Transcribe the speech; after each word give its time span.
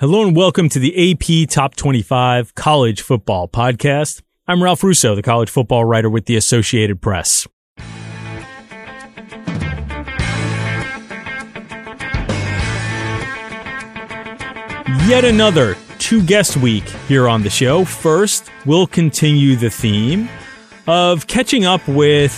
Hello 0.00 0.24
and 0.26 0.34
welcome 0.34 0.70
to 0.70 0.78
the 0.78 1.12
AP 1.12 1.46
Top 1.50 1.76
25 1.76 2.54
College 2.54 3.02
Football 3.02 3.48
Podcast. 3.48 4.22
I'm 4.48 4.62
Ralph 4.62 4.82
Russo, 4.82 5.14
the 5.14 5.20
college 5.20 5.50
football 5.50 5.84
writer 5.84 6.08
with 6.08 6.24
the 6.24 6.36
Associated 6.36 7.02
Press. 7.02 7.46
Yet 15.06 15.26
another 15.26 15.76
two 15.98 16.22
guest 16.24 16.56
week 16.56 16.88
here 17.06 17.28
on 17.28 17.42
the 17.42 17.50
show. 17.50 17.84
First, 17.84 18.50
we'll 18.64 18.86
continue 18.86 19.54
the 19.54 19.68
theme 19.68 20.30
of 20.86 21.26
catching 21.26 21.66
up 21.66 21.86
with 21.86 22.32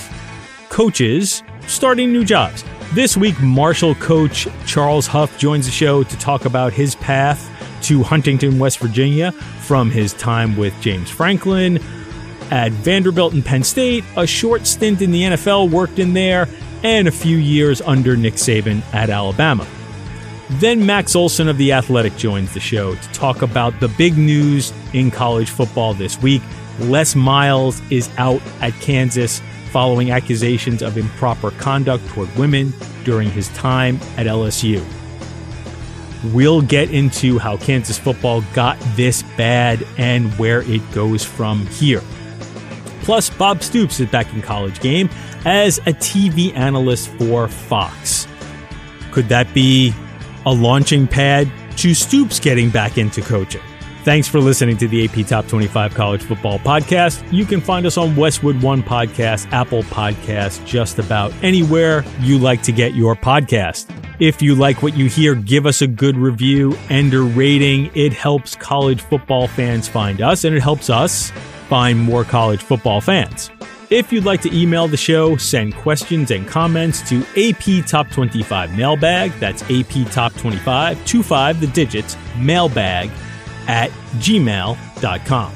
coaches 0.68 1.44
starting 1.68 2.12
new 2.12 2.24
jobs. 2.24 2.64
This 2.92 3.16
week, 3.16 3.40
Marshall 3.40 3.94
coach 3.94 4.48
Charles 4.66 5.06
Huff 5.06 5.38
joins 5.38 5.66
the 5.66 5.72
show 5.72 6.02
to 6.02 6.18
talk 6.18 6.44
about 6.44 6.72
his 6.72 6.96
path 6.96 7.50
to 7.82 8.02
Huntington, 8.02 8.58
West 8.58 8.78
Virginia 8.78 9.32
from 9.32 9.90
his 9.90 10.12
time 10.14 10.56
with 10.56 10.74
James 10.80 11.10
Franklin 11.10 11.78
at 12.50 12.70
Vanderbilt 12.70 13.32
and 13.32 13.44
Penn 13.44 13.64
State, 13.64 14.04
a 14.16 14.26
short 14.26 14.66
stint 14.66 15.00
in 15.00 15.10
the 15.10 15.22
NFL 15.22 15.70
worked 15.70 15.98
in 15.98 16.12
there, 16.12 16.46
and 16.82 17.08
a 17.08 17.10
few 17.12 17.38
years 17.38 17.80
under 17.80 18.14
Nick 18.16 18.34
Saban 18.34 18.82
at 18.92 19.08
Alabama. 19.08 19.66
Then 20.50 20.84
Max 20.84 21.16
Olson 21.16 21.48
of 21.48 21.56
The 21.56 21.72
Athletic 21.72 22.14
joins 22.16 22.52
the 22.52 22.60
show 22.60 22.94
to 22.94 23.08
talk 23.12 23.40
about 23.40 23.80
the 23.80 23.88
big 23.88 24.18
news 24.18 24.70
in 24.92 25.10
college 25.10 25.48
football 25.48 25.94
this 25.94 26.20
week. 26.20 26.42
Les 26.80 27.14
Miles 27.14 27.80
is 27.90 28.10
out 28.18 28.42
at 28.60 28.74
Kansas 28.74 29.40
following 29.70 30.10
accusations 30.10 30.82
of 30.82 30.98
improper 30.98 31.52
conduct 31.52 32.06
toward 32.08 32.34
women 32.36 32.74
during 33.04 33.30
his 33.30 33.48
time 33.50 33.96
at 34.18 34.26
LSU. 34.26 34.84
We'll 36.26 36.62
get 36.62 36.90
into 36.90 37.38
how 37.38 37.56
Kansas 37.56 37.98
football 37.98 38.42
got 38.54 38.78
this 38.94 39.22
bad 39.36 39.84
and 39.98 40.32
where 40.38 40.62
it 40.62 40.88
goes 40.92 41.24
from 41.24 41.66
here. 41.66 42.02
Plus, 43.02 43.28
Bob 43.30 43.62
Stoops 43.62 43.98
is 43.98 44.08
back 44.08 44.32
in 44.32 44.40
college 44.42 44.78
game 44.80 45.10
as 45.44 45.78
a 45.78 45.92
TV 45.92 46.54
analyst 46.56 47.08
for 47.18 47.48
Fox. 47.48 48.28
Could 49.10 49.28
that 49.28 49.52
be 49.52 49.92
a 50.46 50.52
launching 50.52 51.08
pad 51.08 51.50
to 51.78 51.94
Stoops 51.94 52.38
getting 52.38 52.70
back 52.70 52.98
into 52.98 53.20
coaching? 53.20 53.62
Thanks 54.04 54.26
for 54.26 54.40
listening 54.40 54.76
to 54.78 54.88
the 54.88 55.04
AP 55.04 55.28
Top 55.28 55.46
25 55.46 55.94
College 55.94 56.24
Football 56.24 56.58
Podcast. 56.58 57.22
You 57.32 57.44
can 57.44 57.60
find 57.60 57.86
us 57.86 57.96
on 57.96 58.16
Westwood 58.16 58.60
One 58.60 58.82
Podcast, 58.82 59.48
Apple 59.52 59.84
Podcast, 59.84 60.66
just 60.66 60.98
about 60.98 61.32
anywhere 61.40 62.04
you 62.18 62.36
like 62.36 62.64
to 62.64 62.72
get 62.72 62.94
your 62.96 63.14
podcast. 63.14 63.88
If 64.18 64.42
you 64.42 64.56
like 64.56 64.82
what 64.82 64.96
you 64.96 65.08
hear, 65.08 65.36
give 65.36 65.66
us 65.66 65.82
a 65.82 65.86
good 65.86 66.16
review 66.16 66.76
and 66.90 67.14
a 67.14 67.20
rating. 67.20 67.92
It 67.94 68.12
helps 68.12 68.56
college 68.56 69.00
football 69.00 69.46
fans 69.46 69.86
find 69.86 70.20
us, 70.20 70.42
and 70.42 70.56
it 70.56 70.62
helps 70.62 70.90
us 70.90 71.30
find 71.68 71.96
more 71.96 72.24
college 72.24 72.60
football 72.60 73.00
fans. 73.00 73.52
If 73.88 74.12
you'd 74.12 74.24
like 74.24 74.42
to 74.42 74.52
email 74.52 74.88
the 74.88 74.96
show, 74.96 75.36
send 75.36 75.76
questions 75.76 76.32
and 76.32 76.48
comments 76.48 77.08
to 77.08 77.24
AP 77.36 77.86
Top 77.86 78.10
25 78.10 78.76
Mailbag. 78.76 79.30
That's 79.38 79.62
AP 79.70 80.10
Top 80.10 80.34
25, 80.34 81.06
25 81.06 81.60
the 81.60 81.68
digits, 81.68 82.16
mailbag 82.36 83.08
at 83.68 83.90
gmail.com. 84.18 85.52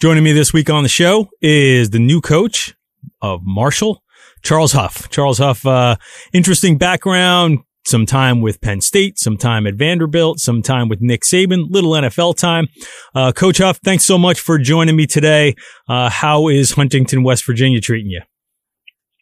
Joining 0.00 0.24
me 0.24 0.32
this 0.32 0.52
week 0.54 0.70
on 0.70 0.82
the 0.82 0.88
show 0.88 1.28
is 1.42 1.90
the 1.90 1.98
new 1.98 2.22
coach 2.22 2.74
of 3.20 3.40
Marshall, 3.44 4.02
Charles 4.42 4.72
Huff. 4.72 5.10
Charles 5.10 5.36
Huff, 5.36 5.66
uh, 5.66 5.96
interesting 6.32 6.78
background, 6.78 7.58
some 7.86 8.06
time 8.06 8.40
with 8.40 8.62
Penn 8.62 8.80
State, 8.80 9.18
some 9.18 9.36
time 9.36 9.66
at 9.66 9.74
Vanderbilt, 9.74 10.38
some 10.38 10.62
time 10.62 10.88
with 10.88 11.02
Nick 11.02 11.22
Saban, 11.22 11.66
little 11.68 11.90
NFL 11.90 12.36
time. 12.38 12.68
Uh, 13.14 13.32
coach 13.32 13.58
Huff, 13.58 13.78
thanks 13.84 14.06
so 14.06 14.16
much 14.16 14.40
for 14.40 14.58
joining 14.58 14.96
me 14.96 15.06
today. 15.06 15.54
Uh, 15.86 16.08
how 16.08 16.48
is 16.48 16.72
Huntington, 16.72 17.22
West 17.22 17.44
Virginia 17.44 17.80
treating 17.80 18.10
you? 18.10 18.22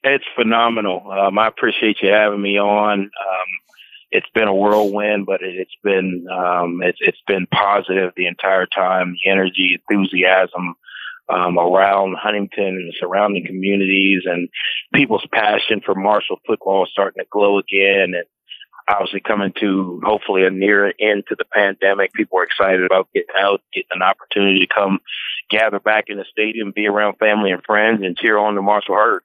It's 0.05 0.25
phenomenal. 0.37 1.11
Um, 1.11 1.39
I 1.39 1.49
appreciate 1.49 1.99
you 2.03 2.11
having 2.11 2.41
me 2.41 2.57
on. 2.57 3.01
Um, 3.01 3.09
it's 4.11 4.29
been 4.35 4.49
a 4.49 4.55
whirlwind, 4.55 5.27
but 5.27 5.43
it, 5.43 5.59
has 5.59 5.67
been 5.83 6.27
um, 6.31 6.81
it's 6.83 6.99
it's 7.01 7.23
been 7.27 7.47
positive 7.47 8.13
the 8.17 8.27
entire 8.27 8.67
time. 8.67 9.15
The 9.25 9.31
energy, 9.31 9.79
enthusiasm 9.79 10.75
um, 11.29 11.59
around 11.59 12.17
Huntington 12.19 12.65
and 12.65 12.89
the 12.89 12.95
surrounding 12.99 13.47
communities, 13.47 14.23
and 14.25 14.49
people's 14.95 15.27
passion 15.33 15.83
for 15.85 15.95
Marshall 15.95 16.41
football 16.47 16.85
is 16.85 16.91
starting 16.93 17.23
to 17.23 17.29
glow 17.31 17.59
again. 17.59 18.15
And 18.15 18.25
obviously, 18.89 19.21
coming 19.21 19.53
to 19.61 20.01
hopefully 20.05 20.45
a 20.47 20.51
near 20.51 20.87
end 20.99 21.25
to 21.29 21.37
the 21.37 21.45
pandemic, 21.45 22.13
people 22.15 22.39
are 22.39 22.45
excited 22.45 22.85
about 22.85 23.09
getting 23.15 23.35
out, 23.37 23.61
getting 23.75 23.89
an 23.93 24.03
opportunity 24.03 24.61
to 24.61 24.75
come 24.75 25.01
gather 25.51 25.81
back 25.81 26.05
in 26.09 26.17
the 26.17 26.25
stadium, 26.31 26.73
be 26.75 26.87
around 26.87 27.17
family 27.19 27.51
and 27.51 27.63
friends, 27.65 28.01
and 28.03 28.17
cheer 28.17 28.39
on 28.39 28.55
the 28.55 28.63
Marshall 28.63 28.95
Herd. 28.95 29.23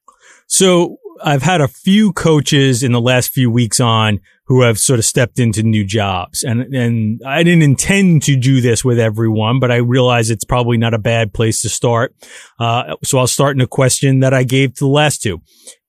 So 0.47 0.97
I've 1.23 1.41
had 1.41 1.61
a 1.61 1.67
few 1.67 2.11
coaches 2.13 2.83
in 2.83 2.91
the 2.91 3.01
last 3.01 3.29
few 3.29 3.49
weeks 3.49 3.79
on 3.79 4.19
who 4.45 4.61
have 4.61 4.77
sort 4.77 4.99
of 4.99 5.05
stepped 5.05 5.39
into 5.39 5.63
new 5.63 5.85
jobs. 5.85 6.43
And, 6.43 6.73
and 6.73 7.21
I 7.25 7.43
didn't 7.43 7.63
intend 7.63 8.23
to 8.23 8.35
do 8.35 8.59
this 8.59 8.83
with 8.83 8.99
everyone, 8.99 9.59
but 9.59 9.71
I 9.71 9.77
realize 9.77 10.29
it's 10.29 10.43
probably 10.43 10.77
not 10.77 10.93
a 10.93 10.99
bad 10.99 11.33
place 11.33 11.61
to 11.61 11.69
start. 11.69 12.13
Uh, 12.59 12.95
so 13.03 13.19
I'll 13.19 13.27
start 13.27 13.55
in 13.55 13.61
a 13.61 13.67
question 13.67 14.19
that 14.19 14.33
I 14.33 14.43
gave 14.43 14.73
to 14.75 14.85
the 14.85 14.89
last 14.89 15.21
two 15.21 15.41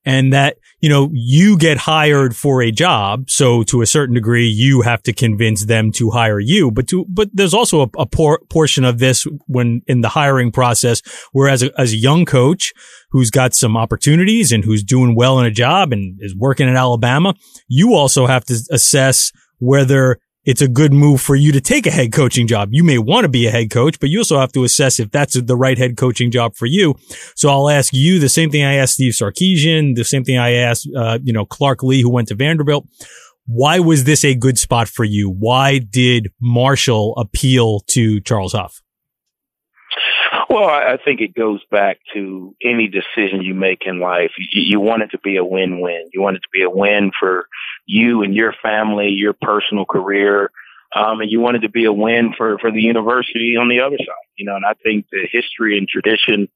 and 0.05 0.33
that, 0.33 0.59
you 0.81 0.89
know, 0.89 1.11
you 1.13 1.57
get 1.57 1.79
hired 1.79 2.37
for 2.37 2.63
a 2.63 2.71
job. 2.71 3.31
So 3.31 3.63
to 3.65 3.81
a 3.83 3.87
certain 3.87 4.15
degree, 4.15 4.49
you 4.49 4.83
have 4.83 5.03
to 5.05 5.13
convince 5.13 5.65
them 5.65 5.93
to 5.93 6.11
hire 6.11 6.41
you. 6.41 6.71
But 6.71 6.89
to, 6.89 7.07
but 7.09 7.31
there's 7.33 7.55
also 7.55 7.83
a, 7.83 7.89
a 7.99 8.07
por- 8.07 8.41
portion 8.51 8.85
of 8.85 8.99
this 8.99 9.27
when 9.47 9.83
in 9.87 10.03
the 10.03 10.11
hiring 10.11 10.53
process, 10.53 11.01
where 11.33 11.49
as 11.49 11.63
a, 11.63 11.71
as 11.81 11.93
a 11.93 11.97
young 11.97 12.25
coach 12.25 12.73
who's 13.11 13.31
got 13.31 13.55
some 13.55 13.77
opportunities 13.77 14.53
and 14.53 14.65
who's 14.65 14.83
doing 14.83 15.15
well 15.15 15.39
in 15.41 15.47
a 15.47 15.51
job 15.51 15.93
and 15.93 16.19
is 16.21 16.37
working 16.37 16.69
at 16.69 16.77
Alabama, 16.77 17.35
you 17.69 17.95
also 17.95 18.27
have 18.27 18.45
to 18.45 18.61
assess 18.71 19.33
whether 19.59 20.19
it's 20.45 20.63
a 20.63 20.69
good 20.69 20.93
move 20.93 21.21
for 21.21 21.37
you 21.37 21.53
to 21.53 21.61
take 21.61 21.87
a 21.87 21.91
head 21.91 22.13
coaching 22.13 22.47
job. 22.47 22.71
You 22.73 22.85
may 22.85 22.99
want 22.99 23.25
to 23.25 23.29
be 23.29 23.47
a 23.47 23.51
head 23.51 23.71
coach, 23.71 23.99
but 23.99 24.11
you 24.11 24.19
also 24.19 24.39
have 24.39 24.53
to 24.53 24.65
assess 24.65 24.99
if 24.99 25.11
that's 25.11 25.41
the 25.41 25.57
right 25.57 25.79
head 25.79 25.97
coaching 25.97 26.31
job 26.31 26.55
for 26.57 26.67
you. 26.67 26.95
So 27.35 27.49
I'll 27.49 27.71
ask 27.71 27.93
you 27.93 28.19
the 28.19 28.29
same 28.29 28.51
thing 28.51 28.65
I 28.65 28.75
asked 28.75 28.95
Steve 28.95 29.13
Sarkisian, 29.13 29.97
the 29.97 30.05
same 30.05 30.25
thing 30.25 30.39
I 30.39 30.53
asked, 30.53 30.89
uh, 30.97 31.19
you 31.23 31.33
know, 31.33 31.45
Clark 31.45 31.83
Lea, 31.83 32.03
who 32.03 32.11
went 32.11 32.29
to 32.29 32.35
Vanderbilt. 32.35 32.87
Why 33.47 33.79
was 33.79 34.05
this 34.05 34.25
a 34.25 34.35
good 34.35 34.59
spot 34.59 34.89
for 34.89 35.05
you? 35.05 35.31
Why 35.31 35.79
did 35.79 36.33
Marshall 36.41 37.15
appeal 37.17 37.81
to 37.89 38.21
Charles 38.21 38.53
Huff? 38.53 38.81
Well, 40.49 40.69
I 40.69 40.99
think 41.05 41.21
it 41.21 41.35
goes 41.35 41.63
back 41.71 41.99
to 42.13 42.55
any 42.63 42.89
decision 42.89 43.43
you 43.43 43.55
make 43.55 43.83
in 43.87 43.99
life. 43.99 44.31
You, 44.39 44.63
you 44.63 44.81
want 44.81 45.03
it 45.03 45.09
to 45.09 45.19
be 45.19 45.37
a 45.37 45.45
win-win. 45.45 46.09
You 46.13 46.23
want 46.23 46.37
it 46.37 46.41
to 46.41 46.49
be 46.53 46.63
a 46.63 46.71
win 46.71 47.11
for 47.19 47.49
you 47.87 48.23
and 48.23 48.35
your 48.35 48.55
family, 48.63 49.09
your 49.11 49.35
personal 49.41 49.85
career, 49.85 50.51
um, 50.95 51.21
and 51.21 51.31
you 51.31 51.41
wanted 51.41 51.63
to 51.63 51.69
be 51.69 51.85
a 51.85 51.93
win 51.93 52.33
for 52.37 52.59
for 52.59 52.71
the 52.71 52.81
university 52.81 53.57
on 53.59 53.69
the 53.69 53.81
other 53.81 53.99
side. 53.99 54.29
You 54.37 54.47
know, 54.47 54.57
and 54.57 54.65
I 54.67 54.75
think 54.83 55.07
the 55.11 55.29
history 55.31 55.79
and 55.79 55.89
tradition 55.89 56.49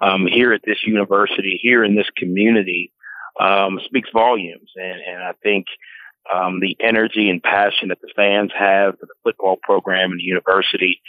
um, 0.00 0.26
here 0.26 0.52
at 0.52 0.62
this 0.64 0.78
university, 0.84 1.58
here 1.62 1.84
in 1.84 1.94
this 1.94 2.08
community, 2.16 2.92
um, 3.38 3.80
speaks 3.84 4.08
volumes. 4.12 4.70
And, 4.76 5.00
and 5.00 5.22
I 5.22 5.32
think 5.42 5.66
um, 6.32 6.60
the 6.60 6.76
energy 6.80 7.28
and 7.30 7.42
passion 7.42 7.88
that 7.88 8.00
the 8.00 8.12
fans 8.14 8.50
have 8.56 8.98
for 8.98 9.06
the 9.06 9.14
football 9.22 9.56
program 9.62 10.10
and 10.10 10.20
the 10.20 10.24
university, 10.24 11.00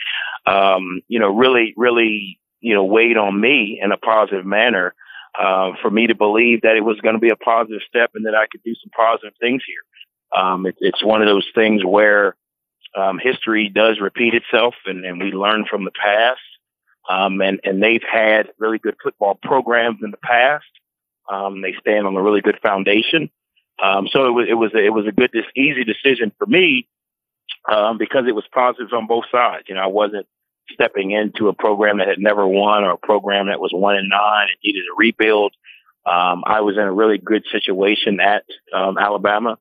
um, 0.45 1.01
you 1.07 1.19
know, 1.19 1.29
really, 1.29 1.73
really, 1.77 2.39
you 2.59 2.73
know, 2.73 2.85
weighed 2.85 3.17
on 3.17 3.39
me 3.39 3.79
in 3.81 3.91
a 3.91 3.97
positive 3.97 4.45
manner 4.45 4.93
uh, 5.37 5.71
for 5.81 5.89
me 5.89 6.07
to 6.07 6.15
believe 6.15 6.61
that 6.61 6.75
it 6.75 6.83
was 6.83 6.99
going 7.01 7.15
to 7.15 7.19
be 7.19 7.29
a 7.29 7.35
positive 7.35 7.81
step 7.87 8.11
and 8.15 8.25
that 8.25 8.35
I 8.35 8.47
could 8.47 8.63
do 8.63 8.75
some 8.75 8.91
positive 8.95 9.33
things 9.39 9.63
here. 9.65 10.41
Um, 10.41 10.65
it, 10.65 10.75
it's 10.79 11.03
one 11.03 11.21
of 11.21 11.27
those 11.27 11.47
things 11.55 11.83
where 11.85 12.35
um, 12.95 13.19
history 13.19 13.69
does 13.69 13.99
repeat 13.99 14.33
itself, 14.33 14.75
and, 14.85 15.05
and 15.05 15.19
we 15.21 15.31
learn 15.31 15.65
from 15.69 15.85
the 15.85 15.91
past. 15.91 16.39
Um, 17.09 17.41
and, 17.41 17.59
and 17.63 17.81
they've 17.81 18.03
had 18.09 18.49
really 18.59 18.77
good 18.77 18.95
football 19.01 19.37
programs 19.41 19.99
in 20.03 20.11
the 20.11 20.17
past. 20.17 20.65
Um, 21.31 21.61
they 21.61 21.73
stand 21.79 22.05
on 22.05 22.15
a 22.15 22.21
really 22.21 22.41
good 22.41 22.59
foundation. 22.61 23.29
Um, 23.81 24.07
so 24.11 24.27
it 24.27 24.31
was 24.31 24.47
it 24.47 24.53
was 24.53 24.71
a, 24.75 24.85
it 24.85 24.93
was 24.93 25.07
a 25.07 25.11
good, 25.11 25.31
easy 25.55 25.83
decision 25.83 26.31
for 26.37 26.45
me 26.45 26.87
um, 27.69 27.97
because 27.97 28.25
it 28.27 28.35
was 28.35 28.43
positives 28.53 28.93
on 28.93 29.07
both 29.07 29.25
sides. 29.31 29.65
You 29.67 29.75
know, 29.75 29.81
I 29.81 29.87
wasn't 29.87 30.27
stepping 30.73 31.11
into 31.11 31.47
a 31.47 31.53
program 31.53 31.97
that 31.97 32.07
had 32.07 32.19
never 32.19 32.47
won 32.47 32.83
or 32.83 32.91
a 32.91 32.97
program 32.97 33.47
that 33.47 33.59
was 33.59 33.71
one 33.73 33.95
and 33.95 34.09
nine 34.09 34.47
and 34.49 34.57
needed 34.63 34.83
a 34.91 34.95
rebuild. 34.97 35.53
Um, 36.05 36.43
I 36.45 36.61
was 36.61 36.77
in 36.77 36.83
a 36.83 36.93
really 36.93 37.17
good 37.17 37.43
situation 37.51 38.19
at 38.19 38.43
um, 38.73 38.97
Alabama. 38.97 39.57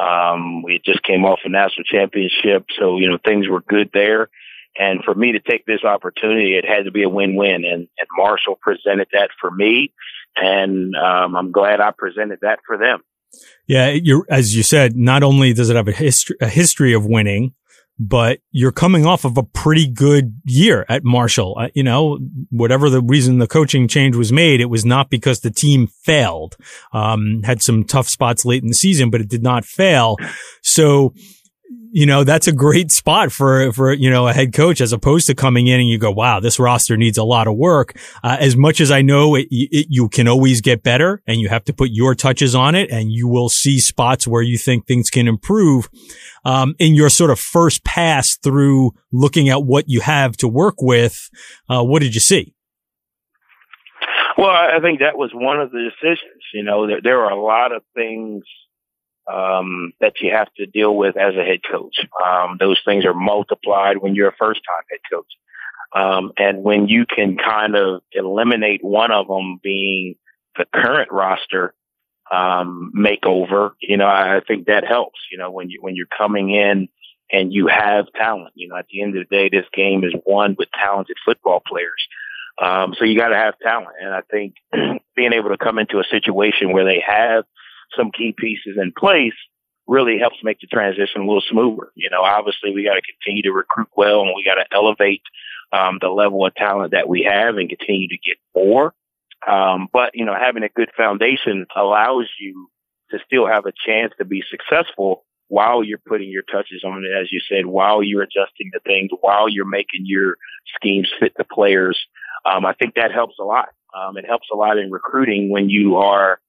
Um, 0.00 0.62
we 0.62 0.80
just 0.84 1.02
came 1.02 1.24
off 1.24 1.40
a 1.44 1.48
national 1.48 1.84
championship, 1.84 2.66
so 2.78 2.98
you 2.98 3.08
know 3.08 3.18
things 3.24 3.48
were 3.48 3.60
good 3.60 3.90
there. 3.92 4.28
And 4.78 5.02
for 5.04 5.14
me 5.14 5.32
to 5.32 5.40
take 5.40 5.66
this 5.66 5.82
opportunity, 5.82 6.56
it 6.56 6.64
had 6.64 6.84
to 6.84 6.92
be 6.92 7.02
a 7.02 7.08
win-win. 7.08 7.64
And, 7.64 7.88
and 7.98 8.08
Marshall 8.16 8.56
presented 8.60 9.08
that 9.12 9.30
for 9.40 9.50
me, 9.50 9.92
and 10.36 10.94
um, 10.94 11.36
I'm 11.36 11.50
glad 11.50 11.80
I 11.80 11.90
presented 11.90 12.38
that 12.42 12.60
for 12.66 12.78
them. 12.78 13.00
Yeah, 13.66 13.96
as 14.28 14.56
you 14.56 14.62
said. 14.62 14.96
Not 14.96 15.22
only 15.22 15.52
does 15.52 15.70
it 15.70 15.76
have 15.76 15.88
a 15.88 15.92
history 15.92 16.36
a 16.40 16.48
history 16.48 16.92
of 16.92 17.04
winning, 17.04 17.54
but 18.02 18.40
you're 18.50 18.72
coming 18.72 19.04
off 19.04 19.26
of 19.26 19.36
a 19.36 19.42
pretty 19.42 19.86
good 19.86 20.40
year 20.46 20.86
at 20.88 21.04
Marshall. 21.04 21.54
Uh, 21.58 21.68
you 21.74 21.82
know, 21.82 22.18
whatever 22.48 22.88
the 22.88 23.02
reason 23.02 23.38
the 23.38 23.46
coaching 23.46 23.86
change 23.86 24.16
was 24.16 24.32
made, 24.32 24.62
it 24.62 24.70
was 24.70 24.86
not 24.86 25.10
because 25.10 25.40
the 25.40 25.50
team 25.50 25.86
failed. 25.86 26.56
Um, 26.94 27.42
had 27.44 27.62
some 27.62 27.84
tough 27.84 28.08
spots 28.08 28.46
late 28.46 28.62
in 28.62 28.68
the 28.68 28.74
season, 28.74 29.10
but 29.10 29.20
it 29.20 29.28
did 29.28 29.42
not 29.42 29.66
fail. 29.66 30.16
So, 30.62 31.12
you 31.92 32.06
know, 32.06 32.24
that's 32.24 32.46
a 32.46 32.52
great 32.52 32.90
spot 32.90 33.32
for, 33.32 33.72
for, 33.72 33.92
you 33.92 34.10
know, 34.10 34.28
a 34.28 34.32
head 34.32 34.52
coach 34.52 34.80
as 34.80 34.92
opposed 34.92 35.26
to 35.26 35.34
coming 35.34 35.66
in 35.66 35.80
and 35.80 35.88
you 35.88 35.98
go, 35.98 36.10
wow, 36.10 36.40
this 36.40 36.58
roster 36.58 36.96
needs 36.96 37.18
a 37.18 37.24
lot 37.24 37.46
of 37.46 37.56
work. 37.56 37.96
Uh, 38.22 38.36
as 38.38 38.56
much 38.56 38.80
as 38.80 38.90
I 38.90 39.02
know 39.02 39.34
it, 39.34 39.46
it, 39.50 39.86
you 39.88 40.08
can 40.08 40.28
always 40.28 40.60
get 40.60 40.82
better 40.82 41.22
and 41.26 41.40
you 41.40 41.48
have 41.48 41.64
to 41.64 41.72
put 41.72 41.90
your 41.92 42.14
touches 42.14 42.54
on 42.54 42.74
it 42.74 42.90
and 42.90 43.10
you 43.10 43.28
will 43.28 43.48
see 43.48 43.78
spots 43.80 44.26
where 44.26 44.42
you 44.42 44.58
think 44.58 44.86
things 44.86 45.10
can 45.10 45.26
improve. 45.26 45.88
Um, 46.44 46.74
in 46.78 46.94
your 46.94 47.10
sort 47.10 47.30
of 47.30 47.38
first 47.38 47.84
pass 47.84 48.36
through 48.36 48.92
looking 49.12 49.48
at 49.48 49.64
what 49.64 49.88
you 49.88 50.00
have 50.00 50.36
to 50.38 50.48
work 50.48 50.76
with, 50.80 51.28
uh, 51.68 51.82
what 51.82 52.02
did 52.02 52.14
you 52.14 52.20
see? 52.20 52.54
Well, 54.38 54.48
I 54.48 54.78
think 54.80 55.00
that 55.00 55.18
was 55.18 55.32
one 55.34 55.60
of 55.60 55.70
the 55.70 55.90
decisions. 55.90 56.42
You 56.54 56.62
know, 56.62 56.86
there, 56.86 57.00
there 57.02 57.24
are 57.24 57.32
a 57.32 57.42
lot 57.42 57.72
of 57.72 57.82
things 57.94 58.44
um, 59.32 59.92
that 60.00 60.14
you 60.20 60.32
have 60.32 60.52
to 60.56 60.66
deal 60.66 60.94
with 60.94 61.16
as 61.16 61.34
a 61.34 61.44
head 61.44 61.60
coach. 61.70 61.96
Um, 62.24 62.56
those 62.58 62.80
things 62.84 63.04
are 63.04 63.14
multiplied 63.14 63.98
when 63.98 64.14
you're 64.14 64.28
a 64.28 64.36
first 64.38 64.60
time 64.66 64.84
head 64.90 65.00
coach. 65.10 65.26
Um, 65.92 66.32
and 66.36 66.62
when 66.62 66.88
you 66.88 67.04
can 67.06 67.36
kind 67.36 67.76
of 67.76 68.02
eliminate 68.12 68.82
one 68.82 69.10
of 69.10 69.26
them 69.26 69.58
being 69.62 70.14
the 70.56 70.64
current 70.72 71.10
roster, 71.10 71.74
um, 72.30 72.92
makeover, 72.96 73.72
you 73.80 73.96
know, 73.96 74.06
I, 74.06 74.40
think 74.46 74.66
that 74.66 74.86
helps, 74.86 75.18
you 75.32 75.38
know, 75.38 75.50
when 75.50 75.68
you, 75.68 75.78
when 75.80 75.96
you're 75.96 76.06
coming 76.16 76.50
in 76.54 76.88
and 77.32 77.52
you 77.52 77.66
have 77.66 78.06
talent, 78.16 78.52
you 78.54 78.68
know, 78.68 78.76
at 78.76 78.86
the 78.90 79.02
end 79.02 79.16
of 79.16 79.28
the 79.28 79.36
day, 79.36 79.48
this 79.48 79.66
game 79.74 80.04
is 80.04 80.14
won 80.24 80.54
with 80.56 80.68
talented 80.72 81.16
football 81.24 81.60
players. 81.66 82.06
Um, 82.62 82.94
so 82.96 83.04
you 83.04 83.18
got 83.18 83.28
to 83.28 83.36
have 83.36 83.58
talent. 83.58 83.96
And 84.00 84.14
I 84.14 84.20
think 84.30 84.54
being 85.16 85.32
able 85.32 85.50
to 85.50 85.58
come 85.58 85.78
into 85.78 85.98
a 85.98 86.04
situation 86.04 86.72
where 86.72 86.84
they 86.84 87.02
have 87.04 87.44
some 87.96 88.10
key 88.10 88.34
pieces 88.36 88.78
in 88.80 88.92
place 88.96 89.34
really 89.86 90.18
helps 90.18 90.36
make 90.42 90.60
the 90.60 90.66
transition 90.68 91.22
a 91.22 91.26
little 91.26 91.42
smoother. 91.50 91.90
You 91.96 92.10
know, 92.10 92.22
obviously 92.22 92.72
we 92.72 92.84
got 92.84 92.94
to 92.94 93.02
continue 93.02 93.42
to 93.42 93.52
recruit 93.52 93.88
well 93.96 94.22
and 94.22 94.32
we 94.36 94.44
got 94.44 94.54
to 94.54 94.66
elevate 94.72 95.22
um, 95.72 95.98
the 96.00 96.08
level 96.08 96.46
of 96.46 96.54
talent 96.54 96.92
that 96.92 97.08
we 97.08 97.22
have 97.22 97.56
and 97.56 97.68
continue 97.68 98.08
to 98.08 98.16
get 98.16 98.36
more. 98.54 98.94
Um, 99.46 99.88
but 99.92 100.10
you 100.14 100.24
know, 100.24 100.34
having 100.34 100.62
a 100.62 100.68
good 100.68 100.90
foundation 100.96 101.66
allows 101.74 102.28
you 102.38 102.68
to 103.10 103.18
still 103.26 103.46
have 103.46 103.66
a 103.66 103.72
chance 103.84 104.12
to 104.18 104.24
be 104.24 104.42
successful 104.48 105.24
while 105.48 105.82
you're 105.82 105.98
putting 105.98 106.30
your 106.30 106.44
touches 106.44 106.84
on 106.84 107.04
it, 107.04 107.10
as 107.10 107.32
you 107.32 107.40
said, 107.48 107.66
while 107.66 108.02
you're 108.02 108.22
adjusting 108.22 108.70
the 108.72 108.80
things, 108.86 109.10
while 109.20 109.48
you're 109.48 109.64
making 109.64 110.02
your 110.04 110.36
schemes 110.76 111.10
fit 111.18 111.32
the 111.36 111.44
players. 111.44 111.98
Um, 112.44 112.64
I 112.64 112.72
think 112.74 112.94
that 112.94 113.12
helps 113.12 113.34
a 113.40 113.44
lot. 113.44 113.70
Um, 113.92 114.16
it 114.16 114.24
helps 114.26 114.46
a 114.52 114.56
lot 114.56 114.78
in 114.78 114.92
recruiting 114.92 115.50
when 115.50 115.68
you 115.68 115.96
are 115.96 116.40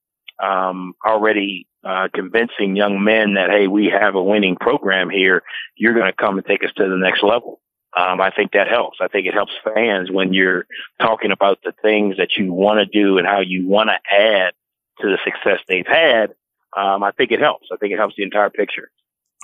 um, 0.41 0.93
already 1.05 1.67
uh, 1.83 2.07
convincing 2.13 2.75
young 2.75 3.03
men 3.03 3.35
that 3.35 3.49
hey, 3.49 3.67
we 3.67 3.88
have 3.88 4.15
a 4.15 4.23
winning 4.23 4.55
program 4.55 5.09
here. 5.09 5.43
You're 5.75 5.93
going 5.93 6.11
to 6.11 6.13
come 6.13 6.38
and 6.38 6.45
take 6.45 6.63
us 6.63 6.71
to 6.77 6.88
the 6.88 6.97
next 6.97 7.23
level. 7.23 7.59
Um, 7.97 8.21
I 8.21 8.31
think 8.31 8.53
that 8.53 8.67
helps. 8.69 8.99
I 9.01 9.07
think 9.07 9.27
it 9.27 9.33
helps 9.33 9.51
fans 9.63 10.09
when 10.09 10.33
you're 10.33 10.65
talking 11.01 11.31
about 11.31 11.59
the 11.63 11.73
things 11.81 12.17
that 12.17 12.29
you 12.38 12.53
want 12.53 12.79
to 12.79 12.85
do 12.85 13.17
and 13.17 13.27
how 13.27 13.41
you 13.41 13.67
want 13.67 13.89
to 13.89 14.15
add 14.15 14.53
to 15.01 15.07
the 15.07 15.17
success 15.25 15.59
they've 15.67 15.88
had. 15.88 16.31
Um, 16.77 17.03
I 17.03 17.11
think 17.11 17.31
it 17.31 17.41
helps. 17.41 17.67
I 17.71 17.75
think 17.77 17.91
it 17.91 17.97
helps 17.97 18.15
the 18.15 18.23
entire 18.23 18.49
picture. 18.49 18.91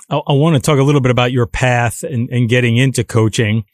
I, 0.08 0.16
I 0.16 0.32
want 0.32 0.56
to 0.56 0.62
talk 0.62 0.78
a 0.78 0.82
little 0.82 1.02
bit 1.02 1.10
about 1.10 1.30
your 1.32 1.46
path 1.46 2.02
and, 2.02 2.48
getting 2.48 2.78
into 2.78 3.04
coaching. 3.04 3.64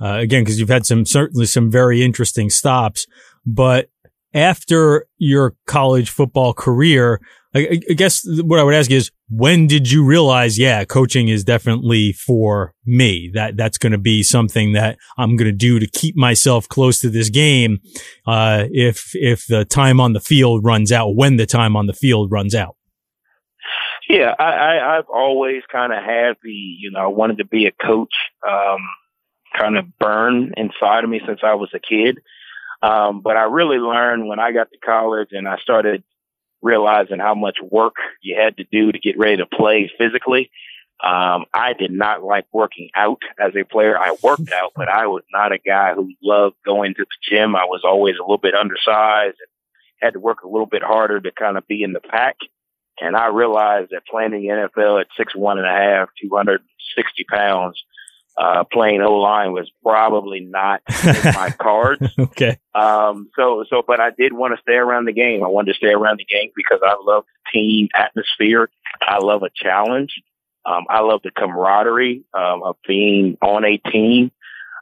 Uh, 0.00 0.14
again, 0.14 0.42
because 0.42 0.58
you've 0.58 0.68
had 0.68 0.86
some 0.86 1.04
certainly 1.04 1.46
some 1.46 1.70
very 1.70 2.02
interesting 2.02 2.50
stops, 2.50 3.06
but 3.44 3.90
after 4.34 5.06
your 5.18 5.54
college 5.66 6.10
football 6.10 6.52
career, 6.52 7.20
I, 7.54 7.80
I, 7.90 7.94
guess 7.94 8.22
what 8.42 8.60
I 8.60 8.62
would 8.62 8.74
ask 8.74 8.90
is, 8.90 9.10
when 9.30 9.66
did 9.66 9.90
you 9.90 10.04
realize, 10.04 10.58
yeah, 10.58 10.84
coaching 10.84 11.28
is 11.28 11.44
definitely 11.44 12.12
for 12.12 12.74
me? 12.84 13.30
That 13.34 13.56
that's 13.56 13.78
going 13.78 13.92
to 13.92 13.98
be 13.98 14.22
something 14.22 14.72
that 14.72 14.98
I'm 15.16 15.36
going 15.36 15.50
to 15.50 15.56
do 15.56 15.78
to 15.78 15.86
keep 15.86 16.16
myself 16.16 16.68
close 16.68 17.00
to 17.00 17.10
this 17.10 17.30
game. 17.30 17.78
Uh, 18.26 18.64
if 18.70 19.10
if 19.14 19.46
the 19.46 19.64
time 19.64 20.00
on 20.00 20.12
the 20.12 20.20
field 20.20 20.64
runs 20.64 20.92
out, 20.92 21.16
when 21.16 21.36
the 21.36 21.46
time 21.46 21.76
on 21.76 21.86
the 21.86 21.94
field 21.94 22.30
runs 22.30 22.54
out. 22.54 22.76
Yeah, 24.08 24.34
I, 24.38 24.44
I 24.44 24.98
I've 24.98 25.08
always 25.12 25.62
kind 25.70 25.92
of 25.92 26.02
had 26.02 26.36
the, 26.42 26.50
you 26.50 26.90
know, 26.90 27.00
I 27.00 27.06
wanted 27.08 27.38
to 27.38 27.44
be 27.44 27.66
a 27.66 27.72
coach, 27.72 28.14
um, 28.48 28.78
kind 29.56 29.76
of 29.76 29.98
burn 29.98 30.52
inside 30.56 31.04
of 31.04 31.10
me 31.10 31.20
since 31.26 31.40
I 31.42 31.54
was 31.54 31.70
a 31.74 31.78
kid. 31.78 32.18
Um, 32.82 33.20
but 33.22 33.36
I 33.36 33.44
really 33.44 33.78
learned 33.78 34.28
when 34.28 34.38
I 34.38 34.52
got 34.52 34.70
to 34.70 34.78
college 34.78 35.28
and 35.32 35.48
I 35.48 35.58
started 35.58 36.04
realizing 36.62 37.18
how 37.18 37.34
much 37.34 37.58
work 37.62 37.94
you 38.20 38.36
had 38.38 38.56
to 38.56 38.64
do 38.64 38.92
to 38.92 38.98
get 38.98 39.18
ready 39.18 39.38
to 39.38 39.46
play 39.46 39.90
physically. 39.98 40.50
Um, 41.02 41.44
I 41.54 41.74
did 41.78 41.92
not 41.92 42.24
like 42.24 42.46
working 42.52 42.90
out 42.96 43.22
as 43.38 43.52
a 43.54 43.64
player. 43.64 43.96
I 43.96 44.16
worked 44.22 44.52
out, 44.52 44.72
but 44.74 44.88
I 44.88 45.06
was 45.06 45.22
not 45.32 45.52
a 45.52 45.58
guy 45.58 45.94
who 45.94 46.10
loved 46.22 46.56
going 46.64 46.94
to 46.94 47.04
the 47.04 47.36
gym. 47.36 47.54
I 47.54 47.64
was 47.64 47.82
always 47.84 48.16
a 48.16 48.22
little 48.22 48.38
bit 48.38 48.54
undersized 48.54 49.36
and 49.38 49.48
had 50.00 50.14
to 50.14 50.20
work 50.20 50.42
a 50.42 50.48
little 50.48 50.66
bit 50.66 50.82
harder 50.82 51.20
to 51.20 51.30
kind 51.30 51.56
of 51.56 51.66
be 51.68 51.84
in 51.84 51.92
the 51.92 52.00
pack. 52.00 52.36
And 53.00 53.16
I 53.16 53.28
realized 53.28 53.90
that 53.90 54.06
playing 54.10 54.32
in 54.32 54.42
the 54.42 54.48
NFL 54.48 55.00
at 55.00 55.06
six 55.16 55.36
one 55.36 55.58
and 55.58 55.68
a 55.68 55.70
half, 55.70 56.08
two 56.20 56.34
hundred 56.34 56.62
sixty 56.96 57.22
pounds, 57.22 57.80
uh, 58.38 58.64
playing 58.72 59.02
O 59.02 59.14
line 59.14 59.52
was 59.52 59.70
probably 59.82 60.40
not 60.40 60.80
my 61.04 61.52
cards. 61.58 62.06
okay. 62.18 62.58
Um, 62.74 63.30
so, 63.36 63.64
so, 63.68 63.82
but 63.86 64.00
I 64.00 64.10
did 64.10 64.32
want 64.32 64.54
to 64.54 64.62
stay 64.62 64.76
around 64.76 65.06
the 65.06 65.12
game. 65.12 65.42
I 65.42 65.48
wanted 65.48 65.72
to 65.72 65.78
stay 65.78 65.92
around 65.92 66.20
the 66.20 66.24
game 66.24 66.50
because 66.54 66.80
I 66.84 66.94
love 67.02 67.24
team 67.52 67.88
atmosphere. 67.96 68.70
I 69.02 69.18
love 69.18 69.42
a 69.42 69.50
challenge. 69.54 70.22
Um, 70.64 70.84
I 70.88 71.00
love 71.00 71.22
the 71.24 71.30
camaraderie 71.30 72.24
um, 72.34 72.62
of 72.62 72.76
being 72.86 73.38
on 73.42 73.64
a 73.64 73.76
team. 73.78 74.30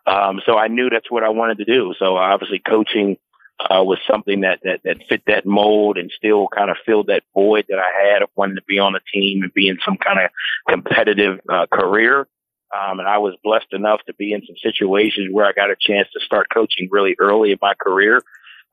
Um, 0.06 0.41
so 0.44 0.59
I 0.59 0.69
knew 0.69 0.91
that's 0.91 1.11
what 1.11 1.25
I 1.25 1.31
wanted 1.31 1.59
to 1.59 1.64
do. 1.64 1.94
So 1.99 2.17
obviously 2.17 2.59
coaching, 2.59 3.17
uh, 3.59 3.82
was 3.82 3.99
something 4.09 4.43
that, 4.43 4.61
that, 4.64 4.81
that 4.85 4.99
fit 5.09 5.23
that 5.26 5.47
mold 5.47 5.97
and 5.97 6.12
still 6.14 6.47
kind 6.49 6.70
of 6.70 6.76
filled 6.85 7.06
that 7.06 7.23
void 7.32 7.64
that 7.70 7.79
I 7.79 8.11
had 8.12 8.23
of 8.23 8.29
wanting 8.37 8.56
to 8.56 8.62
be 8.69 8.79
on 8.79 8.94
a 8.94 9.00
team 9.12 9.43
and 9.43 9.55
be 9.55 9.69
in 9.69 9.79
some 9.82 9.97
kind 9.97 10.20
of 10.20 10.31
competitive, 10.69 11.41
uh, 11.49 11.67
career. 11.73 12.28
Um, 12.75 12.99
and 12.99 13.08
I 13.08 13.18
was 13.18 13.37
blessed 13.44 13.73
enough 13.73 14.00
to 14.06 14.14
be 14.14 14.32
in 14.32 14.42
some 14.46 14.56
situations 14.62 15.28
where 15.30 15.46
I 15.46 15.52
got 15.52 15.70
a 15.70 15.76
chance 15.78 16.08
to 16.12 16.20
start 16.25 16.49
coaching 16.52 16.88
really 16.90 17.14
early 17.18 17.52
in 17.52 17.58
my 17.62 17.75
career. 17.75 18.20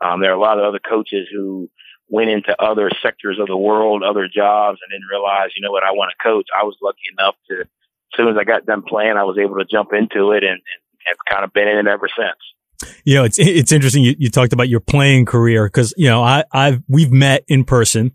Um, 0.04 0.22
there 0.22 0.32
are 0.32 0.36
a 0.36 0.40
lot 0.40 0.58
of 0.58 0.66
other 0.66 0.80
coaches 0.80 1.28
who 1.32 1.70
went 2.10 2.30
into 2.30 2.56
other 2.62 2.90
sectors 3.02 3.40
of 3.40 3.48
the 3.48 3.58
world, 3.58 4.04
other 4.04 4.28
jobs, 4.28 4.80
and 4.82 4.92
didn't 4.92 5.10
realize, 5.10 5.50
you 5.56 5.62
know 5.62 5.72
what, 5.72 5.84
I 5.84 5.92
want 5.92 6.12
to 6.12 6.24
coach. 6.24 6.48
I 6.58 6.64
was 6.64 6.76
lucky 6.82 7.10
enough 7.18 7.36
to, 7.50 7.62
as 7.62 7.68
soon 8.16 8.28
as 8.28 8.36
I 8.40 8.44
got 8.44 8.66
done 8.66 8.84
playing, 8.88 9.18
I 9.18 9.24
was 9.24 9.38
able 9.40 9.58
to 9.58 9.66
jump 9.66 9.94
into 9.94 10.32
it 10.32 10.44
and, 10.44 10.54
and 10.54 10.80
have 11.06 11.18
kind 11.30 11.44
of 11.44 11.54
been 11.54 11.68
in 11.68 11.78
it 11.78 11.88
ever 11.88 12.08
since. 12.08 12.92
You 13.06 13.16
know, 13.16 13.24
it's 13.24 13.40
it's 13.40 13.72
interesting. 13.72 14.04
You, 14.04 14.16
you 14.18 14.30
talked 14.30 14.52
about 14.52 14.68
your 14.68 14.80
playing 14.82 15.26
career 15.26 15.66
because 15.66 15.94
you 15.96 16.10
know 16.10 16.22
I 16.22 16.44
I've 16.52 16.82
we've 16.90 17.12
met 17.12 17.46
in 17.48 17.64
person, 17.64 18.12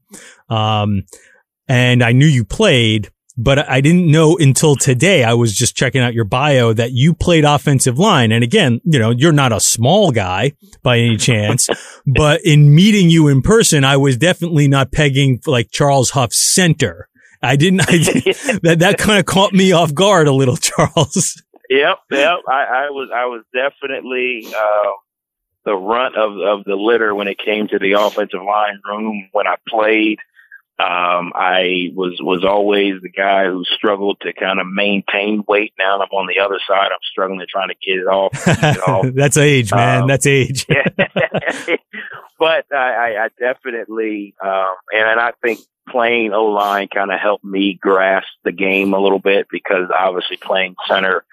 um, 0.50 1.04
and 1.68 2.02
I 2.02 2.12
knew 2.12 2.26
you 2.26 2.44
played, 2.44 3.10
but 3.38 3.70
I 3.70 3.80
didn't 3.80 4.10
know 4.10 4.36
until 4.36 4.74
today. 4.74 5.22
I 5.22 5.34
was 5.34 5.56
just 5.56 5.76
checking 5.76 6.02
out 6.02 6.12
your 6.12 6.24
bio 6.24 6.72
that 6.72 6.90
you 6.90 7.14
played 7.14 7.44
offensive 7.44 7.96
line. 7.96 8.32
And 8.32 8.42
again, 8.42 8.80
you 8.84 8.98
know, 8.98 9.10
you're 9.10 9.32
not 9.32 9.52
a 9.52 9.60
small 9.60 10.10
guy 10.10 10.52
by 10.82 10.98
any 10.98 11.16
chance, 11.16 11.68
but 12.06 12.40
in 12.44 12.74
meeting 12.74 13.08
you 13.08 13.28
in 13.28 13.40
person, 13.40 13.84
I 13.84 13.96
was 13.96 14.16
definitely 14.16 14.66
not 14.66 14.90
pegging 14.90 15.40
like 15.46 15.70
Charles 15.70 16.10
Huff 16.10 16.32
center. 16.32 17.08
I 17.40 17.54
didn't, 17.54 17.82
I, 17.82 17.84
that, 18.64 18.76
that 18.80 18.98
kind 18.98 19.20
of 19.20 19.24
caught 19.24 19.52
me 19.52 19.70
off 19.70 19.94
guard 19.94 20.26
a 20.26 20.32
little, 20.32 20.56
Charles. 20.56 21.40
Yep. 21.70 21.98
Yep. 22.10 22.38
I, 22.48 22.64
I 22.64 22.90
was, 22.90 23.08
I 23.14 23.26
was 23.26 23.44
definitely, 23.54 24.48
uh, 24.52 24.90
the 25.64 25.74
runt 25.74 26.16
of, 26.16 26.32
of 26.40 26.64
the 26.64 26.74
litter 26.74 27.14
when 27.14 27.28
it 27.28 27.38
came 27.38 27.68
to 27.68 27.78
the 27.78 27.92
offensive 27.92 28.42
line 28.42 28.80
room 28.84 29.28
when 29.32 29.46
I 29.46 29.56
played. 29.68 30.18
Um, 30.80 31.32
I 31.34 31.90
was, 31.92 32.18
was 32.20 32.44
always 32.44 33.02
the 33.02 33.08
guy 33.08 33.46
who 33.46 33.64
struggled 33.64 34.20
to 34.20 34.32
kind 34.32 34.60
of 34.60 34.66
maintain 34.68 35.42
weight. 35.48 35.72
Now 35.76 36.00
I'm 36.00 36.08
on 36.10 36.28
the 36.28 36.38
other 36.38 36.60
side. 36.68 36.92
I'm 36.92 36.98
struggling 37.10 37.40
to 37.40 37.46
trying 37.46 37.70
to 37.70 37.74
get 37.74 37.98
it 37.98 38.06
off. 38.06 38.30
It 38.46 38.88
off. 38.88 39.06
That's 39.14 39.36
age, 39.36 39.72
man. 39.72 40.02
Um, 40.02 40.08
That's 40.08 40.26
age. 40.26 40.66
but 42.38 42.66
I, 42.72 43.16
I 43.16 43.28
definitely, 43.40 44.36
um, 44.40 44.74
and, 44.92 45.08
and 45.08 45.20
I 45.20 45.32
think 45.42 45.58
playing 45.90 46.32
O 46.32 46.44
line 46.44 46.86
kind 46.86 47.10
of 47.10 47.18
helped 47.18 47.44
me 47.44 47.74
grasp 47.74 48.28
the 48.44 48.52
game 48.52 48.94
a 48.94 49.00
little 49.00 49.18
bit 49.18 49.48
because 49.50 49.90
obviously 49.92 50.36
playing 50.36 50.76
center, 50.86 51.24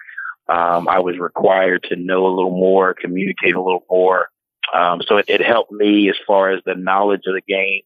um, 0.48 0.88
I 0.88 0.98
was 0.98 1.18
required 1.18 1.84
to 1.84 1.94
know 1.94 2.26
a 2.26 2.34
little 2.34 2.50
more, 2.50 2.94
communicate 2.94 3.54
a 3.54 3.62
little 3.62 3.84
more. 3.88 4.28
Um, 4.74 5.02
so 5.06 5.18
it, 5.18 5.26
it 5.28 5.40
helped 5.40 5.70
me 5.70 6.10
as 6.10 6.16
far 6.26 6.50
as 6.50 6.62
the 6.66 6.74
knowledge 6.74 7.22
of 7.26 7.34
the 7.34 7.42
game 7.46 7.82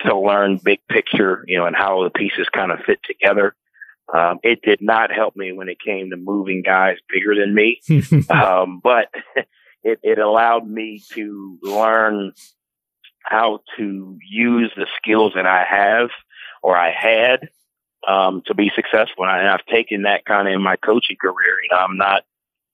to 0.00 0.16
learn 0.16 0.60
big 0.62 0.80
picture, 0.88 1.44
you 1.46 1.58
know, 1.58 1.66
and 1.66 1.76
how 1.76 2.04
the 2.04 2.10
pieces 2.10 2.48
kind 2.52 2.72
of 2.72 2.80
fit 2.80 3.00
together. 3.04 3.54
Um, 4.12 4.40
it 4.42 4.60
did 4.62 4.82
not 4.82 5.12
help 5.12 5.36
me 5.36 5.52
when 5.52 5.68
it 5.68 5.80
came 5.80 6.10
to 6.10 6.16
moving 6.16 6.62
guys 6.62 6.98
bigger 7.08 7.34
than 7.34 7.54
me, 7.54 7.80
um, 8.30 8.80
but 8.82 9.08
it, 9.82 10.00
it 10.02 10.18
allowed 10.18 10.68
me 10.68 11.02
to 11.12 11.58
learn 11.62 12.32
how 13.22 13.60
to 13.76 14.18
use 14.28 14.72
the 14.76 14.86
skills 14.96 15.32
that 15.34 15.46
I 15.46 15.64
have 15.64 16.10
or 16.62 16.76
I 16.76 16.92
had 16.92 17.48
um, 18.06 18.42
to 18.46 18.54
be 18.54 18.70
successful. 18.74 19.24
And 19.24 19.48
I've 19.48 19.64
taken 19.66 20.02
that 20.02 20.24
kind 20.24 20.48
of 20.48 20.54
in 20.54 20.62
my 20.62 20.76
coaching 20.76 21.16
career. 21.20 21.62
You 21.62 21.68
know, 21.70 21.78
I'm 21.78 21.96
not 21.96 22.24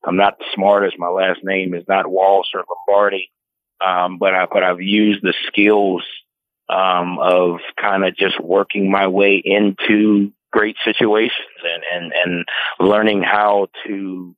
I'm 0.04 0.16
not 0.16 0.38
the 0.38 0.44
smartest. 0.54 0.98
My 0.98 1.08
last 1.08 1.40
name 1.42 1.74
is 1.74 1.84
not 1.88 2.06
Walsh 2.06 2.48
or 2.54 2.64
Lombardi, 2.68 3.30
um, 3.84 4.18
but 4.18 4.34
I 4.34 4.46
but 4.46 4.62
I've 4.62 4.80
used 4.80 5.22
the 5.22 5.34
skills 5.46 6.02
um, 6.68 7.18
of 7.20 7.60
kind 7.80 8.04
of 8.04 8.16
just 8.16 8.40
working 8.40 8.90
my 8.90 9.06
way 9.06 9.40
into 9.44 10.32
great 10.52 10.76
situations 10.84 11.32
and 11.62 11.82
and 11.92 12.12
and 12.12 12.44
learning 12.88 13.22
how 13.22 13.68
to 13.86 14.34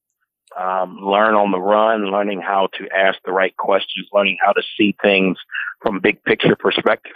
um, 0.59 0.99
learn 1.01 1.35
on 1.35 1.53
the 1.53 1.61
run, 1.61 2.11
learning 2.11 2.41
how 2.41 2.69
to 2.79 2.89
ask 2.95 3.19
the 3.25 3.33
right 3.33 3.57
questions, 3.57 4.09
learning 4.13 4.37
how 4.45 4.53
to 4.53 4.63
see 4.77 4.97
things 5.03 5.39
from 5.81 6.01
big 6.01 6.23
picture 6.25 6.57
perspective. 6.57 7.13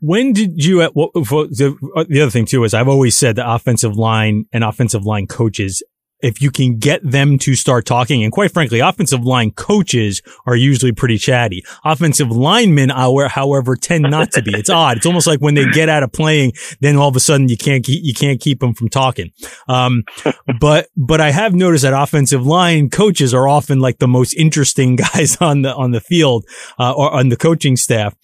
When 0.00 0.32
did 0.32 0.64
you, 0.64 0.82
what, 0.92 1.12
the, 1.14 1.76
the 2.08 2.20
other 2.20 2.30
thing 2.30 2.46
too 2.46 2.62
is 2.64 2.74
I've 2.74 2.88
always 2.88 3.16
said 3.16 3.36
the 3.36 3.50
offensive 3.50 3.96
line 3.96 4.46
and 4.52 4.62
offensive 4.62 5.04
line 5.04 5.26
coaches 5.26 5.82
if 6.24 6.40
you 6.40 6.50
can 6.50 6.78
get 6.78 7.02
them 7.08 7.38
to 7.38 7.54
start 7.54 7.84
talking. 7.84 8.24
And 8.24 8.32
quite 8.32 8.50
frankly, 8.50 8.80
offensive 8.80 9.24
line 9.24 9.50
coaches 9.50 10.22
are 10.46 10.56
usually 10.56 10.90
pretty 10.90 11.18
chatty. 11.18 11.62
Offensive 11.84 12.30
linemen, 12.30 12.88
however, 12.88 13.76
tend 13.76 14.04
not 14.04 14.32
to 14.32 14.42
be. 14.42 14.52
It's 14.54 14.70
odd. 14.70 14.96
It's 14.96 15.06
almost 15.06 15.26
like 15.26 15.40
when 15.40 15.54
they 15.54 15.66
get 15.66 15.90
out 15.90 16.02
of 16.02 16.12
playing, 16.12 16.52
then 16.80 16.96
all 16.96 17.08
of 17.08 17.16
a 17.16 17.20
sudden 17.20 17.50
you 17.50 17.58
can't 17.58 17.84
keep, 17.84 18.02
you 18.02 18.14
can't 18.14 18.40
keep 18.40 18.60
them 18.60 18.72
from 18.72 18.88
talking. 18.88 19.32
Um, 19.68 20.04
but, 20.60 20.88
but 20.96 21.20
I 21.20 21.30
have 21.30 21.54
noticed 21.54 21.82
that 21.82 21.92
offensive 21.92 22.46
line 22.46 22.88
coaches 22.88 23.34
are 23.34 23.46
often 23.46 23.80
like 23.80 23.98
the 23.98 24.08
most 24.08 24.32
interesting 24.32 24.96
guys 25.14 25.36
on 25.42 25.60
the, 25.60 25.74
on 25.74 25.90
the 25.90 26.00
field, 26.00 26.46
uh, 26.78 26.92
or 26.92 27.12
on 27.12 27.28
the 27.28 27.36
coaching 27.36 27.76
staff. 27.76 28.16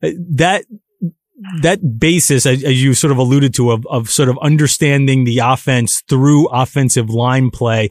That, 0.00 0.64
that 1.60 1.98
basis, 1.98 2.46
as, 2.46 2.62
you 2.62 2.94
sort 2.94 3.12
of 3.12 3.18
alluded 3.18 3.54
to, 3.54 3.70
of, 3.70 3.86
of 3.86 4.10
sort 4.10 4.28
of 4.28 4.38
understanding 4.42 5.24
the 5.24 5.38
offense 5.38 6.02
through 6.08 6.48
offensive 6.48 7.10
line 7.10 7.50
play 7.50 7.90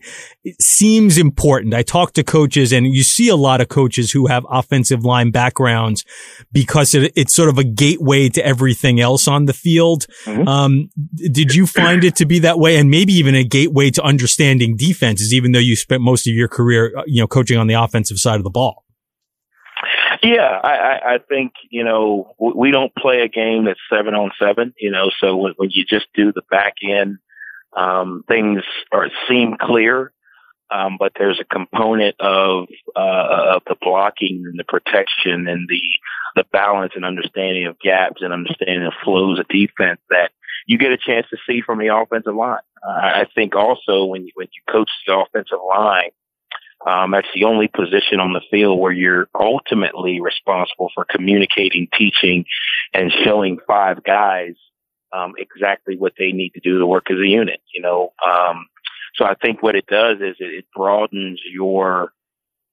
seems 0.59 1.17
important. 1.17 1.73
I 1.73 1.83
talk 1.83 2.13
to 2.13 2.23
coaches 2.23 2.73
and 2.73 2.87
you 2.87 3.03
see 3.03 3.29
a 3.29 3.35
lot 3.35 3.61
of 3.61 3.69
coaches 3.69 4.11
who 4.11 4.27
have 4.27 4.45
offensive 4.49 5.05
line 5.05 5.31
backgrounds 5.31 6.03
because 6.51 6.93
it, 6.93 7.13
it's 7.15 7.35
sort 7.35 7.49
of 7.49 7.57
a 7.57 7.63
gateway 7.63 8.29
to 8.29 8.45
everything 8.45 8.99
else 8.99 9.27
on 9.27 9.45
the 9.45 9.53
field. 9.53 10.07
Mm-hmm. 10.25 10.47
Um, 10.47 10.89
did 11.15 11.55
you 11.55 11.67
find 11.67 12.03
it 12.03 12.15
to 12.17 12.25
be 12.25 12.39
that 12.39 12.59
way? 12.59 12.77
And 12.77 12.89
maybe 12.89 13.13
even 13.13 13.35
a 13.35 13.43
gateway 13.43 13.91
to 13.91 14.03
understanding 14.03 14.75
defenses, 14.75 15.33
even 15.33 15.53
though 15.53 15.59
you 15.59 15.75
spent 15.75 16.01
most 16.01 16.27
of 16.27 16.33
your 16.33 16.49
career, 16.49 16.93
uh, 16.97 17.03
you 17.05 17.21
know, 17.21 17.27
coaching 17.27 17.57
on 17.57 17.67
the 17.67 17.75
offensive 17.75 18.17
side 18.17 18.35
of 18.35 18.43
the 18.43 18.49
ball? 18.49 18.83
Yeah, 20.23 20.59
I, 20.63 21.15
I 21.15 21.17
think 21.29 21.53
you 21.69 21.83
know 21.83 22.33
we 22.39 22.71
don't 22.71 22.93
play 22.95 23.21
a 23.21 23.27
game 23.27 23.65
that's 23.65 23.79
seven 23.91 24.13
on 24.13 24.31
seven. 24.39 24.73
You 24.79 24.91
know, 24.91 25.09
so 25.19 25.35
when, 25.35 25.53
when 25.57 25.69
you 25.71 25.85
just 25.85 26.07
do 26.13 26.31
the 26.31 26.43
back 26.49 26.75
end, 26.87 27.17
um, 27.75 28.23
things 28.27 28.63
are 28.91 29.09
seem 29.27 29.57
clear, 29.59 30.11
um, 30.71 30.97
but 30.99 31.13
there's 31.17 31.39
a 31.39 31.45
component 31.45 32.15
of 32.19 32.67
uh, 32.95 33.55
of 33.55 33.63
the 33.67 33.75
blocking 33.81 34.43
and 34.45 34.59
the 34.59 34.63
protection 34.63 35.47
and 35.47 35.67
the 35.69 35.81
the 36.35 36.45
balance 36.51 36.93
and 36.95 37.05
understanding 37.05 37.65
of 37.67 37.79
gaps 37.79 38.21
and 38.21 38.33
understanding 38.33 38.85
of 38.85 38.93
flows 39.03 39.39
of 39.39 39.47
defense 39.47 39.99
that 40.09 40.31
you 40.67 40.77
get 40.77 40.91
a 40.91 40.97
chance 40.97 41.25
to 41.29 41.37
see 41.47 41.61
from 41.65 41.79
the 41.79 41.95
offensive 41.95 42.35
line. 42.35 42.59
Uh, 42.87 42.91
I 42.91 43.25
think 43.33 43.55
also 43.55 44.05
when 44.05 44.25
you 44.25 44.31
when 44.35 44.47
you 44.53 44.61
coach 44.71 44.89
the 45.05 45.17
offensive 45.17 45.59
line 45.67 46.11
um, 46.87 47.11
that's 47.11 47.27
the 47.35 47.43
only 47.43 47.67
position 47.67 48.21
on 48.21 48.31
the 48.31 48.41
field 48.49 48.79
where 48.79 48.93
you're 48.93 49.27
ultimately 49.37 50.21
responsible 50.21 50.89
for 50.95 51.05
communicating, 51.05 51.87
teaching, 51.97 52.45
and 52.93 53.11
showing 53.23 53.57
five 53.67 54.03
guys 54.03 54.53
um, 55.11 55.33
exactly 55.37 55.97
what 55.97 56.13
they 56.17 56.31
need 56.31 56.51
to 56.51 56.61
do 56.61 56.79
to 56.79 56.85
work 56.85 57.11
as 57.11 57.17
a 57.17 57.27
unit. 57.27 57.59
You 57.75 57.81
know, 57.81 58.13
um, 58.25 58.67
so 59.15 59.25
I 59.25 59.33
think 59.35 59.61
what 59.61 59.75
it 59.75 59.85
does 59.87 60.17
is 60.21 60.37
it, 60.39 60.65
broadens 60.73 61.41
your 61.51 62.13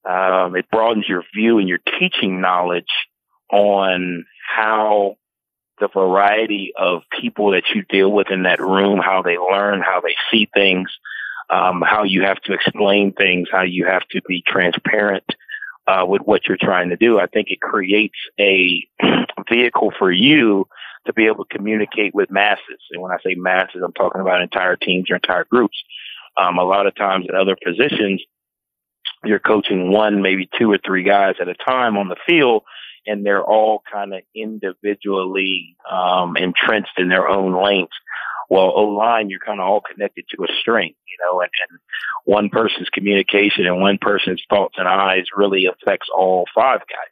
um, 0.08 0.54
it 0.54 0.70
broadens 0.70 1.08
your 1.08 1.24
view 1.34 1.58
and 1.58 1.68
your 1.68 1.80
teaching 1.98 2.40
knowledge 2.40 2.84
on 3.50 4.26
how 4.54 5.16
the 5.80 5.88
variety 5.88 6.72
of 6.78 7.02
people 7.20 7.52
that 7.52 7.64
you 7.74 7.82
deal 7.82 8.12
with 8.12 8.30
in 8.30 8.44
that 8.44 8.60
room, 8.60 9.00
how 9.00 9.22
they 9.22 9.38
learn, 9.38 9.80
how 9.80 10.00
they 10.00 10.14
see 10.30 10.48
things, 10.54 10.88
um, 11.50 11.82
how 11.86 12.04
you 12.04 12.22
have 12.22 12.40
to 12.42 12.52
explain 12.52 13.12
things, 13.12 13.48
how 13.50 13.62
you 13.62 13.86
have 13.86 14.06
to 14.10 14.20
be 14.26 14.42
transparent 14.46 15.24
uh, 15.86 16.04
with 16.06 16.22
what 16.22 16.46
you're 16.46 16.56
trying 16.56 16.90
to 16.90 16.96
do. 16.96 17.18
I 17.18 17.26
think 17.26 17.48
it 17.50 17.60
creates 17.60 18.18
a 18.40 18.86
vehicle 19.50 19.92
for 19.98 20.10
you 20.10 20.66
to 21.06 21.12
be 21.12 21.26
able 21.26 21.44
to 21.44 21.56
communicate 21.56 22.14
with 22.14 22.30
masses. 22.30 22.80
And 22.90 23.02
when 23.02 23.12
I 23.12 23.18
say 23.24 23.34
masses, 23.34 23.82
I'm 23.84 23.92
talking 23.92 24.20
about 24.20 24.40
entire 24.40 24.76
teams 24.76 25.10
or 25.10 25.16
entire 25.16 25.44
groups. 25.44 25.76
Um, 26.36 26.58
a 26.58 26.64
lot 26.64 26.86
of 26.86 26.94
times 26.94 27.26
in 27.28 27.36
other 27.36 27.56
positions, 27.62 28.22
you're 29.22 29.38
coaching 29.38 29.90
one, 29.90 30.22
maybe 30.22 30.48
two 30.58 30.70
or 30.70 30.78
three 30.84 31.02
guys 31.02 31.36
at 31.40 31.48
a 31.48 31.54
time 31.54 31.96
on 31.96 32.08
the 32.08 32.16
field, 32.26 32.62
and 33.06 33.24
they're 33.24 33.44
all 33.44 33.82
kind 33.90 34.14
of 34.14 34.22
individually 34.34 35.76
um, 35.90 36.36
entrenched 36.36 36.98
in 36.98 37.08
their 37.08 37.28
own 37.28 37.62
lanes. 37.62 37.88
Well, 38.50 38.72
O 38.74 38.84
line, 38.84 39.30
you're 39.30 39.40
kind 39.40 39.60
of 39.60 39.66
all 39.66 39.80
connected 39.80 40.24
to 40.30 40.44
a 40.44 40.48
string, 40.60 40.94
you 41.08 41.16
know, 41.24 41.40
and, 41.40 41.50
and 41.68 41.78
one 42.24 42.50
person's 42.50 42.88
communication 42.90 43.66
and 43.66 43.80
one 43.80 43.98
person's 44.00 44.42
thoughts 44.50 44.74
and 44.76 44.86
eyes 44.88 45.24
really 45.36 45.66
affects 45.66 46.08
all 46.14 46.44
five 46.54 46.80
guys. 46.80 47.10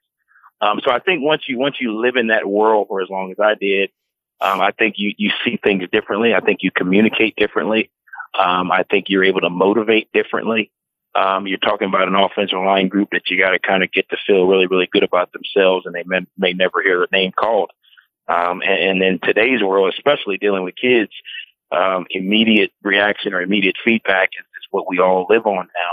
Um, 0.61 0.81
so 0.85 0.91
I 0.93 1.01
think 1.01 1.23
once 1.23 1.43
you 1.49 1.59
once 1.59 1.77
you 1.81 2.01
live 2.01 2.17
in 2.17 2.29
that 2.29 2.47
world 2.47 2.87
for 2.89 3.03
as 3.03 3.09
long 3.11 3.33
as 3.33 3.39
I 3.41 3.55
did, 3.61 3.91
um, 4.41 4.61
I 4.61 4.71
think 4.71 4.95
you 4.97 5.13
you 5.17 5.31
see 5.45 5.59
things 5.63 5.85
differently. 5.91 6.35
I 6.35 6.41
think 6.41 6.61
you 6.63 6.71
communicate 6.71 7.35
differently. 7.37 7.91
Um, 8.39 8.71
I 8.71 8.85
think 8.85 9.07
you're 9.09 9.25
able 9.25 9.41
to 9.41 9.51
motivate 9.51 10.11
differently. 10.13 10.71
Um, 11.15 11.47
you're 11.47 11.59
talking 11.59 11.89
about 11.89 12.09
an 12.09 12.15
offensive 12.15 12.59
line 12.59 12.89
group 12.89 13.11
that 13.13 13.29
you 13.29 13.39
got 13.39 13.51
to 13.51 13.59
kind 13.59 13.83
of 13.83 13.93
get 13.93 14.09
to 14.09 14.17
feel 14.27 14.47
really, 14.47 14.67
really 14.67 14.89
good 14.91 15.03
about 15.03 15.31
themselves, 15.33 15.85
and 15.85 15.95
they 15.95 16.05
may, 16.07 16.21
may 16.39 16.53
never 16.55 16.83
hear 16.83 16.99
their 16.99 17.21
name 17.21 17.33
called. 17.33 17.71
Um, 18.29 18.63
and, 18.63 19.03
in 19.03 19.19
today's 19.23 19.63
world, 19.63 19.93
especially 19.97 20.39
dealing 20.39 20.63
with 20.63 20.75
kids, 20.81 21.11
um, 21.71 22.07
immediate 22.11 22.71
reaction 22.83 23.35
or 23.35 23.43
immediate 23.43 23.77
feedback 23.85 24.31
is, 24.39 24.45
is 24.45 24.67
what 24.71 24.89
we 24.89 24.99
all 25.01 25.27
live 25.29 25.47
on 25.47 25.69
now. 25.75 25.93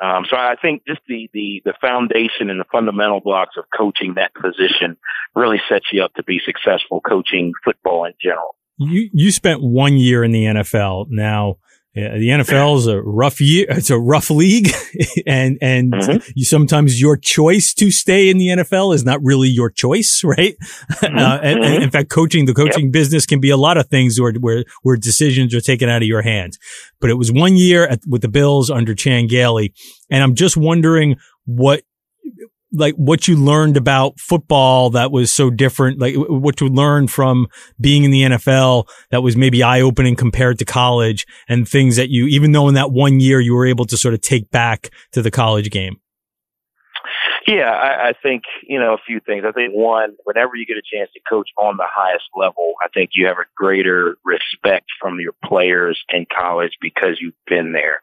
Um, 0.00 0.24
so 0.28 0.36
I 0.36 0.56
think 0.60 0.82
just 0.86 1.00
the, 1.08 1.28
the, 1.34 1.62
the 1.64 1.74
foundation 1.80 2.48
and 2.48 2.58
the 2.58 2.64
fundamental 2.72 3.20
blocks 3.20 3.56
of 3.58 3.64
coaching 3.76 4.14
that 4.14 4.32
position 4.34 4.96
really 5.34 5.60
sets 5.68 5.86
you 5.92 6.02
up 6.02 6.14
to 6.14 6.22
be 6.22 6.40
successful 6.44 7.00
coaching 7.00 7.52
football 7.64 8.06
in 8.06 8.14
general. 8.20 8.56
You, 8.78 9.10
you 9.12 9.30
spent 9.30 9.60
one 9.62 9.98
year 9.98 10.24
in 10.24 10.32
the 10.32 10.44
NFL. 10.44 11.06
Now, 11.10 11.56
yeah, 11.94 12.16
the 12.16 12.28
NFL 12.28 12.78
is 12.78 12.86
a 12.86 13.02
rough 13.02 13.40
year. 13.40 13.66
It's 13.68 13.90
a 13.90 13.98
rough 13.98 14.30
league, 14.30 14.70
and 15.26 15.58
and 15.60 15.92
mm-hmm. 15.92 16.30
you, 16.36 16.44
sometimes 16.44 17.00
your 17.00 17.16
choice 17.16 17.74
to 17.74 17.90
stay 17.90 18.30
in 18.30 18.38
the 18.38 18.46
NFL 18.48 18.94
is 18.94 19.04
not 19.04 19.18
really 19.24 19.48
your 19.48 19.70
choice, 19.70 20.22
right? 20.24 20.56
Mm-hmm. 20.60 21.18
Uh, 21.18 21.38
and, 21.42 21.58
and, 21.58 21.64
mm-hmm. 21.64 21.82
in 21.82 21.90
fact, 21.90 22.08
coaching 22.08 22.46
the 22.46 22.54
coaching 22.54 22.84
yep. 22.84 22.92
business 22.92 23.26
can 23.26 23.40
be 23.40 23.50
a 23.50 23.56
lot 23.56 23.76
of 23.76 23.88
things 23.88 24.20
where 24.20 24.32
where 24.34 24.64
where 24.82 24.96
decisions 24.96 25.52
are 25.52 25.60
taken 25.60 25.88
out 25.88 26.02
of 26.02 26.06
your 26.06 26.22
hands. 26.22 26.58
But 27.00 27.10
it 27.10 27.14
was 27.14 27.32
one 27.32 27.56
year 27.56 27.88
at, 27.88 28.00
with 28.06 28.22
the 28.22 28.28
Bills 28.28 28.70
under 28.70 28.94
Chan 28.94 29.26
Gailey, 29.26 29.74
and 30.10 30.22
I'm 30.22 30.36
just 30.36 30.56
wondering 30.56 31.16
what 31.44 31.82
like 32.72 32.94
what 32.94 33.26
you 33.26 33.36
learned 33.36 33.76
about 33.76 34.18
football 34.18 34.90
that 34.90 35.10
was 35.10 35.32
so 35.32 35.50
different, 35.50 35.98
like 35.98 36.14
what 36.16 36.60
you 36.60 36.68
learned 36.68 37.10
from 37.10 37.46
being 37.80 38.04
in 38.04 38.10
the 38.10 38.22
NFL 38.22 38.88
that 39.10 39.22
was 39.22 39.36
maybe 39.36 39.62
eye 39.62 39.80
opening 39.80 40.16
compared 40.16 40.58
to 40.58 40.64
college 40.64 41.26
and 41.48 41.68
things 41.68 41.96
that 41.96 42.10
you, 42.10 42.26
even 42.26 42.52
though 42.52 42.68
in 42.68 42.74
that 42.74 42.92
one 42.92 43.20
year 43.20 43.40
you 43.40 43.54
were 43.54 43.66
able 43.66 43.84
to 43.86 43.96
sort 43.96 44.14
of 44.14 44.20
take 44.20 44.50
back 44.50 44.90
to 45.12 45.22
the 45.22 45.30
college 45.30 45.70
game? 45.70 46.00
Yeah, 47.46 47.70
I, 47.70 48.10
I 48.10 48.12
think, 48.22 48.42
you 48.62 48.78
know, 48.78 48.94
a 48.94 48.98
few 49.04 49.18
things. 49.18 49.44
I 49.48 49.52
think 49.52 49.72
one, 49.72 50.14
whenever 50.24 50.54
you 50.54 50.66
get 50.66 50.76
a 50.76 50.82
chance 50.82 51.10
to 51.14 51.20
coach 51.28 51.48
on 51.56 51.78
the 51.78 51.86
highest 51.88 52.26
level, 52.36 52.74
I 52.82 52.88
think 52.88 53.10
you 53.14 53.26
have 53.26 53.38
a 53.38 53.48
greater 53.56 54.16
respect 54.24 54.86
from 55.00 55.18
your 55.18 55.32
players 55.44 55.98
in 56.12 56.26
college 56.30 56.72
because 56.80 57.18
you've 57.20 57.34
been 57.46 57.72
there 57.72 58.02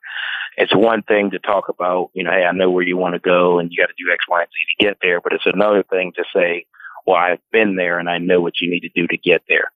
it's 0.57 0.75
one 0.75 1.03
thing 1.03 1.31
to 1.31 1.39
talk 1.39 1.69
about, 1.69 2.09
you 2.13 2.23
know, 2.23 2.31
hey, 2.31 2.43
I 2.43 2.51
know 2.51 2.71
where 2.71 2.83
you 2.83 2.97
want 2.97 3.13
to 3.13 3.19
go 3.19 3.59
and 3.59 3.71
you 3.71 3.77
got 3.81 3.87
to 3.87 4.03
do 4.03 4.11
X, 4.11 4.25
Y, 4.27 4.41
and 4.41 4.49
Z 4.49 4.75
to 4.77 4.85
get 4.85 4.97
there. 5.01 5.21
But 5.21 5.33
it's 5.33 5.45
another 5.45 5.83
thing 5.83 6.13
to 6.15 6.23
say, 6.35 6.65
well, 7.05 7.15
I've 7.15 7.39
been 7.51 7.75
there 7.75 7.99
and 7.99 8.09
I 8.09 8.17
know 8.17 8.41
what 8.41 8.59
you 8.59 8.69
need 8.69 8.81
to 8.81 8.89
do 8.89 9.07
to 9.07 9.17
get 9.17 9.43
there. 9.47 9.71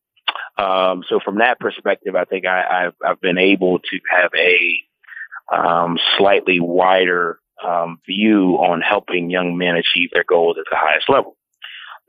Um, 0.57 1.03
so 1.07 1.19
from 1.23 1.37
that 1.37 1.59
perspective, 1.59 2.15
I 2.15 2.25
think 2.25 2.45
I, 2.45 2.83
have 2.83 2.93
I've 3.05 3.21
been 3.21 3.37
able 3.37 3.79
to 3.79 3.99
have 4.11 4.31
a 4.35 5.55
um, 5.55 5.97
slightly 6.17 6.59
wider 6.59 7.39
um, 7.65 7.99
view 8.07 8.55
on 8.55 8.81
helping 8.81 9.29
young 9.29 9.57
men 9.57 9.75
achieve 9.75 10.09
their 10.11 10.25
goals 10.27 10.57
at 10.59 10.65
the 10.69 10.77
highest 10.77 11.09
level. 11.09 11.37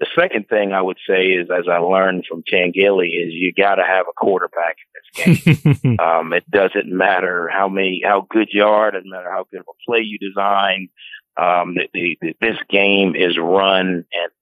The 0.00 0.07
second 0.19 0.49
thing 0.49 0.73
I 0.73 0.83
would 0.83 0.99
say 1.07 1.26
is, 1.26 1.49
as 1.50 1.69
I 1.71 1.76
learned 1.76 2.25
from 2.29 2.43
Chan 2.47 2.73
Gailey, 2.75 3.09
is 3.09 3.33
you 3.35 3.52
got 3.52 3.76
to 3.76 3.85
have 3.85 4.07
a 4.09 4.12
quarterback 4.17 4.76
game. 5.14 5.99
um, 6.00 6.33
it 6.33 6.49
doesn't 6.50 6.88
matter 6.88 7.49
how 7.52 7.69
many, 7.69 8.02
how 8.04 8.26
good 8.31 8.49
you 8.52 8.64
are. 8.64 8.88
It 8.88 8.92
doesn't 8.92 9.11
matter 9.11 9.31
how 9.31 9.47
good 9.50 9.61
of 9.61 9.66
a 9.69 9.90
play 9.90 10.00
you 10.00 10.19
design. 10.19 10.88
Um, 11.37 11.75
the, 11.75 11.88
the, 11.92 12.19
the, 12.21 12.35
this 12.40 12.59
game 12.69 13.14
is 13.16 13.38
run 13.38 14.04
and 14.12 14.33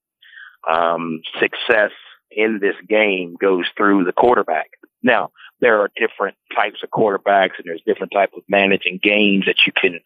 um, 0.68 1.20
success 1.38 1.92
in 2.30 2.58
this 2.60 2.74
game 2.88 3.36
goes 3.40 3.64
through 3.76 4.04
the 4.04 4.12
quarterback. 4.12 4.70
Now, 5.02 5.30
there 5.60 5.80
are 5.80 5.90
different 5.96 6.36
types 6.54 6.82
of 6.82 6.90
quarterbacks 6.90 7.58
and 7.58 7.66
there's 7.66 7.82
different 7.86 8.12
types 8.12 8.32
of 8.36 8.42
managing 8.48 8.98
games 9.02 9.44
that 9.46 9.56
you 9.66 9.72
can 9.72 10.00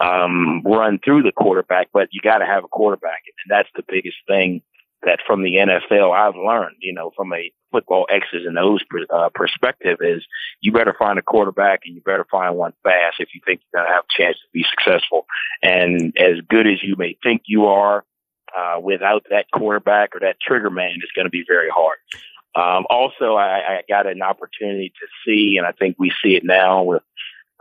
um, 0.00 0.62
run 0.64 0.98
through 1.04 1.22
the 1.22 1.32
quarterback, 1.32 1.88
but 1.92 2.08
you 2.12 2.20
got 2.20 2.38
to 2.38 2.46
have 2.46 2.64
a 2.64 2.68
quarterback. 2.68 3.22
And 3.26 3.56
that's 3.56 3.68
the 3.76 3.84
biggest 3.88 4.16
thing 4.26 4.62
that 5.06 5.20
from 5.26 5.42
the 5.42 5.54
NFL 5.54 6.14
I've 6.14 6.36
learned, 6.36 6.76
you 6.80 6.92
know, 6.92 7.10
from 7.16 7.32
a 7.32 7.50
football 7.72 8.06
X's 8.10 8.46
and 8.46 8.58
O's 8.58 8.80
uh, 9.10 9.30
perspective 9.34 9.98
is 10.00 10.24
you 10.60 10.72
better 10.72 10.94
find 10.98 11.18
a 11.18 11.22
quarterback 11.22 11.80
and 11.84 11.94
you 11.94 12.02
better 12.02 12.26
find 12.30 12.56
one 12.56 12.72
fast 12.82 13.16
if 13.18 13.30
you 13.34 13.40
think 13.46 13.60
you're 13.72 13.82
going 13.82 13.90
to 13.90 13.94
have 13.94 14.04
a 14.04 14.22
chance 14.22 14.36
to 14.36 14.48
be 14.52 14.64
successful. 14.70 15.26
And 15.62 16.14
as 16.18 16.40
good 16.48 16.66
as 16.66 16.82
you 16.82 16.96
may 16.96 17.16
think 17.22 17.42
you 17.46 17.66
are, 17.66 18.04
uh, 18.56 18.80
without 18.80 19.26
that 19.30 19.46
quarterback 19.52 20.14
or 20.14 20.20
that 20.20 20.40
trigger 20.40 20.70
man, 20.70 20.96
it's 21.02 21.12
going 21.14 21.26
to 21.26 21.30
be 21.30 21.44
very 21.46 21.68
hard. 21.68 21.98
Um, 22.54 22.86
also, 22.88 23.34
I, 23.34 23.58
I 23.58 23.82
got 23.88 24.06
an 24.06 24.22
opportunity 24.22 24.92
to 25.00 25.06
see, 25.24 25.56
and 25.58 25.66
I 25.66 25.72
think 25.72 25.96
we 25.98 26.10
see 26.22 26.36
it 26.36 26.44
now 26.44 26.82
with, 26.82 27.02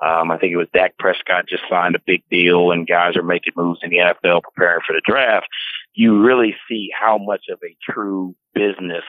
um, 0.01 0.31
I 0.31 0.37
think 0.37 0.53
it 0.53 0.57
was 0.57 0.67
Dak 0.73 0.97
Prescott 0.97 1.49
just 1.49 1.63
signed 1.69 1.95
a 1.95 2.01
big 2.05 2.23
deal 2.29 2.71
and 2.71 2.87
guys 2.87 3.17
are 3.17 3.23
making 3.23 3.53
moves 3.57 3.79
in 3.83 3.89
the 3.89 3.97
NFL 3.97 4.43
preparing 4.43 4.81
for 4.87 4.93
the 4.93 5.01
draft. 5.05 5.47
You 5.95 6.23
really 6.23 6.55
see 6.69 6.89
how 6.97 7.17
much 7.17 7.45
of 7.49 7.59
a 7.63 7.75
true 7.81 8.35
business 8.53 9.03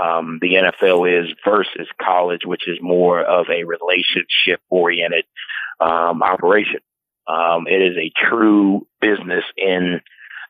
um, 0.00 0.38
the 0.40 0.54
NFL 0.54 1.24
is 1.24 1.34
versus 1.44 1.88
college, 2.00 2.42
which 2.44 2.68
is 2.68 2.78
more 2.80 3.22
of 3.22 3.46
a 3.50 3.64
relationship 3.64 4.60
oriented 4.68 5.24
um, 5.80 6.22
operation. 6.22 6.80
Um, 7.26 7.66
it 7.66 7.82
is 7.82 7.96
a 7.96 8.12
true 8.16 8.86
business 9.00 9.44
in 9.56 10.00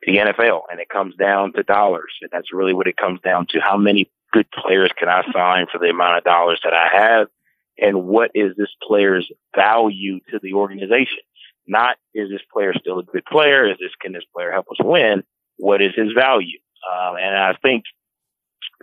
the 0.03 0.17
NFL 0.17 0.61
and 0.71 0.79
it 0.79 0.89
comes 0.89 1.15
down 1.15 1.53
to 1.53 1.63
dollars. 1.63 2.13
And 2.21 2.29
that's 2.31 2.53
really 2.53 2.73
what 2.73 2.87
it 2.87 2.97
comes 2.97 3.19
down 3.21 3.47
to. 3.51 3.59
How 3.59 3.77
many 3.77 4.09
good 4.31 4.47
players 4.51 4.91
can 4.97 5.09
I 5.09 5.23
sign 5.31 5.67
for 5.71 5.77
the 5.77 5.89
amount 5.89 6.17
of 6.17 6.23
dollars 6.23 6.59
that 6.63 6.73
I 6.73 6.87
have? 6.91 7.27
And 7.77 8.05
what 8.05 8.31
is 8.33 8.55
this 8.57 8.69
player's 8.81 9.29
value 9.55 10.19
to 10.31 10.39
the 10.41 10.53
organization? 10.53 11.19
Not 11.67 11.97
is 12.13 12.29
this 12.29 12.41
player 12.51 12.73
still 12.79 12.99
a 12.99 13.03
good 13.03 13.25
player? 13.25 13.69
Is 13.69 13.77
this, 13.79 13.91
can 14.01 14.13
this 14.13 14.23
player 14.33 14.51
help 14.51 14.67
us 14.71 14.77
win? 14.79 15.23
What 15.61 15.81
is 15.81 15.93
his 15.95 16.11
value? 16.13 16.59
Um, 16.91 17.15
and 17.15 17.35
I 17.37 17.55
think 17.61 17.83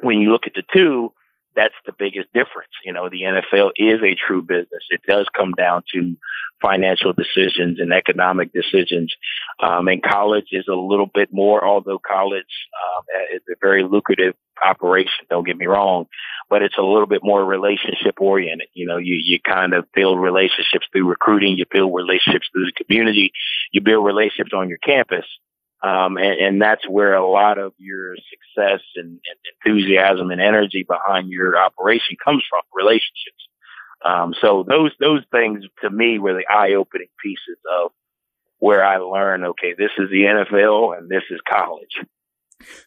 when 0.00 0.18
you 0.18 0.30
look 0.30 0.46
at 0.46 0.54
the 0.54 0.62
two, 0.72 1.12
that's 1.56 1.74
the 1.84 1.92
biggest 1.98 2.32
difference. 2.32 2.70
You 2.84 2.92
know, 2.92 3.08
the 3.08 3.22
NFL 3.22 3.72
is 3.76 4.00
a 4.02 4.14
true 4.14 4.42
business. 4.42 4.84
It 4.90 5.00
does 5.08 5.26
come 5.36 5.52
down 5.52 5.82
to 5.92 6.16
financial 6.62 7.12
decisions 7.12 7.80
and 7.80 7.92
economic 7.92 8.52
decisions. 8.52 9.12
Um, 9.60 9.88
and 9.88 10.02
college 10.02 10.46
is 10.52 10.66
a 10.68 10.74
little 10.74 11.10
bit 11.12 11.30
more, 11.32 11.66
although 11.66 11.98
college 11.98 12.46
um, 12.96 13.04
is 13.34 13.42
a 13.50 13.56
very 13.60 13.82
lucrative 13.82 14.34
operation. 14.64 15.26
Don't 15.30 15.46
get 15.46 15.56
me 15.56 15.66
wrong, 15.66 16.06
but 16.48 16.62
it's 16.62 16.78
a 16.78 16.82
little 16.82 17.06
bit 17.06 17.22
more 17.24 17.44
relationship 17.44 18.20
oriented. 18.20 18.68
You 18.74 18.86
know, 18.86 18.98
you, 18.98 19.14
you 19.14 19.40
kind 19.40 19.74
of 19.74 19.90
build 19.92 20.20
relationships 20.20 20.86
through 20.92 21.08
recruiting. 21.08 21.58
You 21.58 21.64
build 21.70 21.92
relationships 21.92 22.46
through 22.52 22.66
the 22.66 22.84
community. 22.84 23.32
You 23.72 23.80
build 23.80 24.04
relationships 24.04 24.52
on 24.54 24.68
your 24.68 24.78
campus. 24.78 25.24
Um, 25.82 26.16
and, 26.16 26.40
and, 26.40 26.62
that's 26.62 26.88
where 26.88 27.14
a 27.14 27.28
lot 27.28 27.56
of 27.56 27.72
your 27.78 28.16
success 28.16 28.80
and, 28.96 29.06
and, 29.06 29.20
enthusiasm 29.64 30.32
and 30.32 30.40
energy 30.40 30.82
behind 30.82 31.30
your 31.30 31.56
operation 31.56 32.16
comes 32.24 32.42
from 32.50 32.62
relationships. 32.74 33.48
Um, 34.04 34.34
so 34.40 34.64
those, 34.68 34.90
those 34.98 35.22
things 35.30 35.64
to 35.82 35.90
me 35.90 36.18
were 36.18 36.34
the 36.34 36.46
eye 36.50 36.74
opening 36.74 37.08
pieces 37.22 37.58
of 37.80 37.92
where 38.58 38.84
I 38.84 38.96
learned, 38.96 39.44
okay, 39.44 39.74
this 39.78 39.92
is 39.98 40.10
the 40.10 40.22
NFL 40.22 40.98
and 40.98 41.08
this 41.08 41.22
is 41.30 41.40
college. 41.48 42.00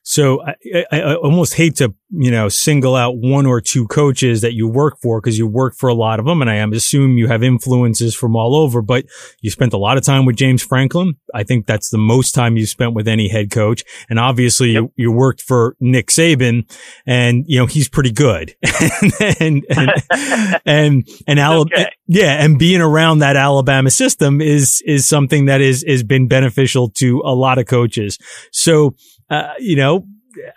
So 0.04 0.42
I, 0.44 0.56
I, 0.92 1.02
I, 1.02 1.16
almost 1.16 1.54
hate 1.54 1.76
to, 1.78 1.94
you 2.10 2.32
know, 2.32 2.50
single 2.50 2.96
out 2.96 3.18
one 3.18 3.46
or 3.46 3.62
two 3.62 3.88
coaches 3.88 4.42
that 4.42 4.54
you 4.54 4.68
work 4.68 4.98
for 5.02 5.22
because 5.22 5.38
you 5.38 5.48
work 5.48 5.76
for 5.78 5.90
a 5.90 5.94
lot 5.94 6.20
of 6.20 6.26
them. 6.26 6.42
And 6.42 6.50
I 6.50 6.56
assume 6.56 7.18
you 7.18 7.28
have 7.28 7.44
influences 7.44 8.16
from 8.16 8.36
all 8.36 8.56
over, 8.56 8.82
but 8.82 9.06
you 9.42 9.50
spent 9.50 9.74
a 9.74 9.78
lot 9.78 9.98
of 9.98 10.04
time 10.04 10.26
with 10.26 10.36
James 10.36 10.64
Franklin. 10.64 11.16
I 11.34 11.44
think 11.44 11.68
that's 11.68 11.90
the 11.90 11.98
most 11.98 12.34
time 12.34 12.58
you 12.58 12.66
spent 12.66 12.94
with 12.94 13.08
any 13.08 13.30
head 13.30 13.52
coach. 13.52 13.84
And 14.10 14.20
obviously 14.20 14.72
yep. 14.72 14.84
you, 14.84 14.94
you 14.96 15.12
worked 15.12 15.42
for 15.42 15.76
Nick 15.80 16.08
Saban 16.08 16.70
and, 17.06 17.46
you 17.48 17.60
know, 17.60 17.66
he's 17.66 17.88
pretty 17.88 18.12
good. 18.12 18.56
and, 19.40 19.66
and, 19.70 19.92
and, 20.66 21.10
and, 21.28 21.40
Alabama, 21.40 21.82
okay. 21.82 21.92
yeah. 22.08 22.44
And 22.44 22.60
being 22.60 22.82
around 22.82 23.20
that 23.20 23.36
Alabama 23.36 23.90
system 23.90 24.42
is, 24.42 24.84
is 24.86 25.08
something 25.08 25.46
that 25.46 25.62
is, 25.62 25.86
has 25.88 26.04
been 26.04 26.28
beneficial 26.28 26.90
to 26.96 27.22
a 27.24 27.34
lot 27.34 27.58
of 27.58 27.68
coaches. 27.68 28.18
So, 28.52 28.96
uh, 29.32 29.54
you 29.60 29.76
know, 29.76 30.06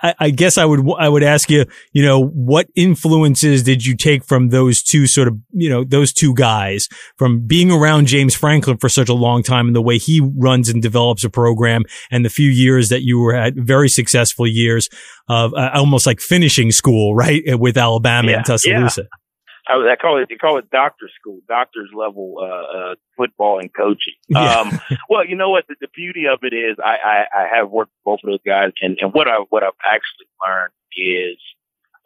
I, 0.02 0.14
I, 0.18 0.30
guess 0.30 0.58
I 0.58 0.64
would 0.64 0.80
I 0.98 1.08
would 1.08 1.22
ask 1.22 1.50
you, 1.50 1.64
you 1.92 2.02
know, 2.02 2.24
what 2.24 2.68
influences 2.74 3.62
did 3.62 3.84
you 3.84 3.96
take 3.96 4.24
from 4.24 4.50
those 4.50 4.82
two 4.82 5.06
sort 5.06 5.28
of, 5.28 5.38
you 5.52 5.68
know, 5.68 5.84
those 5.84 6.12
two 6.12 6.34
guys 6.34 6.88
from 7.16 7.46
being 7.46 7.70
around 7.70 8.06
James 8.06 8.34
Franklin 8.34 8.76
for 8.76 8.88
such 8.88 9.08
a 9.08 9.14
long 9.14 9.42
time 9.42 9.66
and 9.66 9.76
the 9.76 9.82
way 9.82 9.98
he 9.98 10.20
runs 10.36 10.68
and 10.68 10.82
develops 10.82 11.24
a 11.24 11.30
program 11.30 11.82
and 12.10 12.24
the 12.24 12.30
few 12.30 12.48
years 12.48 12.88
that 12.88 13.02
you 13.02 13.18
were 13.18 13.34
at 13.34 13.54
very 13.54 13.88
successful 13.88 14.46
years 14.46 14.88
of 15.28 15.52
uh, 15.54 15.70
almost 15.74 16.06
like 16.06 16.20
finishing 16.20 16.70
school, 16.70 17.14
right, 17.14 17.42
with 17.58 17.76
Alabama 17.76 18.30
yeah, 18.30 18.36
and 18.38 18.46
Tuscaloosa. 18.46 19.02
Yeah. 19.02 19.23
I, 19.66 19.74
I 19.74 19.96
call 19.96 20.18
it 20.18 20.28
they 20.28 20.36
call 20.36 20.58
it 20.58 20.70
doctor 20.70 21.08
school, 21.18 21.40
doctor's 21.48 21.90
level 21.94 22.36
uh, 22.38 22.44
uh, 22.44 22.94
football 23.16 23.58
and 23.58 23.72
coaching. 23.72 24.14
Yeah. 24.28 24.60
Um, 24.60 24.80
well, 25.08 25.24
you 25.24 25.36
know 25.36 25.50
what 25.50 25.66
the, 25.68 25.76
the 25.80 25.88
beauty 25.94 26.26
of 26.26 26.40
it 26.42 26.54
is, 26.54 26.76
I, 26.82 26.96
I, 26.96 27.42
I 27.42 27.56
have 27.56 27.70
worked 27.70 27.92
with 27.92 28.04
both 28.04 28.20
of 28.24 28.30
those 28.30 28.42
guys, 28.44 28.72
and, 28.80 28.98
and 29.00 29.12
what 29.12 29.28
I 29.28 29.38
what 29.50 29.62
I've 29.62 29.72
actually 29.86 30.26
learned 30.46 30.72
is 30.96 31.38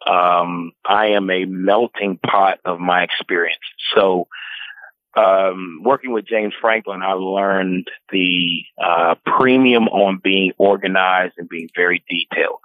um, 0.05 0.71
I 0.87 1.07
am 1.07 1.29
a 1.29 1.45
melting 1.45 2.17
pot 2.17 2.59
of 2.65 2.79
my 2.79 3.03
experience. 3.03 3.57
So, 3.95 4.27
um, 5.15 5.81
working 5.83 6.11
with 6.11 6.27
James 6.27 6.53
Franklin, 6.59 7.01
I 7.01 7.13
learned 7.13 7.87
the 8.11 8.63
uh, 8.81 9.15
premium 9.25 9.87
on 9.87 10.19
being 10.23 10.51
organized 10.57 11.33
and 11.37 11.49
being 11.49 11.69
very 11.75 12.03
detailed. 12.09 12.59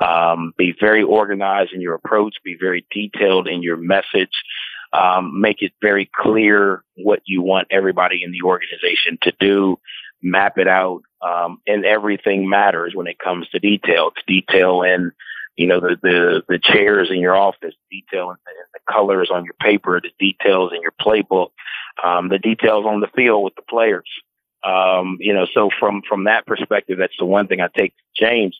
Um, 0.00 0.52
be 0.56 0.74
very 0.78 1.02
organized 1.02 1.72
in 1.72 1.80
your 1.80 1.94
approach, 1.94 2.36
be 2.44 2.56
very 2.58 2.86
detailed 2.90 3.48
in 3.48 3.62
your 3.62 3.76
message, 3.76 4.32
um, 4.92 5.40
make 5.40 5.62
it 5.62 5.72
very 5.80 6.10
clear 6.14 6.84
what 6.96 7.20
you 7.24 7.42
want 7.42 7.68
everybody 7.70 8.22
in 8.22 8.32
the 8.32 8.42
organization 8.42 9.18
to 9.22 9.32
do, 9.40 9.78
map 10.22 10.58
it 10.58 10.68
out, 10.68 11.02
um, 11.22 11.58
and 11.66 11.84
everything 11.84 12.48
matters 12.48 12.92
when 12.94 13.06
it 13.06 13.18
comes 13.18 13.48
to 13.48 13.58
detail. 13.58 14.10
It's 14.14 14.26
detail 14.26 14.82
in, 14.82 15.12
you 15.56 15.66
know, 15.66 15.80
the, 15.80 15.96
the, 16.02 16.42
the 16.48 16.58
chairs 16.58 17.10
in 17.10 17.20
your 17.20 17.36
office, 17.36 17.74
detail 17.90 18.30
in 18.30 18.36
the, 18.44 18.52
the 18.74 18.92
colors 18.92 19.30
on 19.32 19.44
your 19.44 19.54
paper, 19.60 20.00
the 20.00 20.10
details 20.18 20.72
in 20.74 20.82
your 20.82 20.94
playbook, 21.00 21.50
um, 22.04 22.28
the 22.28 22.38
details 22.38 22.84
on 22.86 23.00
the 23.00 23.08
field 23.14 23.44
with 23.44 23.54
the 23.54 23.62
players. 23.62 24.08
Um, 24.64 25.16
you 25.20 25.34
know, 25.34 25.46
so 25.52 25.70
from, 25.80 26.02
from 26.08 26.24
that 26.24 26.46
perspective, 26.46 26.98
that's 26.98 27.16
the 27.18 27.24
one 27.24 27.48
thing 27.48 27.60
I 27.60 27.68
take 27.76 27.94
James. 28.16 28.56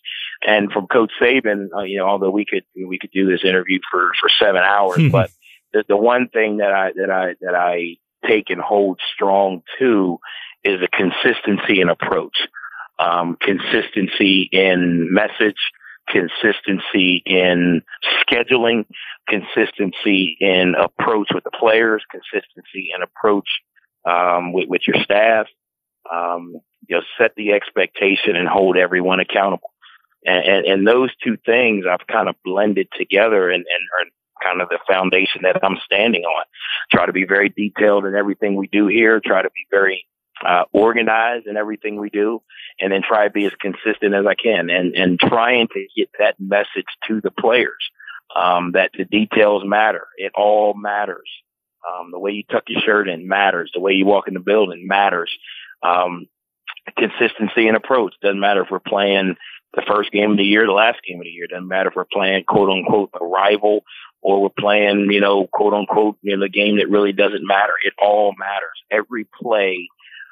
And 0.46 0.72
from 0.72 0.86
Coach 0.88 1.12
Saban, 1.20 1.68
uh, 1.76 1.82
you 1.82 1.98
know, 1.98 2.06
although 2.06 2.30
we 2.30 2.44
could, 2.44 2.64
we 2.74 2.98
could 2.98 3.12
do 3.12 3.30
this 3.30 3.44
interview 3.44 3.78
for, 3.90 4.10
for 4.20 4.28
seven 4.28 4.62
hours, 4.62 5.00
but 5.12 5.30
the, 5.72 5.84
the 5.88 5.96
one 5.96 6.28
thing 6.28 6.58
that 6.58 6.72
I, 6.72 6.92
that 6.96 7.10
I, 7.10 7.34
that 7.40 7.54
I 7.54 7.96
take 8.26 8.50
and 8.50 8.60
hold 8.60 9.00
strong 9.14 9.62
to 9.78 10.18
is 10.64 10.80
a 10.82 10.88
consistency 10.88 11.80
in 11.80 11.88
approach, 11.88 12.36
um, 12.98 13.36
consistency 13.40 14.48
in 14.52 15.12
message, 15.12 15.56
consistency 16.08 17.22
in 17.24 17.82
scheduling, 18.22 18.84
consistency 19.28 20.36
in 20.40 20.74
approach 20.74 21.28
with 21.34 21.44
the 21.44 21.50
players, 21.50 22.02
consistency 22.10 22.90
in 22.94 23.02
approach 23.02 23.48
um, 24.04 24.52
with, 24.52 24.68
with 24.68 24.82
your 24.86 25.02
staff, 25.02 25.46
um, 26.10 26.56
you 26.88 26.96
know, 26.96 27.02
set 27.18 27.34
the 27.36 27.52
expectation 27.52 28.36
and 28.36 28.48
hold 28.48 28.76
everyone 28.76 29.20
accountable. 29.20 29.70
And, 30.24 30.44
and, 30.44 30.66
and 30.66 30.86
those 30.86 31.10
two 31.22 31.36
things 31.44 31.84
I've 31.90 32.06
kind 32.06 32.28
of 32.28 32.36
blended 32.44 32.88
together 32.96 33.50
and, 33.50 33.64
and 33.64 33.66
are 33.98 34.10
kind 34.42 34.60
of 34.60 34.68
the 34.68 34.78
foundation 34.88 35.42
that 35.42 35.62
I'm 35.62 35.78
standing 35.84 36.22
on. 36.22 36.44
Try 36.90 37.06
to 37.06 37.12
be 37.12 37.24
very 37.24 37.48
detailed 37.48 38.06
in 38.06 38.14
everything 38.14 38.56
we 38.56 38.66
do 38.66 38.86
here. 38.86 39.20
Try 39.24 39.42
to 39.42 39.50
be 39.50 39.66
very 39.70 40.06
uh, 40.46 40.64
organized 40.72 41.46
in 41.46 41.56
everything 41.56 42.00
we 42.00 42.10
do, 42.10 42.42
and 42.80 42.92
then 42.92 43.02
try 43.06 43.24
to 43.24 43.30
be 43.30 43.46
as 43.46 43.52
consistent 43.60 44.14
as 44.14 44.26
I 44.26 44.34
can, 44.34 44.70
and 44.70 44.94
and 44.96 45.20
trying 45.20 45.68
to 45.68 45.86
get 45.96 46.10
that 46.18 46.34
message 46.40 46.86
to 47.08 47.20
the 47.20 47.30
players 47.30 47.90
um, 48.34 48.72
that 48.72 48.90
the 48.96 49.04
details 49.04 49.62
matter. 49.64 50.06
It 50.16 50.32
all 50.34 50.74
matters. 50.74 51.28
Um, 51.86 52.10
the 52.12 52.18
way 52.18 52.32
you 52.32 52.44
tuck 52.44 52.64
your 52.68 52.80
shirt 52.80 53.08
in 53.08 53.26
matters. 53.26 53.70
The 53.74 53.80
way 53.80 53.92
you 53.92 54.06
walk 54.06 54.28
in 54.28 54.34
the 54.34 54.40
building 54.40 54.86
matters. 54.86 55.30
Um, 55.82 56.26
consistency 56.98 57.68
and 57.68 57.76
approach 57.76 58.14
doesn't 58.22 58.40
matter 58.40 58.62
if 58.62 58.70
we're 58.70 58.80
playing 58.80 59.36
the 59.74 59.82
first 59.86 60.12
game 60.12 60.32
of 60.32 60.36
the 60.36 60.44
year, 60.44 60.66
the 60.66 60.72
last 60.72 61.00
game 61.06 61.18
of 61.18 61.24
the 61.24 61.30
year. 61.30 61.46
Doesn't 61.46 61.68
matter 61.68 61.88
if 61.88 61.96
we're 61.96 62.04
playing 62.12 62.44
quote 62.44 62.70
unquote 62.70 63.10
a 63.20 63.24
rival 63.24 63.82
or 64.20 64.42
we're 64.42 64.48
playing, 64.58 65.10
you 65.10 65.20
know, 65.20 65.46
quote 65.52 65.74
unquote, 65.74 66.16
you 66.22 66.36
know, 66.36 66.44
the 66.44 66.50
game 66.50 66.76
that 66.76 66.90
really 66.90 67.12
doesn't 67.12 67.46
matter. 67.46 67.72
It 67.84 67.94
all 68.00 68.34
matters. 68.38 68.78
Every 68.90 69.26
play, 69.40 69.88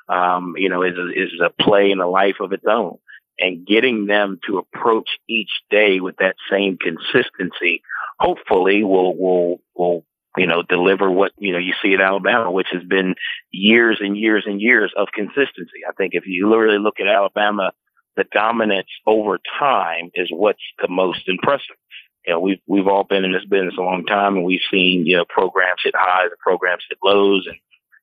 um, 0.08 0.54
you 0.56 0.68
know, 0.68 0.82
is 0.82 0.96
a, 0.96 1.08
is 1.10 1.30
a 1.42 1.50
play 1.62 1.90
in 1.90 2.00
a 2.00 2.08
life 2.08 2.36
of 2.40 2.52
its 2.52 2.64
own. 2.68 2.98
And 3.38 3.66
getting 3.66 4.04
them 4.06 4.38
to 4.46 4.58
approach 4.58 5.08
each 5.26 5.50
day 5.70 6.00
with 6.00 6.16
that 6.18 6.36
same 6.50 6.76
consistency, 6.76 7.82
hopefully 8.18 8.84
will, 8.84 9.16
will, 9.16 9.60
will 9.74 10.04
you 10.37 10.47
know, 10.47 10.62
deliver 10.62 11.11
what, 11.11 11.33
you 11.38 11.53
know, 11.53 11.59
you 11.59 11.75
see 11.83 11.95
at 11.95 12.01
Alabama, 12.01 12.51
which 12.51 12.69
has 12.73 12.83
been 12.85 13.14
years 13.51 13.99
and 14.01 14.16
years 14.16 14.45
and 14.47 14.61
years 14.61 14.93
of 14.97 15.09
consistency. 15.12 15.81
I 15.88 15.93
think 15.93 16.14
if 16.14 16.25
you 16.27 16.49
literally 16.49 16.79
look 16.79 17.01
at 17.01 17.09
Alabama, 17.09 17.73
the 18.16 18.25
dominance 18.33 18.88
over 19.07 19.38
time 19.59 20.11
is 20.14 20.29
what's 20.31 20.62
the 20.81 20.88
most 20.88 21.23
impressive. 21.27 21.77
You 22.27 22.35
know, 22.35 22.40
we've, 22.40 22.61
we've 22.66 22.87
all 22.87 23.05
been 23.05 23.25
in 23.25 23.33
this 23.33 23.45
business 23.45 23.75
a 23.79 23.83
long 23.83 24.05
time 24.05 24.37
and 24.37 24.45
we've 24.45 24.61
seen, 24.71 25.07
you 25.07 25.16
know, 25.16 25.25
programs 25.29 25.81
hit 25.83 25.95
highs 25.97 26.31
and 26.31 26.38
programs 26.38 26.85
hit 26.88 26.99
lows 27.03 27.47
and, 27.47 27.57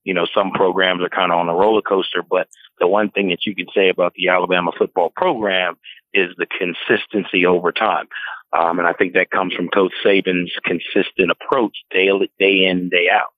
you 0.04 0.14
know, 0.14 0.26
some 0.34 0.52
programs 0.52 1.04
are 1.04 1.10
kind 1.10 1.32
of 1.32 1.38
on 1.38 1.50
a 1.50 1.54
roller 1.54 1.82
coaster, 1.82 2.24
but 2.28 2.48
the 2.80 2.88
one 2.88 3.10
thing 3.12 3.30
that 3.30 3.46
you 3.46 3.54
can 3.54 3.68
say 3.76 3.90
about 3.90 4.14
the 4.16 4.30
Alabama 4.30 4.72
football 4.78 5.12
program 5.16 5.76
is 6.14 6.30
the 6.38 6.48
consistency 6.48 7.46
over 7.46 7.72
time. 7.72 8.08
Um, 8.54 8.80
and 8.80 8.88
I 8.88 8.94
think 8.94 9.14
that 9.14 9.30
comes 9.30 9.54
from 9.54 9.68
Coach 9.70 9.92
Saban's 10.06 10.54
consistent 10.64 11.32
approach 11.32 11.76
day, 11.92 12.10
day 12.40 12.66
in, 12.66 12.90
day 12.90 13.08
out. 13.12 13.34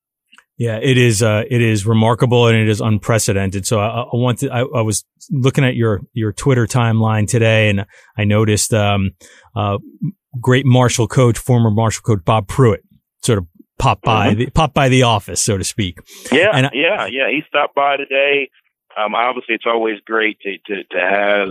Yeah, 0.59 0.77
it 0.81 0.97
is. 0.97 1.23
Uh, 1.23 1.43
it 1.49 1.61
is 1.61 1.85
remarkable 1.85 2.47
and 2.47 2.57
it 2.57 2.67
is 2.67 2.81
unprecedented. 2.81 3.65
So 3.65 3.79
I, 3.79 4.01
I 4.01 4.09
wanted. 4.11 4.51
I, 4.51 4.59
I, 4.59 4.81
was 4.81 5.05
looking 5.31 5.63
at 5.63 5.75
your 5.75 6.01
your 6.11 6.33
Twitter 6.33 6.67
timeline 6.67 7.29
today, 7.29 7.69
and 7.69 7.85
I 8.17 8.25
noticed 8.25 8.73
um, 8.73 9.11
uh, 9.55 9.77
great 10.41 10.65
Marshall 10.65 11.07
coach, 11.07 11.37
former 11.37 11.71
Marshall 11.71 12.01
coach 12.01 12.25
Bob 12.25 12.47
Pruett, 12.47 12.79
sort 13.21 13.37
of 13.37 13.47
pop 13.79 14.01
by 14.01 14.31
mm-hmm. 14.31 14.39
the 14.39 14.49
pop 14.49 14.73
by 14.73 14.89
the 14.89 15.03
office, 15.03 15.41
so 15.41 15.57
to 15.57 15.63
speak. 15.63 15.99
Yeah, 16.29 16.49
and 16.53 16.69
yeah, 16.73 17.05
yeah. 17.05 17.29
He 17.29 17.41
stopped 17.47 17.73
by 17.73 17.95
today. 17.95 18.49
Um, 18.97 19.15
obviously, 19.15 19.55
it's 19.55 19.65
always 19.65 20.01
great 20.05 20.39
to 20.41 20.57
to, 20.67 20.83
to 20.83 20.99
have 20.99 21.49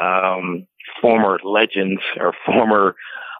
um, 0.00 0.68
former 1.00 1.38
legends 1.44 2.02
or 2.18 2.34
former 2.46 2.96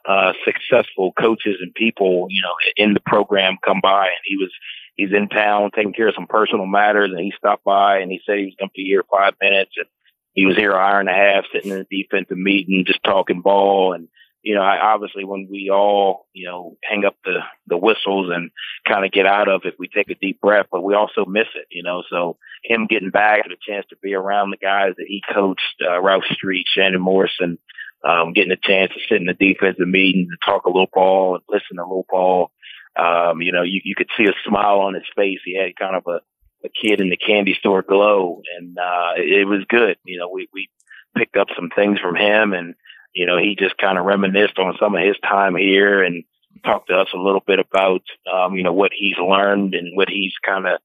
uh, 0.07 0.33
successful 0.45 1.13
coaches 1.13 1.57
and 1.61 1.73
people, 1.73 2.27
you 2.29 2.41
know, 2.41 2.53
in 2.75 2.93
the 2.93 2.99
program 3.01 3.57
come 3.63 3.79
by 3.81 4.05
and 4.05 4.23
he 4.25 4.37
was, 4.37 4.51
he's 4.95 5.13
in 5.13 5.29
town 5.29 5.69
taking 5.75 5.93
care 5.93 6.07
of 6.07 6.15
some 6.15 6.27
personal 6.27 6.65
matters 6.65 7.11
and 7.11 7.19
he 7.19 7.33
stopped 7.37 7.63
by 7.63 7.99
and 7.99 8.11
he 8.11 8.19
said 8.25 8.37
he 8.37 8.45
was 8.45 8.55
going 8.59 8.69
to 8.69 8.73
be 8.75 8.85
here 8.85 9.03
five 9.11 9.33
minutes 9.41 9.71
and 9.77 9.85
he 10.33 10.45
was 10.45 10.55
here 10.55 10.71
an 10.71 10.77
hour 10.77 10.99
and 10.99 11.09
a 11.09 11.13
half 11.13 11.43
sitting 11.53 11.71
in 11.71 11.79
a 11.79 11.83
defensive 11.83 12.37
meeting, 12.37 12.85
just 12.85 13.03
talking 13.03 13.41
ball 13.41 13.93
and 13.93 14.07
you 14.43 14.55
know, 14.55 14.61
I, 14.61 14.93
obviously 14.93 15.23
when 15.23 15.47
we 15.49 15.69
all, 15.69 16.27
you 16.33 16.47
know, 16.47 16.77
hang 16.83 17.05
up 17.05 17.15
the, 17.23 17.39
the 17.67 17.77
whistles 17.77 18.31
and 18.33 18.49
kind 18.87 19.05
of 19.05 19.11
get 19.11 19.25
out 19.25 19.47
of 19.47 19.61
it, 19.65 19.75
we 19.77 19.87
take 19.87 20.09
a 20.09 20.15
deep 20.15 20.41
breath, 20.41 20.65
but 20.71 20.83
we 20.83 20.95
also 20.95 21.25
miss 21.25 21.47
it, 21.55 21.67
you 21.69 21.83
know, 21.83 22.03
so 22.09 22.37
him 22.63 22.87
getting 22.87 23.11
back, 23.11 23.43
the 23.43 23.55
chance 23.67 23.85
to 23.89 23.95
be 24.01 24.13
around 24.13 24.49
the 24.49 24.57
guys 24.57 24.93
that 24.97 25.05
he 25.07 25.21
coached, 25.33 25.61
uh, 25.87 26.01
Ralph 26.01 26.23
Street, 26.31 26.65
Shannon 26.67 27.01
Morrison, 27.01 27.59
um, 28.03 28.33
getting 28.33 28.51
a 28.51 28.57
chance 28.57 28.91
to 28.93 28.99
sit 29.07 29.21
in 29.21 29.27
the 29.27 29.33
defensive 29.33 29.87
meeting 29.87 30.27
to 30.29 30.51
talk 30.51 30.65
a 30.65 30.69
little 30.69 30.89
ball 30.91 31.35
and 31.35 31.43
listen 31.47 31.77
a 31.77 31.83
little 31.83 32.07
ball. 32.09 32.51
Um, 32.95 33.41
you 33.41 33.51
know, 33.51 33.61
you, 33.61 33.81
you 33.83 33.95
could 33.95 34.09
see 34.17 34.25
a 34.25 34.33
smile 34.47 34.79
on 34.79 34.95
his 34.95 35.03
face. 35.15 35.39
He 35.45 35.55
had 35.55 35.75
kind 35.75 35.95
of 35.95 36.03
a, 36.07 36.19
a 36.65 36.69
kid 36.69 36.99
in 36.99 37.09
the 37.09 37.17
candy 37.17 37.55
store 37.59 37.83
glow 37.83 38.41
and, 38.57 38.77
uh, 38.77 39.11
it, 39.17 39.41
it 39.41 39.45
was 39.45 39.65
good. 39.69 39.97
You 40.03 40.17
know, 40.17 40.29
we, 40.33 40.47
we 40.51 40.69
picked 41.15 41.37
up 41.37 41.47
some 41.55 41.69
things 41.75 41.99
from 41.99 42.15
him 42.15 42.53
and, 42.53 42.73
you 43.13 43.25
know, 43.25 43.37
he 43.37 43.55
just 43.57 43.77
kind 43.77 43.97
of 43.97 44.05
reminisced 44.05 44.57
on 44.57 44.75
some 44.79 44.95
of 44.95 45.01
his 45.01 45.17
time 45.19 45.55
here 45.55 46.03
and 46.03 46.23
talked 46.65 46.89
to 46.89 46.95
us 46.95 47.07
a 47.13 47.17
little 47.17 47.43
bit 47.45 47.59
about, 47.59 48.01
um, 48.31 48.55
you 48.55 48.63
know, 48.63 48.73
what 48.73 48.91
he's 48.97 49.17
learned 49.17 49.73
and 49.73 49.95
what 49.95 50.09
he's 50.09 50.33
kind 50.45 50.67
of 50.67 50.79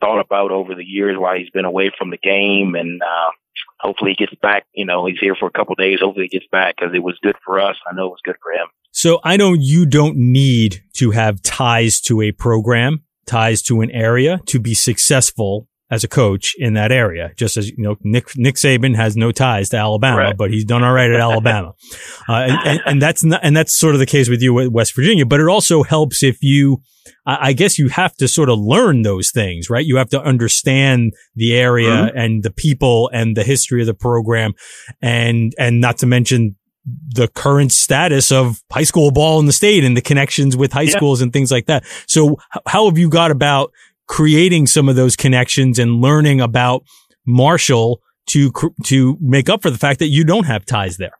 thought 0.00 0.20
about 0.20 0.50
over 0.50 0.74
the 0.74 0.84
years 0.84 1.16
while 1.16 1.36
he's 1.36 1.50
been 1.50 1.64
away 1.64 1.90
from 1.96 2.10
the 2.10 2.18
game. 2.18 2.74
And, 2.74 3.00
uh, 3.02 3.30
hopefully 3.78 4.14
he 4.16 4.26
gets 4.26 4.38
back. 4.40 4.64
You 4.74 4.84
know, 4.84 5.06
he's 5.06 5.18
here 5.18 5.34
for 5.34 5.46
a 5.46 5.50
couple 5.50 5.74
days. 5.74 6.00
Hopefully 6.00 6.28
he 6.30 6.38
gets 6.38 6.48
back 6.50 6.76
because 6.76 6.94
it 6.94 7.02
was 7.02 7.18
good 7.22 7.36
for 7.44 7.60
us. 7.60 7.76
I 7.90 7.94
know 7.94 8.06
it 8.06 8.10
was 8.10 8.20
good 8.24 8.36
for 8.42 8.52
him. 8.52 8.68
So 8.92 9.20
I 9.24 9.36
know 9.36 9.54
you 9.54 9.86
don't 9.86 10.16
need 10.16 10.82
to 10.94 11.12
have 11.12 11.42
ties 11.42 12.00
to 12.02 12.20
a 12.20 12.32
program, 12.32 13.04
ties 13.26 13.62
to 13.62 13.80
an 13.80 13.90
area 13.90 14.40
to 14.46 14.60
be 14.60 14.74
successful 14.74 15.66
as 15.92 16.02
a 16.02 16.08
coach 16.08 16.54
in 16.56 16.72
that 16.72 16.90
area. 16.90 17.32
Just 17.36 17.58
as 17.58 17.68
you 17.68 17.76
know, 17.76 17.96
Nick 18.00 18.34
Nick 18.34 18.54
Saban 18.54 18.96
has 18.96 19.14
no 19.14 19.30
ties 19.30 19.68
to 19.68 19.76
Alabama, 19.76 20.16
right. 20.16 20.36
but 20.36 20.50
he's 20.50 20.64
done 20.64 20.82
all 20.82 20.92
right 20.92 21.10
at 21.10 21.20
Alabama, 21.20 21.74
uh, 22.28 22.32
and, 22.32 22.58
and, 22.64 22.80
and, 22.86 23.02
that's 23.02 23.22
not, 23.22 23.40
and 23.42 23.54
that's 23.54 23.76
sort 23.76 23.94
of 23.94 24.00
the 24.00 24.06
case 24.06 24.28
with 24.30 24.40
you 24.40 24.58
at 24.60 24.72
West 24.72 24.96
Virginia. 24.96 25.26
But 25.26 25.40
it 25.40 25.48
also 25.48 25.82
helps 25.82 26.22
if 26.22 26.42
you, 26.42 26.80
I 27.26 27.52
guess, 27.52 27.78
you 27.78 27.90
have 27.90 28.16
to 28.16 28.26
sort 28.26 28.48
of 28.48 28.58
learn 28.58 29.02
those 29.02 29.30
things, 29.30 29.68
right? 29.68 29.84
You 29.84 29.98
have 29.98 30.08
to 30.10 30.22
understand 30.22 31.12
the 31.36 31.54
area 31.54 31.90
mm-hmm. 31.90 32.16
and 32.16 32.42
the 32.42 32.50
people 32.50 33.10
and 33.12 33.36
the 33.36 33.44
history 33.44 33.82
of 33.82 33.86
the 33.86 33.94
program, 33.94 34.54
and 35.02 35.52
and 35.58 35.82
not 35.82 35.98
to 35.98 36.06
mention 36.06 36.56
the 37.14 37.28
current 37.28 37.70
status 37.70 38.32
of 38.32 38.60
high 38.72 38.82
school 38.82 39.10
ball 39.10 39.38
in 39.38 39.46
the 39.46 39.52
state 39.52 39.84
and 39.84 39.96
the 39.96 40.00
connections 40.00 40.56
with 40.56 40.72
high 40.72 40.82
yeah. 40.82 40.96
schools 40.96 41.20
and 41.20 41.32
things 41.32 41.52
like 41.52 41.66
that. 41.66 41.84
So 42.08 42.38
how 42.66 42.86
have 42.86 42.98
you 42.98 43.08
got 43.08 43.30
about 43.30 43.72
creating 44.08 44.66
some 44.66 44.88
of 44.88 44.96
those 44.96 45.16
connections 45.16 45.78
and 45.78 46.00
learning 46.00 46.40
about 46.40 46.84
Marshall 47.26 48.00
to 48.30 48.52
to 48.84 49.16
make 49.20 49.48
up 49.48 49.62
for 49.62 49.70
the 49.70 49.78
fact 49.78 49.98
that 49.98 50.08
you 50.08 50.24
don't 50.24 50.46
have 50.46 50.64
ties 50.64 50.96
there. 50.96 51.18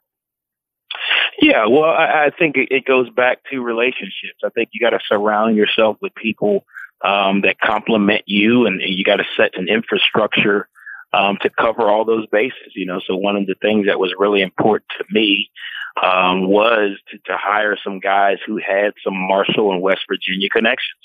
Yeah, 1.41 1.65
well, 1.67 1.83
I, 1.83 2.27
I 2.27 2.29
think 2.37 2.55
it, 2.57 2.85
goes 2.85 3.09
back 3.09 3.39
to 3.51 3.59
relationships. 3.59 4.39
I 4.45 4.49
think 4.49 4.69
you 4.71 4.79
got 4.79 4.91
to 4.91 4.99
surround 5.05 5.57
yourself 5.57 5.97
with 6.01 6.15
people 6.15 6.63
um, 7.03 7.41
that 7.41 7.59
complement 7.59 8.23
you, 8.27 8.65
and 8.65 8.79
you 8.81 9.03
got 9.03 9.17
to 9.17 9.25
set 9.35 9.57
an 9.57 9.67
infrastructure 9.67 10.69
um, 11.11 11.37
to 11.41 11.49
cover 11.49 11.89
all 11.89 12.05
those 12.05 12.27
bases. 12.27 12.71
You 12.75 12.85
know, 12.85 13.01
so 13.05 13.17
one 13.17 13.35
of 13.35 13.45
the 13.45 13.55
things 13.61 13.87
that 13.87 13.99
was 13.99 14.13
really 14.17 14.41
important 14.41 14.85
to 14.99 15.05
me 15.11 15.49
um, 16.01 16.47
was 16.47 16.97
to, 17.11 17.17
to 17.25 17.37
hire 17.37 17.77
some 17.83 17.99
guys 17.99 18.37
who 18.45 18.57
had 18.57 18.93
some 19.03 19.15
Marshall 19.15 19.73
and 19.73 19.81
West 19.81 20.01
Virginia 20.07 20.49
connections. 20.49 20.99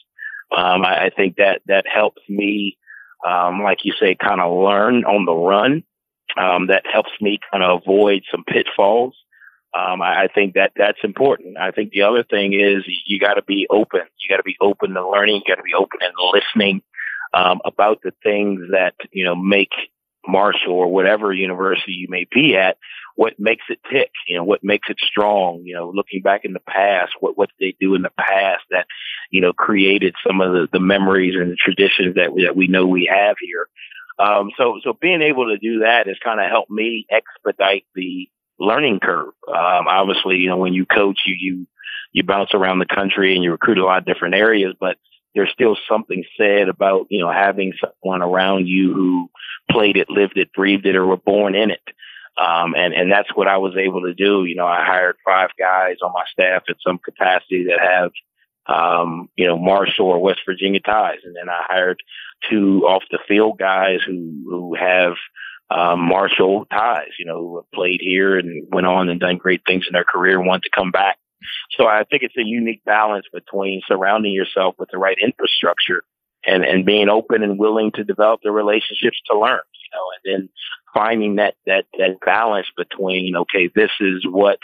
Um, 0.57 0.85
I, 0.85 1.07
I, 1.07 1.11
think 1.11 1.37
that 1.37 1.61
that 1.67 1.85
helps 1.87 2.23
me, 2.29 2.79
um, 3.27 3.63
like 3.63 3.85
you 3.85 3.93
say, 4.01 4.15
kind 4.15 4.41
of 4.41 4.53
learn 4.53 5.05
on 5.05 5.25
the 5.27 5.35
run. 5.35 5.85
Um, 6.37 6.69
that 6.69 6.85
helps 6.91 7.11
me 7.21 7.39
kind 7.51 7.65
of 7.65 7.83
avoid 7.83 8.23
some 8.31 8.45
pitfalls. 8.45 9.15
Um, 9.77 10.01
I, 10.01 10.25
I, 10.25 10.29
think 10.29 10.55
that 10.55 10.73
that's 10.77 10.99
important. 11.03 11.59
I 11.59 11.71
think 11.71 11.91
the 11.91 12.03
other 12.03 12.23
thing 12.23 12.55
is 12.55 12.85
you 13.07 13.19
got 13.19 13.35
to 13.35 13.43
be 13.43 13.67
open. 13.71 14.03
You 14.21 14.31
got 14.31 14.39
to 14.39 14.43
be 14.43 14.57
open 14.61 14.95
to 14.95 15.09
learning. 15.09 15.37
You 15.37 15.55
got 15.55 15.61
to 15.61 15.63
be 15.63 15.75
open 15.75 16.01
and 16.03 16.15
listening 16.33 16.83
um, 17.35 17.61
about 17.65 18.01
the 18.03 18.13
things 18.23 18.61
that 18.71 18.95
you 19.13 19.25
know 19.25 19.35
make 19.35 19.73
Marshall 20.27 20.75
or 20.75 20.89
whatever 20.89 21.33
university 21.33 21.93
you 21.93 22.07
may 22.09 22.27
be 22.31 22.57
at 22.57 22.79
what 23.19 23.35
makes 23.37 23.65
it 23.69 23.81
tick, 23.91 24.13
you 24.29 24.37
know, 24.37 24.45
what 24.45 24.63
makes 24.63 24.89
it 24.89 24.97
strong, 25.01 25.61
you 25.65 25.75
know, 25.75 25.91
looking 25.93 26.23
back 26.23 26.45
in 26.45 26.53
the 26.53 26.61
past, 26.61 27.11
what, 27.19 27.37
what 27.37 27.49
did 27.49 27.57
they 27.59 27.77
do 27.85 27.97
in 27.97 28.03
the 28.03 28.13
past 28.17 28.63
that, 28.71 28.87
you 29.33 29.41
know, 29.41 29.53
created 29.53 30.15
some 30.25 30.41
of 30.41 30.53
the, 30.53 30.69
the 30.73 30.79
memories 30.79 31.35
and 31.35 31.51
the 31.51 31.57
traditions 31.57 32.15
that 32.15 32.33
we, 32.33 32.45
that 32.45 32.55
we 32.55 32.69
know 32.69 32.87
we 32.87 33.11
have 33.13 33.35
here. 33.41 33.67
Um, 34.25 34.53
so, 34.57 34.79
so 34.85 34.97
being 35.01 35.21
able 35.21 35.47
to 35.49 35.59
do 35.59 35.81
that 35.81 36.07
has 36.07 36.17
kind 36.23 36.39
of 36.39 36.49
helped 36.49 36.71
me 36.71 37.07
expedite 37.11 37.87
the 37.97 38.29
learning 38.61 39.01
curve. 39.01 39.33
Um, 39.49 39.89
obviously, 39.89 40.37
you 40.37 40.49
know, 40.49 40.57
when 40.59 40.73
you 40.73 40.87
coach, 40.87 41.19
you, 41.27 41.35
you, 41.41 41.67
you 42.13 42.23
bounce 42.23 42.55
around 42.55 42.79
the 42.79 42.87
country 42.87 43.35
and 43.35 43.43
you 43.43 43.51
recruit 43.51 43.79
a 43.79 43.85
lot 43.85 43.99
of 43.99 44.07
different 44.07 44.37
areas, 44.37 44.77
but 44.79 44.97
there's 45.35 45.51
still 45.53 45.77
something 45.91 46.23
said 46.37 46.69
about, 46.69 47.09
you 47.11 47.19
know, 47.19 47.33
having 47.33 47.73
someone 47.81 48.23
around 48.23 48.69
you 48.69 48.95
who 48.95 49.29
played 49.69 49.97
it, 49.97 50.09
lived 50.09 50.37
it, 50.37 50.53
breathed 50.53 50.87
it, 50.87 50.95
or 50.95 51.05
were 51.05 51.17
born 51.17 51.57
in 51.57 51.73
it. 51.73 51.83
Um, 52.39 52.75
and, 52.77 52.95
and 52.95 53.11
that's 53.11 53.35
what 53.35 53.49
I 53.49 53.57
was 53.57 53.77
able 53.77 54.03
to 54.03 54.15
do. 54.15 54.45
You 54.45 54.55
know, 54.55 54.67
I 54.67 54.85
hired 54.85 55.17
five 55.25 55.51
guys 55.59 55.97
on 56.03 56.13
my 56.13 56.25
staff 56.31 56.63
in 56.69 56.75
some 56.87 56.99
capacity 56.99 57.65
that 57.65 57.81
have, 57.81 58.13
um, 58.67 59.29
you 59.37 59.47
know, 59.47 59.59
Marshall 59.59 60.07
or 60.07 60.21
West 60.21 60.41
Virginia 60.47 60.81
ties. 60.81 61.19
And 61.25 61.35
then 61.35 61.49
I 61.49 61.65
hired 61.67 62.01
two 62.49 62.85
off 62.87 63.03
the 63.11 63.19
field 63.27 63.59
guys 63.59 64.01
who, 64.07 64.45
who 64.45 64.77
have, 64.77 65.15
um, 65.71 66.01
Marshall 66.01 66.67
ties, 66.71 67.11
you 67.19 67.27
know, 67.27 67.41
who 67.41 67.57
have 67.57 67.71
played 67.73 68.01
here 68.01 68.39
and 68.39 68.67
went 68.71 68.87
on 68.87 69.09
and 69.09 69.21
done 69.21 69.37
great 69.37 69.63
things 69.67 69.87
in 69.87 69.93
their 69.93 70.05
career 70.05 70.39
and 70.39 70.47
want 70.47 70.63
to 70.63 70.71
come 70.75 70.91
back. 70.91 71.19
So 71.77 71.87
I 71.87 72.05
think 72.05 72.23
it's 72.23 72.37
a 72.37 72.45
unique 72.45 72.83
balance 72.85 73.27
between 73.33 73.83
surrounding 73.87 74.33
yourself 74.33 74.77
with 74.79 74.89
the 74.91 74.99
right 74.99 75.17
infrastructure 75.23 76.03
and, 76.47 76.65
and 76.65 76.87
being 76.87 77.09
open 77.09 77.43
and 77.43 77.59
willing 77.59 77.93
to 77.93 78.05
develop 78.05 78.41
the 78.43 78.51
relationships 78.51 79.21
to 79.31 79.39
learn, 79.39 79.61
you 79.61 79.91
know, 79.93 80.05
and 80.15 80.23
then 80.25 80.49
finding 80.95 81.37
that 81.37 81.55
that 81.67 81.85
that 81.99 82.19
balance 82.25 82.67
between 82.77 83.37
okay, 83.37 83.71
this 83.75 83.91
is 84.01 84.25
what 84.29 84.59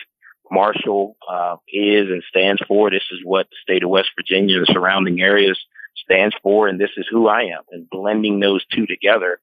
Marshall 0.51 1.17
uh, 1.31 1.57
is 1.69 2.09
and 2.11 2.23
stands 2.29 2.63
for. 2.67 2.91
This 2.91 3.05
is 3.13 3.21
what 3.25 3.47
the 3.51 3.57
state 3.63 3.83
of 3.83 3.91
West 3.91 4.11
Virginia 4.17 4.59
and 4.59 4.67
surrounding 4.71 5.21
areas 5.21 5.59
stands 5.97 6.35
for, 6.43 6.69
and 6.69 6.81
this 6.81 6.91
is 6.97 7.07
who 7.11 7.29
I 7.29 7.43
am. 7.43 7.63
And 7.71 7.89
blending 7.91 8.41
those 8.41 8.65
two 8.75 8.87
together 8.87 9.39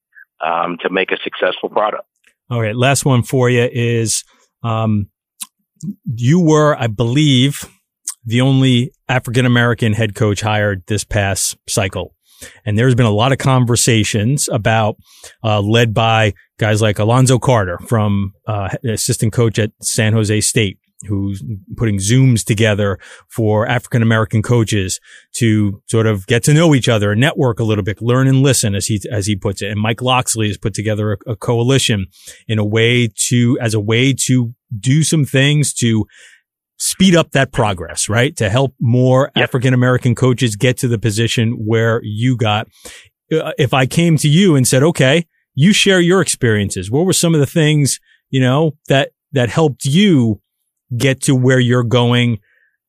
um, 0.45 0.77
to 0.81 0.89
make 0.89 1.11
a 1.11 1.17
successful 1.23 1.69
product. 1.69 2.03
All 2.49 2.61
right, 2.61 2.75
last 2.75 3.05
one 3.05 3.23
for 3.23 3.49
you 3.49 3.69
is 3.71 4.23
Um, 4.63 5.07
you 6.05 6.39
were, 6.39 6.75
I 6.79 6.87
believe, 6.87 7.65
the 8.23 8.41
only 8.41 8.93
African 9.09 9.45
American 9.45 9.93
head 9.93 10.13
coach 10.13 10.41
hired 10.41 10.83
this 10.85 11.03
past 11.03 11.57
cycle. 11.67 12.13
And 12.65 12.77
there's 12.77 12.95
been 12.95 13.05
a 13.05 13.11
lot 13.11 13.31
of 13.31 13.37
conversations 13.37 14.49
about, 14.51 14.97
uh, 15.43 15.61
led 15.61 15.93
by 15.93 16.33
guys 16.57 16.81
like 16.81 16.99
Alonzo 16.99 17.39
Carter 17.39 17.79
from, 17.87 18.33
uh, 18.47 18.69
assistant 18.87 19.33
coach 19.33 19.59
at 19.59 19.71
San 19.81 20.13
Jose 20.13 20.41
State, 20.41 20.77
who's 21.07 21.43
putting 21.77 21.97
Zooms 21.97 22.45
together 22.45 22.99
for 23.27 23.67
African 23.67 24.01
American 24.03 24.41
coaches 24.41 24.99
to 25.35 25.81
sort 25.87 26.05
of 26.05 26.27
get 26.27 26.43
to 26.43 26.53
know 26.53 26.75
each 26.75 26.87
other, 26.87 27.15
network 27.15 27.59
a 27.59 27.63
little 27.63 27.83
bit, 27.83 28.01
learn 28.01 28.27
and 28.27 28.41
listen, 28.41 28.75
as 28.75 28.85
he 28.85 29.01
as 29.11 29.25
he 29.25 29.35
puts 29.35 29.61
it. 29.61 29.71
And 29.71 29.81
Mike 29.81 30.01
Locksley 30.01 30.47
has 30.47 30.57
put 30.57 30.73
together 30.73 31.13
a, 31.13 31.31
a 31.31 31.35
coalition 31.35 32.05
in 32.47 32.59
a 32.59 32.65
way 32.65 33.09
to 33.29 33.57
as 33.59 33.73
a 33.73 33.79
way 33.79 34.13
to 34.27 34.53
do 34.79 35.03
some 35.03 35.25
things 35.25 35.73
to 35.73 36.05
speed 36.81 37.15
up 37.15 37.31
that 37.31 37.51
progress, 37.51 38.09
right? 38.09 38.35
To 38.37 38.49
help 38.49 38.73
more 38.81 39.31
yep. 39.35 39.43
African 39.43 39.73
American 39.73 40.15
coaches 40.15 40.55
get 40.55 40.77
to 40.77 40.87
the 40.87 40.97
position 40.97 41.53
where 41.53 42.01
you 42.03 42.35
got. 42.35 42.67
Uh, 43.31 43.51
if 43.59 43.73
I 43.73 43.85
came 43.85 44.17
to 44.17 44.27
you 44.27 44.55
and 44.55 44.67
said, 44.67 44.81
okay, 44.81 45.27
you 45.53 45.73
share 45.73 45.99
your 45.99 46.21
experiences. 46.21 46.89
What 46.89 47.05
were 47.05 47.13
some 47.13 47.35
of 47.35 47.39
the 47.39 47.45
things, 47.45 47.99
you 48.31 48.41
know, 48.41 48.71
that, 48.87 49.11
that 49.31 49.49
helped 49.49 49.85
you 49.85 50.41
get 50.97 51.21
to 51.21 51.35
where 51.35 51.59
you're 51.59 51.83
going 51.83 52.39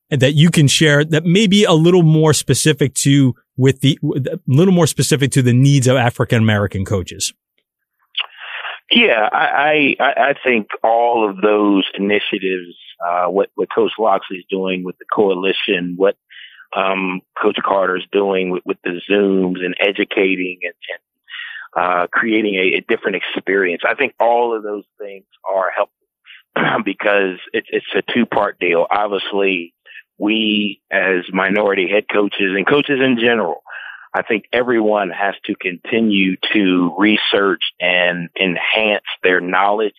and 0.09 0.21
that 0.21 0.33
you 0.33 0.49
can 0.49 0.67
share 0.67 1.05
that 1.05 1.23
may 1.23 1.45
be 1.45 1.63
a 1.63 1.73
little 1.73 2.03
more 2.03 2.33
specific 2.33 2.95
to 2.95 3.35
with 3.57 3.81
the, 3.81 3.99
a 4.03 4.39
little 4.47 4.73
more 4.73 4.87
specific 4.87 5.31
to 5.31 5.43
the 5.43 5.53
needs 5.53 5.87
of 5.87 5.97
African 5.97 6.39
American 6.39 6.83
coaches? 6.83 7.31
Yeah, 8.91 9.29
I, 9.31 9.95
I, 9.99 10.05
I 10.05 10.33
think 10.43 10.67
all 10.83 11.29
of 11.29 11.41
those 11.41 11.83
initiatives 11.97 12.75
uh, 13.05 13.27
what 13.27 13.49
what 13.55 13.69
Coach 13.73 13.91
Locksley 13.99 14.37
is 14.37 14.45
doing 14.49 14.83
with 14.83 14.97
the 14.97 15.05
coalition, 15.13 15.93
what 15.97 16.15
um, 16.75 17.21
Coach 17.39 17.57
Carter 17.63 17.97
is 17.97 18.05
doing 18.11 18.49
with, 18.49 18.63
with 18.65 18.77
the 18.83 19.01
Zooms 19.09 19.63
and 19.63 19.75
educating 19.79 20.59
and, 20.63 20.73
and 20.91 21.83
uh, 21.83 22.07
creating 22.07 22.55
a, 22.55 22.77
a, 22.77 22.81
different 22.81 23.17
experience. 23.17 23.83
I 23.87 23.95
think 23.95 24.13
all 24.19 24.55
of 24.55 24.63
those 24.63 24.85
things 24.99 25.25
are 25.47 25.71
helpful 25.75 26.83
because 26.85 27.39
it, 27.51 27.65
it's 27.69 27.85
a 27.95 28.01
two 28.13 28.25
part 28.25 28.59
deal. 28.59 28.85
Obviously, 28.89 29.73
we 30.17 30.81
as 30.91 31.23
minority 31.31 31.89
head 31.89 32.05
coaches 32.11 32.53
and 32.55 32.67
coaches 32.67 32.99
in 33.01 33.17
general, 33.19 33.63
I 34.13 34.21
think 34.21 34.45
everyone 34.53 35.09
has 35.09 35.35
to 35.45 35.55
continue 35.55 36.37
to 36.53 36.95
research 36.97 37.61
and 37.79 38.29
enhance 38.39 39.05
their 39.23 39.41
knowledge 39.41 39.93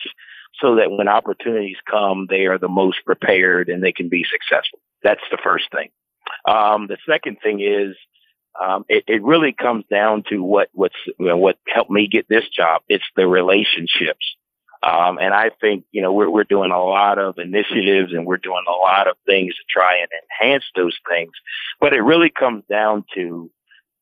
so 0.61 0.77
that 0.77 0.91
when 0.91 1.09
opportunities 1.09 1.77
come, 1.91 2.27
they 2.29 2.47
are 2.47 2.59
the 2.59 2.69
most 2.69 2.99
prepared 3.05 3.69
and 3.69 3.83
they 3.83 3.93
can 3.93 4.09
be 4.09 4.25
successful. 4.25 4.79
That's 5.03 5.23
the 5.31 5.39
first 5.43 5.65
thing. 5.73 5.91
Um, 6.47 6.87
the 6.87 6.99
second 7.07 7.39
thing 7.43 7.61
is, 7.61 7.97
um, 8.61 8.85
it, 8.89 9.05
it, 9.09 9.23
really 9.23 9.53
comes 9.53 9.85
down 9.91 10.23
to 10.29 10.43
what 10.43 10.69
what's 10.73 10.95
you 11.19 11.27
know, 11.27 11.37
what 11.37 11.59
helped 11.67 11.91
me 11.91 12.07
get 12.07 12.29
this 12.29 12.49
job. 12.49 12.83
It's 12.89 13.05
the 13.17 13.27
relationships, 13.27 14.25
um, 14.81 15.19
and 15.19 15.35
I 15.35 15.51
think 15.61 15.85
you 15.91 16.03
know 16.03 16.13
we're 16.13 16.31
we're 16.31 16.45
doing 16.45 16.71
a 16.71 16.83
lot 16.83 17.19
of 17.19 17.39
initiatives 17.39 18.13
and 18.13 18.25
we're 18.25 18.37
doing 18.37 18.63
a 18.69 18.73
lot 18.73 19.09
of 19.09 19.17
things 19.27 19.55
to 19.57 19.63
try 19.69 19.99
and 19.99 20.09
enhance 20.23 20.65
those 20.77 20.97
things. 21.09 21.33
But 21.81 21.95
it 21.95 22.03
really 22.03 22.31
comes 22.31 22.63
down 22.71 23.05
to 23.15 23.51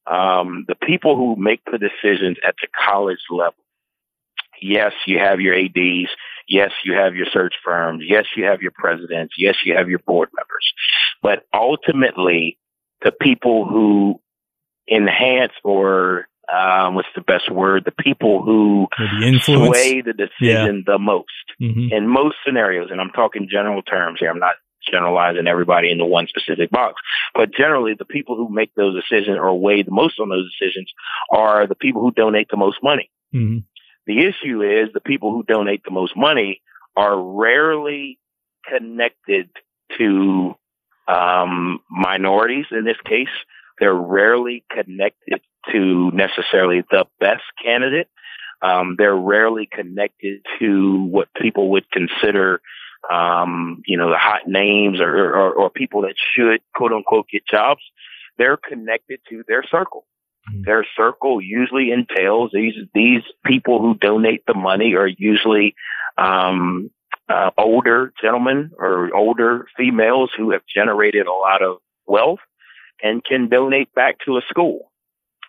um, 0.06 0.66
the 0.68 0.74
people 0.74 1.16
who 1.16 1.36
make 1.36 1.62
the 1.64 1.78
decisions 1.78 2.36
at 2.46 2.54
the 2.60 2.68
college 2.86 3.24
level. 3.30 3.54
Yes, 4.60 4.92
you 5.06 5.18
have 5.18 5.40
your 5.40 5.54
ads, 5.54 6.10
Yes, 6.52 6.70
you 6.84 6.92
have 6.92 7.14
your 7.14 7.24
search 7.32 7.54
firms. 7.64 8.04
Yes, 8.06 8.26
you 8.36 8.44
have 8.44 8.60
your 8.60 8.72
presidents. 8.74 9.34
Yes, 9.38 9.56
you 9.64 9.74
have 9.74 9.88
your 9.88 10.00
board 10.00 10.28
members. 10.36 10.72
But 11.22 11.44
ultimately, 11.54 12.58
the 13.02 13.10
people 13.10 13.64
who 13.64 14.20
enhance 14.86 15.52
or 15.64 16.26
um, 16.52 16.94
what's 16.94 17.08
the 17.14 17.22
best 17.22 17.50
word? 17.50 17.84
The 17.86 18.04
people 18.04 18.42
who 18.42 18.86
the 18.98 19.40
sway 19.42 20.02
the 20.02 20.12
decision 20.12 20.84
yeah. 20.86 20.92
the 20.92 20.98
most 20.98 21.46
mm-hmm. 21.58 21.90
in 21.90 22.06
most 22.06 22.36
scenarios, 22.44 22.90
and 22.90 23.00
I'm 23.00 23.12
talking 23.12 23.48
general 23.50 23.80
terms 23.80 24.18
here. 24.20 24.30
I'm 24.30 24.38
not 24.38 24.56
generalizing 24.90 25.46
everybody 25.46 25.90
into 25.90 26.04
one 26.04 26.26
specific 26.26 26.70
box, 26.70 27.00
but 27.34 27.54
generally 27.56 27.94
the 27.98 28.04
people 28.04 28.36
who 28.36 28.52
make 28.52 28.74
those 28.74 28.94
decisions 28.94 29.38
or 29.40 29.58
weigh 29.58 29.82
the 29.82 29.90
most 29.90 30.20
on 30.20 30.28
those 30.28 30.52
decisions 30.52 30.92
are 31.30 31.66
the 31.66 31.76
people 31.76 32.02
who 32.02 32.10
donate 32.10 32.48
the 32.50 32.58
most 32.58 32.78
money. 32.82 33.10
Mm-hmm. 33.34 33.58
The 34.06 34.26
issue 34.26 34.62
is 34.62 34.92
the 34.92 35.00
people 35.00 35.30
who 35.30 35.44
donate 35.44 35.82
the 35.84 35.90
most 35.90 36.16
money 36.16 36.60
are 36.96 37.16
rarely 37.16 38.18
connected 38.68 39.50
to 39.98 40.54
um, 41.08 41.80
minorities 41.90 42.66
in 42.70 42.84
this 42.84 42.96
case. 43.04 43.28
They're 43.78 43.94
rarely 43.94 44.64
connected 44.70 45.40
to 45.72 46.10
necessarily 46.12 46.82
the 46.90 47.06
best 47.20 47.42
candidate. 47.62 48.08
Um, 48.62 48.94
they're 48.96 49.16
rarely 49.16 49.68
connected 49.70 50.40
to 50.60 51.04
what 51.04 51.28
people 51.34 51.70
would 51.70 51.90
consider, 51.90 52.60
um, 53.10 53.82
you 53.86 53.96
know, 53.96 54.10
the 54.10 54.18
hot 54.18 54.42
names 54.46 55.00
or, 55.00 55.34
or, 55.34 55.52
or 55.52 55.70
people 55.70 56.02
that 56.02 56.14
should 56.34 56.60
quote 56.74 56.92
unquote 56.92 57.26
get 57.28 57.46
jobs. 57.46 57.82
They're 58.38 58.56
connected 58.56 59.20
to 59.30 59.42
their 59.48 59.64
circle. 59.64 60.06
Mm-hmm. 60.50 60.62
Their 60.64 60.86
circle 60.96 61.40
usually 61.40 61.92
entails 61.92 62.50
these 62.52 62.74
these 62.94 63.22
people 63.44 63.80
who 63.80 63.94
donate 63.94 64.44
the 64.46 64.54
money 64.54 64.94
are 64.94 65.06
usually 65.06 65.74
um, 66.18 66.90
uh, 67.28 67.50
older 67.56 68.12
gentlemen 68.20 68.70
or 68.78 69.14
older 69.14 69.66
females 69.76 70.30
who 70.36 70.50
have 70.50 70.62
generated 70.72 71.26
a 71.26 71.32
lot 71.32 71.62
of 71.62 71.78
wealth 72.06 72.40
and 73.02 73.24
can 73.24 73.48
donate 73.48 73.94
back 73.94 74.18
to 74.24 74.36
a 74.36 74.42
school. 74.48 74.90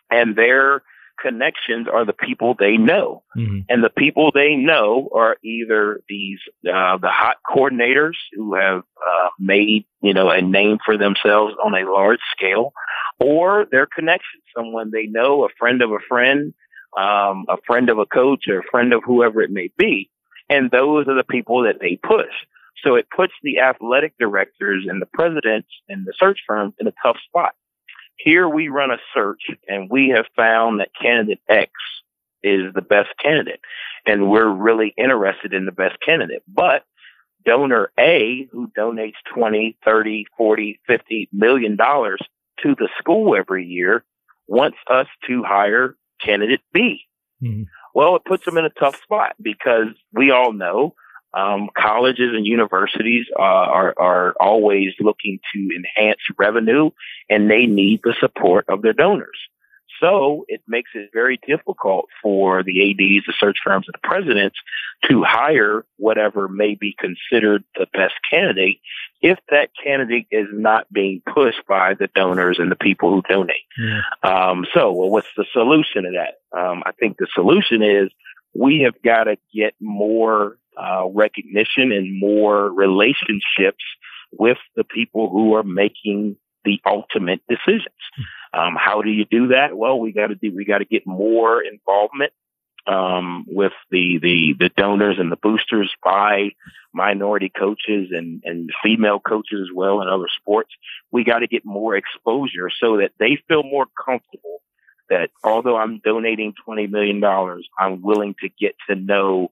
And 0.10 0.36
their 0.36 0.84
connections 1.22 1.88
are 1.92 2.06
the 2.06 2.14
people 2.14 2.56
they 2.58 2.78
know. 2.78 3.24
Mm-hmm. 3.38 3.60
And 3.70 3.84
the 3.84 3.90
people 3.90 4.32
they 4.34 4.56
know 4.56 5.10
are 5.14 5.38
either 5.44 6.02
these, 6.10 6.40
uh, 6.68 6.98
the 6.98 7.10
hot 7.10 7.38
coordinators 7.48 8.16
who 8.34 8.56
have, 8.56 8.80
uh, 8.80 9.30
made, 9.40 9.86
you 10.02 10.14
know, 10.14 10.30
a 10.30 10.42
name 10.42 10.78
for 10.86 10.98
themselves 10.98 11.56
on 11.64 11.74
a 11.74 11.90
large 11.90 12.20
scale 12.36 12.74
or 13.20 13.66
their 13.72 13.86
connection, 13.86 14.42
someone 14.56 14.92
they 14.92 15.06
know, 15.06 15.46
a 15.46 15.50
friend 15.58 15.82
of 15.82 15.92
a 15.92 16.00
friend, 16.08 16.54
um, 16.98 17.46
a 17.50 17.58
friend 17.66 17.90
of 17.90 17.98
a 18.00 18.06
coach 18.06 18.48
or 18.48 18.60
a 18.60 18.70
friend 18.70 18.94
of 18.94 19.02
whoever 19.06 19.42
it 19.42 19.52
may 19.52 19.72
be. 19.78 20.10
And 20.50 20.70
those 20.72 21.08
are 21.08 21.16
the 21.16 21.24
people 21.24 21.64
that 21.64 21.80
they 21.80 21.98
push. 22.02 22.34
So 22.84 22.96
it 22.96 23.08
puts 23.16 23.34
the 23.44 23.60
athletic 23.60 24.14
directors 24.20 24.86
and 24.88 25.02
the 25.02 25.06
presidents 25.06 25.70
and 25.88 26.06
the 26.06 26.14
search 26.18 26.40
firms 26.46 26.74
in 26.80 26.88
a 26.88 26.94
tough 27.04 27.18
spot. 27.28 27.54
Here 28.18 28.48
we 28.48 28.68
run 28.68 28.92
a 28.92 28.98
search 29.14 29.42
and 29.68 29.90
we 29.90 30.10
have 30.10 30.26
found 30.36 30.80
that 30.80 30.90
candidate 31.00 31.40
X 31.50 31.72
is 32.44 32.74
the 32.74 32.82
best 32.82 33.10
candidate 33.22 33.62
and 34.06 34.30
we're 34.30 34.50
really 34.50 34.94
interested 34.98 35.54
in 35.54 35.66
the 35.66 35.72
best 35.72 35.98
candidate. 36.06 36.44
But 36.48 36.84
donor 37.46 37.92
A 38.00 38.48
who 38.52 38.70
donates 38.78 39.16
20, 39.34 39.78
30, 39.84 40.26
40, 40.38 40.80
50 40.88 41.30
million 41.32 41.76
dollars 41.76 42.20
to 42.64 42.76
the 42.76 42.90
school 42.98 43.36
every 43.36 43.66
year 43.66 44.04
wants 44.48 44.78
us 44.90 45.08
to 45.28 45.44
hire 45.44 45.96
candidate 46.22 46.62
B. 46.74 47.02
Mm-hmm. 47.42 47.64
Well, 47.94 48.16
it 48.16 48.26
puts 48.26 48.46
them 48.46 48.58
in 48.58 48.66
a 48.66 48.70
tough 48.70 49.02
spot 49.02 49.36
because 49.42 49.88
we 50.12 50.32
all 50.32 50.52
know 50.52 50.96
um, 51.34 51.70
colleges 51.76 52.32
and 52.34 52.46
universities 52.46 53.26
uh, 53.38 53.42
are 53.42 53.94
are 53.98 54.34
always 54.40 54.94
looking 55.00 55.40
to 55.54 55.70
enhance 55.76 56.20
revenue, 56.38 56.92
and 57.30 57.50
they 57.50 57.66
need 57.66 58.02
the 58.04 58.16
support 58.20 58.66
of 58.68 58.82
their 58.82 58.94
donors. 58.94 59.38
So 60.02 60.46
it 60.48 60.62
makes 60.68 60.92
it 60.94 61.10
very 61.14 61.40
difficult 61.48 62.06
for 62.22 62.64
the 62.64 62.92
ADs, 62.92 63.26
the 63.26 63.34
search 63.40 63.58
firms, 63.64 63.88
and 63.88 63.94
the 63.94 64.08
presidents 64.08 64.58
to 65.10 65.24
hire 65.24 65.86
whatever 65.98 66.48
may 66.48 66.76
be 66.76 66.96
considered 67.00 67.64
the 67.76 67.88
best 67.94 68.14
candidate 68.30 68.80
if 69.22 69.40
that 69.50 69.70
candidate 69.82 70.28
is 70.32 70.48
not 70.52 70.92
being 70.92 71.22
pushed 71.34 71.66
by 71.68 71.94
the 71.94 72.08
donors 72.16 72.60
and 72.60 72.72
the 72.72 72.76
people 72.76 73.10
who 73.10 73.22
donate. 73.28 73.56
Yeah. 73.78 74.02
Um, 74.24 74.66
so, 74.74 74.92
well, 74.92 75.10
what's 75.10 75.28
the 75.38 75.46
solution 75.54 76.04
to 76.04 76.12
that? 76.12 76.58
Um, 76.58 76.84
I 76.86 76.92
think 76.92 77.18
the 77.18 77.28
solution 77.34 77.82
is 77.82 78.10
we 78.54 78.82
have 78.82 79.02
got 79.02 79.26
to 79.26 79.38
get 79.54 79.74
more 79.80 80.58
uh, 80.78 81.06
recognition 81.08 81.92
and 81.92 82.20
more 82.20 82.70
relationships 82.70 83.84
with 84.32 84.58
the 84.76 84.84
people 84.84 85.30
who 85.30 85.56
are 85.56 85.64
making 85.64 86.36
the 86.66 86.82
ultimate 86.86 87.42
decisions. 87.48 87.86
Um, 88.54 88.76
how 88.78 89.02
do 89.02 89.10
you 89.10 89.26
do 89.26 89.48
that? 89.48 89.76
Well, 89.76 90.00
we 90.00 90.12
got 90.12 90.28
to 90.28 90.36
do, 90.36 90.54
we 90.56 90.66
got 90.66 90.80
to 90.80 90.86
get 90.86 91.08
more 91.08 91.62
involvement, 91.62 92.34
um, 92.86 93.46
with 93.48 93.72
the, 93.92 94.20
the, 94.22 94.56
the 94.60 94.70
donors 94.70 95.18
and 95.18 95.32
the 95.32 95.38
boosters 95.38 95.94
by 96.04 96.52
minority 96.94 97.50
coaches 97.50 98.10
and, 98.12 98.44
and 98.46 98.70
female 98.84 99.20
coaches 99.20 99.62
as 99.62 99.74
well 99.74 100.02
in 100.02 100.08
other 100.08 100.28
sports. 100.38 100.70
We 101.12 101.24
got 101.24 101.40
to 101.40 101.48
get 101.48 101.66
more 101.66 101.96
exposure 101.96 102.70
so 102.70 102.98
that 102.98 103.12
they 103.20 103.38
feel 103.48 103.64
more 103.64 103.88
comfortable 104.06 104.62
that 105.10 105.30
although 105.44 105.78
I'm 105.78 106.00
donating 106.00 106.54
$20 106.68 106.90
million, 106.90 107.24
I'm 107.78 108.02
willing 108.02 108.36
to 108.42 108.50
get 108.50 108.76
to 108.90 108.96
know 108.96 109.52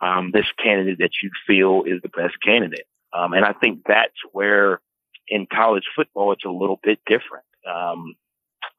um, 0.00 0.30
this 0.32 0.46
candidate 0.62 0.98
that 0.98 1.22
you 1.22 1.30
feel 1.46 1.84
is 1.86 2.00
the 2.02 2.08
best 2.08 2.34
candidate. 2.42 2.86
Um, 3.12 3.32
and 3.32 3.44
I 3.44 3.52
think 3.52 3.82
that's 3.86 4.16
where 4.32 4.80
in 5.28 5.46
college 5.46 5.84
football, 5.94 6.32
it's 6.32 6.44
a 6.44 6.50
little 6.50 6.80
bit 6.82 7.00
different. 7.06 7.44
Um, 7.68 8.14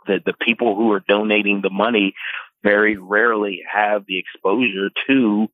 the, 0.07 0.19
the 0.25 0.33
people 0.33 0.75
who 0.75 0.91
are 0.91 1.03
donating 1.07 1.61
the 1.61 1.69
money 1.69 2.13
very 2.63 2.97
rarely 2.97 3.61
have 3.71 4.05
the 4.07 4.19
exposure 4.19 4.89
to, 5.07 5.47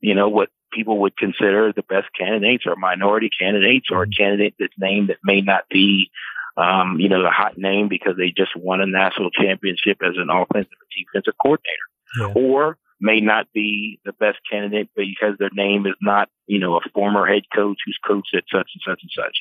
you 0.00 0.14
know, 0.14 0.28
what 0.28 0.48
people 0.72 0.98
would 0.98 1.16
consider 1.16 1.72
the 1.72 1.82
best 1.82 2.08
candidates 2.18 2.64
or 2.66 2.76
minority 2.76 3.30
candidates 3.38 3.86
or 3.90 4.02
a 4.02 4.06
mm-hmm. 4.06 4.22
candidate 4.22 4.54
that's 4.58 4.74
named 4.78 5.08
that 5.08 5.18
may 5.22 5.40
not 5.40 5.64
be, 5.70 6.10
um, 6.56 6.98
you 6.98 7.08
know, 7.08 7.22
the 7.22 7.30
hot 7.30 7.56
name 7.56 7.88
because 7.88 8.16
they 8.16 8.32
just 8.36 8.56
won 8.56 8.80
a 8.80 8.86
national 8.86 9.30
championship 9.30 9.98
as 10.02 10.14
an 10.16 10.28
offensive 10.30 10.72
or 10.72 10.88
defensive 10.96 11.34
coordinator. 11.40 11.76
Yeah. 12.18 12.32
Or 12.34 12.78
may 13.00 13.20
not 13.20 13.46
be 13.52 14.00
the 14.04 14.12
best 14.12 14.38
candidate 14.50 14.88
because 14.96 15.34
their 15.38 15.50
name 15.52 15.86
is 15.86 15.94
not, 16.00 16.28
you 16.46 16.58
know, 16.58 16.76
a 16.76 16.80
former 16.94 17.26
head 17.26 17.42
coach 17.54 17.78
who's 17.86 17.98
coached 18.04 18.34
at 18.34 18.44
such 18.50 18.70
and 18.74 18.82
such 18.84 19.00
and 19.02 19.10
such. 19.14 19.38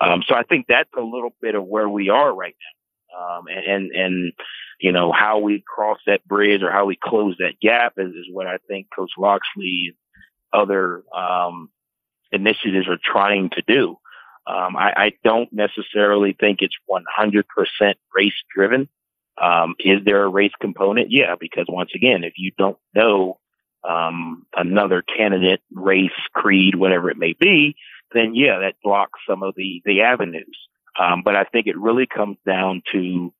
Um, 0.00 0.22
so 0.26 0.34
I 0.34 0.42
think 0.42 0.66
that's 0.68 0.90
a 0.96 1.02
little 1.02 1.34
bit 1.40 1.54
of 1.54 1.64
where 1.64 1.88
we 1.88 2.10
are 2.10 2.34
right 2.34 2.56
now. 2.58 2.76
Um, 3.16 3.44
and, 3.48 3.66
and, 3.66 3.90
and, 3.92 4.32
you 4.80 4.92
know, 4.92 5.12
how 5.12 5.38
we 5.38 5.62
cross 5.66 5.98
that 6.06 6.26
bridge 6.26 6.62
or 6.62 6.70
how 6.70 6.86
we 6.86 6.98
close 7.02 7.36
that 7.38 7.60
gap 7.60 7.94
is, 7.96 8.10
is 8.10 8.26
what 8.30 8.46
I 8.46 8.58
think 8.68 8.88
Coach 8.94 9.12
Locksley 9.18 9.94
and 10.52 10.60
other, 10.62 11.02
um, 11.16 11.70
initiatives 12.32 12.88
are 12.88 12.98
trying 13.02 13.50
to 13.50 13.62
do. 13.66 13.96
Um, 14.46 14.76
I, 14.76 14.92
I 14.96 15.12
don't 15.24 15.52
necessarily 15.52 16.36
think 16.38 16.60
it's 16.60 16.76
100% 16.90 17.94
race 18.14 18.32
driven. 18.54 18.88
Um, 19.40 19.74
is 19.80 20.04
there 20.04 20.24
a 20.24 20.28
race 20.28 20.52
component? 20.60 21.10
Yeah, 21.10 21.34
because 21.38 21.66
once 21.68 21.90
again, 21.94 22.24
if 22.24 22.34
you 22.36 22.52
don't 22.56 22.78
know 22.94 23.38
um, 23.86 24.46
another 24.54 25.02
candidate, 25.02 25.60
race, 25.72 26.10
creed, 26.32 26.74
whatever 26.74 27.10
it 27.10 27.18
may 27.18 27.34
be, 27.38 27.76
then 28.12 28.34
yeah, 28.34 28.60
that 28.60 28.76
blocks 28.82 29.20
some 29.28 29.42
of 29.42 29.54
the 29.56 29.82
the 29.84 30.02
avenues. 30.02 30.56
Um, 31.00 31.22
but 31.24 31.36
I 31.36 31.44
think 31.44 31.66
it 31.66 31.76
really 31.76 32.06
comes 32.06 32.36
down 32.46 32.82
to 32.92 33.32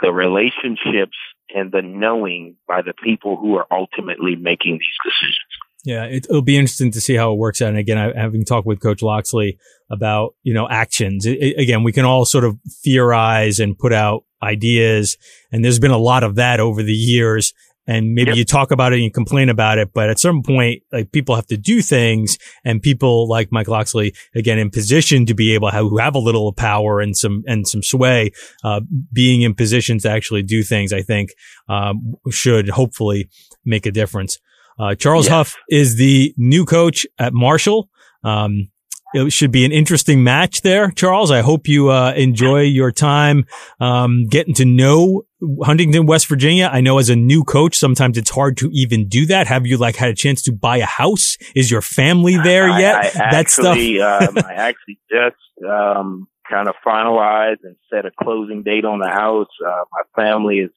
the 0.00 0.12
relationships 0.12 1.16
and 1.54 1.72
the 1.72 1.82
knowing 1.82 2.56
by 2.66 2.82
the 2.82 2.94
people 3.02 3.36
who 3.36 3.56
are 3.56 3.66
ultimately 3.70 4.36
making 4.36 4.74
these 4.74 4.98
decisions. 5.04 5.38
Yeah, 5.84 6.04
it, 6.04 6.26
will 6.28 6.42
be 6.42 6.56
interesting 6.56 6.90
to 6.92 7.00
see 7.00 7.14
how 7.14 7.32
it 7.32 7.38
works 7.38 7.62
out. 7.62 7.70
And 7.70 7.78
again, 7.78 7.96
I, 7.96 8.12
having 8.18 8.44
talked 8.44 8.66
with 8.66 8.80
Coach 8.80 9.02
Locksley 9.02 9.58
about 9.90 10.34
you 10.42 10.52
know 10.52 10.68
actions, 10.68 11.24
it, 11.24 11.38
it, 11.40 11.58
again, 11.58 11.82
we 11.82 11.92
can 11.92 12.04
all 12.04 12.24
sort 12.24 12.44
of 12.44 12.58
theorize 12.84 13.58
and 13.58 13.78
put 13.78 13.92
out 13.92 14.24
ideas. 14.42 15.16
And 15.50 15.64
there's 15.64 15.78
been 15.78 15.90
a 15.90 15.98
lot 15.98 16.22
of 16.22 16.34
that 16.36 16.60
over 16.60 16.82
the 16.82 16.92
years. 16.92 17.54
And 17.90 18.14
maybe 18.14 18.30
yep. 18.30 18.36
you 18.36 18.44
talk 18.44 18.70
about 18.70 18.92
it 18.92 18.96
and 18.96 19.04
you 19.04 19.10
complain 19.10 19.48
about 19.48 19.78
it, 19.78 19.92
but 19.92 20.08
at 20.10 20.20
some 20.20 20.44
point, 20.44 20.84
like 20.92 21.10
people 21.10 21.34
have 21.34 21.48
to 21.48 21.56
do 21.56 21.82
things 21.82 22.38
and 22.64 22.80
people 22.80 23.28
like 23.28 23.50
Mike 23.50 23.66
Locksley, 23.66 24.14
again, 24.32 24.60
in 24.60 24.70
position 24.70 25.26
to 25.26 25.34
be 25.34 25.54
able 25.54 25.68
to 25.70 25.74
have, 25.74 25.86
who 25.86 25.98
have 25.98 26.14
a 26.14 26.20
little 26.20 26.46
of 26.46 26.54
power 26.54 27.00
and 27.00 27.16
some, 27.16 27.42
and 27.48 27.66
some 27.66 27.82
sway, 27.82 28.30
uh, 28.62 28.80
being 29.12 29.42
in 29.42 29.56
position 29.56 29.98
to 29.98 30.08
actually 30.08 30.44
do 30.44 30.62
things, 30.62 30.92
I 30.92 31.02
think, 31.02 31.30
um, 31.68 32.14
should 32.30 32.68
hopefully 32.68 33.28
make 33.64 33.86
a 33.86 33.90
difference. 33.90 34.38
Uh, 34.78 34.94
Charles. 34.94 35.26
Huff 35.26 35.56
is 35.68 35.96
the 35.96 36.32
new 36.36 36.64
coach 36.64 37.04
at 37.18 37.34
Marshall. 37.34 37.88
Um, 38.22 38.70
it 39.14 39.32
should 39.32 39.50
be 39.50 39.64
an 39.64 39.72
interesting 39.72 40.22
match 40.22 40.62
there, 40.62 40.92
Charles. 40.92 41.32
I 41.32 41.40
hope 41.40 41.66
you 41.66 41.90
uh, 41.90 42.12
enjoy 42.12 42.60
your 42.60 42.92
time 42.92 43.46
um, 43.80 44.26
getting 44.28 44.54
to 44.54 44.64
know 44.64 45.24
Huntington, 45.62 46.06
West 46.06 46.26
Virginia. 46.26 46.68
I 46.72 46.80
know 46.80 46.98
as 46.98 47.08
a 47.08 47.16
new 47.16 47.44
coach, 47.44 47.76
sometimes 47.76 48.18
it's 48.18 48.30
hard 48.30 48.56
to 48.58 48.70
even 48.72 49.08
do 49.08 49.26
that. 49.26 49.46
Have 49.46 49.66
you 49.66 49.76
like 49.76 49.96
had 49.96 50.10
a 50.10 50.14
chance 50.14 50.42
to 50.42 50.52
buy 50.52 50.78
a 50.78 50.86
house? 50.86 51.36
Is 51.54 51.70
your 51.70 51.82
family 51.82 52.36
there 52.36 52.68
yet? 52.78 52.96
I, 52.96 53.28
I 53.28 53.30
that 53.32 53.50
stuff. 53.50 53.76
um, 53.76 54.38
I 54.46 54.54
actually 54.54 54.98
just 55.10 55.36
um, 55.68 56.28
kind 56.48 56.68
of 56.68 56.74
finalized 56.84 57.64
and 57.64 57.76
set 57.92 58.06
a 58.06 58.10
closing 58.22 58.62
date 58.62 58.84
on 58.84 58.98
the 58.98 59.08
house. 59.08 59.48
Uh, 59.64 59.84
my 59.92 60.22
family 60.22 60.58
is 60.58 60.70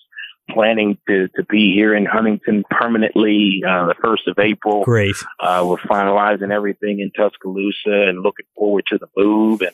planning 0.49 0.97
to, 1.08 1.28
to 1.30 1.43
be 1.49 1.73
here 1.73 1.95
in 1.95 2.06
Huntington 2.06 2.63
permanently 2.69 3.62
uh, 3.67 3.88
the 3.88 3.95
first 4.02 4.28
of 4.28 4.38
April. 4.39 4.84
Great. 4.84 5.15
Uh, 5.39 5.63
we're 5.65 5.78
finalizing 5.78 6.52
everything 6.52 6.99
in 6.99 7.12
Tuscaloosa 7.15 8.08
and 8.08 8.21
looking 8.21 8.45
forward 8.56 8.86
to 8.89 8.97
the 8.97 9.08
move. 9.15 9.62
And 9.62 9.71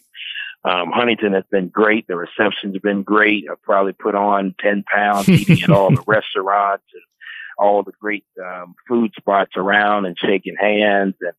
um, 0.66 0.92
Huntington 0.92 1.34
has 1.34 1.46
been 1.50 1.70
great. 1.70 2.08
The 2.08 2.18
reception's 2.18 2.78
been 2.80 3.04
great. 3.04 3.46
I've 3.50 3.62
probably 3.62 3.94
put 3.94 4.16
on 4.16 4.56
10 4.60 4.84
pounds 4.94 5.30
eating 5.30 5.64
at 5.64 5.70
all 5.70 5.90
the 5.90 6.04
restaurants 6.08 6.84
and 6.94 7.04
all 7.58 7.84
the 7.84 7.94
great 8.00 8.26
um, 8.44 8.76
food 8.88 9.12
spots 9.18 9.52
around 9.56 10.06
and 10.06 10.18
shaking 10.18 10.56
hands. 10.60 11.16
And 11.22 11.34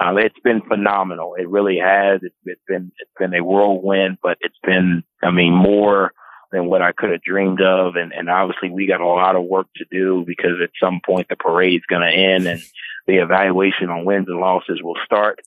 um, 0.00 0.18
it's 0.18 0.38
been 0.44 0.62
phenomenal. 0.62 1.34
It 1.34 1.48
really 1.48 1.78
has. 1.78 2.20
It's, 2.22 2.34
it's 2.44 2.60
been 2.68 2.92
it's 2.98 3.10
been 3.18 3.34
a 3.34 3.42
whirlwind, 3.42 4.18
but 4.22 4.38
it's 4.40 4.58
been 4.62 5.02
I 5.22 5.32
mean 5.32 5.52
more 5.52 6.12
than 6.52 6.66
what 6.66 6.82
I 6.82 6.92
could 6.92 7.10
have 7.10 7.22
dreamed 7.22 7.60
of. 7.60 7.96
And, 7.96 8.12
and 8.12 8.28
obviously 8.28 8.70
we 8.70 8.86
got 8.86 9.00
a 9.00 9.06
lot 9.06 9.36
of 9.36 9.44
work 9.44 9.66
to 9.76 9.84
do 9.90 10.24
because 10.26 10.60
at 10.62 10.70
some 10.82 11.00
point 11.04 11.28
the 11.28 11.36
parade's 11.36 11.86
going 11.86 12.02
to 12.02 12.08
end 12.08 12.46
and 12.46 12.60
the 13.06 13.16
evaluation 13.16 13.88
on 13.88 14.04
wins 14.04 14.26
and 14.28 14.40
losses 14.40 14.80
will 14.82 14.98
start. 15.04 15.40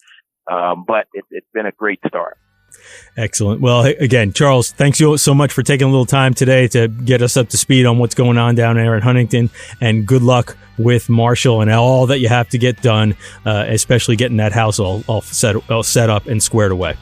Um, 0.50 0.84
but 0.86 1.08
it, 1.14 1.24
it's 1.30 1.48
been 1.54 1.66
a 1.66 1.72
great 1.72 2.00
start. 2.08 2.38
Excellent. 3.16 3.62
Well, 3.62 3.86
again, 3.86 4.34
Charles, 4.34 4.72
thanks 4.72 5.00
you 5.00 5.18
so 5.18 5.34
much 5.34 5.54
for 5.54 5.64
taking 5.64 5.88
a 5.88 5.90
little 5.90 6.06
time 6.06 6.34
today 6.34 6.68
to 6.70 6.88
get 6.88 7.22
us 7.22 7.38
up 7.38 7.50
to 7.50 7.58
speed 7.58 7.86
on 7.86 8.00
what's 8.00 8.16
going 8.16 8.38
on 8.38 8.56
down 8.56 8.76
there 8.76 8.96
at 8.96 9.04
Huntington. 9.04 9.50
And 9.82 10.06
good 10.06 10.22
luck 10.22 10.58
with 10.78 11.10
Marshall 11.10 11.62
and 11.62 11.70
all 11.72 12.08
that 12.08 12.20
you 12.20 12.30
have 12.30 12.50
to 12.50 12.58
get 12.58 12.82
done, 12.82 13.16
uh, 13.46 13.66
especially 13.68 14.16
getting 14.16 14.38
that 14.38 14.52
house 14.52 14.80
all, 14.80 15.04
all, 15.08 15.22
set, 15.22 15.56
all 15.70 15.84
set 15.84 16.10
up 16.10 16.26
and 16.26 16.42
squared 16.42 16.72
away. 16.72 16.96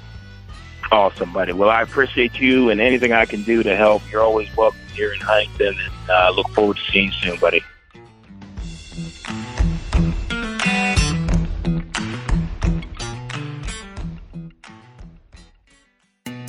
Awesome, 0.92 1.32
buddy. 1.32 1.54
Well, 1.54 1.70
I 1.70 1.82
appreciate 1.82 2.40
you 2.40 2.70
and 2.70 2.82
anything 2.82 3.14
I 3.14 3.26
can 3.26 3.44
do 3.44 3.64
to 3.64 3.78
help. 3.78 4.02
You're 4.12 4.24
always 4.24 4.54
welcome 4.58 4.82
here 4.94 5.14
in 5.14 5.22
Huntington, 5.22 5.78
and 5.80 6.10
uh, 6.10 6.34
look 6.36 6.50
forward 6.50 6.76
to 6.76 6.92
seeing 6.92 7.08
you 7.08 7.14
soon, 7.14 7.40
buddy. 7.40 7.64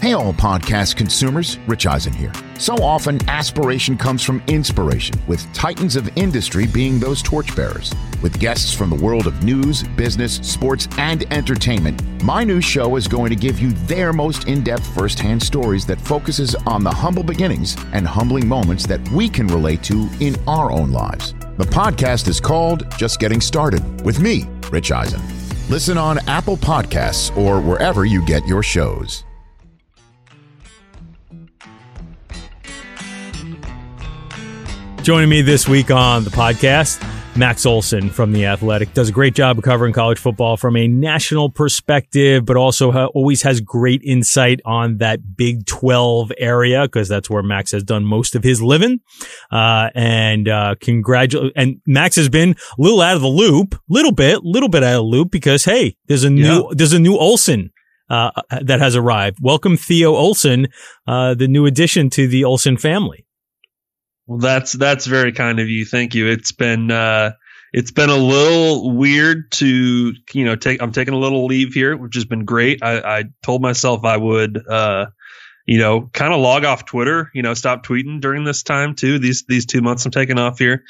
Hey, 0.02 0.14
all 0.14 0.32
podcast 0.32 0.96
consumers, 0.96 1.60
Rich 1.68 1.86
Eisen 1.86 2.12
here. 2.12 2.32
So 2.58 2.74
often, 2.74 3.20
aspiration 3.28 3.96
comes 3.96 4.20
from 4.20 4.42
inspiration, 4.48 5.14
with 5.28 5.46
titans 5.54 5.94
of 5.94 6.10
industry 6.18 6.66
being 6.66 6.98
those 6.98 7.22
torchbearers. 7.22 7.94
With 8.20 8.40
guests 8.40 8.74
from 8.74 8.90
the 8.90 8.96
world 8.96 9.28
of 9.28 9.44
news, 9.44 9.84
business, 9.84 10.38
sports, 10.38 10.88
and 10.98 11.32
entertainment, 11.32 12.02
my 12.24 12.42
new 12.42 12.60
show 12.60 12.96
is 12.96 13.06
going 13.06 13.30
to 13.30 13.36
give 13.36 13.60
you 13.60 13.70
their 13.86 14.12
most 14.12 14.48
in 14.48 14.64
depth 14.64 14.92
firsthand 14.92 15.40
stories 15.40 15.86
that 15.86 16.00
focuses 16.00 16.56
on 16.66 16.82
the 16.82 16.90
humble 16.90 17.22
beginnings 17.22 17.76
and 17.92 18.04
humbling 18.04 18.48
moments 18.48 18.84
that 18.88 19.08
we 19.10 19.28
can 19.28 19.46
relate 19.46 19.84
to 19.84 20.08
in 20.18 20.34
our 20.48 20.72
own 20.72 20.90
lives. 20.90 21.32
The 21.58 21.64
podcast 21.64 22.26
is 22.26 22.40
called 22.40 22.90
Just 22.98 23.20
Getting 23.20 23.40
Started 23.40 24.04
with 24.04 24.18
me, 24.18 24.48
Rich 24.72 24.90
Eisen. 24.90 25.22
Listen 25.68 25.96
on 25.96 26.18
Apple 26.28 26.56
Podcasts 26.56 27.36
or 27.36 27.60
wherever 27.60 28.04
you 28.04 28.26
get 28.26 28.44
your 28.48 28.64
shows. 28.64 29.22
Joining 35.02 35.28
me 35.28 35.42
this 35.42 35.66
week 35.66 35.90
on 35.90 36.22
the 36.22 36.30
podcast, 36.30 37.04
Max 37.36 37.66
Olson 37.66 38.08
from 38.08 38.30
The 38.30 38.46
Athletic 38.46 38.94
does 38.94 39.08
a 39.08 39.12
great 39.12 39.34
job 39.34 39.58
of 39.58 39.64
covering 39.64 39.92
college 39.92 40.20
football 40.20 40.56
from 40.56 40.76
a 40.76 40.86
national 40.86 41.50
perspective, 41.50 42.44
but 42.44 42.56
also 42.56 42.92
ha- 42.92 43.06
always 43.06 43.42
has 43.42 43.60
great 43.60 44.00
insight 44.04 44.60
on 44.64 44.98
that 44.98 45.36
Big 45.36 45.66
12 45.66 46.30
area 46.38 46.82
because 46.82 47.08
that's 47.08 47.28
where 47.28 47.42
Max 47.42 47.72
has 47.72 47.82
done 47.82 48.04
most 48.04 48.36
of 48.36 48.44
his 48.44 48.62
living. 48.62 49.00
Uh, 49.50 49.90
and, 49.96 50.48
uh, 50.48 50.76
congratulate, 50.80 51.52
and 51.56 51.80
Max 51.84 52.14
has 52.14 52.28
been 52.28 52.50
a 52.50 52.80
little 52.80 53.00
out 53.00 53.16
of 53.16 53.22
the 53.22 53.28
loop, 53.28 53.74
little 53.88 54.12
bit, 54.12 54.44
little 54.44 54.68
bit 54.68 54.84
out 54.84 54.92
of 54.92 54.98
the 54.98 55.02
loop 55.02 55.32
because, 55.32 55.64
hey, 55.64 55.96
there's 56.06 56.22
a 56.22 56.30
new, 56.30 56.68
yeah. 56.68 56.74
there's 56.76 56.92
a 56.92 57.00
new 57.00 57.16
Olson. 57.16 57.72
Uh, 58.10 58.30
that 58.60 58.78
has 58.78 58.94
arrived. 58.94 59.38
Welcome, 59.40 59.78
Theo 59.78 60.14
Olson, 60.14 60.68
uh, 61.06 61.32
the 61.32 61.48
new 61.48 61.64
addition 61.64 62.10
to 62.10 62.28
the 62.28 62.44
Olson 62.44 62.76
family. 62.76 63.24
Well, 64.26 64.38
that's 64.38 64.72
that's 64.72 65.06
very 65.06 65.32
kind 65.32 65.60
of 65.60 65.68
you. 65.68 65.84
Thank 65.84 66.14
you. 66.14 66.28
It's 66.28 66.52
been 66.52 66.90
uh, 66.90 67.32
it's 67.72 67.90
been 67.90 68.10
a 68.10 68.16
little 68.16 68.96
weird 68.96 69.50
to 69.52 70.12
you 70.32 70.44
know 70.44 70.56
take. 70.56 70.80
I'm 70.80 70.92
taking 70.92 71.14
a 71.14 71.18
little 71.18 71.46
leave 71.46 71.72
here, 71.74 71.96
which 71.96 72.14
has 72.14 72.24
been 72.24 72.44
great. 72.44 72.82
I, 72.82 73.18
I 73.18 73.24
told 73.42 73.62
myself 73.62 74.04
I 74.04 74.16
would 74.16 74.60
uh, 74.66 75.06
you 75.66 75.78
know 75.78 76.08
kind 76.12 76.32
of 76.32 76.40
log 76.40 76.64
off 76.64 76.84
Twitter. 76.84 77.30
You 77.34 77.42
know, 77.42 77.54
stop 77.54 77.84
tweeting 77.84 78.20
during 78.20 78.44
this 78.44 78.62
time 78.62 78.94
too. 78.94 79.18
These 79.18 79.44
these 79.48 79.66
two 79.66 79.80
months 79.80 80.04
I'm 80.06 80.12
taking 80.12 80.38
off 80.38 80.58
here. 80.58 80.84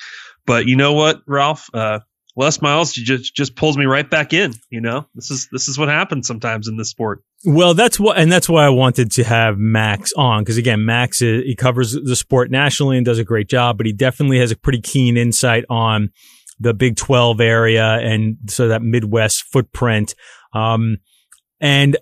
But 0.45 0.67
you 0.67 0.77
know 0.77 0.93
what, 0.93 1.23
Ralph? 1.27 1.71
Uh, 1.73 2.01
Les 2.37 2.63
Miles 2.63 2.93
just 2.93 3.35
just 3.35 3.57
pulls 3.57 3.77
me 3.77 3.85
right 3.85 4.09
back 4.09 4.33
in. 4.33 4.53
You 4.71 4.81
know, 4.81 5.07
this 5.15 5.31
is 5.31 5.49
this 5.53 5.69
is 5.69 5.79
what 5.79 5.89
happens 5.89 6.27
sometimes 6.27 6.69
in 6.69 6.77
this 6.77 6.91
sport. 6.91 7.23
Well, 7.45 7.75
that's 7.75 7.99
what, 7.99 8.19
and 8.19 8.31
that's 8.31 8.49
why 8.49 8.65
I 8.65 8.71
wanted 8.71 9.11
to 9.13 9.25
have 9.25 9.59
Max 9.59 10.13
on 10.17 10.43
because 10.43 10.57
again, 10.57 10.85
Max 10.85 11.21
is, 11.21 11.43
he 11.45 11.57
covers 11.57 11.93
the 11.93 12.17
sport 12.17 12.51
nationally 12.51 12.97
and 12.97 13.05
does 13.05 13.19
a 13.19 13.25
great 13.25 13.49
job, 13.49 13.77
but 13.77 13.87
he 13.87 13.93
definitely 13.93 14.39
has 14.39 14.51
a 14.51 14.57
pretty 14.57 14.81
keen 14.81 15.17
insight 15.17 15.65
on 15.69 16.11
the 16.61 16.73
Big 16.73 16.97
12 16.97 17.41
area 17.41 17.99
and 17.99 18.37
so 18.47 18.69
that 18.69 18.83
Midwest 18.83 19.45
footprint. 19.53 20.15
Um, 20.55 20.99
and 21.61 21.97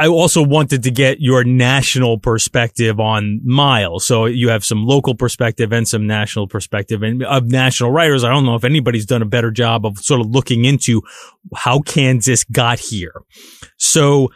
I 0.00 0.06
also 0.06 0.42
wanted 0.42 0.84
to 0.84 0.90
get 0.90 1.20
your 1.20 1.44
national 1.44 2.16
perspective 2.16 2.98
on 2.98 3.42
Miles. 3.44 4.06
So 4.06 4.24
you 4.24 4.48
have 4.48 4.64
some 4.64 4.86
local 4.86 5.14
perspective 5.14 5.74
and 5.74 5.86
some 5.86 6.06
national 6.06 6.48
perspective 6.48 7.02
and 7.02 7.22
of 7.22 7.50
national 7.50 7.90
writers. 7.90 8.24
I 8.24 8.30
don't 8.30 8.46
know 8.46 8.54
if 8.54 8.64
anybody's 8.64 9.04
done 9.04 9.20
a 9.20 9.26
better 9.26 9.50
job 9.50 9.84
of 9.84 9.98
sort 9.98 10.22
of 10.22 10.28
looking 10.28 10.64
into 10.64 11.02
how 11.54 11.80
Kansas 11.80 12.44
got 12.44 12.78
here. 12.78 13.12
So 13.76 14.30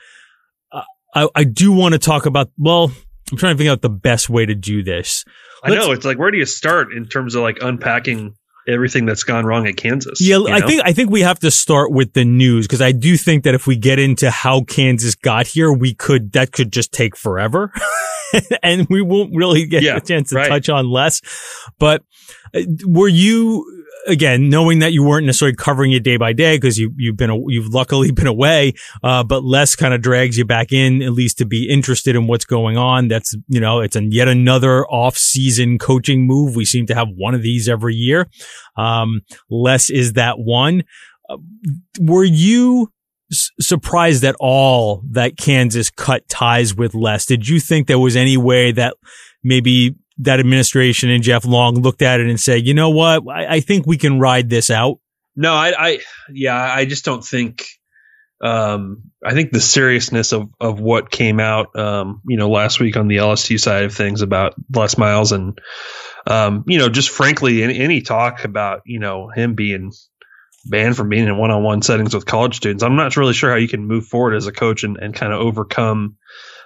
uh, 0.70 0.82
I, 1.14 1.28
I 1.34 1.44
do 1.44 1.72
want 1.72 1.94
to 1.94 1.98
talk 1.98 2.26
about, 2.26 2.50
well, 2.58 2.92
I'm 3.32 3.38
trying 3.38 3.54
to 3.54 3.56
figure 3.56 3.72
out 3.72 3.80
the 3.80 3.88
best 3.88 4.28
way 4.28 4.44
to 4.44 4.54
do 4.54 4.82
this. 4.84 5.24
Let's, 5.66 5.76
I 5.76 5.86
know. 5.86 5.92
It's 5.92 6.04
like, 6.04 6.18
where 6.18 6.30
do 6.30 6.36
you 6.36 6.44
start 6.44 6.92
in 6.92 7.06
terms 7.06 7.36
of 7.36 7.42
like 7.42 7.62
unpacking 7.62 8.34
everything 8.68 9.06
that's 9.06 9.22
gone 9.22 9.44
wrong 9.44 9.66
at 9.66 9.76
Kansas. 9.76 10.20
Yeah, 10.20 10.38
I 10.46 10.60
know? 10.60 10.66
think 10.66 10.82
I 10.84 10.92
think 10.92 11.10
we 11.10 11.22
have 11.22 11.38
to 11.40 11.50
start 11.50 11.92
with 11.92 12.12
the 12.12 12.24
news 12.24 12.66
because 12.66 12.82
I 12.82 12.92
do 12.92 13.16
think 13.16 13.44
that 13.44 13.54
if 13.54 13.66
we 13.66 13.76
get 13.76 13.98
into 13.98 14.30
how 14.30 14.62
Kansas 14.62 15.14
got 15.14 15.46
here, 15.46 15.72
we 15.72 15.94
could 15.94 16.32
that 16.32 16.52
could 16.52 16.72
just 16.72 16.92
take 16.92 17.16
forever. 17.16 17.72
and 18.62 18.86
we 18.88 19.02
won't 19.02 19.34
really 19.34 19.66
get 19.66 19.82
yeah, 19.82 19.96
a 19.96 20.00
chance 20.00 20.30
to 20.30 20.36
right. 20.36 20.48
touch 20.48 20.68
on 20.68 20.88
Les. 20.88 21.20
But 21.78 22.02
uh, 22.54 22.62
were 22.86 23.08
you 23.08 23.83
again, 24.06 24.48
knowing 24.48 24.80
that 24.80 24.92
you 24.92 25.02
weren't 25.02 25.26
necessarily 25.26 25.56
covering 25.56 25.92
it 25.92 26.02
day 26.02 26.16
by 26.16 26.32
day 26.32 26.56
because 26.56 26.78
you, 26.78 26.92
you've 26.96 27.16
been, 27.16 27.44
you've 27.48 27.72
luckily 27.72 28.10
been 28.12 28.26
away, 28.26 28.72
uh, 29.02 29.22
but 29.22 29.44
Les 29.44 29.74
kind 29.74 29.94
of 29.94 30.02
drags 30.02 30.36
you 30.36 30.44
back 30.44 30.72
in 30.72 31.02
at 31.02 31.12
least 31.12 31.38
to 31.38 31.44
be 31.44 31.68
interested 31.68 32.16
in 32.16 32.26
what's 32.26 32.44
going 32.44 32.76
on. 32.76 33.08
That's, 33.08 33.34
you 33.48 33.60
know, 33.60 33.80
it's 33.80 33.96
a 33.96 34.04
yet 34.04 34.28
another 34.28 34.86
off 34.86 35.16
season 35.16 35.78
coaching 35.78 36.26
move. 36.26 36.56
We 36.56 36.64
seem 36.64 36.86
to 36.86 36.94
have 36.94 37.08
one 37.16 37.34
of 37.34 37.42
these 37.42 37.68
every 37.68 37.94
year. 37.94 38.28
Um, 38.76 39.22
Les 39.50 39.90
is 39.90 40.14
that 40.14 40.38
one. 40.38 40.84
Uh, 41.28 41.38
were 42.00 42.24
you 42.24 42.90
surprised 43.30 44.24
at 44.24 44.36
all 44.38 45.02
that 45.10 45.36
Kansas 45.36 45.90
cut 45.90 46.28
ties 46.28 46.74
with 46.74 46.94
Les? 46.94 47.24
Did 47.26 47.48
you 47.48 47.60
think 47.60 47.86
there 47.86 47.98
was 47.98 48.16
any 48.16 48.36
way 48.36 48.72
that 48.72 48.94
maybe 49.42 49.96
that 50.18 50.40
administration 50.40 51.10
and 51.10 51.22
Jeff 51.22 51.44
Long 51.44 51.76
looked 51.76 52.02
at 52.02 52.20
it 52.20 52.28
and 52.28 52.38
said, 52.38 52.66
you 52.66 52.74
know 52.74 52.90
what, 52.90 53.24
I, 53.28 53.56
I 53.56 53.60
think 53.60 53.86
we 53.86 53.96
can 53.96 54.20
ride 54.20 54.48
this 54.48 54.70
out? 54.70 54.98
No, 55.36 55.52
I, 55.52 55.74
I, 55.76 55.98
yeah, 56.32 56.56
I 56.56 56.84
just 56.84 57.04
don't 57.04 57.24
think. 57.24 57.66
Um, 58.40 59.10
I 59.24 59.32
think 59.32 59.52
the 59.52 59.60
seriousness 59.60 60.32
of 60.32 60.50
of 60.60 60.78
what 60.78 61.10
came 61.10 61.40
out, 61.40 61.76
um, 61.78 62.20
you 62.26 62.36
know, 62.36 62.50
last 62.50 62.78
week 62.78 62.96
on 62.96 63.08
the 63.08 63.16
LSU 63.16 63.58
side 63.58 63.84
of 63.84 63.94
things 63.94 64.20
about 64.20 64.54
Les 64.74 64.98
Miles 64.98 65.32
and, 65.32 65.58
um, 66.26 66.64
you 66.66 66.78
know, 66.78 66.88
just 66.88 67.08
frankly, 67.08 67.62
any, 67.62 67.78
any 67.78 68.02
talk 68.02 68.44
about 68.44 68.82
you 68.84 68.98
know 68.98 69.28
him 69.28 69.54
being 69.54 69.92
banned 70.66 70.96
from 70.96 71.08
being 71.08 71.26
in 71.26 71.36
one 71.38 71.50
on 71.50 71.62
one 71.62 71.82
settings 71.82 72.14
with 72.14 72.26
college 72.26 72.56
students. 72.56 72.82
I'm 72.82 72.96
not 72.96 73.16
really 73.16 73.34
sure 73.34 73.50
how 73.50 73.56
you 73.56 73.68
can 73.68 73.86
move 73.86 74.06
forward 74.06 74.34
as 74.34 74.46
a 74.46 74.52
coach 74.52 74.84
and, 74.84 74.96
and 74.96 75.14
kind 75.14 75.32
of 75.32 75.40
overcome 75.40 76.16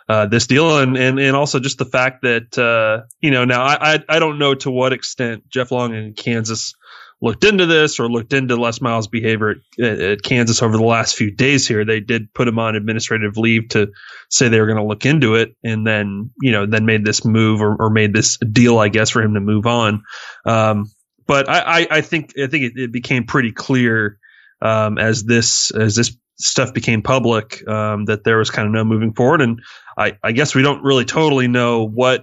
uh, 0.08 0.26
this 0.26 0.46
deal, 0.46 0.78
and, 0.78 0.96
and 0.96 1.18
and 1.18 1.36
also 1.36 1.60
just 1.60 1.78
the 1.78 1.84
fact 1.84 2.22
that 2.22 2.58
uh, 2.58 3.06
you 3.20 3.30
know 3.30 3.44
now 3.44 3.62
I, 3.62 3.94
I, 3.94 4.04
I 4.08 4.18
don't 4.18 4.38
know 4.38 4.54
to 4.54 4.70
what 4.70 4.92
extent 4.92 5.48
Jeff 5.48 5.70
Long 5.70 5.94
in 5.94 6.14
Kansas 6.14 6.74
looked 7.20 7.44
into 7.44 7.66
this 7.66 7.98
or 7.98 8.08
looked 8.08 8.32
into 8.32 8.56
Les 8.56 8.80
Miles' 8.80 9.08
behavior 9.08 9.56
at, 9.78 10.00
at, 10.00 10.22
Kansas 10.22 10.62
over 10.62 10.76
the 10.76 10.84
last 10.84 11.16
few 11.16 11.30
days. 11.30 11.66
Here, 11.66 11.84
they 11.84 12.00
did 12.00 12.32
put 12.32 12.48
him 12.48 12.58
on 12.58 12.76
administrative 12.76 13.36
leave 13.36 13.68
to 13.70 13.92
say 14.30 14.48
they 14.48 14.60
were 14.60 14.66
going 14.66 14.78
to 14.78 14.84
look 14.84 15.04
into 15.04 15.34
it, 15.34 15.54
and 15.62 15.86
then 15.86 16.30
you 16.40 16.52
know 16.52 16.66
then 16.66 16.86
made 16.86 17.04
this 17.04 17.24
move 17.24 17.60
or, 17.60 17.76
or 17.78 17.90
made 17.90 18.14
this 18.14 18.38
deal, 18.38 18.78
I 18.78 18.88
guess, 18.88 19.10
for 19.10 19.22
him 19.22 19.34
to 19.34 19.40
move 19.40 19.66
on. 19.66 20.04
Um, 20.46 20.86
but 21.26 21.50
I, 21.50 21.80
I, 21.80 21.86
I, 21.90 22.00
think 22.00 22.32
I 22.38 22.46
think 22.46 22.64
it, 22.64 22.72
it 22.76 22.92
became 22.92 23.24
pretty 23.24 23.52
clear 23.52 24.18
um, 24.60 24.98
as 24.98 25.24
this 25.24 25.70
as 25.70 25.94
this 25.96 26.16
stuff 26.38 26.72
became 26.72 27.02
public 27.02 27.66
um, 27.68 28.04
that 28.06 28.24
there 28.24 28.38
was 28.38 28.50
kind 28.50 28.66
of 28.66 28.72
no 28.72 28.84
moving 28.84 29.12
forward. 29.12 29.40
And 29.40 29.60
I, 29.96 30.18
I, 30.22 30.32
guess 30.32 30.54
we 30.54 30.62
don't 30.62 30.84
really 30.84 31.04
totally 31.04 31.48
know 31.48 31.84
what 31.84 32.22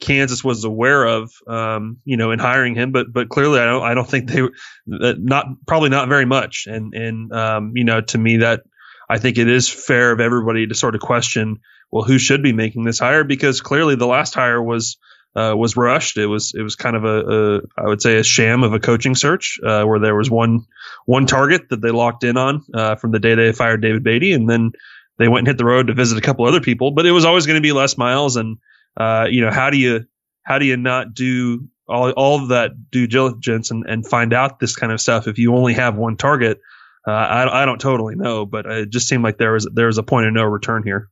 Kansas 0.00 0.44
was 0.44 0.62
aware 0.64 1.04
of, 1.04 1.32
um, 1.48 1.98
you 2.04 2.16
know, 2.16 2.30
in 2.30 2.38
hiring 2.38 2.74
him, 2.74 2.92
but 2.92 3.12
but 3.12 3.28
clearly 3.28 3.58
I 3.58 3.64
don't 3.64 3.82
I 3.82 3.94
don't 3.94 4.08
think 4.08 4.30
they 4.30 4.42
not 4.86 5.46
probably 5.66 5.88
not 5.88 6.08
very 6.08 6.26
much. 6.26 6.66
And 6.66 6.94
and 6.94 7.32
um, 7.32 7.72
you 7.74 7.84
know, 7.84 8.00
to 8.00 8.18
me 8.18 8.38
that 8.38 8.62
I 9.08 9.18
think 9.18 9.38
it 9.38 9.48
is 9.48 9.68
fair 9.68 10.12
of 10.12 10.20
everybody 10.20 10.66
to 10.66 10.74
sort 10.74 10.94
of 10.94 11.00
question, 11.00 11.60
well, 11.90 12.04
who 12.04 12.18
should 12.18 12.42
be 12.42 12.52
making 12.52 12.84
this 12.84 12.98
hire 12.98 13.24
because 13.24 13.60
clearly 13.60 13.94
the 13.94 14.06
last 14.06 14.34
hire 14.34 14.62
was 14.62 14.98
uh, 15.36 15.54
was 15.54 15.76
rushed. 15.76 16.16
It 16.16 16.26
was 16.26 16.54
it 16.54 16.62
was 16.62 16.76
kind 16.76 16.96
of 16.96 17.04
a, 17.04 17.58
a 17.58 17.60
I 17.76 17.86
would 17.86 18.00
say 18.00 18.16
a 18.16 18.24
sham 18.24 18.62
of 18.62 18.72
a 18.72 18.80
coaching 18.80 19.14
search 19.14 19.60
uh, 19.64 19.84
where 19.84 19.98
there 19.98 20.14
was 20.14 20.30
one 20.30 20.64
one 21.04 21.26
target 21.26 21.68
that 21.68 21.82
they 21.82 21.90
locked 21.90 22.24
in 22.24 22.36
on 22.36 22.62
uh, 22.72 22.96
from 22.96 23.10
the 23.10 23.20
day 23.20 23.34
they 23.34 23.52
fired 23.52 23.82
David 23.82 24.02
Beaty, 24.02 24.32
and 24.32 24.48
then 24.48 24.72
they 25.18 25.28
went 25.28 25.40
and 25.40 25.48
hit 25.48 25.58
the 25.58 25.64
road 25.64 25.88
to 25.88 25.94
visit 25.94 26.16
a 26.16 26.22
couple 26.22 26.46
other 26.46 26.60
people. 26.60 26.92
But 26.92 27.06
it 27.06 27.12
was 27.12 27.26
always 27.26 27.46
going 27.46 27.56
to 27.56 27.62
be 27.62 27.72
Les 27.72 27.98
Miles, 27.98 28.36
and 28.36 28.56
uh, 28.96 29.26
you 29.30 29.42
know 29.42 29.50
how 29.50 29.68
do 29.68 29.76
you 29.76 30.06
how 30.42 30.58
do 30.58 30.64
you 30.64 30.78
not 30.78 31.12
do 31.12 31.68
all 31.86 32.10
all 32.12 32.42
of 32.42 32.48
that 32.48 32.90
due 32.90 33.06
diligence 33.06 33.70
and, 33.70 33.84
and 33.86 34.06
find 34.06 34.32
out 34.32 34.58
this 34.58 34.74
kind 34.74 34.90
of 34.90 35.00
stuff 35.02 35.28
if 35.28 35.38
you 35.38 35.54
only 35.54 35.74
have 35.74 35.96
one 35.96 36.16
target? 36.16 36.60
Uh, 37.06 37.12
I, 37.12 37.62
I 37.62 37.64
don't 37.66 37.80
totally 37.80 38.16
know, 38.16 38.46
but 38.46 38.66
it 38.66 38.90
just 38.90 39.06
seemed 39.06 39.22
like 39.22 39.38
there 39.38 39.52
was 39.52 39.68
there 39.72 39.86
was 39.86 39.98
a 39.98 40.02
point 40.02 40.26
of 40.26 40.32
no 40.32 40.44
return 40.44 40.82
here. 40.82 41.08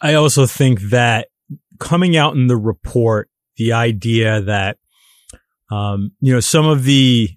I 0.00 0.14
also 0.14 0.46
think 0.46 0.80
that 0.90 1.28
coming 1.78 2.16
out 2.16 2.34
in 2.34 2.46
the 2.46 2.56
report 2.56 3.28
the 3.58 3.72
idea 3.72 4.40
that, 4.40 4.78
um, 5.70 6.12
you 6.20 6.32
know, 6.32 6.40
some 6.40 6.66
of 6.66 6.84
the 6.84 7.28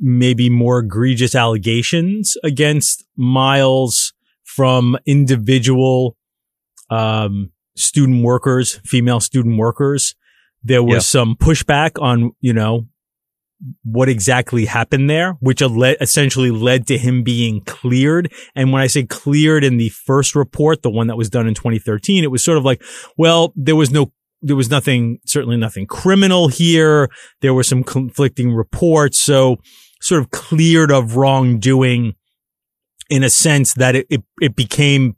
maybe 0.00 0.50
more 0.50 0.80
egregious 0.80 1.34
allegations 1.34 2.36
against 2.44 3.04
Miles 3.16 4.12
from 4.44 4.96
individual, 5.06 6.16
um, 6.90 7.50
student 7.76 8.24
workers, 8.24 8.80
female 8.84 9.20
student 9.20 9.58
workers. 9.58 10.14
There 10.62 10.82
was 10.82 10.94
yeah. 10.94 11.20
some 11.20 11.36
pushback 11.36 12.02
on, 12.02 12.32
you 12.40 12.52
know, 12.52 12.86
what 13.82 14.08
exactly 14.08 14.66
happened 14.66 15.10
there, 15.10 15.32
which 15.40 15.62
essentially 15.62 16.50
led 16.50 16.86
to 16.88 16.98
him 16.98 17.22
being 17.22 17.60
cleared. 17.62 18.32
And 18.54 18.72
when 18.72 18.82
I 18.82 18.86
say 18.86 19.04
cleared 19.04 19.64
in 19.64 19.78
the 19.78 19.88
first 19.88 20.34
report, 20.34 20.82
the 20.82 20.90
one 20.90 21.08
that 21.08 21.16
was 21.16 21.30
done 21.30 21.48
in 21.48 21.54
2013, 21.54 22.22
it 22.22 22.30
was 22.30 22.44
sort 22.44 22.58
of 22.58 22.64
like, 22.64 22.82
well, 23.16 23.52
there 23.56 23.76
was 23.76 23.90
no 23.90 24.12
there 24.40 24.56
was 24.56 24.70
nothing, 24.70 25.18
certainly 25.26 25.56
nothing 25.56 25.86
criminal 25.86 26.48
here. 26.48 27.08
There 27.40 27.54
were 27.54 27.64
some 27.64 27.82
conflicting 27.82 28.52
reports. 28.52 29.20
So 29.20 29.58
sort 30.00 30.20
of 30.20 30.30
cleared 30.30 30.90
of 30.90 31.16
wrongdoing 31.16 32.14
in 33.10 33.22
a 33.22 33.30
sense 33.30 33.74
that 33.74 33.96
it, 33.96 34.06
it, 34.10 34.22
it 34.40 34.56
became 34.56 35.16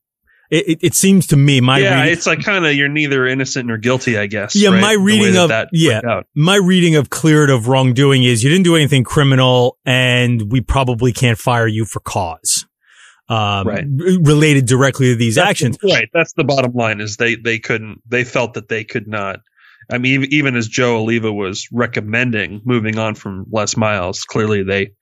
it, 0.51 0.79
it, 0.83 0.95
seems 0.95 1.29
to 1.29 1.37
me 1.37 1.61
my 1.61 1.79
yeah 1.79 2.01
reading, 2.01 2.13
it's 2.13 2.27
like 2.27 2.43
kind 2.43 2.67
of 2.67 2.75
you're 2.75 2.89
neither 2.89 3.27
innocent 3.27 3.67
nor 3.67 3.77
guilty 3.77 4.19
i 4.19 4.27
guess 4.27 4.57
yeah 4.57 4.71
right? 4.71 4.81
my 4.81 4.93
reading 4.95 5.37
of 5.37 5.49
that, 5.49 5.69
that 5.71 5.79
yeah 5.79 6.23
my 6.35 6.57
reading 6.57 6.97
of 6.97 7.11
cleared 7.11 7.51
of 7.51 7.69
wrongdoing 7.69 8.25
is 8.25 8.43
you 8.43 8.51
didn't 8.51 8.65
do 8.65 8.75
anything 8.75 9.05
criminal 9.05 9.79
and 9.85 10.51
we 10.51 10.61
probably 10.61 11.13
can't 11.13 11.39
fire 11.39 11.69
you 11.69 11.85
for 11.85 12.01
cause 12.01 12.67
um, 13.31 13.67
right. 13.67 13.85
related 13.87 14.67
directly 14.67 15.07
to 15.07 15.17
these 15.17 15.37
that's 15.37 15.51
actions. 15.51 15.79
The, 15.79 15.89
right. 15.89 16.09
That's 16.13 16.33
the 16.35 16.45
bottom 16.45 16.73
line 16.73 17.01
is 17.01 17.17
they, 17.17 17.37
they 17.37 17.59
couldn't, 17.59 18.03
they 18.07 18.25
felt 18.25 18.55
that 18.55 18.69
they 18.69 18.85
could 18.85 19.07
not 19.07 19.41
I 19.91 19.99
mean, 19.99 20.27
even 20.31 20.57
as 20.57 20.69
Joe 20.69 21.05
Alleva 21.05 21.35
was 21.35 21.69
recommending 21.73 22.63
moving 22.65 22.99
on 22.99 23.15
from 23.15 23.47
Les 23.51 23.77
Miles, 23.77 24.25
clearly 24.25 24.63
they 24.63 24.93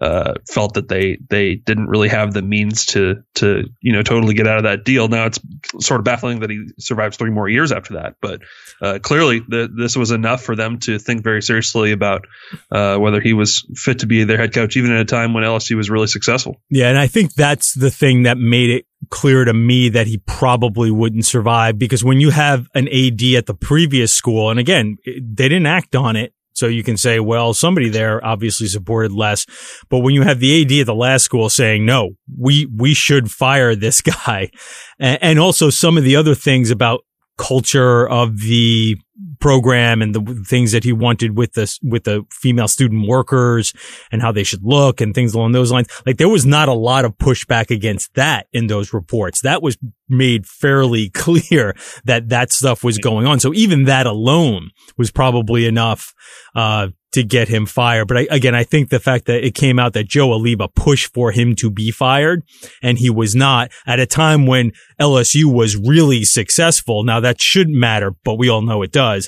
uh, 0.00 0.34
felt 0.48 0.74
that 0.74 0.88
they 0.88 1.18
they 1.28 1.56
didn't 1.56 1.88
really 1.88 2.08
have 2.08 2.32
the 2.32 2.42
means 2.42 2.86
to 2.86 3.22
to 3.34 3.64
you 3.80 3.92
know 3.92 4.02
totally 4.02 4.34
get 4.34 4.46
out 4.46 4.58
of 4.58 4.64
that 4.64 4.84
deal. 4.84 5.08
Now 5.08 5.26
it's 5.26 5.40
sort 5.80 6.00
of 6.00 6.04
baffling 6.04 6.40
that 6.40 6.50
he 6.50 6.66
survives 6.78 7.16
three 7.16 7.30
more 7.30 7.48
years 7.48 7.72
after 7.72 7.94
that, 7.94 8.16
but 8.20 8.42
uh, 8.80 8.98
clearly 9.02 9.40
the, 9.40 9.68
this 9.74 9.96
was 9.96 10.10
enough 10.10 10.42
for 10.42 10.54
them 10.54 10.78
to 10.80 10.98
think 10.98 11.24
very 11.24 11.42
seriously 11.42 11.92
about 11.92 12.26
uh, 12.70 12.96
whether 12.98 13.20
he 13.20 13.32
was 13.32 13.66
fit 13.74 14.00
to 14.00 14.06
be 14.06 14.24
their 14.24 14.38
head 14.38 14.52
coach, 14.52 14.76
even 14.76 14.92
at 14.92 15.00
a 15.00 15.04
time 15.04 15.34
when 15.34 15.44
LSU 15.44 15.76
was 15.76 15.90
really 15.90 16.06
successful. 16.06 16.56
Yeah, 16.70 16.88
and 16.88 16.98
I 16.98 17.06
think 17.06 17.34
that's 17.34 17.74
the 17.74 17.90
thing 17.90 18.24
that 18.24 18.38
made 18.38 18.70
it 18.70 18.86
clear 19.10 19.44
to 19.44 19.54
me 19.54 19.88
that 19.90 20.06
he 20.06 20.18
probably 20.18 20.90
wouldn't 20.90 21.26
survive 21.26 21.78
because 21.78 22.04
when 22.04 22.20
you 22.20 22.30
have 22.30 22.68
an 22.74 22.88
AD 22.88 23.22
at 23.36 23.46
the 23.46 23.56
previous 23.58 24.12
school, 24.12 24.50
and 24.50 24.58
again, 24.58 24.96
they 25.04 25.48
didn't 25.48 25.66
act 25.66 25.94
on 25.94 26.16
it. 26.16 26.32
So 26.54 26.68
you 26.68 26.82
can 26.82 26.96
say, 26.96 27.20
well, 27.20 27.52
somebody 27.52 27.90
there 27.90 28.24
obviously 28.24 28.66
supported 28.66 29.12
Les. 29.12 29.44
But 29.90 29.98
when 29.98 30.14
you 30.14 30.22
have 30.22 30.40
the 30.40 30.62
AD 30.62 30.72
at 30.80 30.86
the 30.86 30.94
last 30.94 31.24
school 31.24 31.50
saying, 31.50 31.84
no, 31.84 32.12
we, 32.34 32.66
we 32.74 32.94
should 32.94 33.30
fire 33.30 33.74
this 33.74 34.00
guy. 34.26 34.50
And 34.98 35.38
also 35.38 35.68
some 35.68 35.98
of 35.98 36.04
the 36.04 36.16
other 36.16 36.34
things 36.34 36.70
about 36.70 37.02
culture 37.36 38.08
of 38.08 38.38
the 38.40 38.96
program 39.38 40.02
and 40.02 40.14
the 40.14 40.44
things 40.46 40.72
that 40.72 40.84
he 40.84 40.92
wanted 40.92 41.36
with 41.36 41.52
the 41.54 41.78
with 41.82 42.04
the 42.04 42.24
female 42.30 42.68
student 42.68 43.08
workers 43.08 43.72
and 44.10 44.22
how 44.22 44.32
they 44.32 44.44
should 44.44 44.62
look 44.62 45.00
and 45.00 45.14
things 45.14 45.34
along 45.34 45.52
those 45.52 45.72
lines. 45.72 45.88
Like 46.04 46.16
there 46.16 46.28
was 46.28 46.46
not 46.46 46.68
a 46.68 46.74
lot 46.74 47.04
of 47.04 47.16
pushback 47.18 47.70
against 47.70 48.14
that 48.14 48.46
in 48.52 48.66
those 48.66 48.92
reports. 48.92 49.42
That 49.42 49.62
was 49.62 49.76
made 50.08 50.46
fairly 50.46 51.10
clear 51.14 51.76
that 52.04 52.28
that 52.28 52.52
stuff 52.52 52.84
was 52.84 52.98
going 52.98 53.26
on. 53.26 53.40
So 53.40 53.52
even 53.54 53.84
that 53.84 54.06
alone 54.06 54.70
was 54.96 55.10
probably 55.10 55.66
enough 55.66 56.14
uh, 56.54 56.88
to 57.16 57.24
get 57.24 57.48
him 57.48 57.64
fired. 57.64 58.08
But 58.08 58.18
I, 58.18 58.26
again, 58.30 58.54
I 58.54 58.62
think 58.62 58.90
the 58.90 59.00
fact 59.00 59.24
that 59.24 59.42
it 59.42 59.54
came 59.54 59.78
out 59.78 59.94
that 59.94 60.06
Joe 60.06 60.28
Alleva 60.28 60.68
pushed 60.74 61.14
for 61.14 61.32
him 61.32 61.54
to 61.56 61.70
be 61.70 61.90
fired 61.90 62.42
and 62.82 62.98
he 62.98 63.08
was 63.08 63.34
not 63.34 63.70
at 63.86 63.98
a 63.98 64.04
time 64.04 64.44
when 64.46 64.72
LSU 65.00 65.44
was 65.44 65.76
really 65.76 66.24
successful. 66.24 67.04
Now 67.04 67.20
that 67.20 67.40
shouldn't 67.40 67.76
matter, 67.76 68.14
but 68.22 68.34
we 68.34 68.50
all 68.50 68.60
know 68.60 68.82
it 68.82 68.92
does. 68.92 69.25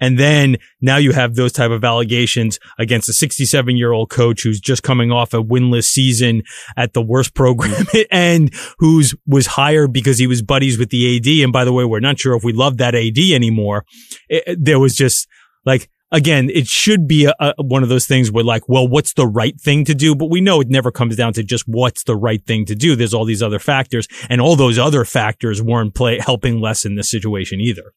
And 0.00 0.18
then 0.18 0.56
now 0.80 0.96
you 0.96 1.12
have 1.12 1.34
those 1.34 1.52
type 1.52 1.70
of 1.70 1.84
allegations 1.84 2.58
against 2.78 3.08
a 3.08 3.12
67 3.12 3.76
year 3.76 3.92
old 3.92 4.10
coach 4.10 4.42
who's 4.42 4.60
just 4.60 4.82
coming 4.82 5.12
off 5.12 5.34
a 5.34 5.42
winless 5.42 5.84
season 5.84 6.42
at 6.76 6.92
the 6.92 7.02
worst 7.02 7.34
program 7.34 7.86
and 8.10 8.52
who's 8.78 9.14
was 9.26 9.46
hired 9.46 9.92
because 9.92 10.18
he 10.18 10.26
was 10.26 10.42
buddies 10.42 10.78
with 10.78 10.90
the 10.90 11.16
AD. 11.16 11.26
And 11.44 11.52
by 11.52 11.64
the 11.64 11.72
way, 11.72 11.84
we're 11.84 12.00
not 12.00 12.18
sure 12.18 12.36
if 12.36 12.44
we 12.44 12.52
love 12.52 12.78
that 12.78 12.94
AD 12.94 13.18
anymore. 13.18 13.84
It, 14.28 14.58
there 14.62 14.78
was 14.78 14.94
just 14.94 15.28
like, 15.64 15.90
again, 16.12 16.50
it 16.50 16.66
should 16.66 17.06
be 17.06 17.26
a, 17.26 17.34
a, 17.38 17.54
one 17.58 17.82
of 17.82 17.88
those 17.88 18.06
things 18.06 18.30
where 18.30 18.44
like, 18.44 18.68
well, 18.68 18.86
what's 18.86 19.14
the 19.14 19.26
right 19.26 19.60
thing 19.60 19.84
to 19.84 19.94
do? 19.94 20.14
But 20.14 20.30
we 20.30 20.40
know 20.40 20.60
it 20.60 20.68
never 20.68 20.90
comes 20.90 21.16
down 21.16 21.32
to 21.34 21.42
just 21.42 21.64
what's 21.66 22.04
the 22.04 22.16
right 22.16 22.44
thing 22.44 22.64
to 22.66 22.74
do. 22.74 22.96
There's 22.96 23.14
all 23.14 23.24
these 23.24 23.42
other 23.42 23.58
factors 23.58 24.06
and 24.28 24.40
all 24.40 24.56
those 24.56 24.78
other 24.78 25.04
factors 25.04 25.62
weren't 25.62 25.94
play 25.94 26.18
helping 26.18 26.60
lessen 26.60 26.94
the 26.94 27.04
situation 27.04 27.60
either. 27.60 27.92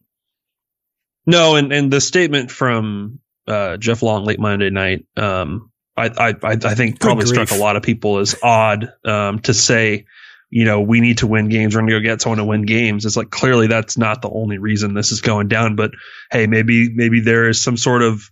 No, 1.29 1.57
and, 1.57 1.71
and 1.71 1.93
the 1.93 2.01
statement 2.01 2.49
from 2.49 3.19
uh, 3.47 3.77
Jeff 3.77 4.01
Long 4.01 4.25
late 4.25 4.39
Monday 4.39 4.71
night, 4.71 5.05
um, 5.15 5.71
I, 5.95 6.07
I, 6.07 6.35
I 6.43 6.55
think 6.55 6.99
probably 6.99 7.27
struck 7.27 7.51
a 7.51 7.55
lot 7.55 7.75
of 7.75 7.83
people 7.83 8.17
as 8.17 8.35
odd 8.41 8.91
um, 9.05 9.39
to 9.41 9.53
say, 9.53 10.05
you 10.49 10.65
know, 10.65 10.81
we 10.81 11.01
need 11.01 11.19
to 11.19 11.27
win 11.27 11.47
games. 11.47 11.75
We're 11.75 11.81
going 11.81 11.91
to 11.91 11.99
go 11.99 12.03
get 12.03 12.21
someone 12.21 12.39
to 12.39 12.45
win 12.45 12.63
games. 12.63 13.05
It's 13.05 13.15
like 13.15 13.29
clearly 13.29 13.67
that's 13.67 13.95
not 13.95 14.23
the 14.23 14.29
only 14.29 14.57
reason 14.57 14.95
this 14.95 15.11
is 15.11 15.21
going 15.21 15.49
down. 15.49 15.75
But 15.75 15.91
hey, 16.31 16.47
maybe 16.47 16.91
maybe 16.91 17.19
there 17.19 17.47
is 17.47 17.61
some 17.61 17.77
sort 17.77 18.01
of 18.01 18.23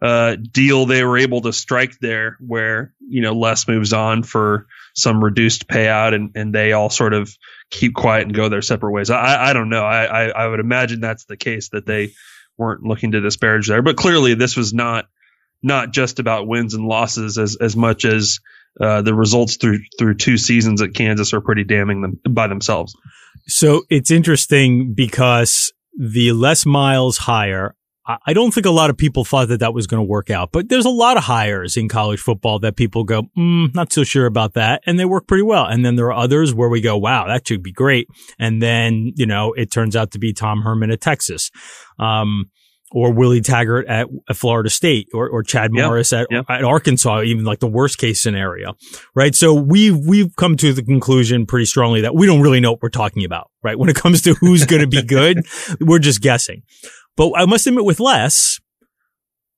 uh, 0.00 0.36
deal 0.36 0.86
they 0.86 1.02
were 1.02 1.18
able 1.18 1.40
to 1.40 1.52
strike 1.52 1.98
there 1.98 2.36
where 2.38 2.92
you 3.00 3.22
know 3.22 3.32
Les 3.32 3.66
moves 3.66 3.92
on 3.92 4.22
for 4.22 4.66
some 4.94 5.24
reduced 5.24 5.66
payout 5.66 6.14
and 6.14 6.30
and 6.36 6.54
they 6.54 6.70
all 6.70 6.90
sort 6.90 7.14
of 7.14 7.36
keep 7.70 7.94
quiet 7.94 8.26
and 8.26 8.34
go 8.34 8.48
their 8.48 8.62
separate 8.62 8.92
ways. 8.92 9.10
I 9.10 9.50
I 9.50 9.52
don't 9.54 9.70
know. 9.70 9.82
I 9.82 10.04
I, 10.04 10.28
I 10.28 10.46
would 10.46 10.60
imagine 10.60 11.00
that's 11.00 11.24
the 11.24 11.36
case 11.36 11.70
that 11.70 11.86
they 11.86 12.12
weren't 12.56 12.82
looking 12.82 13.12
to 13.12 13.20
disparage 13.20 13.68
there. 13.68 13.82
But 13.82 13.96
clearly 13.96 14.34
this 14.34 14.56
was 14.56 14.72
not 14.72 15.06
not 15.62 15.92
just 15.92 16.18
about 16.18 16.46
wins 16.46 16.74
and 16.74 16.86
losses 16.86 17.38
as 17.38 17.56
as 17.60 17.76
much 17.76 18.04
as 18.04 18.40
uh, 18.80 19.02
the 19.02 19.14
results 19.14 19.56
through 19.56 19.80
through 19.98 20.14
two 20.14 20.36
seasons 20.36 20.82
at 20.82 20.94
Kansas 20.94 21.32
are 21.32 21.40
pretty 21.40 21.64
damning 21.64 22.02
them 22.02 22.20
by 22.28 22.48
themselves. 22.48 22.96
So 23.46 23.82
it's 23.90 24.10
interesting 24.10 24.94
because 24.94 25.72
the 25.98 26.32
Les 26.32 26.66
Miles 26.66 27.18
hire, 27.18 27.74
I 28.06 28.34
don't 28.34 28.52
think 28.52 28.66
a 28.66 28.70
lot 28.70 28.90
of 28.90 28.98
people 28.98 29.24
thought 29.24 29.48
that 29.48 29.60
that 29.60 29.72
was 29.72 29.86
going 29.86 30.02
to 30.02 30.06
work 30.06 30.28
out, 30.28 30.52
but 30.52 30.68
there's 30.68 30.84
a 30.84 30.90
lot 30.90 31.16
of 31.16 31.24
hires 31.24 31.76
in 31.76 31.88
college 31.88 32.20
football 32.20 32.58
that 32.58 32.76
people 32.76 33.02
go, 33.04 33.22
mm, 33.36 33.74
not 33.74 33.92
so 33.92 34.04
sure 34.04 34.26
about 34.26 34.52
that. 34.54 34.82
And 34.84 35.00
they 35.00 35.06
work 35.06 35.26
pretty 35.26 35.42
well. 35.42 35.64
And 35.64 35.86
then 35.86 35.96
there 35.96 36.06
are 36.06 36.12
others 36.12 36.52
where 36.52 36.68
we 36.68 36.82
go, 36.82 36.98
wow, 36.98 37.26
that 37.26 37.48
should 37.48 37.62
be 37.62 37.72
great. 37.72 38.08
And 38.38 38.62
then, 38.62 39.12
you 39.16 39.24
know, 39.24 39.54
it 39.54 39.70
turns 39.70 39.96
out 39.96 40.10
to 40.10 40.18
be 40.18 40.34
Tom 40.34 40.60
Herman 40.62 40.90
at 40.90 41.00
Texas. 41.00 41.50
Um, 41.98 42.50
or 42.92 43.12
Willie 43.12 43.40
Taggart 43.40 43.86
at, 43.88 44.06
at 44.28 44.36
Florida 44.36 44.70
State 44.70 45.08
or, 45.12 45.28
or 45.28 45.42
Chad 45.42 45.72
yep. 45.74 45.86
Morris 45.86 46.12
at, 46.12 46.28
yep. 46.30 46.44
at 46.48 46.62
Arkansas, 46.62 47.22
even 47.22 47.44
like 47.44 47.58
the 47.58 47.66
worst 47.66 47.98
case 47.98 48.22
scenario, 48.22 48.74
right? 49.16 49.34
So 49.34 49.52
we've, 49.52 49.96
we've 49.96 50.36
come 50.36 50.56
to 50.58 50.72
the 50.72 50.82
conclusion 50.82 51.44
pretty 51.44 51.66
strongly 51.66 52.02
that 52.02 52.14
we 52.14 52.26
don't 52.26 52.40
really 52.40 52.60
know 52.60 52.70
what 52.72 52.82
we're 52.82 52.90
talking 52.90 53.24
about, 53.24 53.50
right? 53.64 53.76
When 53.76 53.88
it 53.88 53.96
comes 53.96 54.22
to 54.22 54.34
who's 54.34 54.64
going 54.64 54.82
to 54.82 54.86
be 54.86 55.02
good, 55.02 55.44
we're 55.80 55.98
just 55.98 56.20
guessing. 56.20 56.62
But 57.16 57.32
I 57.36 57.46
must 57.46 57.66
admit 57.66 57.84
with 57.84 58.00
Les, 58.00 58.60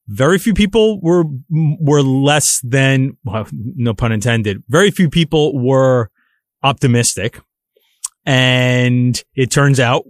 very 0.09 0.39
few 0.39 0.55
people 0.55 1.01
were, 1.01 1.25
were 1.51 2.03
less 2.03 2.61
than, 2.63 3.17
well, 3.25 3.49
no 3.53 3.95
pun 3.95 4.13
intended, 4.13 4.63
very 4.69 4.91
few 4.91 5.11
people 5.11 5.59
were 5.59 6.11
optimistic. 6.63 7.41
And 8.25 9.23
it 9.35 9.51
turns 9.51 9.81
out 9.81 10.05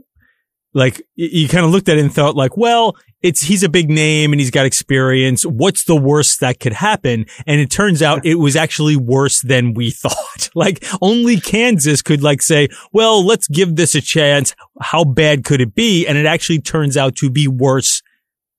like 0.74 1.03
you 1.14 1.49
kind 1.49 1.64
of 1.64 1.70
looked 1.70 1.88
at 1.88 1.97
it 1.97 2.03
and 2.03 2.12
thought 2.12 2.36
like, 2.36 2.57
well, 2.57 2.97
it's, 3.27 3.43
he's 3.43 3.62
a 3.62 3.68
big 3.68 3.91
name 3.91 4.33
and 4.33 4.41
he's 4.41 4.51
got 4.51 4.66
experience. 4.66 5.45
What's 5.45 5.85
the 5.85 5.97
worst 5.97 6.41
that 6.41 6.61
could 6.61 6.72
happen? 6.72 7.27
And 7.47 7.61
it 7.61 7.70
turns 7.70 8.03
out 8.03 8.24
it 8.24 8.37
was 8.37 8.55
actually 8.57 8.97
worse 8.97 9.41
than 9.43 9.74
we 9.74 9.91
thought. 10.03 10.51
like 10.55 10.85
only 11.03 11.41
Kansas 11.41 12.03
could 12.03 12.22
like 12.22 12.41
say, 12.43 12.68
well, 12.93 13.24
let's 13.24 13.49
give 13.49 13.77
this 13.77 13.95
a 13.95 14.01
chance. 14.01 14.55
How 14.81 15.05
bad 15.05 15.45
could 15.45 15.61
it 15.61 15.74
be? 15.74 16.07
And 16.07 16.16
it 16.16 16.27
actually 16.27 16.61
turns 16.61 16.97
out 16.97 17.16
to 17.16 17.31
be 17.31 17.49
worse 17.49 18.03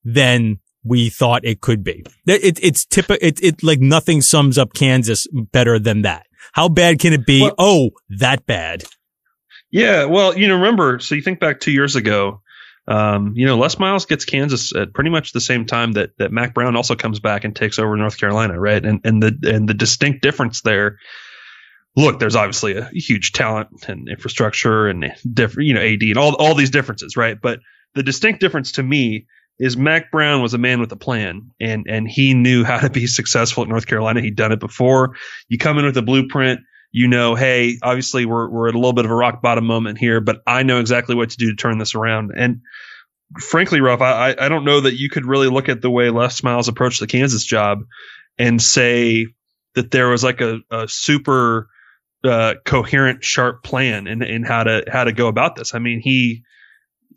than 0.04 0.60
we 0.84 1.10
thought 1.10 1.46
it 1.46 1.62
could 1.62 1.84
be. 1.84 2.06
It, 2.26 2.60
it's 2.62 2.86
typical. 2.86 3.26
It, 3.26 3.42
it 3.44 3.64
like 3.64 3.80
nothing 3.80 4.22
sums 4.22 4.58
up 4.58 4.74
Kansas 4.74 5.28
better 5.32 5.80
than 5.80 6.04
that. 6.04 6.26
How 6.54 6.70
bad 6.70 7.00
can 7.00 7.14
it 7.14 7.26
be? 7.26 7.42
Well, 7.42 7.56
oh, 7.58 7.90
that 8.10 8.46
bad. 8.46 8.84
Yeah, 9.70 10.06
well, 10.06 10.38
you 10.38 10.48
know, 10.48 10.56
remember, 10.56 11.00
so 11.00 11.16
you 11.16 11.22
think 11.22 11.40
back 11.40 11.60
two 11.60 11.72
years 11.72 11.98
ago, 11.98 12.42
um, 12.88 13.34
you 13.36 13.46
know, 13.46 13.58
Les 13.58 13.78
Miles 13.80 14.06
gets 14.06 14.24
Kansas 14.24 14.74
at 14.74 14.94
pretty 14.94 15.10
much 15.10 15.34
the 15.34 15.42
same 15.42 15.66
time 15.66 15.94
that 15.94 16.12
that 16.18 16.32
Mack 16.32 16.54
Brown 16.54 16.76
also 16.76 16.96
comes 16.96 17.20
back 17.20 17.44
and 17.44 17.56
takes 17.56 17.80
over 17.80 17.96
North 17.98 18.18
Carolina, 18.18 18.58
right? 18.60 18.84
And 18.84 19.02
and 19.04 19.22
the 19.22 19.38
and 19.44 19.68
the 19.68 19.74
distinct 19.74 20.22
difference 20.22 20.62
there. 20.62 20.98
Look, 21.98 22.20
there's 22.20 22.36
obviously 22.36 22.78
a 22.78 22.90
huge 22.94 23.32
talent 23.34 23.88
and 23.88 24.08
infrastructure 24.08 24.88
and 24.88 25.12
different, 25.32 25.68
you 25.68 25.74
know, 25.74 25.82
AD 25.82 26.02
and 26.04 26.18
all 26.18 26.36
all 26.36 26.56
these 26.56 26.70
differences, 26.70 27.18
right? 27.18 27.38
But 27.42 27.60
the 27.96 28.04
distinct 28.04 28.40
difference 28.40 28.74
to 28.74 28.84
me 28.84 29.26
is 29.60 29.76
Mack 29.76 30.12
Brown 30.12 30.42
was 30.42 30.54
a 30.54 30.60
man 30.60 30.80
with 30.80 30.92
a 30.92 30.98
plan 30.98 31.52
and 31.60 31.88
and 31.90 32.08
he 32.08 32.34
knew 32.34 32.64
how 32.64 32.80
to 32.80 32.90
be 32.90 33.08
successful 33.08 33.64
at 33.64 33.70
North 33.70 33.88
Carolina. 33.88 34.22
He'd 34.22 34.36
done 34.36 34.54
it 34.54 34.60
before. 34.62 35.16
You 35.50 35.58
come 35.58 35.78
in 35.78 35.86
with 35.86 35.98
a 35.98 36.02
blueprint 36.02 36.62
you 36.92 37.08
know, 37.08 37.36
hey, 37.36 37.78
obviously 37.82 38.26
we're 38.26 38.50
we're 38.50 38.70
at 38.70 38.76
a 38.76 38.78
little 38.78 38.94
bit 38.94 39.06
of 39.06 39.12
a 39.12 39.16
rock 39.16 39.42
bottom 39.42 39.66
moment 39.66 39.98
here, 39.98 40.22
but 40.22 40.42
I 40.48 40.64
know 40.64 40.80
exactly 40.80 41.16
what 41.16 41.32
to 41.32 41.38
do 41.38 41.50
to 41.52 41.56
turn 41.56 41.78
this 41.78 41.96
around. 41.96 42.32
And 42.36 42.62
frankly, 43.40 43.82
Ralph, 43.82 44.02
I 44.02 44.36
I 44.40 44.50
don't 44.50 44.66
know 44.66 44.82
that 44.82 44.98
you 44.98 45.10
could 45.10 45.26
really 45.26 45.50
look 45.50 45.70
at 45.70 45.82
the 45.82 45.92
way 45.92 46.10
Les 46.10 46.44
Miles 46.44 46.68
approached 46.68 47.00
the 47.00 47.08
Kansas 47.08 47.44
job 47.44 47.80
and 48.38 48.62
say 48.62 49.28
that 49.76 49.92
there 49.92 50.10
was 50.10 50.24
like 50.24 50.42
a, 50.42 50.60
a 50.72 50.88
super 50.88 51.70
uh, 52.24 52.56
coherent, 52.66 53.24
sharp 53.24 53.64
plan 53.64 54.08
in, 54.08 54.24
in 54.24 54.44
how 54.44 54.64
to 54.64 54.84
how 54.92 55.04
to 55.04 55.14
go 55.14 55.28
about 55.28 55.56
this. 55.56 55.76
I 55.76 55.80
mean, 55.80 56.02
he 56.02 56.44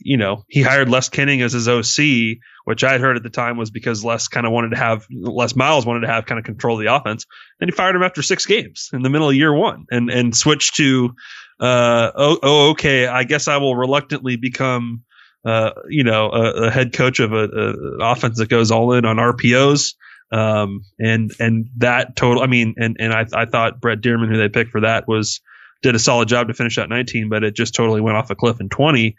you 0.02 0.16
know, 0.16 0.44
he 0.48 0.62
hired 0.62 0.88
Les 0.88 1.08
Koenning 1.08 1.42
as 1.42 1.52
his 1.52 1.68
OC, 1.68 2.38
which 2.64 2.84
I 2.84 2.92
had 2.92 3.00
heard 3.00 3.16
at 3.16 3.22
the 3.22 3.30
time 3.30 3.56
was 3.56 3.70
because 3.70 4.04
Les 4.04 4.28
kind 4.28 4.46
of 4.46 4.52
wanted 4.52 4.70
to 4.70 4.76
have 4.76 5.06
Les 5.10 5.54
Miles 5.54 5.86
wanted 5.86 6.00
to 6.00 6.06
have 6.08 6.26
kind 6.26 6.38
of 6.38 6.44
control 6.44 6.78
of 6.78 6.84
the 6.84 6.94
offense. 6.94 7.26
Then 7.58 7.68
he 7.68 7.72
fired 7.72 7.96
him 7.96 8.02
after 8.02 8.22
six 8.22 8.46
games 8.46 8.90
in 8.92 9.02
the 9.02 9.10
middle 9.10 9.28
of 9.28 9.34
year 9.34 9.52
one 9.52 9.86
and 9.90 10.10
and 10.10 10.36
switched 10.36 10.76
to 10.76 11.14
uh 11.60 12.10
oh, 12.14 12.38
oh 12.42 12.70
okay, 12.70 13.06
I 13.06 13.24
guess 13.24 13.48
I 13.48 13.58
will 13.58 13.76
reluctantly 13.76 14.36
become 14.36 15.02
uh 15.44 15.70
you 15.88 16.04
know 16.04 16.30
a, 16.30 16.66
a 16.66 16.70
head 16.70 16.92
coach 16.92 17.20
of 17.20 17.32
a, 17.32 17.44
a, 17.44 17.72
offense 18.00 18.38
that 18.38 18.48
goes 18.48 18.70
all 18.70 18.92
in 18.94 19.04
on 19.04 19.16
RPOs. 19.16 19.94
Um 20.32 20.84
and 20.98 21.32
and 21.38 21.70
that 21.78 22.16
total 22.16 22.42
I 22.42 22.46
mean 22.46 22.74
and 22.78 22.96
and 22.98 23.12
I 23.12 23.26
I 23.32 23.46
thought 23.46 23.80
Brent 23.80 24.02
Dearmon 24.02 24.28
who 24.28 24.38
they 24.38 24.48
picked 24.48 24.70
for 24.70 24.82
that 24.82 25.08
was 25.08 25.40
did 25.82 25.94
a 25.94 25.98
solid 25.98 26.28
job 26.28 26.48
to 26.48 26.54
finish 26.54 26.78
out 26.78 26.88
19, 26.88 27.28
but 27.28 27.42
it 27.44 27.54
just 27.54 27.74
totally 27.74 28.00
went 28.00 28.16
off 28.16 28.30
a 28.30 28.34
cliff 28.34 28.60
in 28.60 28.68
20. 28.68 29.16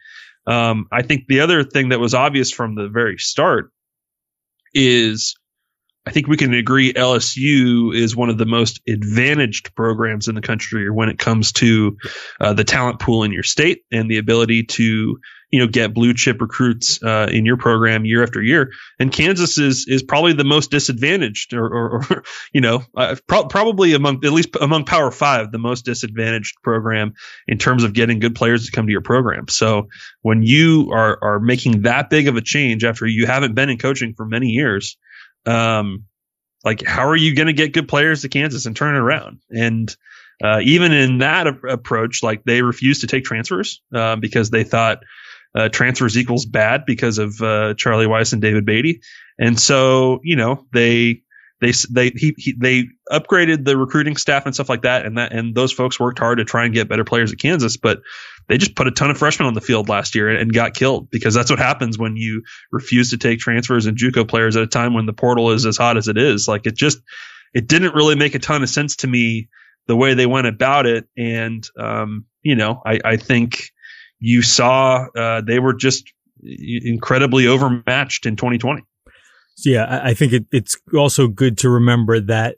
Um, 0.47 0.87
I 0.91 1.01
think 1.03 1.27
the 1.27 1.41
other 1.41 1.63
thing 1.63 1.89
that 1.89 1.99
was 1.99 2.13
obvious 2.13 2.51
from 2.51 2.75
the 2.75 2.87
very 2.87 3.17
start 3.17 3.71
is 4.73 5.35
I 6.05 6.11
think 6.11 6.27
we 6.27 6.37
can 6.37 6.53
agree 6.53 6.93
LSU 6.93 7.95
is 7.95 8.15
one 8.15 8.29
of 8.29 8.37
the 8.39 8.47
most 8.47 8.81
advantaged 8.87 9.75
programs 9.75 10.27
in 10.27 10.33
the 10.33 10.41
country 10.41 10.89
when 10.89 11.09
it 11.09 11.19
comes 11.19 11.51
to 11.53 11.97
uh, 12.39 12.53
the 12.53 12.63
talent 12.63 12.99
pool 12.99 13.23
in 13.23 13.31
your 13.31 13.43
state 13.43 13.83
and 13.91 14.09
the 14.09 14.17
ability 14.17 14.63
to 14.63 15.19
you 15.51 15.59
know 15.59 15.67
get 15.67 15.93
blue 15.93 16.15
chip 16.15 16.41
recruits 16.41 17.03
uh, 17.03 17.27
in 17.31 17.45
your 17.45 17.57
program 17.57 18.03
year 18.03 18.23
after 18.23 18.41
year. 18.41 18.71
And 18.99 19.11
Kansas 19.11 19.59
is 19.59 19.85
is 19.87 20.01
probably 20.01 20.33
the 20.33 20.43
most 20.43 20.71
disadvantaged, 20.71 21.53
or, 21.53 21.65
or, 21.65 22.03
or 22.09 22.23
you 22.53 22.61
know 22.61 22.83
uh, 22.95 23.15
pro- 23.27 23.45
probably 23.45 23.93
among 23.93 24.25
at 24.25 24.31
least 24.31 24.55
among 24.59 24.85
Power 24.85 25.11
Five 25.11 25.51
the 25.51 25.59
most 25.59 25.85
disadvantaged 25.85 26.55
program 26.63 27.13
in 27.47 27.59
terms 27.59 27.83
of 27.83 27.93
getting 27.93 28.17
good 28.17 28.33
players 28.33 28.65
to 28.65 28.71
come 28.71 28.87
to 28.87 28.91
your 28.91 29.01
program. 29.01 29.47
So 29.49 29.89
when 30.23 30.41
you 30.41 30.89
are 30.93 31.19
are 31.21 31.39
making 31.39 31.83
that 31.83 32.09
big 32.09 32.27
of 32.27 32.37
a 32.37 32.41
change 32.41 32.83
after 32.83 33.05
you 33.05 33.27
haven't 33.27 33.53
been 33.53 33.69
in 33.69 33.77
coaching 33.77 34.15
for 34.15 34.25
many 34.25 34.47
years 34.47 34.97
um, 35.45 36.05
like 36.63 36.85
how 36.85 37.07
are 37.07 37.15
you 37.15 37.35
going 37.35 37.47
to 37.47 37.53
get 37.53 37.73
good 37.73 37.87
players 37.87 38.21
to 38.21 38.29
Kansas 38.29 38.65
and 38.65 38.75
turn 38.75 38.95
it 38.95 38.99
around? 38.99 39.39
And 39.49 39.95
uh, 40.43 40.59
even 40.63 40.91
in 40.91 41.19
that 41.19 41.47
a- 41.47 41.67
approach, 41.67 42.23
like 42.23 42.43
they 42.43 42.61
refused 42.61 43.01
to 43.01 43.07
take 43.07 43.23
transfers 43.23 43.81
uh, 43.93 44.15
because 44.15 44.49
they 44.49 44.63
thought 44.63 44.99
uh, 45.53 45.69
transfers 45.69 46.17
equals 46.17 46.45
bad 46.45 46.85
because 46.85 47.17
of 47.17 47.41
uh, 47.41 47.73
Charlie 47.75 48.07
Weis 48.07 48.33
and 48.33 48.41
David 48.41 48.65
Beaty. 48.65 49.01
and 49.37 49.59
so 49.59 50.19
you 50.23 50.35
know 50.35 50.65
they 50.71 51.23
they 51.61 51.71
they 51.91 52.09
he, 52.09 52.33
he, 52.37 52.53
they 52.57 52.85
upgraded 53.11 53.63
the 53.63 53.77
recruiting 53.77 54.17
staff 54.17 54.45
and 54.45 54.53
stuff 54.53 54.67
like 54.67 54.81
that, 54.81 55.05
and 55.05 55.19
that 55.19 55.31
and 55.31 55.53
those 55.53 55.71
folks 55.71 55.99
worked 55.99 56.17
hard 56.17 56.39
to 56.39 56.43
try 56.43 56.65
and 56.65 56.73
get 56.73 56.89
better 56.89 57.05
players 57.05 57.31
at 57.31 57.37
Kansas, 57.37 57.77
but 57.77 58.01
they 58.47 58.57
just 58.57 58.75
put 58.75 58.87
a 58.87 58.91
ton 58.91 59.11
of 59.11 59.17
freshmen 59.17 59.47
on 59.47 59.53
the 59.53 59.61
field 59.61 59.87
last 59.87 60.15
year 60.15 60.27
and, 60.27 60.39
and 60.39 60.53
got 60.53 60.73
killed 60.73 61.11
because 61.11 61.35
that's 61.35 61.51
what 61.51 61.59
happens 61.59 61.99
when 61.99 62.17
you 62.17 62.41
refuse 62.71 63.11
to 63.11 63.17
take 63.17 63.39
transfers 63.39 63.85
and 63.85 63.95
JUCO 63.95 64.27
players 64.27 64.57
at 64.57 64.63
a 64.63 64.67
time 64.67 64.95
when 64.95 65.05
the 65.05 65.13
portal 65.13 65.51
is 65.51 65.67
as 65.67 65.77
hot 65.77 65.97
as 65.97 66.07
it 66.07 66.17
is. 66.17 66.47
Like 66.47 66.65
it 66.65 66.75
just 66.75 66.97
it 67.53 67.67
didn't 67.67 67.93
really 67.93 68.15
make 68.15 68.33
a 68.33 68.39
ton 68.39 68.63
of 68.63 68.69
sense 68.69 68.97
to 68.97 69.07
me 69.07 69.47
the 69.85 69.95
way 69.95 70.15
they 70.15 70.25
went 70.25 70.47
about 70.47 70.87
it, 70.87 71.07
and 71.15 71.63
um, 71.77 72.25
you 72.41 72.55
know 72.55 72.81
I 72.83 72.99
I 73.05 73.17
think 73.17 73.69
you 74.19 74.41
saw 74.41 75.05
uh, 75.15 75.41
they 75.41 75.59
were 75.59 75.73
just 75.73 76.11
incredibly 76.43 77.45
overmatched 77.45 78.25
in 78.25 78.35
2020. 78.35 78.83
Yeah, 79.57 80.01
I 80.03 80.13
think 80.13 80.33
it, 80.33 80.45
it's 80.51 80.75
also 80.95 81.27
good 81.27 81.57
to 81.59 81.69
remember 81.69 82.19
that 82.19 82.57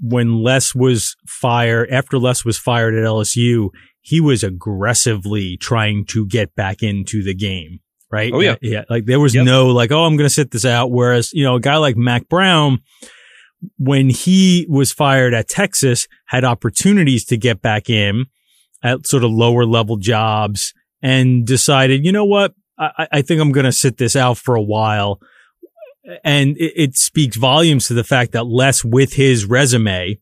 when 0.00 0.42
Les 0.42 0.74
was 0.74 1.16
fired, 1.26 1.90
after 1.90 2.18
Les 2.18 2.44
was 2.44 2.58
fired 2.58 2.94
at 2.94 3.04
LSU, 3.04 3.70
he 4.00 4.20
was 4.20 4.42
aggressively 4.42 5.56
trying 5.56 6.04
to 6.06 6.26
get 6.26 6.54
back 6.54 6.82
into 6.82 7.22
the 7.22 7.34
game. 7.34 7.80
Right. 8.10 8.32
Oh 8.32 8.40
yeah. 8.40 8.56
Yeah. 8.62 8.84
Like 8.88 9.04
there 9.04 9.20
was 9.20 9.34
yep. 9.34 9.44
no 9.44 9.66
like, 9.66 9.92
oh, 9.92 10.04
I'm 10.04 10.16
going 10.16 10.28
to 10.28 10.34
sit 10.34 10.50
this 10.50 10.64
out. 10.64 10.90
Whereas, 10.90 11.30
you 11.34 11.44
know, 11.44 11.56
a 11.56 11.60
guy 11.60 11.76
like 11.76 11.96
Mack 11.96 12.26
Brown, 12.28 12.78
when 13.76 14.08
he 14.08 14.66
was 14.70 14.92
fired 14.92 15.34
at 15.34 15.48
Texas, 15.48 16.06
had 16.26 16.42
opportunities 16.42 17.26
to 17.26 17.36
get 17.36 17.60
back 17.60 17.90
in 17.90 18.24
at 18.82 19.06
sort 19.06 19.24
of 19.24 19.30
lower 19.30 19.66
level 19.66 19.98
jobs 19.98 20.72
and 21.02 21.46
decided, 21.46 22.04
you 22.04 22.12
know 22.12 22.24
what? 22.24 22.54
I, 22.78 23.08
I 23.12 23.22
think 23.22 23.42
I'm 23.42 23.52
going 23.52 23.66
to 23.66 23.72
sit 23.72 23.98
this 23.98 24.16
out 24.16 24.38
for 24.38 24.54
a 24.54 24.62
while 24.62 25.20
and 26.24 26.56
it, 26.56 26.72
it, 26.76 26.96
speaks 26.96 27.36
volumes 27.36 27.86
to 27.88 27.94
the 27.94 28.04
fact 28.04 28.32
that 28.32 28.46
Les, 28.46 28.84
with 28.84 29.14
his 29.14 29.44
resume, 29.44 30.18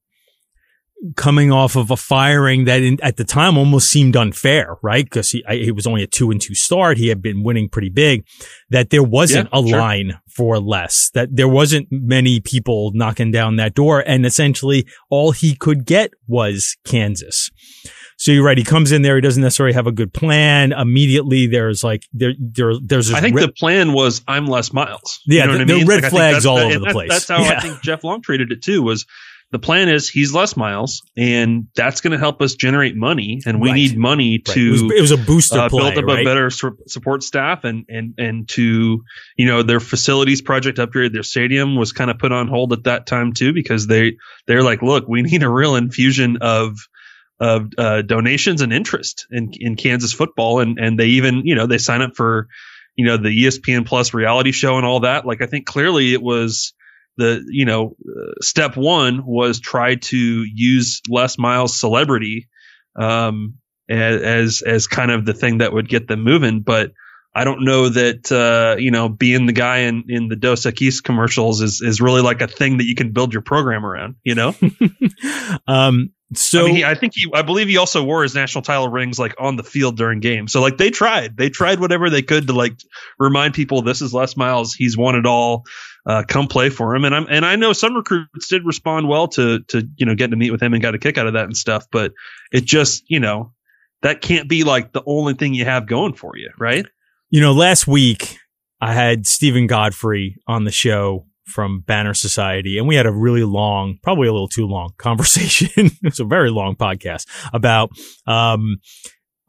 coming 1.15 1.53
off 1.53 1.77
of 1.77 1.91
a 1.91 1.97
firing 1.97 2.65
that 2.65 2.83
in, 2.83 2.99
at 3.03 3.17
the 3.17 3.25
time 3.25 3.57
almost 3.59 3.89
seemed 3.89 4.17
unfair, 4.17 4.77
right? 4.83 5.05
Because 5.05 5.31
he 5.31 5.45
he 5.49 5.71
was 5.71 5.87
only 5.87 6.03
a 6.03 6.07
two 6.07 6.31
and 6.31 6.41
two 6.41 6.55
start. 6.55 6.99
He 6.99 7.09
had 7.09 7.23
been 7.23 7.43
winning 7.43 7.69
pretty 7.69 7.91
big. 7.91 8.25
That 8.71 8.91
there 8.91 9.03
wasn't 9.03 9.49
yeah, 9.53 9.61
a 9.61 9.67
sure. 9.67 9.79
line 9.79 10.19
for 10.29 10.59
Les. 10.59 11.11
That 11.11 11.29
there 11.33 11.49
wasn't 11.49 11.89
many 11.91 12.41
people 12.41 12.93
knocking 12.95 13.31
down 13.31 13.57
that 13.57 13.75
door, 13.75 14.01
and 14.01 14.25
essentially 14.27 14.87
all 15.11 15.33
he 15.33 15.55
could 15.55 15.85
get 15.85 16.13
was 16.27 16.77
Kansas. 16.85 17.51
So 18.19 18.33
you're 18.33 18.45
right. 18.45 18.57
He 18.57 18.65
comes 18.65 18.93
in 18.93 19.03
there. 19.03 19.17
He 19.17 19.21
doesn't 19.21 19.43
necessarily 19.43 19.75
have 19.75 19.87
a 19.87 19.93
good 19.93 20.13
plan. 20.13 20.73
Immediately, 20.73 21.49
there's 21.49 21.85
like 21.85 22.05
there 22.13 22.33
there 22.39 22.73
there's. 22.83 23.13
I 23.13 23.21
think 23.21 23.39
the 23.39 23.53
plan 23.53 23.93
was 23.93 24.23
I'm 24.27 24.47
Les 24.47 24.73
Miles. 24.73 25.21
Yeah, 25.27 25.43
you 25.43 25.53
know 25.53 25.59
the, 25.59 25.65
the 25.67 25.75
mean? 25.75 25.87
red 25.87 26.03
like, 26.03 26.13
flags 26.13 26.47
all 26.47 26.59
over 26.59 26.79
the 26.79 26.91
place. 26.93 27.11
That's 27.11 27.29
how 27.29 27.43
yeah. 27.43 27.57
I 27.59 27.61
think 27.61 27.83
Jeff 27.83 28.05
Long 28.05 28.23
treated 28.23 28.53
it 28.53 28.63
too. 28.63 28.83
Was 28.83 29.05
the 29.53 29.59
plan 29.59 29.89
is 29.89 30.09
he's 30.09 30.35
Les 30.35 30.57
Miles, 30.57 31.03
and 31.17 31.69
that's 31.77 32.01
going 32.01 32.13
to 32.13 32.19
help 32.19 32.41
us 32.41 32.55
generate 32.55 32.97
money, 32.97 33.43
and 33.47 33.61
we 33.61 33.69
right. 33.69 33.75
need 33.75 33.99
money 33.99 34.39
to. 34.39 34.51
Right. 34.51 34.81
It, 34.81 34.83
was, 34.83 34.93
it, 34.93 35.01
was, 35.03 35.11
a 35.13 35.17
booster 35.19 35.59
uh, 35.59 35.69
play, 35.69 35.93
build 35.95 35.99
up 35.99 36.05
right? 36.05 36.23
a 36.23 36.25
better 36.25 36.51
support 36.51 37.23
staff, 37.23 37.65
and 37.65 37.85
and 37.89 38.15
and 38.19 38.49
to 38.51 39.05
you 39.37 39.47
know 39.47 39.63
their 39.63 39.79
facilities 39.79 40.41
project 40.41 40.79
upgrade, 40.79 41.13
their 41.13 41.23
stadium 41.23 41.77
was 41.77 41.93
kind 41.93 42.11
of 42.11 42.19
put 42.19 42.33
on 42.33 42.49
hold 42.49 42.73
at 42.73 42.85
that 42.85 43.07
time 43.07 43.35
too 43.35 43.53
because 43.53 43.87
they 43.87 44.17
they're 44.47 44.63
like, 44.63 44.81
look, 44.81 45.07
we 45.07 45.23
need 45.23 45.43
a 45.43 45.51
real 45.51 45.77
infusion 45.77 46.39
of 46.41 46.79
of 47.39 47.71
uh, 47.77 48.03
donations 48.03 48.63
and 48.63 48.73
interest 48.73 49.27
in, 49.31 49.51
in 49.59 49.77
Kansas 49.77 50.13
football, 50.13 50.61
and 50.61 50.79
and 50.79 50.99
they 50.99 51.07
even 51.07 51.43
you 51.45 51.55
know 51.55 51.67
they 51.67 51.79
sign 51.79 52.03
up 52.03 52.17
for 52.17 52.49
you 52.97 53.05
know 53.05 53.17
the 53.17 53.29
ESPN 53.29 53.87
Plus 53.87 54.15
reality 54.15 54.53
show 54.53 54.77
and 54.77 54.87
all 54.87 55.01
that. 55.01 55.27
Like 55.27 55.43
I 55.43 55.47
think 55.47 55.67
clearly 55.67 56.13
it 56.13 56.23
was 56.23 56.73
the 57.17 57.45
you 57.49 57.67
know 57.67 57.97
uh, 58.09 58.33
step 58.41 58.77
one 58.77 59.25
was 59.27 59.61
try 59.61 59.97
to 59.97 60.17
use 60.17 61.03
Les 61.09 61.39
Miles 61.39 61.79
celebrity 61.79 62.49
um, 62.99 63.55
as 63.89 64.63
as 64.63 64.87
kind 64.87 65.11
of 65.11 65.27
the 65.27 65.35
thing 65.35 65.59
that 65.59 65.73
would 65.73 65.89
get 65.89 66.09
them 66.09 66.23
moving, 66.23 66.61
but. 66.61 66.93
I 67.39 67.45
don't 67.45 67.67
know 67.67 67.91
that 67.91 68.33
uh, 68.33 68.81
you 68.81 68.91
know 68.91 69.11
being 69.11 69.45
the 69.45 69.53
guy 69.53 69.81
in, 69.81 70.05
in 70.09 70.29
the 70.29 70.37
Dos 70.37 70.63
Equis 70.63 71.05
commercials 71.05 71.61
is 71.61 71.83
is 71.83 72.01
really 72.01 72.23
like 72.23 72.41
a 72.41 72.47
thing 72.49 72.79
that 72.79 72.87
you 72.87 72.95
can 72.95 73.13
build 73.13 73.35
your 73.35 73.43
program 73.43 73.85
around. 73.85 74.15
You 74.25 74.37
know, 74.37 74.55
um, 75.69 76.15
so 76.35 76.63
I, 76.63 76.67
mean, 76.67 76.75
he, 76.77 76.85
I, 76.85 76.95
think 76.95 77.13
he, 77.15 77.31
I 77.33 77.43
believe 77.43 77.69
he 77.69 77.77
also 77.77 78.03
wore 78.03 78.25
his 78.25 78.35
national 78.35 78.63
title 78.63 78.89
rings 78.89 79.19
like 79.19 79.35
on 79.39 79.55
the 79.55 79.63
field 79.63 79.97
during 79.97 80.19
games. 80.19 80.53
So 80.53 80.61
like 80.61 80.77
they 80.77 80.91
tried, 80.91 81.37
they 81.37 81.51
tried 81.51 81.79
whatever 81.79 82.11
they 82.11 82.23
could 82.23 82.49
to 82.49 82.53
like 82.53 82.73
remind 83.19 83.55
people 83.55 83.83
this 83.83 84.03
is 84.03 84.13
Les 84.13 84.37
Miles. 84.37 84.75
He's 84.75 84.97
won 84.97 85.15
it 85.15 85.25
all. 85.25 85.65
Uh, 86.05 86.25
come 86.27 86.49
play 86.49 86.69
for 86.69 86.95
him. 86.95 87.05
And 87.05 87.15
I'm, 87.15 87.27
and 87.29 87.47
I 87.47 87.55
know 87.57 87.73
some 87.73 87.95
recruits 87.95 88.49
did 88.49 88.65
respond 88.65 89.09
well 89.09 89.29
to, 89.29 89.61
to, 89.69 89.89
you 89.97 90.07
know, 90.07 90.15
getting 90.17 90.33
to 90.33 90.37
meet 90.37 90.51
with 90.51 90.63
him 90.63 90.73
and 90.73 90.83
got 90.83 90.95
a 90.95 90.99
kick 90.99 91.17
out 91.17 91.29
of 91.29 91.35
that 91.35 91.45
and 91.45 91.57
stuff. 91.57 91.87
But 91.93 92.13
it 92.53 92.65
just, 92.65 93.05
you 93.09 93.21
know, 93.21 93.53
that 94.03 94.21
can't 94.21 94.49
be 94.49 94.65
like 94.65 94.93
the 94.93 95.03
only 95.07 95.35
thing 95.35 95.55
you 95.55 95.65
have 95.65 95.87
going 95.87 96.15
for 96.15 96.37
you, 96.37 96.51
right? 96.59 96.87
You 97.31 97.41
know, 97.41 97.53
last 97.53 97.87
week 97.87 98.39
I 98.81 98.93
had 98.93 99.27
Steven 99.27 99.67
Godfrey 99.67 100.39
on 100.47 100.65
the 100.65 100.73
show 100.73 101.27
from 101.47 101.81
Banner 101.81 102.15
Society, 102.15 102.79
and 102.79 102.87
we 102.87 102.97
had 102.97 103.07
a 103.07 103.13
really 103.13 103.45
long, 103.45 103.99
probably 104.03 104.29
a 104.29 104.33
little 104.33 104.49
too 104.49 104.67
long 104.67 104.91
conversation. 104.99 105.87
it 105.87 105.93
was 106.03 106.21
a 106.21 106.25
very 106.25 106.51
long 106.51 106.77
podcast 106.77 107.27
about 107.53 107.91
um, 108.27 108.79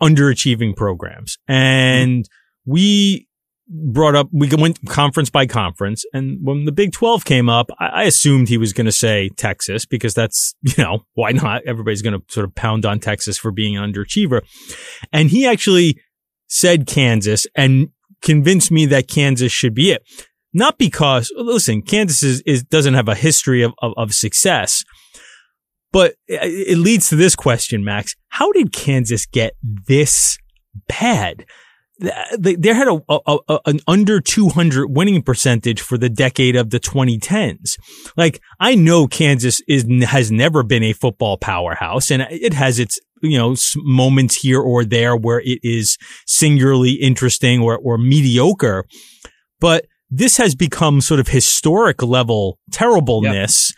underachieving 0.01 0.75
programs, 0.75 1.37
and 1.47 2.27
we 2.65 3.27
brought 3.69 4.15
up 4.15 4.29
we 4.31 4.49
went 4.57 4.79
conference 4.87 5.29
by 5.29 5.45
conference, 5.45 6.05
and 6.13 6.39
when 6.41 6.65
the 6.65 6.71
Big 6.71 6.93
Twelve 6.93 7.25
came 7.25 7.49
up, 7.49 7.69
I, 7.79 7.87
I 7.87 8.03
assumed 8.03 8.47
he 8.47 8.57
was 8.57 8.73
going 8.73 8.85
to 8.85 8.91
say 8.91 9.29
Texas 9.37 9.85
because 9.85 10.13
that's 10.13 10.55
you 10.61 10.83
know 10.83 11.03
why 11.13 11.31
not? 11.31 11.63
Everybody's 11.65 12.01
going 12.01 12.19
to 12.19 12.23
sort 12.29 12.45
of 12.45 12.55
pound 12.55 12.85
on 12.85 12.99
Texas 12.99 13.37
for 13.37 13.51
being 13.51 13.75
an 13.75 13.91
underachiever, 13.91 14.41
and 15.11 15.29
he 15.29 15.45
actually 15.45 15.99
said 16.47 16.87
Kansas 16.87 17.45
and 17.55 17.89
convinced 18.21 18.71
me 18.71 18.85
that 18.87 19.07
Kansas 19.07 19.51
should 19.51 19.73
be 19.73 19.91
it. 19.91 20.03
Not 20.53 20.77
because, 20.77 21.31
listen, 21.35 21.81
Kansas 21.81 22.23
is, 22.23 22.41
is 22.45 22.63
doesn't 22.63 22.93
have 22.93 23.07
a 23.09 23.15
history 23.15 23.61
of, 23.61 23.73
of, 23.81 23.93
of 23.97 24.13
success, 24.13 24.83
but 25.91 26.15
it 26.27 26.77
leads 26.77 27.09
to 27.09 27.15
this 27.15 27.35
question, 27.35 27.83
Max. 27.83 28.15
How 28.29 28.51
did 28.51 28.73
Kansas 28.73 29.25
get 29.25 29.53
this 29.63 30.37
bad? 30.87 31.45
They, 32.37 32.55
had 32.73 32.87
a, 32.87 32.99
a, 33.09 33.37
a, 33.49 33.59
an 33.65 33.79
under 33.87 34.21
200 34.21 34.87
winning 34.89 35.23
percentage 35.23 35.81
for 35.81 35.97
the 35.97 36.09
decade 36.09 36.55
of 36.55 36.69
the 36.69 36.79
2010s. 36.79 37.77
Like, 38.15 38.39
I 38.59 38.75
know 38.75 39.07
Kansas 39.07 39.61
is, 39.67 39.85
has 40.03 40.31
never 40.31 40.61
been 40.61 40.83
a 40.83 40.93
football 40.93 41.37
powerhouse 41.37 42.11
and 42.11 42.27
it 42.29 42.53
has 42.53 42.77
its, 42.77 42.99
you 43.23 43.37
know, 43.37 43.55
moments 43.77 44.35
here 44.35 44.61
or 44.61 44.85
there 44.85 45.15
where 45.15 45.39
it 45.39 45.59
is 45.63 45.97
singularly 46.27 46.91
interesting 46.91 47.61
or, 47.61 47.75
or 47.77 47.97
mediocre. 47.97 48.85
But 49.59 49.87
this 50.09 50.37
has 50.37 50.55
become 50.55 51.01
sort 51.01 51.19
of 51.19 51.27
historic 51.27 52.01
level 52.01 52.59
terribleness. 52.71 53.73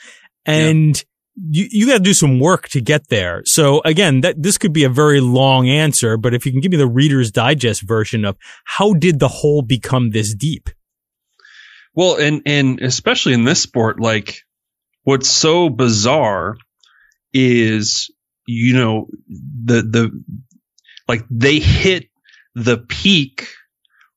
Yep. 0.45 0.55
And 0.57 0.95
yep. 0.95 1.05
you, 1.35 1.67
you 1.71 1.87
got 1.87 1.97
to 1.97 2.03
do 2.03 2.13
some 2.13 2.39
work 2.39 2.69
to 2.69 2.81
get 2.81 3.07
there. 3.09 3.41
So 3.45 3.81
again, 3.83 4.21
that 4.21 4.41
this 4.41 4.57
could 4.57 4.73
be 4.73 4.83
a 4.83 4.89
very 4.89 5.19
long 5.19 5.69
answer, 5.69 6.17
but 6.17 6.33
if 6.33 6.45
you 6.45 6.51
can 6.51 6.61
give 6.61 6.71
me 6.71 6.77
the 6.77 6.87
reader's 6.87 7.31
digest 7.31 7.81
version 7.87 8.25
of 8.25 8.37
how 8.65 8.93
did 8.93 9.19
the 9.19 9.27
hole 9.27 9.61
become 9.61 10.11
this 10.11 10.33
deep? 10.33 10.69
Well, 11.95 12.17
and, 12.17 12.43
and 12.45 12.79
especially 12.81 13.33
in 13.33 13.43
this 13.43 13.61
sport, 13.61 13.99
like 13.99 14.41
what's 15.03 15.29
so 15.29 15.69
bizarre 15.69 16.55
is, 17.33 18.11
you 18.47 18.75
know, 18.75 19.07
the, 19.27 19.81
the, 19.81 20.23
like 21.07 21.25
they 21.29 21.59
hit 21.59 22.05
the 22.55 22.77
peak 22.77 23.47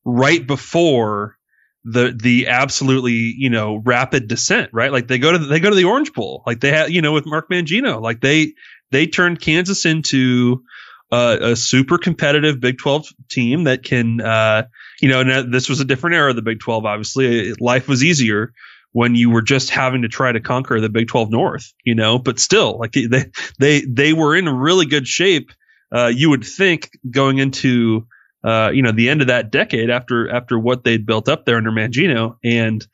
right 0.05 0.47
before 0.47 1.37
the 1.85 2.17
the 2.17 2.47
absolutely 2.49 3.35
you 3.37 3.51
know 3.51 3.77
rapid 3.85 4.29
descent 4.29 4.71
right? 4.73 4.93
Like 4.93 5.09
they 5.09 5.19
go 5.19 5.33
to 5.33 5.39
the, 5.39 5.47
they 5.47 5.61
go 5.61 5.71
to 5.71 5.77
the 5.77 5.85
orange 5.85 6.13
bowl. 6.13 6.43
Like 6.47 6.61
they 6.61 6.71
had 6.71 6.91
you 6.91 7.03
know 7.03 7.13
with 7.13 7.27
mark 7.27 7.49
mangino 7.51 8.01
like 8.01 8.21
they 8.21 8.55
they 8.91 9.07
turned 9.07 9.41
kansas 9.41 9.85
into 9.85 10.63
uh, 11.11 11.39
a 11.41 11.57
super 11.57 11.99
competitive 11.99 12.61
big 12.61 12.79
12 12.79 13.09
team 13.29 13.65
that 13.65 13.83
can 13.83 14.21
uh 14.21 14.63
you 15.01 15.09
know 15.09 15.43
this 15.43 15.69
was 15.69 15.81
a 15.81 15.85
different 15.85 16.17
era 16.17 16.31
of 16.31 16.37
the 16.37 16.43
big 16.43 16.61
12 16.61 16.85
obviously. 16.87 17.53
Life 17.55 17.89
was 17.89 18.05
easier 18.05 18.53
when 18.93 19.15
you 19.15 19.31
were 19.31 19.43
just 19.43 19.71
having 19.71 20.03
to 20.03 20.09
try 20.09 20.31
to 20.31 20.41
conquer 20.41 20.81
the 20.81 20.89
big 20.89 21.09
12 21.09 21.31
north 21.31 21.73
you 21.85 21.95
know? 21.95 22.19
But 22.19 22.39
still 22.39 22.79
like 22.79 22.93
they 22.93 23.25
they 23.59 23.81
they 23.81 24.13
were 24.13 24.37
in 24.37 24.49
really 24.49 24.87
good 24.87 25.09
shape 25.09 25.51
uh 25.93 26.13
you 26.15 26.31
would 26.31 26.45
think 26.45 26.91
going 27.11 27.39
into 27.39 28.07
uh, 28.45 28.71
you 28.73 28.83
know, 28.83 28.93
the 28.93 29.09
end 29.09 29.21
of 29.21 29.29
that 29.29 29.51
decade 29.51 29.91
after 29.91 30.31
after 30.31 30.59
what 30.59 30.85
they'd 30.85 31.07
built 31.07 31.29
up 31.29 31.45
there 31.45 31.57
under 31.57 31.71
Mangino, 31.71 32.37
and 32.45 32.87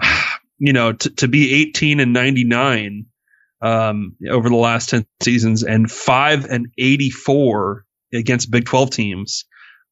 you 0.58 0.72
know, 0.72 0.92
t- 0.92 1.10
to 1.10 1.28
be 1.28 1.54
18 1.62 2.00
and 2.00 2.12
99 2.12 3.06
um, 3.62 4.16
over 4.30 4.48
the 4.48 4.56
last 4.56 4.90
10 4.90 5.06
seasons 5.22 5.62
and 5.62 5.90
five 5.90 6.46
and 6.46 6.68
84 6.78 7.84
against 8.12 8.50
Big 8.50 8.64
12 8.64 8.90
teams 8.90 9.44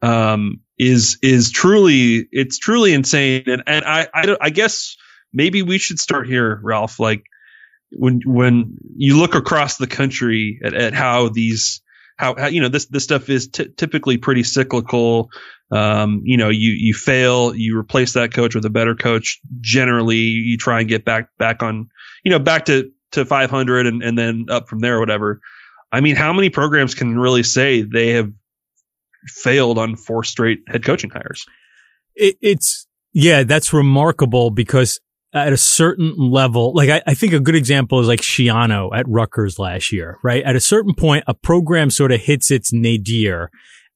um, 0.02 0.60
is 0.78 1.18
is 1.22 1.50
truly 1.50 2.28
it's 2.30 2.58
truly 2.58 2.94
insane, 2.94 3.44
and 3.46 3.62
and 3.66 3.84
I 3.84 4.08
I, 4.14 4.36
I 4.40 4.50
guess 4.50 4.96
maybe 5.32 5.62
we 5.62 5.78
should 5.78 5.98
start 5.98 6.26
here, 6.28 6.60
Ralph. 6.62 7.00
Like 7.00 7.24
when 7.90 8.20
when 8.24 8.76
you 8.96 9.18
look 9.18 9.34
across 9.34 9.76
the 9.76 9.86
country 9.86 10.60
at, 10.64 10.74
at 10.74 10.94
how 10.94 11.28
these 11.28 11.82
how, 12.18 12.34
how, 12.36 12.46
you 12.48 12.60
know 12.60 12.68
this 12.68 12.86
this 12.86 13.04
stuff 13.04 13.28
is 13.28 13.48
t- 13.48 13.68
typically 13.76 14.18
pretty 14.18 14.42
cyclical. 14.42 15.30
Um, 15.70 16.22
you 16.24 16.36
know, 16.36 16.48
you 16.48 16.72
you 16.72 16.94
fail, 16.94 17.54
you 17.54 17.78
replace 17.78 18.14
that 18.14 18.32
coach 18.32 18.54
with 18.54 18.64
a 18.64 18.70
better 18.70 18.94
coach. 18.94 19.40
Generally, 19.60 20.16
you 20.16 20.56
try 20.58 20.80
and 20.80 20.88
get 20.88 21.04
back 21.04 21.28
back 21.38 21.62
on, 21.62 21.88
you 22.24 22.30
know, 22.30 22.38
back 22.38 22.66
to 22.66 22.90
to 23.12 23.24
500 23.24 23.86
and 23.86 24.02
and 24.02 24.18
then 24.18 24.46
up 24.50 24.68
from 24.68 24.80
there 24.80 24.96
or 24.96 25.00
whatever. 25.00 25.40
I 25.92 26.00
mean, 26.00 26.16
how 26.16 26.32
many 26.32 26.50
programs 26.50 26.94
can 26.94 27.18
really 27.18 27.42
say 27.42 27.82
they 27.82 28.10
have 28.10 28.32
failed 29.26 29.78
on 29.78 29.96
four 29.96 30.24
straight 30.24 30.60
head 30.66 30.84
coaching 30.84 31.10
hires? 31.10 31.46
It, 32.14 32.36
it's 32.42 32.86
yeah, 33.12 33.44
that's 33.44 33.72
remarkable 33.72 34.50
because 34.50 35.00
at 35.32 35.52
a 35.52 35.56
certain 35.56 36.14
level, 36.16 36.72
like 36.74 36.88
I, 36.88 37.02
I, 37.06 37.14
think 37.14 37.32
a 37.32 37.40
good 37.40 37.54
example 37.54 38.00
is 38.00 38.08
like 38.08 38.20
Schiano 38.20 38.90
at 38.94 39.06
Rutgers 39.06 39.58
last 39.58 39.92
year, 39.92 40.18
right? 40.22 40.42
At 40.42 40.56
a 40.56 40.60
certain 40.60 40.94
point, 40.94 41.24
a 41.26 41.34
program 41.34 41.90
sort 41.90 42.12
of 42.12 42.20
hits 42.20 42.50
its 42.50 42.72
nadir. 42.72 43.50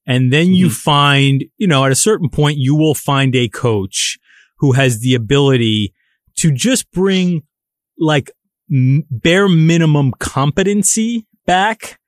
And 0.05 0.31
then 0.31 0.47
mm-hmm. 0.47 0.53
you 0.53 0.69
find, 0.69 1.43
you 1.57 1.67
know, 1.67 1.85
at 1.85 1.91
a 1.91 1.95
certain 1.95 2.29
point, 2.29 2.57
you 2.57 2.75
will 2.75 2.93
find 2.93 3.35
a 3.35 3.49
coach 3.49 4.17
who 4.59 4.73
has 4.73 4.99
the 4.99 5.15
ability 5.15 5.93
to 6.37 6.51
just 6.51 6.91
bring 6.91 7.43
like 7.97 8.31
m- 8.71 9.03
bare 9.09 9.49
minimum 9.49 10.11
competency 10.19 11.25
back. 11.45 11.99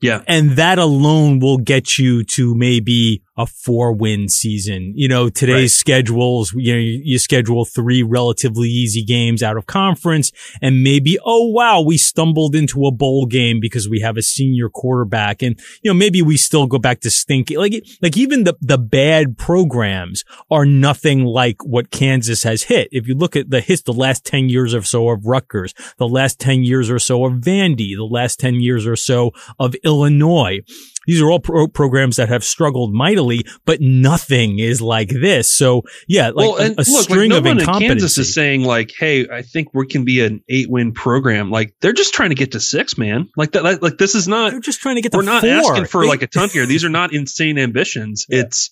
Yeah. 0.00 0.22
And 0.26 0.52
that 0.52 0.78
alone 0.78 1.38
will 1.38 1.58
get 1.58 1.96
you 1.96 2.24
to 2.34 2.54
maybe 2.54 3.22
a 3.36 3.46
four 3.46 3.92
win 3.92 4.28
season. 4.28 4.92
You 4.94 5.08
know, 5.08 5.28
today's 5.30 5.56
right. 5.56 5.70
schedules, 5.70 6.52
you 6.54 6.72
know, 6.74 6.78
you, 6.78 7.00
you, 7.02 7.18
schedule 7.18 7.64
three 7.64 8.02
relatively 8.02 8.68
easy 8.68 9.02
games 9.02 9.42
out 9.42 9.56
of 9.56 9.66
conference 9.66 10.32
and 10.60 10.82
maybe, 10.82 11.18
oh 11.24 11.46
wow, 11.48 11.80
we 11.80 11.96
stumbled 11.96 12.54
into 12.54 12.84
a 12.86 12.92
bowl 12.92 13.26
game 13.26 13.58
because 13.60 13.88
we 13.88 14.00
have 14.00 14.16
a 14.16 14.22
senior 14.22 14.68
quarterback 14.68 15.40
and, 15.40 15.58
you 15.82 15.90
know, 15.90 15.94
maybe 15.94 16.20
we 16.20 16.36
still 16.36 16.66
go 16.66 16.78
back 16.78 17.00
to 17.00 17.10
stinky. 17.10 17.56
Like, 17.56 17.82
like 18.02 18.16
even 18.16 18.44
the, 18.44 18.54
the 18.60 18.78
bad 18.78 19.38
programs 19.38 20.24
are 20.50 20.66
nothing 20.66 21.24
like 21.24 21.64
what 21.64 21.90
Kansas 21.90 22.42
has 22.42 22.64
hit. 22.64 22.88
If 22.92 23.08
you 23.08 23.14
look 23.14 23.34
at 23.34 23.48
the 23.48 23.60
hits, 23.60 23.82
the 23.82 23.92
last 23.92 24.26
10 24.26 24.50
years 24.50 24.74
or 24.74 24.82
so 24.82 25.08
of 25.08 25.24
Rutgers, 25.24 25.74
the 25.96 26.08
last 26.08 26.38
10 26.38 26.64
years 26.64 26.90
or 26.90 26.98
so 26.98 27.24
of 27.24 27.34
Vandy, 27.34 27.96
the 27.96 28.04
last 28.04 28.38
10 28.40 28.56
years 28.56 28.86
or 28.86 28.96
so 28.96 29.32
of 29.58 29.74
Illinois, 29.84 30.60
these 31.06 31.20
are 31.20 31.30
all 31.30 31.40
pro- 31.40 31.68
programs 31.68 32.16
that 32.16 32.28
have 32.28 32.44
struggled 32.44 32.92
mightily, 32.92 33.44
but 33.64 33.80
nothing 33.80 34.58
is 34.58 34.80
like 34.80 35.08
this. 35.08 35.50
So 35.50 35.82
yeah, 36.06 36.28
like 36.28 36.36
well, 36.36 36.56
a, 36.58 36.70
a 36.70 36.76
look, 36.76 36.86
string 36.86 37.30
like 37.30 37.30
no 37.30 37.38
of 37.38 37.44
one 37.44 37.60
in 37.60 37.66
Kansas 37.66 38.18
is 38.18 38.34
saying 38.34 38.64
like, 38.64 38.92
"Hey, 38.96 39.28
I 39.28 39.42
think 39.42 39.68
we 39.74 39.86
can 39.86 40.04
be 40.04 40.24
an 40.24 40.42
eight-win 40.48 40.92
program." 40.92 41.50
Like 41.50 41.74
they're 41.80 41.92
just 41.92 42.14
trying 42.14 42.30
to 42.30 42.34
get 42.34 42.52
to 42.52 42.60
six, 42.60 42.96
man. 42.96 43.28
Like 43.36 43.52
that. 43.52 43.82
Like 43.82 43.98
this 43.98 44.14
is 44.14 44.28
not. 44.28 44.52
They're 44.52 44.60
just 44.60 44.80
trying 44.80 44.96
to 44.96 45.02
get. 45.02 45.14
We're 45.14 45.22
not 45.22 45.42
four. 45.42 45.50
asking 45.50 45.86
for 45.86 46.06
like 46.06 46.22
a 46.22 46.26
ton 46.26 46.48
here. 46.48 46.66
These 46.66 46.84
are 46.84 46.90
not 46.90 47.12
insane 47.14 47.58
ambitions. 47.58 48.26
Yeah. 48.28 48.40
It's 48.40 48.70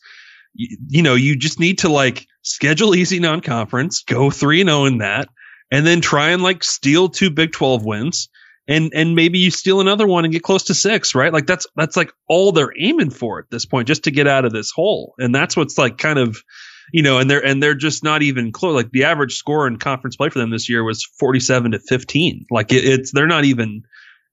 you 0.54 1.02
know 1.02 1.14
you 1.14 1.36
just 1.36 1.60
need 1.60 1.78
to 1.78 1.88
like 1.88 2.26
schedule 2.42 2.94
easy 2.94 3.20
non-conference, 3.20 4.02
go 4.02 4.30
three 4.30 4.60
and 4.60 4.70
zero 4.70 4.82
oh 4.82 4.86
in 4.86 4.98
that, 4.98 5.28
and 5.70 5.86
then 5.86 6.00
try 6.00 6.30
and 6.30 6.42
like 6.42 6.64
steal 6.64 7.08
two 7.08 7.30
Big 7.30 7.52
Twelve 7.52 7.84
wins 7.84 8.28
and 8.68 8.92
and 8.94 9.14
maybe 9.14 9.38
you 9.38 9.50
steal 9.50 9.80
another 9.80 10.06
one 10.06 10.24
and 10.24 10.32
get 10.32 10.42
close 10.42 10.64
to 10.64 10.74
six, 10.74 11.14
right? 11.14 11.32
Like 11.32 11.46
that's 11.46 11.66
that's 11.76 11.96
like 11.96 12.12
all 12.28 12.52
they're 12.52 12.72
aiming 12.78 13.10
for 13.10 13.40
at 13.40 13.50
this 13.50 13.66
point, 13.66 13.88
just 13.88 14.04
to 14.04 14.10
get 14.10 14.26
out 14.26 14.44
of 14.44 14.52
this 14.52 14.70
hole. 14.70 15.14
And 15.18 15.34
that's 15.34 15.56
what's 15.56 15.78
like 15.78 15.98
kind 15.98 16.18
of 16.18 16.42
you 16.92 17.02
know, 17.02 17.18
and 17.18 17.30
they're 17.30 17.44
and 17.44 17.62
they're 17.62 17.74
just 17.74 18.02
not 18.02 18.22
even 18.22 18.52
close. 18.52 18.74
Like 18.74 18.90
the 18.90 19.04
average 19.04 19.36
score 19.36 19.66
in 19.66 19.78
conference 19.78 20.16
play 20.16 20.28
for 20.28 20.38
them 20.38 20.50
this 20.50 20.68
year 20.68 20.82
was 20.82 21.04
forty 21.04 21.40
seven 21.40 21.72
to 21.72 21.78
fifteen. 21.78 22.46
Like 22.50 22.72
it, 22.72 22.84
it's 22.84 23.12
they're 23.12 23.26
not 23.26 23.44
even 23.44 23.82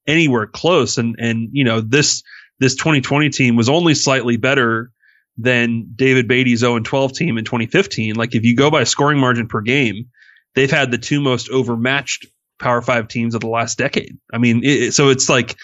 anywhere 0.08 0.48
close. 0.48 0.98
And 0.98 1.16
and 1.20 1.50
you 1.52 1.64
know 1.64 1.82
this 1.82 2.24
this 2.60 2.76
2020 2.76 3.30
team 3.30 3.56
was 3.56 3.70
only 3.70 3.94
slightly 3.94 4.38
better 4.38 4.92
than 5.38 5.94
David 5.96 6.28
Beaty's 6.28 6.62
0 6.62 6.78
and 6.78 6.86
12 6.86 7.14
team 7.14 7.38
in 7.38 7.46
2015. 7.46 8.16
Like 8.16 8.34
if 8.34 8.44
you 8.44 8.56
go 8.56 8.72
by 8.72 8.84
scoring 8.84 9.20
margin 9.20 9.48
per 9.48 9.62
game, 9.62 10.10
they've 10.56 10.72
had 10.72 10.90
the 10.90 10.98
two 10.98 11.22
most 11.22 11.50
overmatched 11.50 12.26
Power 12.60 12.82
Five 12.82 13.08
teams 13.08 13.36
of 13.36 13.42
the 13.42 13.48
last 13.48 13.78
decade. 13.78 14.18
I 14.32 14.38
mean, 14.38 14.62
it, 14.64 14.94
so 14.94 15.10
it's 15.10 15.30
like 15.30 15.58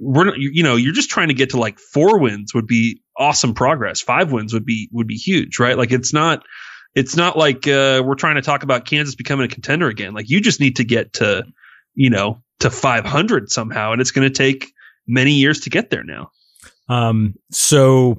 we're 0.00 0.34
you 0.36 0.62
know 0.62 0.76
you're 0.76 0.92
just 0.92 1.10
trying 1.10 1.28
to 1.28 1.34
get 1.34 1.50
to 1.50 1.58
like 1.58 1.78
four 1.78 2.18
wins 2.18 2.54
would 2.54 2.66
be 2.66 3.02
awesome 3.16 3.54
progress. 3.54 4.00
Five 4.00 4.32
wins 4.32 4.52
would 4.52 4.64
be 4.64 4.88
would 4.92 5.06
be 5.06 5.16
huge, 5.16 5.58
right? 5.58 5.76
Like 5.76 5.92
it's 5.92 6.12
not 6.12 6.42
it's 6.94 7.16
not 7.16 7.36
like 7.36 7.66
uh, 7.68 8.02
we're 8.04 8.16
trying 8.16 8.36
to 8.36 8.42
talk 8.42 8.62
about 8.62 8.84
Kansas 8.84 9.14
becoming 9.14 9.46
a 9.46 9.48
contender 9.48 9.88
again. 9.88 10.14
Like 10.14 10.28
you 10.28 10.40
just 10.40 10.60
need 10.60 10.76
to 10.76 10.84
get 10.84 11.14
to 11.14 11.44
you 11.94 12.10
know 12.10 12.42
to 12.60 12.70
500 12.70 13.50
somehow, 13.50 13.92
and 13.92 14.00
it's 14.00 14.10
going 14.10 14.28
to 14.28 14.34
take 14.34 14.72
many 15.06 15.34
years 15.34 15.60
to 15.60 15.70
get 15.70 15.90
there 15.90 16.04
now. 16.04 16.30
Um, 16.88 17.34
so 17.50 18.18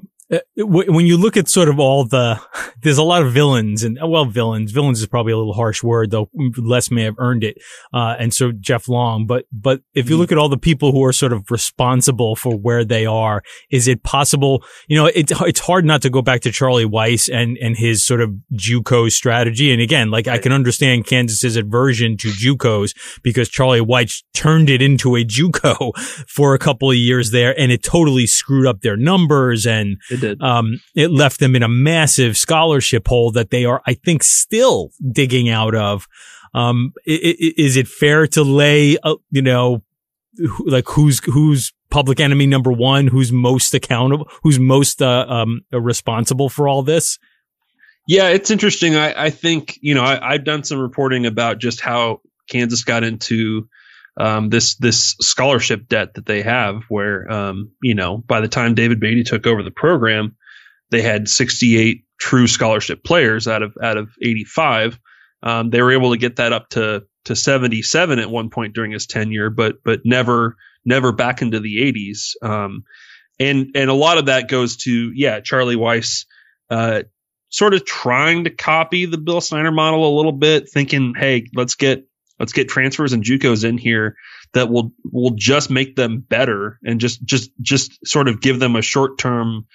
when 0.56 1.06
you 1.06 1.16
look 1.16 1.36
at 1.36 1.48
sort 1.48 1.68
of 1.68 1.80
all 1.80 2.04
the, 2.04 2.40
there's 2.82 2.98
a 2.98 3.02
lot 3.02 3.22
of 3.22 3.32
villains 3.32 3.82
and 3.82 3.98
well, 4.02 4.24
villains, 4.24 4.70
villains 4.70 5.00
is 5.00 5.06
probably 5.06 5.32
a 5.32 5.36
little 5.36 5.54
harsh 5.54 5.82
word 5.82 6.10
though. 6.10 6.30
Les 6.56 6.90
may 6.90 7.02
have 7.02 7.16
earned 7.18 7.42
it. 7.42 7.58
Uh, 7.92 8.14
and 8.18 8.32
so 8.32 8.52
Jeff 8.52 8.88
Long, 8.88 9.26
but, 9.26 9.46
but 9.52 9.82
if 9.94 10.08
you 10.08 10.14
mm-hmm. 10.14 10.20
look 10.20 10.32
at 10.32 10.38
all 10.38 10.48
the 10.48 10.58
people 10.58 10.92
who 10.92 11.04
are 11.04 11.12
sort 11.12 11.32
of 11.32 11.50
responsible 11.50 12.36
for 12.36 12.56
where 12.56 12.84
they 12.84 13.06
are, 13.06 13.42
is 13.70 13.88
it 13.88 14.02
possible, 14.02 14.62
you 14.88 14.96
know, 14.96 15.06
it's, 15.06 15.32
it's 15.42 15.60
hard 15.60 15.84
not 15.84 16.02
to 16.02 16.10
go 16.10 16.22
back 16.22 16.42
to 16.42 16.52
Charlie 16.52 16.84
Weis 16.84 17.28
and, 17.32 17.58
and 17.58 17.76
his 17.76 18.04
sort 18.04 18.20
of 18.20 18.30
JUCO 18.54 19.10
strategy. 19.10 19.72
And 19.72 19.82
again, 19.82 20.10
like 20.10 20.28
I 20.28 20.38
can 20.38 20.52
understand 20.52 21.06
Kansas's 21.06 21.56
aversion 21.56 22.16
to 22.18 22.28
JUCOs 22.28 23.20
because 23.22 23.48
Charlie 23.48 23.80
Weis 23.80 24.22
turned 24.32 24.70
it 24.70 24.80
into 24.80 25.16
a 25.16 25.24
JUCO 25.24 25.96
for 26.28 26.54
a 26.54 26.58
couple 26.58 26.90
of 26.90 26.96
years 26.96 27.32
there 27.32 27.58
and 27.58 27.72
it 27.72 27.82
totally 27.82 28.26
screwed 28.26 28.66
up 28.66 28.82
their 28.82 28.96
numbers 28.96 29.66
and, 29.66 29.96
it 30.10 30.19
did. 30.20 30.40
Um, 30.42 30.80
it 30.94 31.10
left 31.10 31.40
them 31.40 31.56
in 31.56 31.62
a 31.62 31.68
massive 31.68 32.36
scholarship 32.36 33.08
hole 33.08 33.32
that 33.32 33.50
they 33.50 33.64
are, 33.64 33.82
I 33.86 33.94
think, 33.94 34.22
still 34.22 34.90
digging 35.12 35.48
out 35.48 35.74
of. 35.74 36.06
Um, 36.54 36.92
is 37.06 37.76
it 37.76 37.88
fair 37.88 38.26
to 38.28 38.42
lay, 38.42 38.96
uh, 39.02 39.16
you 39.30 39.42
know, 39.42 39.82
like 40.64 40.88
who's 40.88 41.22
who's 41.24 41.72
public 41.90 42.20
enemy 42.20 42.46
number 42.46 42.72
one, 42.72 43.06
who's 43.06 43.32
most 43.32 43.74
accountable, 43.74 44.28
who's 44.42 44.58
most 44.58 45.02
uh, 45.02 45.26
um, 45.28 45.62
responsible 45.72 46.48
for 46.48 46.68
all 46.68 46.82
this? 46.82 47.18
Yeah, 48.06 48.28
it's 48.28 48.50
interesting. 48.50 48.96
I, 48.96 49.26
I 49.26 49.30
think 49.30 49.78
you 49.82 49.94
know 49.94 50.02
I, 50.02 50.34
I've 50.34 50.44
done 50.44 50.64
some 50.64 50.78
reporting 50.78 51.26
about 51.26 51.58
just 51.58 51.80
how 51.80 52.20
Kansas 52.48 52.84
got 52.84 53.04
into 53.04 53.68
um, 54.16 54.48
this 54.50 54.76
this 54.76 55.16
scholarship 55.20 55.88
debt 55.88 56.14
that 56.14 56.26
they 56.26 56.42
have, 56.42 56.82
where 56.88 57.30
um, 57.30 57.72
you 57.82 57.94
know 57.94 58.18
by 58.18 58.40
the 58.40 58.48
time 58.48 58.74
David 58.74 59.00
Beaty 59.00 59.24
took 59.24 59.46
over 59.46 59.62
the 59.62 59.70
program, 59.70 60.36
they 60.90 61.02
had 61.02 61.28
68 61.28 62.04
true 62.18 62.46
scholarship 62.46 63.02
players 63.04 63.48
out 63.48 63.62
of 63.62 63.76
out 63.82 63.96
of 63.96 64.10
85. 64.22 64.98
Um, 65.42 65.70
they 65.70 65.80
were 65.80 65.92
able 65.92 66.12
to 66.12 66.18
get 66.18 66.36
that 66.36 66.52
up 66.52 66.68
to 66.70 67.04
to 67.26 67.36
77 67.36 68.18
at 68.18 68.30
one 68.30 68.50
point 68.50 68.74
during 68.74 68.92
his 68.92 69.06
tenure, 69.06 69.50
but 69.50 69.76
but 69.84 70.00
never 70.04 70.56
never 70.84 71.12
back 71.12 71.42
into 71.42 71.60
the 71.60 71.78
80s. 71.92 72.34
Um, 72.42 72.84
and 73.38 73.70
and 73.74 73.90
a 73.90 73.94
lot 73.94 74.18
of 74.18 74.26
that 74.26 74.48
goes 74.48 74.76
to 74.78 75.12
yeah 75.14 75.40
Charlie 75.40 75.76
Weis. 75.76 76.26
Uh, 76.68 77.02
sort 77.48 77.74
of 77.74 77.84
trying 77.84 78.44
to 78.44 78.50
copy 78.50 79.06
the 79.06 79.18
Bill 79.18 79.40
Snyder 79.40 79.72
model 79.72 80.08
a 80.08 80.16
little 80.16 80.32
bit, 80.32 80.70
thinking, 80.70 81.14
hey, 81.16 81.46
let's 81.54 81.74
get 81.74 82.06
Let's 82.40 82.52
get 82.52 82.68
transfers 82.68 83.12
and 83.12 83.22
JUCOs 83.22 83.64
in 83.64 83.78
here 83.78 84.16
that 84.54 84.70
will 84.70 84.92
will 85.04 85.34
just 85.36 85.70
make 85.70 85.94
them 85.94 86.20
better 86.20 86.80
and 86.82 86.98
just 86.98 87.22
just 87.24 87.50
just 87.60 88.06
sort 88.06 88.28
of 88.28 88.40
give 88.40 88.58
them 88.58 88.74
a 88.74 88.82
short 88.82 89.18
term 89.18 89.66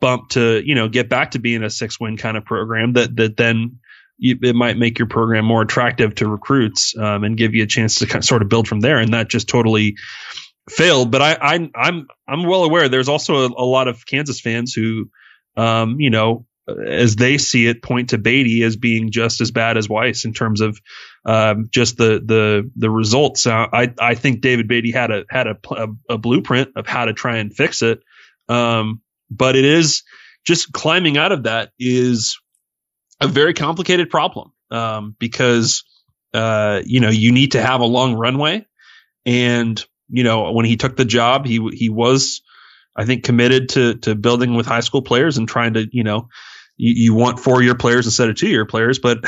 bump 0.00 0.30
to 0.30 0.62
you 0.64 0.74
know 0.74 0.88
get 0.88 1.08
back 1.08 1.32
to 1.32 1.40
being 1.40 1.62
a 1.62 1.70
six 1.70 2.00
win 2.00 2.16
kind 2.16 2.36
of 2.36 2.44
program 2.44 2.94
that 2.94 3.14
that 3.16 3.36
then 3.36 3.80
you, 4.18 4.38
it 4.40 4.54
might 4.54 4.78
make 4.78 5.00
your 5.00 5.08
program 5.08 5.44
more 5.44 5.62
attractive 5.62 6.14
to 6.14 6.28
recruits 6.28 6.96
um, 6.96 7.24
and 7.24 7.36
give 7.36 7.54
you 7.54 7.64
a 7.64 7.66
chance 7.66 7.96
to 7.96 8.06
kind 8.06 8.22
of 8.22 8.24
sort 8.24 8.42
of 8.42 8.48
build 8.48 8.68
from 8.68 8.78
there. 8.78 8.98
And 8.98 9.14
that 9.14 9.28
just 9.28 9.48
totally 9.48 9.96
failed. 10.70 11.10
But 11.10 11.22
I, 11.22 11.32
I 11.32 11.70
I'm 11.74 12.06
I'm 12.28 12.44
well 12.44 12.62
aware 12.62 12.88
there's 12.88 13.08
also 13.08 13.46
a, 13.46 13.46
a 13.48 13.66
lot 13.66 13.88
of 13.88 14.06
Kansas 14.06 14.40
fans 14.40 14.74
who 14.74 15.10
um, 15.56 15.98
you 15.98 16.10
know 16.10 16.46
as 16.68 17.16
they 17.16 17.38
see 17.38 17.66
it, 17.66 17.82
point 17.82 18.10
to 18.10 18.18
Beaty 18.18 18.62
as 18.62 18.76
being 18.76 19.10
just 19.10 19.40
as 19.40 19.50
bad 19.50 19.76
as 19.76 19.88
Weis 19.88 20.24
in 20.24 20.32
terms 20.32 20.60
of 20.60 20.80
um, 21.24 21.68
just 21.72 21.96
the 21.96 22.22
the 22.24 22.70
the 22.76 22.90
results. 22.90 23.46
Uh, 23.46 23.66
I 23.72 23.92
I 23.98 24.14
think 24.14 24.40
David 24.40 24.68
Beaty 24.68 24.92
had 24.92 25.10
a 25.10 25.24
had 25.28 25.46
a, 25.48 25.56
a, 25.70 25.88
a, 26.10 26.18
blueprint 26.18 26.70
of 26.76 26.86
how 26.86 27.06
to 27.06 27.12
try 27.12 27.38
and 27.38 27.54
fix 27.54 27.82
it, 27.82 28.00
um, 28.48 29.00
but 29.30 29.56
it 29.56 29.64
is 29.64 30.04
just 30.44 30.72
climbing 30.72 31.16
out 31.16 31.32
of 31.32 31.44
that 31.44 31.72
is 31.78 32.38
a 33.20 33.28
very 33.28 33.54
complicated 33.54 34.10
problem 34.10 34.52
um, 34.70 35.16
because 35.18 35.84
uh, 36.34 36.80
you 36.84 37.00
know 37.00 37.10
you 37.10 37.32
need 37.32 37.52
to 37.52 37.62
have 37.62 37.80
a 37.80 37.86
long 37.86 38.14
runway, 38.14 38.64
and 39.26 39.84
you 40.08 40.22
know 40.22 40.52
when 40.52 40.64
he 40.64 40.76
took 40.76 40.96
the 40.96 41.04
job, 41.04 41.44
he 41.44 41.60
he 41.72 41.88
was 41.88 42.42
I 42.94 43.04
think 43.04 43.24
committed 43.24 43.70
to 43.70 43.94
to 43.96 44.14
building 44.14 44.54
with 44.54 44.66
high 44.66 44.80
school 44.80 45.02
players 45.02 45.38
and 45.38 45.48
trying 45.48 45.74
to 45.74 45.88
you 45.90 46.04
know 46.04 46.28
you, 46.82 46.94
you 46.96 47.14
want 47.14 47.38
four 47.38 47.62
year 47.62 47.76
players 47.76 48.06
instead 48.06 48.28
of 48.28 48.34
two 48.34 48.48
year 48.48 48.66
players. 48.66 48.98
But 48.98 49.18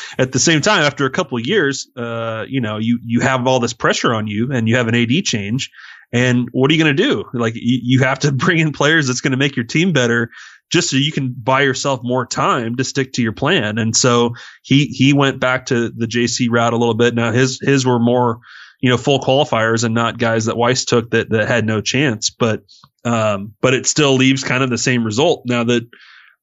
at 0.18 0.32
the 0.32 0.40
same 0.40 0.60
time, 0.60 0.82
after 0.82 1.06
a 1.06 1.10
couple 1.10 1.38
of 1.38 1.46
years, 1.46 1.88
uh, 1.96 2.44
you 2.48 2.60
know, 2.60 2.78
you, 2.78 2.98
you 3.04 3.20
have 3.20 3.46
all 3.46 3.60
this 3.60 3.72
pressure 3.72 4.12
on 4.12 4.26
you 4.26 4.50
and 4.52 4.68
you 4.68 4.76
have 4.76 4.88
an 4.88 4.96
AD 4.96 5.24
change. 5.24 5.70
And 6.12 6.48
what 6.50 6.70
are 6.70 6.74
you 6.74 6.82
going 6.82 6.96
to 6.96 7.02
do? 7.02 7.24
Like 7.32 7.54
you, 7.54 7.78
you 7.82 7.98
have 8.00 8.20
to 8.20 8.32
bring 8.44 8.58
in 8.58 8.72
players 8.72 9.06
that's 9.06 9.20
going 9.20 9.30
to 9.30 9.36
make 9.36 9.54
your 9.54 9.64
team 9.64 9.92
better 9.92 10.30
just 10.70 10.90
so 10.90 10.96
you 10.96 11.12
can 11.12 11.32
buy 11.32 11.62
yourself 11.62 12.00
more 12.02 12.26
time 12.26 12.76
to 12.76 12.84
stick 12.84 13.12
to 13.12 13.22
your 13.22 13.32
plan. 13.32 13.78
And 13.78 13.94
so 13.94 14.34
he, 14.62 14.86
he 14.86 15.12
went 15.12 15.38
back 15.38 15.66
to 15.66 15.90
the 15.90 16.06
JC 16.06 16.48
route 16.50 16.72
a 16.72 16.78
little 16.78 16.94
bit. 16.94 17.14
Now 17.14 17.30
his, 17.30 17.60
his 17.62 17.86
were 17.86 18.00
more, 18.00 18.40
you 18.80 18.90
know, 18.90 18.96
full 18.96 19.20
qualifiers 19.20 19.84
and 19.84 19.94
not 19.94 20.18
guys 20.18 20.46
that 20.46 20.56
Weis 20.56 20.84
took 20.84 21.10
that, 21.10 21.30
that 21.30 21.46
had 21.46 21.64
no 21.64 21.80
chance. 21.80 22.30
But, 22.30 22.62
um, 23.04 23.54
but 23.60 23.72
it 23.74 23.86
still 23.86 24.14
leaves 24.16 24.42
kind 24.42 24.64
of 24.64 24.70
the 24.70 24.78
same 24.78 25.04
result 25.04 25.44
now 25.46 25.62
that, 25.62 25.88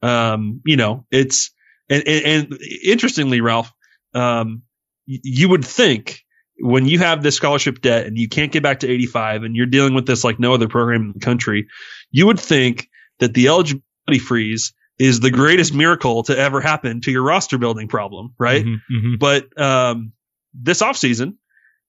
um, 0.02 0.62
you 0.66 0.78
know, 0.78 1.06
it's 1.12 1.52
and, 1.89 2.08
and, 2.08 2.26
and 2.26 2.62
interestingly, 2.84 3.41
Ralph, 3.41 3.72
um, 4.14 4.64
you 5.06 5.49
would 5.49 5.66
think 5.66 6.24
when 6.60 6.86
you 6.86 6.99
have 6.99 7.24
this 7.24 7.36
scholarship 7.36 7.82
debt 7.82 8.06
and 8.06 8.18
you 8.18 8.30
can't 8.30 8.52
get 8.52 8.64
back 8.64 8.82
to 8.82 8.89
85 8.89 9.43
and 9.43 9.56
you're 9.56 9.66
dealing 9.66 9.93
with 9.93 10.06
this 10.06 10.24
like 10.24 10.39
no 10.39 10.54
other 10.54 10.68
program 10.68 11.02
in 11.02 11.14
the 11.14 11.20
country, 11.20 11.68
you 12.12 12.28
would 12.28 12.39
think 12.39 12.88
that 13.20 13.34
the 13.34 13.47
eligibility 13.47 14.20
freeze 14.20 14.74
is 14.99 15.20
the 15.20 15.32
greatest 15.32 15.74
miracle 15.74 16.24
to 16.24 16.38
ever 16.38 16.62
happen 16.62 17.02
to 17.02 17.12
your 17.12 17.24
roster 17.24 17.58
building 17.58 17.88
problem, 17.88 18.36
right? 18.38 18.64
Mm-hmm, 18.64 18.95
mm-hmm. 18.95 19.16
But 19.20 19.60
um, 19.60 20.14
this 20.54 20.82
offseason, 20.82 21.36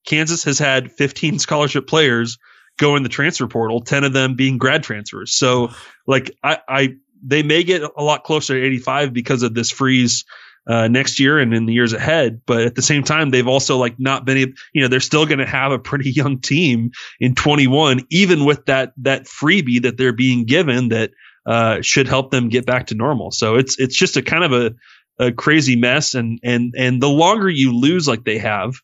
Kansas 0.06 0.44
has 0.44 0.58
had 0.58 0.90
15 0.90 1.38
scholarship 1.38 1.86
players 1.86 2.38
go 2.78 2.96
in 2.96 3.02
the 3.02 3.08
transfer 3.10 3.46
portal, 3.46 3.82
10 3.82 4.04
of 4.04 4.12
them 4.12 4.34
being 4.34 4.56
grad 4.56 4.82
transfers. 4.82 5.34
So 5.34 5.70
like 6.06 6.34
I, 6.42 6.58
I 6.66 6.94
they 7.22 7.42
may 7.42 7.62
get 7.62 7.82
a 7.82 8.02
lot 8.02 8.24
closer 8.24 8.58
to 8.58 8.66
85 8.66 9.12
because 9.12 9.42
of 9.42 9.54
this 9.54 9.70
freeze 9.70 10.24
uh, 10.66 10.88
next 10.88 11.18
year 11.18 11.38
and 11.38 11.52
in 11.54 11.66
the 11.66 11.72
years 11.72 11.92
ahead. 11.92 12.42
But 12.46 12.62
at 12.62 12.74
the 12.74 12.82
same 12.82 13.02
time, 13.02 13.30
they've 13.30 13.48
also 13.48 13.78
like 13.78 13.98
not 13.98 14.24
been 14.24 14.36
able, 14.38 14.52
you 14.72 14.82
know, 14.82 14.88
they're 14.88 15.00
still 15.00 15.26
going 15.26 15.38
to 15.38 15.46
have 15.46 15.72
a 15.72 15.78
pretty 15.78 16.10
young 16.14 16.40
team 16.40 16.92
in 17.20 17.34
21, 17.34 18.06
even 18.10 18.44
with 18.44 18.66
that, 18.66 18.92
that 18.98 19.24
freebie 19.24 19.82
that 19.82 19.96
they're 19.96 20.12
being 20.12 20.44
given 20.46 20.90
that, 20.90 21.10
uh, 21.44 21.80
should 21.82 22.06
help 22.06 22.30
them 22.30 22.48
get 22.48 22.66
back 22.66 22.88
to 22.88 22.94
normal. 22.94 23.32
So 23.32 23.56
it's, 23.56 23.78
it's 23.80 23.96
just 23.96 24.16
a 24.16 24.22
kind 24.22 24.44
of 24.44 24.52
a, 24.52 25.24
a 25.24 25.32
crazy 25.32 25.74
mess. 25.74 26.14
And, 26.14 26.38
and, 26.44 26.74
and 26.76 27.02
the 27.02 27.08
longer 27.08 27.48
you 27.48 27.76
lose 27.76 28.06
like 28.06 28.24
they 28.24 28.38
have, 28.38 28.74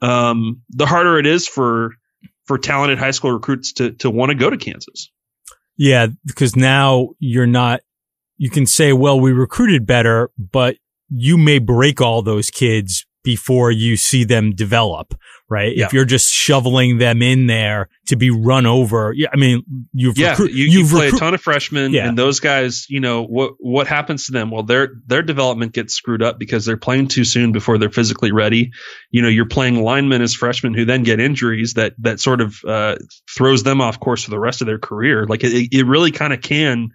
um, 0.00 0.62
the 0.70 0.86
harder 0.86 1.18
it 1.18 1.26
is 1.26 1.46
for, 1.46 1.92
for 2.46 2.56
talented 2.56 2.98
high 2.98 3.10
school 3.10 3.32
recruits 3.32 3.74
to, 3.74 3.92
to 3.92 4.08
want 4.08 4.30
to 4.30 4.34
go 4.34 4.48
to 4.48 4.56
Kansas. 4.56 5.10
Yeah, 5.78 6.08
because 6.26 6.56
now 6.56 7.10
you're 7.20 7.46
not, 7.46 7.80
you 8.36 8.50
can 8.50 8.66
say, 8.66 8.92
well, 8.92 9.18
we 9.18 9.32
recruited 9.32 9.86
better, 9.86 10.30
but 10.36 10.76
you 11.08 11.38
may 11.38 11.58
break 11.58 12.00
all 12.00 12.20
those 12.20 12.50
kids 12.50 13.06
before 13.24 13.70
you 13.70 13.96
see 13.96 14.24
them 14.24 14.54
develop, 14.54 15.14
right? 15.48 15.76
Yeah. 15.76 15.86
If 15.86 15.92
you're 15.92 16.04
just 16.04 16.32
shoveling 16.32 16.98
them 16.98 17.20
in 17.20 17.46
there 17.46 17.88
to 18.06 18.16
be 18.16 18.30
run 18.30 18.64
over, 18.64 19.12
yeah, 19.14 19.28
I 19.32 19.36
mean, 19.36 19.62
you've 19.92 20.16
yeah, 20.16 20.34
recru- 20.34 20.50
you, 20.50 20.64
you 20.64 20.86
play 20.86 21.10
recru- 21.10 21.16
a 21.16 21.18
ton 21.18 21.34
of 21.34 21.40
freshmen, 21.40 21.92
yeah. 21.92 22.08
and 22.08 22.16
those 22.16 22.40
guys, 22.40 22.86
you 22.88 23.00
know, 23.00 23.24
what 23.24 23.54
what 23.58 23.86
happens 23.86 24.26
to 24.26 24.32
them? 24.32 24.50
Well, 24.50 24.62
their 24.62 24.94
their 25.06 25.22
development 25.22 25.72
gets 25.72 25.94
screwed 25.94 26.22
up 26.22 26.38
because 26.38 26.64
they're 26.64 26.76
playing 26.76 27.08
too 27.08 27.24
soon 27.24 27.52
before 27.52 27.78
they're 27.78 27.90
physically 27.90 28.32
ready. 28.32 28.70
You 29.10 29.22
know, 29.22 29.28
you're 29.28 29.46
playing 29.46 29.82
linemen 29.82 30.22
as 30.22 30.34
freshmen 30.34 30.74
who 30.74 30.84
then 30.84 31.02
get 31.02 31.20
injuries 31.20 31.74
that 31.74 31.94
that 31.98 32.20
sort 32.20 32.40
of 32.40 32.56
uh, 32.66 32.96
throws 33.36 33.62
them 33.62 33.80
off 33.80 34.00
course 34.00 34.24
for 34.24 34.30
the 34.30 34.40
rest 34.40 34.60
of 34.60 34.66
their 34.66 34.78
career. 34.78 35.26
Like 35.26 35.42
it, 35.44 35.68
it 35.72 35.86
really 35.86 36.12
kind 36.12 36.32
of 36.32 36.40
can 36.40 36.90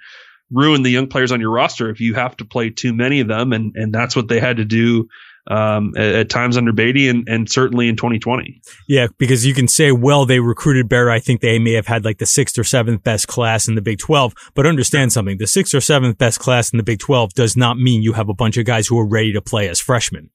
ruin 0.52 0.84
the 0.84 0.90
young 0.90 1.08
players 1.08 1.32
on 1.32 1.42
your 1.42 1.52
roster 1.52 1.90
if 1.90 2.00
you 2.00 2.14
have 2.14 2.38
to 2.38 2.46
play 2.46 2.70
too 2.70 2.94
many 2.94 3.20
of 3.20 3.28
them, 3.28 3.54
and 3.54 3.76
and 3.76 3.94
that's 3.94 4.16
what 4.16 4.28
they 4.28 4.40
had 4.40 4.58
to 4.58 4.66
do 4.66 5.10
um, 5.48 5.94
at, 5.98 6.16
at, 6.16 6.30
times 6.30 6.56
under 6.58 6.72
Beaty 6.72 7.10
and, 7.10 7.28
and 7.28 7.50
certainly 7.50 7.90
in 7.90 7.96
2020. 7.96 8.62
Yeah, 8.88 9.08
because 9.18 9.46
you 9.46 9.54
can 9.54 9.68
say, 9.68 9.92
well, 9.92 10.26
they 10.26 10.40
recruited 10.40 10.88
better. 10.88 11.12
I 11.12 11.20
think 11.20 11.42
they 11.42 11.60
may 11.60 11.74
have 11.74 11.88
had 11.88 12.06
like 12.06 12.18
the 12.20 12.26
sixth 12.26 12.58
or 12.58 12.64
seventh 12.64 13.04
best 13.04 13.28
class 13.28 13.68
in 13.68 13.76
the 13.76 13.82
Big 13.82 14.00
12. 14.00 14.34
But 14.54 14.66
understand 14.66 15.12
something. 15.12 15.38
The 15.38 15.48
sixth 15.48 15.76
or 15.76 15.82
seventh 15.82 16.18
best 16.18 16.40
class 16.40 16.72
in 16.72 16.78
the 16.78 16.84
Big 16.84 17.00
12 17.00 17.34
does 17.34 17.58
not 17.58 17.78
mean 17.78 18.02
you 18.02 18.14
have 18.14 18.30
a 18.30 18.34
bunch 18.34 18.58
of 18.58 18.66
guys 18.66 18.88
who 18.88 18.98
are 19.00 19.08
ready 19.08 19.34
to 19.34 19.42
play 19.42 19.68
as 19.68 19.80
freshmen. 19.80 20.30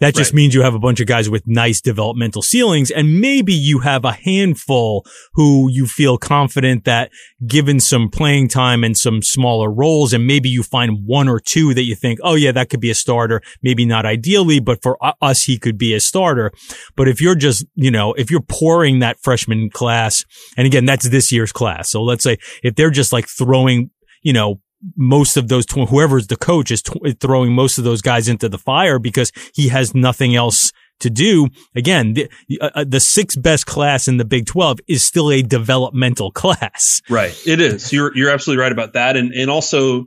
That 0.00 0.14
just 0.14 0.32
right. 0.32 0.36
means 0.36 0.54
you 0.54 0.62
have 0.62 0.74
a 0.74 0.78
bunch 0.78 1.00
of 1.00 1.06
guys 1.06 1.28
with 1.28 1.46
nice 1.46 1.80
developmental 1.80 2.42
ceilings 2.42 2.90
and 2.90 3.20
maybe 3.20 3.52
you 3.52 3.80
have 3.80 4.04
a 4.04 4.12
handful 4.12 5.06
who 5.34 5.70
you 5.70 5.86
feel 5.86 6.18
confident 6.18 6.84
that 6.84 7.10
given 7.46 7.80
some 7.80 8.08
playing 8.08 8.48
time 8.48 8.84
and 8.84 8.96
some 8.96 9.22
smaller 9.22 9.70
roles 9.70 10.12
and 10.12 10.26
maybe 10.26 10.48
you 10.48 10.62
find 10.62 11.06
one 11.06 11.28
or 11.28 11.40
two 11.40 11.74
that 11.74 11.84
you 11.84 11.94
think, 11.94 12.18
oh 12.22 12.34
yeah, 12.34 12.52
that 12.52 12.70
could 12.70 12.80
be 12.80 12.90
a 12.90 12.94
starter. 12.94 13.40
Maybe 13.62 13.84
not 13.84 14.06
ideally, 14.06 14.51
but 14.60 14.82
for 14.82 14.98
us, 15.20 15.42
he 15.42 15.58
could 15.58 15.78
be 15.78 15.94
a 15.94 16.00
starter. 16.00 16.52
But 16.96 17.08
if 17.08 17.20
you're 17.20 17.34
just, 17.34 17.64
you 17.74 17.90
know, 17.90 18.12
if 18.14 18.30
you're 18.30 18.40
pouring 18.42 19.00
that 19.00 19.18
freshman 19.22 19.70
class, 19.70 20.24
and 20.56 20.66
again, 20.66 20.84
that's 20.84 21.08
this 21.08 21.32
year's 21.32 21.52
class. 21.52 21.90
So 21.90 22.02
let's 22.02 22.24
say 22.24 22.38
if 22.62 22.74
they're 22.74 22.90
just 22.90 23.12
like 23.12 23.28
throwing, 23.28 23.90
you 24.22 24.32
know, 24.32 24.60
most 24.96 25.36
of 25.36 25.48
those, 25.48 25.64
tw- 25.66 25.88
whoever's 25.88 26.26
the 26.26 26.36
coach 26.36 26.70
is 26.70 26.82
throwing 27.20 27.52
most 27.52 27.78
of 27.78 27.84
those 27.84 28.02
guys 28.02 28.28
into 28.28 28.48
the 28.48 28.58
fire 28.58 28.98
because 28.98 29.30
he 29.54 29.68
has 29.68 29.94
nothing 29.94 30.34
else 30.34 30.72
to 31.00 31.10
do. 31.10 31.48
Again, 31.74 32.14
the, 32.14 32.28
uh, 32.60 32.70
uh 32.74 32.84
the 32.86 33.00
sixth 33.00 33.40
best 33.40 33.66
class 33.66 34.08
in 34.08 34.16
the 34.16 34.24
Big 34.24 34.46
12 34.46 34.80
is 34.88 35.04
still 35.04 35.30
a 35.30 35.42
developmental 35.42 36.30
class. 36.32 37.00
Right. 37.08 37.36
It 37.46 37.60
is. 37.60 37.92
You're, 37.92 38.16
you're 38.16 38.30
absolutely 38.30 38.62
right 38.62 38.72
about 38.72 38.94
that. 38.94 39.16
And, 39.16 39.32
and 39.32 39.50
also, 39.50 40.06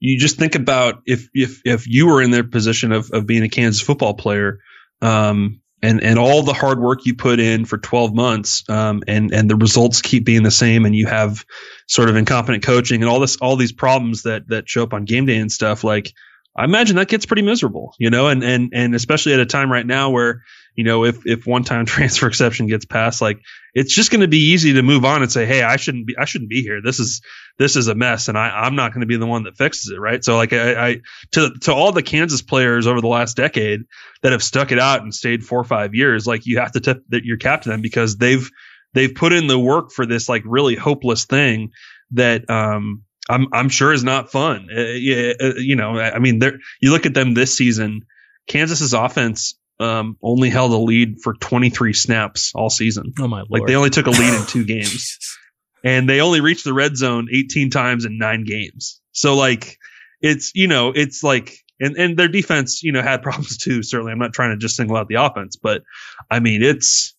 you 0.00 0.18
just 0.18 0.36
think 0.36 0.54
about 0.54 1.02
if, 1.06 1.28
if, 1.34 1.60
if 1.64 1.86
you 1.86 2.06
were 2.06 2.20
in 2.20 2.30
their 2.30 2.44
position 2.44 2.92
of, 2.92 3.10
of 3.12 3.26
being 3.26 3.42
a 3.42 3.48
Kansas 3.48 3.80
football 3.80 4.14
player, 4.14 4.60
um, 5.02 5.60
and 5.82 6.02
and 6.02 6.18
all 6.18 6.42
the 6.42 6.52
hard 6.52 6.78
work 6.78 7.06
you 7.06 7.14
put 7.14 7.40
in 7.40 7.64
for 7.64 7.78
12 7.78 8.14
months 8.14 8.68
um, 8.68 9.02
and 9.08 9.32
and 9.32 9.48
the 9.48 9.56
results 9.56 10.02
keep 10.02 10.26
being 10.26 10.42
the 10.42 10.50
same 10.50 10.84
and 10.84 10.94
you 10.94 11.06
have 11.06 11.44
sort 11.86 12.10
of 12.10 12.16
incompetent 12.16 12.62
coaching 12.62 13.00
and 13.00 13.10
all 13.10 13.18
this 13.18 13.38
all 13.38 13.56
these 13.56 13.72
problems 13.72 14.24
that 14.24 14.46
that 14.48 14.68
show 14.68 14.82
up 14.82 14.92
on 14.92 15.06
game 15.06 15.24
day 15.24 15.38
and 15.38 15.50
stuff 15.50 15.82
like 15.82 16.12
I 16.56 16.64
imagine 16.64 16.96
that 16.96 17.08
gets 17.08 17.26
pretty 17.26 17.42
miserable, 17.42 17.94
you 17.98 18.10
know, 18.10 18.28
and 18.28 18.42
and 18.42 18.72
and 18.74 18.94
especially 18.94 19.34
at 19.34 19.40
a 19.40 19.46
time 19.46 19.70
right 19.70 19.86
now 19.86 20.10
where 20.10 20.42
you 20.76 20.84
know 20.84 21.04
if 21.04 21.26
if 21.26 21.46
one 21.46 21.64
time 21.64 21.86
transfer 21.86 22.26
exception 22.26 22.66
gets 22.66 22.84
passed, 22.84 23.20
like 23.20 23.40
it's 23.74 23.94
just 23.94 24.10
going 24.10 24.20
to 24.20 24.28
be 24.28 24.50
easy 24.52 24.74
to 24.74 24.82
move 24.82 25.04
on 25.04 25.22
and 25.22 25.30
say, 25.30 25.46
hey, 25.46 25.62
I 25.62 25.76
shouldn't 25.76 26.06
be 26.06 26.16
I 26.18 26.24
shouldn't 26.24 26.50
be 26.50 26.62
here. 26.62 26.80
This 26.82 26.98
is 26.98 27.22
this 27.58 27.76
is 27.76 27.88
a 27.88 27.94
mess, 27.94 28.28
and 28.28 28.38
I 28.38 28.48
I'm 28.48 28.76
not 28.76 28.92
going 28.92 29.02
to 29.02 29.06
be 29.06 29.16
the 29.16 29.26
one 29.26 29.44
that 29.44 29.56
fixes 29.56 29.92
it, 29.92 29.98
right? 29.98 30.24
So 30.24 30.36
like 30.36 30.52
I, 30.52 30.88
I 30.88 31.00
to 31.32 31.50
to 31.62 31.74
all 31.74 31.92
the 31.92 32.02
Kansas 32.02 32.42
players 32.42 32.86
over 32.86 33.00
the 33.00 33.08
last 33.08 33.36
decade 33.36 33.80
that 34.22 34.32
have 34.32 34.42
stuck 34.42 34.72
it 34.72 34.78
out 34.78 35.02
and 35.02 35.14
stayed 35.14 35.44
four 35.44 35.60
or 35.60 35.64
five 35.64 35.94
years, 35.94 36.26
like 36.26 36.46
you 36.46 36.58
have 36.58 36.72
to 36.72 36.80
tip 36.80 37.02
that 37.08 37.24
your 37.24 37.36
cap 37.36 37.62
to 37.62 37.68
them 37.68 37.82
because 37.82 38.16
they've 38.16 38.48
they've 38.94 39.14
put 39.14 39.32
in 39.32 39.46
the 39.46 39.58
work 39.58 39.90
for 39.92 40.06
this 40.06 40.28
like 40.28 40.42
really 40.44 40.74
hopeless 40.74 41.24
thing 41.24 41.70
that 42.12 42.48
um 42.50 43.02
I'm 43.28 43.46
I'm 43.52 43.68
sure 43.68 43.92
is 43.92 44.02
not 44.02 44.32
fun. 44.32 44.68
Uh, 44.74 44.80
uh, 44.80 45.54
you 45.56 45.76
know, 45.76 45.98
I 45.98 46.18
mean, 46.18 46.40
there 46.40 46.58
you 46.80 46.90
look 46.90 47.06
at 47.06 47.14
them 47.14 47.34
this 47.34 47.56
season. 47.56 48.06
Kansas's 48.48 48.94
offense 48.94 49.54
um, 49.80 50.16
only 50.22 50.50
held 50.50 50.72
a 50.72 50.76
lead 50.76 51.20
for 51.22 51.34
23 51.34 51.94
snaps 51.94 52.52
all 52.54 52.70
season. 52.70 53.14
Oh 53.18 53.26
my 53.26 53.38
lord! 53.38 53.50
Like 53.50 53.66
they 53.66 53.74
only 53.74 53.90
took 53.90 54.06
a 54.06 54.10
lead 54.10 54.34
in 54.34 54.46
two 54.46 54.64
games, 54.66 55.18
and 55.82 56.08
they 56.08 56.20
only 56.20 56.40
reached 56.40 56.64
the 56.64 56.74
red 56.74 56.96
zone 56.96 57.28
18 57.32 57.70
times 57.70 58.04
in 58.04 58.18
nine 58.18 58.44
games. 58.44 59.00
So 59.12 59.34
like, 59.34 59.78
it's 60.20 60.52
you 60.54 60.68
know, 60.68 60.92
it's 60.94 61.24
like, 61.24 61.56
and 61.80 61.96
and 61.96 62.18
their 62.18 62.28
defense, 62.28 62.82
you 62.82 62.92
know, 62.92 63.02
had 63.02 63.22
problems 63.22 63.56
too. 63.56 63.82
Certainly, 63.82 64.12
I'm 64.12 64.18
not 64.18 64.34
trying 64.34 64.50
to 64.50 64.58
just 64.58 64.76
single 64.76 64.96
out 64.96 65.08
the 65.08 65.22
offense, 65.22 65.56
but 65.56 65.82
I 66.30 66.40
mean, 66.40 66.62
it's 66.62 67.14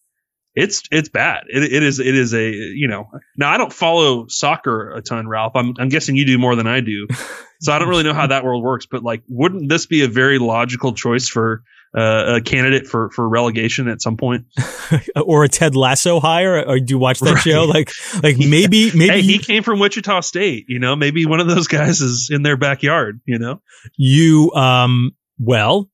it's 0.53 0.83
it's 0.91 1.09
bad. 1.09 1.45
It, 1.49 1.63
it 1.63 1.81
is 1.81 1.99
it 1.99 2.13
is 2.13 2.33
a 2.35 2.47
you 2.47 2.87
know. 2.87 3.09
Now 3.35 3.51
I 3.51 3.57
don't 3.57 3.73
follow 3.73 4.27
soccer 4.27 4.91
a 4.91 5.01
ton, 5.01 5.27
Ralph. 5.27 5.53
I'm 5.55 5.73
I'm 5.79 5.89
guessing 5.89 6.15
you 6.15 6.25
do 6.25 6.37
more 6.37 6.55
than 6.55 6.67
I 6.67 6.81
do, 6.81 7.07
so 7.59 7.73
I 7.73 7.79
don't 7.79 7.89
really 7.89 8.03
know 8.03 8.13
how 8.13 8.27
that 8.27 8.43
world 8.43 8.63
works. 8.63 8.85
But 8.85 9.01
like, 9.01 9.23
wouldn't 9.27 9.67
this 9.67 9.87
be 9.87 10.03
a 10.03 10.07
very 10.07 10.37
logical 10.37 10.93
choice 10.93 11.27
for 11.27 11.63
uh, 11.97 12.35
a 12.37 12.41
candidate 12.41 12.87
for 12.87 13.09
for 13.11 13.27
relegation 13.27 13.87
at 13.87 14.01
some 14.01 14.17
point, 14.17 14.45
or 15.25 15.43
a 15.43 15.49
Ted 15.49 15.75
Lasso 15.75 16.19
hire? 16.19 16.63
Or 16.65 16.79
do 16.79 16.85
you 16.93 16.97
watch 16.97 17.19
that 17.19 17.33
right. 17.35 17.43
show? 17.43 17.65
Like 17.65 17.91
like 18.23 18.37
maybe 18.39 18.91
maybe 18.95 19.13
hey, 19.13 19.21
he 19.21 19.39
came 19.39 19.63
from 19.63 19.79
Wichita 19.79 20.21
State. 20.21 20.65
You 20.67 20.79
know, 20.79 20.95
maybe 20.95 21.25
one 21.25 21.39
of 21.39 21.47
those 21.47 21.67
guys 21.67 22.01
is 22.01 22.29
in 22.31 22.43
their 22.43 22.57
backyard. 22.57 23.21
You 23.25 23.39
know, 23.39 23.61
you 23.97 24.51
um 24.53 25.11
well 25.39 25.89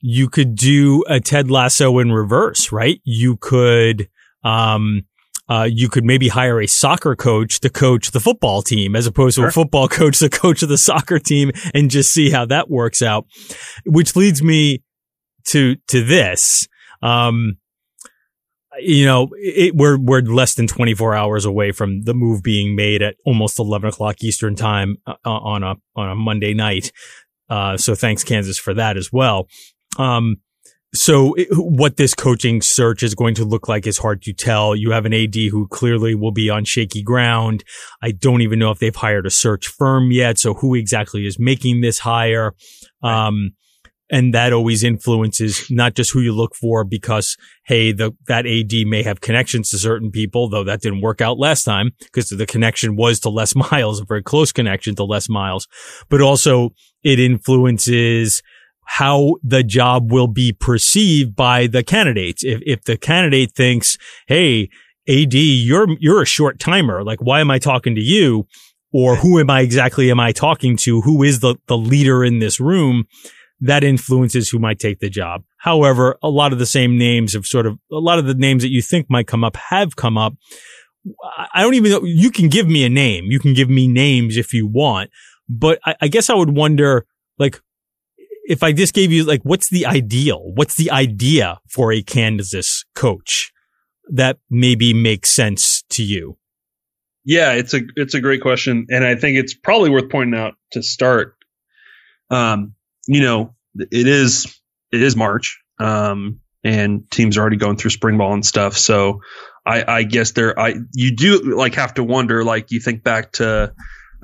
you 0.00 0.28
could 0.28 0.54
do 0.54 1.04
a 1.08 1.20
Ted 1.20 1.50
Lasso 1.50 1.98
in 1.98 2.12
reverse, 2.12 2.72
right? 2.72 3.00
You 3.04 3.36
could, 3.36 4.08
um, 4.42 5.02
uh, 5.48 5.68
you 5.70 5.88
could 5.88 6.04
maybe 6.04 6.28
hire 6.28 6.60
a 6.60 6.66
soccer 6.66 7.14
coach 7.14 7.60
to 7.60 7.68
coach 7.68 8.10
the 8.12 8.20
football 8.20 8.62
team 8.62 8.96
as 8.96 9.06
opposed 9.06 9.36
to 9.36 9.42
sure. 9.42 9.48
a 9.48 9.52
football 9.52 9.88
coach 10.00 10.18
to 10.20 10.30
coach 10.30 10.62
of 10.62 10.68
the 10.68 10.78
soccer 10.78 11.18
team 11.18 11.50
and 11.74 11.90
just 11.90 12.12
see 12.12 12.30
how 12.30 12.46
that 12.46 12.70
works 12.70 13.02
out. 13.02 13.26
Which 13.84 14.16
leads 14.16 14.42
me 14.42 14.82
to, 15.48 15.76
to 15.88 16.04
this. 16.04 16.66
Um, 17.02 17.58
you 18.80 19.04
know, 19.04 19.28
it, 19.34 19.74
we're 19.76 19.98
we're 19.98 20.20
less 20.20 20.54
than 20.54 20.66
24 20.66 21.14
hours 21.14 21.44
away 21.44 21.72
from 21.72 22.02
the 22.02 22.14
move 22.14 22.42
being 22.42 22.74
made 22.74 23.02
at 23.02 23.16
almost 23.24 23.58
11 23.58 23.88
o'clock 23.88 24.16
Eastern 24.22 24.56
time 24.56 24.96
uh, 25.06 25.14
on 25.24 25.62
a 25.62 25.74
on 25.94 26.10
a 26.10 26.14
Monday 26.14 26.54
night. 26.54 26.90
Uh, 27.48 27.76
so 27.76 27.94
thanks 27.94 28.24
Kansas 28.24 28.58
for 28.58 28.74
that 28.74 28.96
as 28.96 29.12
well. 29.12 29.48
Um, 29.98 30.38
so 30.94 31.34
it, 31.34 31.48
what 31.50 31.96
this 31.96 32.14
coaching 32.14 32.62
search 32.62 33.02
is 33.02 33.14
going 33.14 33.34
to 33.34 33.44
look 33.44 33.68
like 33.68 33.86
is 33.86 33.98
hard 33.98 34.22
to 34.22 34.32
tell. 34.32 34.76
You 34.76 34.92
have 34.92 35.06
an 35.06 35.12
AD 35.12 35.34
who 35.34 35.66
clearly 35.68 36.14
will 36.14 36.30
be 36.30 36.48
on 36.50 36.64
shaky 36.64 37.02
ground. 37.02 37.64
I 38.00 38.12
don't 38.12 38.42
even 38.42 38.60
know 38.60 38.70
if 38.70 38.78
they've 38.78 38.94
hired 38.94 39.26
a 39.26 39.30
search 39.30 39.66
firm 39.66 40.12
yet. 40.12 40.38
So 40.38 40.54
who 40.54 40.74
exactly 40.74 41.26
is 41.26 41.38
making 41.38 41.80
this 41.80 41.98
hire? 41.98 42.54
Um, 43.02 43.52
and 44.10 44.34
that 44.34 44.52
always 44.52 44.84
influences 44.84 45.70
not 45.70 45.94
just 45.94 46.12
who 46.12 46.20
you 46.20 46.32
look 46.32 46.54
for 46.54 46.84
because, 46.84 47.36
hey, 47.64 47.92
the, 47.92 48.12
that 48.26 48.46
AD 48.46 48.86
may 48.86 49.02
have 49.02 49.20
connections 49.20 49.70
to 49.70 49.78
certain 49.78 50.10
people, 50.10 50.48
though 50.48 50.64
that 50.64 50.82
didn't 50.82 51.00
work 51.00 51.20
out 51.20 51.38
last 51.38 51.64
time 51.64 51.92
because 52.00 52.28
the 52.28 52.46
connection 52.46 52.96
was 52.96 53.20
to 53.20 53.30
Les 53.30 53.54
Miles, 53.72 54.00
a 54.00 54.04
very 54.04 54.22
close 54.22 54.52
connection 54.52 54.94
to 54.96 55.04
Les 55.04 55.28
Miles, 55.28 55.66
but 56.08 56.20
also 56.20 56.70
it 57.02 57.18
influences 57.18 58.42
how 58.86 59.36
the 59.42 59.62
job 59.62 60.12
will 60.12 60.26
be 60.26 60.52
perceived 60.52 61.34
by 61.34 61.66
the 61.66 61.82
candidates. 61.82 62.44
If, 62.44 62.60
if 62.66 62.84
the 62.84 62.98
candidate 62.98 63.52
thinks, 63.54 63.96
Hey, 64.26 64.68
AD, 65.08 65.34
you're, 65.34 65.88
you're 65.98 66.22
a 66.22 66.26
short 66.26 66.58
timer. 66.58 67.02
Like, 67.02 67.20
why 67.20 67.40
am 67.40 67.50
I 67.50 67.58
talking 67.58 67.94
to 67.94 68.00
you? 68.00 68.46
Or 68.92 69.16
who 69.16 69.40
am 69.40 69.50
I 69.50 69.62
exactly 69.62 70.10
am 70.10 70.20
I 70.20 70.32
talking 70.32 70.76
to? 70.78 71.00
Who 71.00 71.22
is 71.22 71.40
the, 71.40 71.56
the 71.66 71.76
leader 71.76 72.24
in 72.24 72.38
this 72.38 72.60
room? 72.60 73.06
That 73.66 73.82
influences 73.82 74.50
who 74.50 74.58
might 74.58 74.78
take 74.78 74.98
the 74.98 75.08
job. 75.08 75.42
However, 75.56 76.18
a 76.22 76.28
lot 76.28 76.52
of 76.52 76.58
the 76.58 76.66
same 76.66 76.98
names 76.98 77.32
have 77.32 77.46
sort 77.46 77.66
of, 77.66 77.78
a 77.90 77.96
lot 77.96 78.18
of 78.18 78.26
the 78.26 78.34
names 78.34 78.62
that 78.62 78.70
you 78.70 78.82
think 78.82 79.06
might 79.08 79.26
come 79.26 79.42
up 79.42 79.56
have 79.56 79.96
come 79.96 80.18
up. 80.18 80.34
I 81.54 81.62
don't 81.62 81.74
even 81.74 81.90
know. 81.90 82.04
You 82.04 82.30
can 82.30 82.48
give 82.48 82.66
me 82.66 82.84
a 82.84 82.88
name. 82.88 83.24
You 83.28 83.40
can 83.40 83.54
give 83.54 83.70
me 83.70 83.88
names 83.88 84.36
if 84.36 84.52
you 84.52 84.66
want, 84.66 85.10
but 85.48 85.78
I, 85.84 85.94
I 86.02 86.08
guess 86.08 86.28
I 86.28 86.34
would 86.34 86.54
wonder, 86.54 87.06
like, 87.38 87.60
if 88.46 88.62
I 88.62 88.72
just 88.72 88.92
gave 88.92 89.12
you 89.12 89.24
like, 89.24 89.40
what's 89.42 89.70
the 89.70 89.86
ideal? 89.86 90.52
What's 90.54 90.76
the 90.76 90.90
idea 90.90 91.58
for 91.70 91.92
a 91.92 92.02
Kansas 92.02 92.84
coach 92.94 93.50
that 94.10 94.38
maybe 94.50 94.92
makes 94.92 95.30
sense 95.30 95.82
to 95.90 96.02
you? 96.02 96.36
Yeah, 97.24 97.52
it's 97.52 97.72
a 97.72 97.80
it's 97.96 98.12
a 98.12 98.20
great 98.20 98.42
question, 98.42 98.86
and 98.90 99.02
I 99.02 99.14
think 99.14 99.38
it's 99.38 99.54
probably 99.54 99.88
worth 99.88 100.10
pointing 100.10 100.38
out 100.38 100.54
to 100.72 100.82
start. 100.82 101.36
Um, 102.28 102.74
you 103.06 103.20
know, 103.20 103.54
it 103.76 104.06
is 104.06 104.60
it 104.92 105.02
is 105.02 105.16
March, 105.16 105.60
um, 105.78 106.40
and 106.62 107.10
teams 107.10 107.36
are 107.36 107.40
already 107.40 107.56
going 107.56 107.76
through 107.76 107.90
spring 107.90 108.18
ball 108.18 108.32
and 108.32 108.44
stuff. 108.44 108.76
So, 108.76 109.20
I, 109.66 109.84
I 109.86 110.02
guess 110.04 110.32
there, 110.32 110.58
I 110.58 110.74
you 110.92 111.16
do 111.16 111.56
like 111.56 111.74
have 111.74 111.94
to 111.94 112.04
wonder, 112.04 112.44
like 112.44 112.70
you 112.70 112.80
think 112.80 113.02
back 113.02 113.32
to 113.32 113.72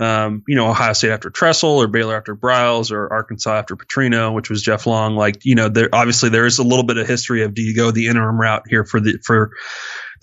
um, 0.00 0.44
you 0.48 0.56
know, 0.56 0.68
Ohio 0.68 0.94
State 0.94 1.10
after 1.10 1.28
Tressel 1.28 1.82
or 1.82 1.86
Baylor 1.86 2.16
after 2.16 2.34
Briles 2.34 2.90
or 2.90 3.12
Arkansas 3.12 3.58
after 3.58 3.76
Petrino, 3.76 4.32
which 4.32 4.48
was 4.48 4.62
Jeff 4.62 4.86
Long. 4.86 5.14
Like, 5.14 5.44
you 5.44 5.54
know, 5.54 5.68
there 5.68 5.90
obviously 5.92 6.30
there 6.30 6.46
is 6.46 6.58
a 6.58 6.62
little 6.62 6.84
bit 6.84 6.96
of 6.96 7.06
history 7.06 7.42
of 7.42 7.52
do 7.52 7.60
you 7.60 7.76
go 7.76 7.90
the 7.90 8.06
interim 8.06 8.40
route 8.40 8.62
here 8.66 8.84
for 8.84 8.98
the 8.98 9.18
for 9.24 9.50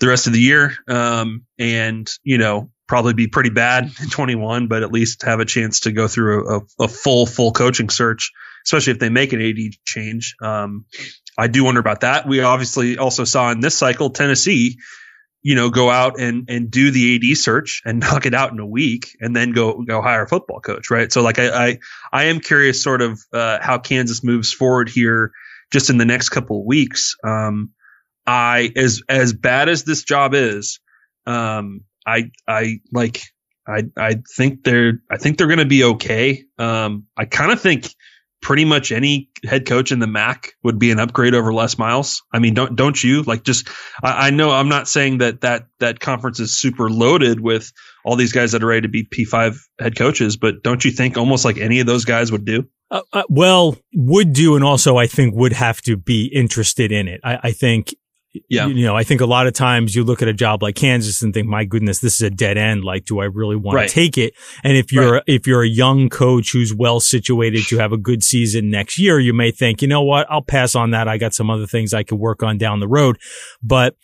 the 0.00 0.08
rest 0.08 0.26
of 0.26 0.32
the 0.32 0.40
year, 0.40 0.74
um, 0.88 1.44
and 1.58 2.10
you 2.24 2.38
know 2.38 2.70
probably 2.88 3.14
be 3.14 3.28
pretty 3.28 3.50
bad 3.50 3.84
in 4.00 4.08
21, 4.08 4.66
but 4.66 4.82
at 4.82 4.90
least 4.90 5.22
have 5.22 5.40
a 5.40 5.44
chance 5.44 5.80
to 5.80 5.92
go 5.92 6.08
through 6.08 6.56
a, 6.56 6.84
a 6.84 6.88
full 6.88 7.26
full 7.26 7.52
coaching 7.52 7.88
search, 7.88 8.32
especially 8.64 8.92
if 8.92 8.98
they 8.98 9.08
make 9.08 9.32
an 9.32 9.40
AD 9.40 9.56
change. 9.84 10.34
Um, 10.42 10.84
I 11.36 11.46
do 11.46 11.64
wonder 11.64 11.80
about 11.80 12.00
that. 12.00 12.26
We 12.26 12.40
obviously 12.40 12.98
also 12.98 13.24
saw 13.24 13.50
in 13.50 13.60
this 13.60 13.76
cycle 13.76 14.10
Tennessee 14.10 14.78
you 15.42 15.54
know, 15.54 15.70
go 15.70 15.88
out 15.88 16.20
and 16.20 16.48
and 16.50 16.70
do 16.70 16.90
the 16.90 17.16
AD 17.16 17.38
search 17.38 17.82
and 17.84 18.00
knock 18.00 18.26
it 18.26 18.34
out 18.34 18.52
in 18.52 18.58
a 18.58 18.66
week, 18.66 19.16
and 19.20 19.34
then 19.34 19.52
go 19.52 19.82
go 19.82 20.02
hire 20.02 20.24
a 20.24 20.28
football 20.28 20.60
coach, 20.60 20.90
right? 20.90 21.12
So 21.12 21.22
like 21.22 21.38
I 21.38 21.68
I, 21.68 21.78
I 22.12 22.24
am 22.24 22.40
curious, 22.40 22.82
sort 22.82 23.02
of 23.02 23.20
uh, 23.32 23.58
how 23.60 23.78
Kansas 23.78 24.24
moves 24.24 24.52
forward 24.52 24.88
here, 24.88 25.32
just 25.72 25.90
in 25.90 25.98
the 25.98 26.04
next 26.04 26.30
couple 26.30 26.60
of 26.60 26.66
weeks. 26.66 27.16
Um, 27.24 27.70
I 28.26 28.70
as 28.76 29.02
as 29.08 29.32
bad 29.32 29.68
as 29.68 29.84
this 29.84 30.04
job 30.04 30.34
is, 30.34 30.80
um, 31.26 31.82
I 32.06 32.30
I 32.46 32.80
like 32.92 33.22
I 33.66 33.84
I 33.96 34.22
think 34.36 34.64
they're 34.64 35.00
I 35.10 35.18
think 35.18 35.38
they're 35.38 35.46
going 35.46 35.60
to 35.60 35.64
be 35.64 35.84
okay. 35.84 36.44
Um, 36.58 37.06
I 37.16 37.24
kind 37.24 37.52
of 37.52 37.60
think 37.60 37.88
pretty 38.40 38.64
much 38.64 38.92
any 38.92 39.30
head 39.44 39.66
coach 39.66 39.92
in 39.92 39.98
the 39.98 40.06
MAC 40.06 40.52
would 40.62 40.78
be 40.78 40.90
an 40.90 41.00
upgrade 41.00 41.34
over 41.34 41.52
Les 41.52 41.78
Miles. 41.78 42.22
I 42.32 42.38
mean, 42.38 42.54
don't 42.54 42.76
don't 42.76 43.02
you? 43.02 43.22
Like, 43.22 43.42
just 43.42 43.68
I, 44.02 44.28
I, 44.28 44.30
know 44.30 44.50
I'm 44.50 44.68
not 44.68 44.88
saying 44.88 45.18
that 45.18 45.40
that 45.42 45.66
that 45.80 46.00
conference 46.00 46.40
is 46.40 46.56
super 46.56 46.88
loaded 46.88 47.40
with 47.40 47.72
all 48.04 48.16
these 48.16 48.32
guys 48.32 48.52
that 48.52 48.62
are 48.62 48.66
ready 48.66 48.82
to 48.82 48.88
be 48.88 49.04
P5 49.04 49.58
head 49.80 49.96
coaches, 49.96 50.36
but 50.36 50.62
don't 50.62 50.84
you 50.84 50.90
think 50.90 51.16
almost 51.16 51.44
like 51.44 51.58
any 51.58 51.80
of 51.80 51.86
those 51.86 52.04
guys 52.04 52.30
would 52.32 52.44
do? 52.44 52.68
Uh, 52.90 53.02
uh, 53.12 53.22
well, 53.28 53.76
would 53.94 54.32
do, 54.32 54.56
and 54.56 54.64
also 54.64 54.96
I 54.96 55.06
think 55.06 55.34
would 55.34 55.52
have 55.52 55.80
to 55.82 55.96
be 55.96 56.26
interested 56.26 56.90
in 56.90 57.08
it. 57.08 57.20
I, 57.22 57.38
I 57.44 57.52
think 57.52 57.94
yeah. 58.48 58.66
You 58.66 58.84
know, 58.84 58.96
I 58.96 59.04
think 59.04 59.20
a 59.20 59.26
lot 59.26 59.46
of 59.46 59.52
times 59.52 59.94
you 59.94 60.04
look 60.04 60.22
at 60.22 60.28
a 60.28 60.32
job 60.32 60.62
like 60.62 60.74
Kansas 60.74 61.22
and 61.22 61.32
think, 61.32 61.46
my 61.46 61.64
goodness, 61.64 61.98
this 61.98 62.14
is 62.14 62.22
a 62.22 62.30
dead 62.30 62.58
end. 62.58 62.84
Like, 62.84 63.04
do 63.04 63.20
I 63.20 63.24
really 63.24 63.56
want 63.56 63.76
right. 63.76 63.88
to 63.88 63.94
take 63.94 64.18
it? 64.18 64.34
And 64.62 64.76
if 64.76 64.92
you're, 64.92 65.14
right. 65.14 65.22
if 65.26 65.46
you're 65.46 65.62
a 65.62 65.68
young 65.68 66.08
coach 66.08 66.52
who's 66.52 66.74
well 66.74 67.00
situated 67.00 67.64
to 67.68 67.78
have 67.78 67.92
a 67.92 67.96
good 67.96 68.22
season 68.22 68.70
next 68.70 68.98
year, 68.98 69.18
you 69.18 69.32
may 69.32 69.50
think, 69.50 69.82
you 69.82 69.88
know 69.88 70.02
what? 70.02 70.26
I'll 70.30 70.42
pass 70.42 70.74
on 70.74 70.90
that. 70.92 71.08
I 71.08 71.18
got 71.18 71.34
some 71.34 71.50
other 71.50 71.66
things 71.66 71.94
I 71.94 72.02
could 72.02 72.18
work 72.18 72.42
on 72.42 72.58
down 72.58 72.80
the 72.80 72.88
road. 72.88 73.18
But, 73.62 73.96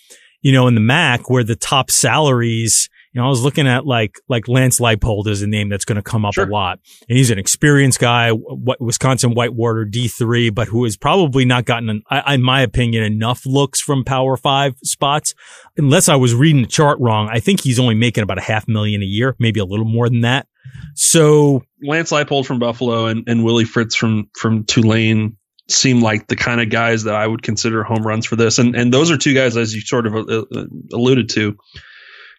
you 0.42 0.52
know, 0.52 0.66
in 0.66 0.74
the 0.74 0.80
MAC 0.80 1.30
where 1.30 1.44
the 1.44 1.56
top 1.56 1.90
salaries, 1.90 2.88
you 3.14 3.20
know, 3.20 3.26
I 3.26 3.30
was 3.30 3.44
looking 3.44 3.68
at 3.68 3.86
like, 3.86 4.20
like 4.28 4.48
Lance 4.48 4.80
Leipold 4.80 5.28
is 5.28 5.40
a 5.40 5.46
name 5.46 5.68
that's 5.68 5.84
going 5.84 5.96
to 5.96 6.02
come 6.02 6.24
up 6.24 6.34
sure. 6.34 6.48
a 6.48 6.50
lot. 6.50 6.80
And 7.08 7.16
he's 7.16 7.30
an 7.30 7.38
experienced 7.38 8.00
guy, 8.00 8.30
what 8.30 8.80
Wisconsin 8.80 9.34
Whitewater 9.34 9.86
D3, 9.86 10.52
but 10.52 10.66
who 10.66 10.82
has 10.82 10.96
probably 10.96 11.44
not 11.44 11.64
gotten, 11.64 11.88
an, 11.88 12.02
in 12.26 12.42
my 12.42 12.62
opinion, 12.62 13.04
enough 13.04 13.46
looks 13.46 13.80
from 13.80 14.02
Power 14.02 14.36
Five 14.36 14.74
spots. 14.82 15.32
Unless 15.76 16.08
I 16.08 16.16
was 16.16 16.34
reading 16.34 16.62
the 16.62 16.68
chart 16.68 16.98
wrong, 16.98 17.28
I 17.30 17.38
think 17.38 17.60
he's 17.60 17.78
only 17.78 17.94
making 17.94 18.24
about 18.24 18.38
a 18.38 18.42
half 18.42 18.66
million 18.66 19.00
a 19.00 19.06
year, 19.06 19.36
maybe 19.38 19.60
a 19.60 19.64
little 19.64 19.86
more 19.86 20.08
than 20.08 20.22
that. 20.22 20.48
So 20.96 21.62
Lance 21.82 22.10
Leipold 22.10 22.46
from 22.46 22.58
Buffalo 22.58 23.06
and, 23.06 23.28
and 23.28 23.44
Willie 23.44 23.64
Fritz 23.64 23.94
from, 23.94 24.28
from 24.36 24.64
Tulane 24.64 25.36
seem 25.70 26.00
like 26.00 26.26
the 26.26 26.36
kind 26.36 26.60
of 26.60 26.68
guys 26.68 27.04
that 27.04 27.14
I 27.14 27.24
would 27.24 27.44
consider 27.44 27.84
home 27.84 28.04
runs 28.04 28.26
for 28.26 28.34
this. 28.34 28.58
And, 28.58 28.74
and 28.74 28.92
those 28.92 29.12
are 29.12 29.16
two 29.16 29.34
guys, 29.34 29.56
as 29.56 29.72
you 29.72 29.82
sort 29.82 30.06
of 30.08 30.14
uh, 30.14 30.44
uh, 30.52 30.64
alluded 30.92 31.28
to, 31.30 31.56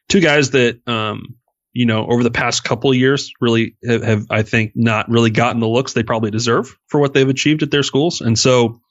two 0.09 0.21
guys 0.21 0.51
that 0.51 0.87
um, 0.87 1.35
you 1.73 1.85
know 1.85 2.05
over 2.07 2.23
the 2.23 2.31
past 2.31 2.63
couple 2.63 2.93
years 2.93 3.31
really 3.39 3.75
have, 3.85 4.03
have, 4.03 4.25
I 4.29 4.43
think 4.43 4.73
not 4.75 5.09
really 5.09 5.29
gotten 5.29 5.59
the 5.59 5.67
looks 5.67 5.93
they 5.93 6.03
probably 6.03 6.31
deserve 6.31 6.75
for 6.87 6.99
what 6.99 7.13
they've 7.13 7.27
achieved 7.27 7.63
at 7.63 7.71
their 7.71 7.83
schools. 7.83 8.21
And 8.21 8.37
so 8.37 8.81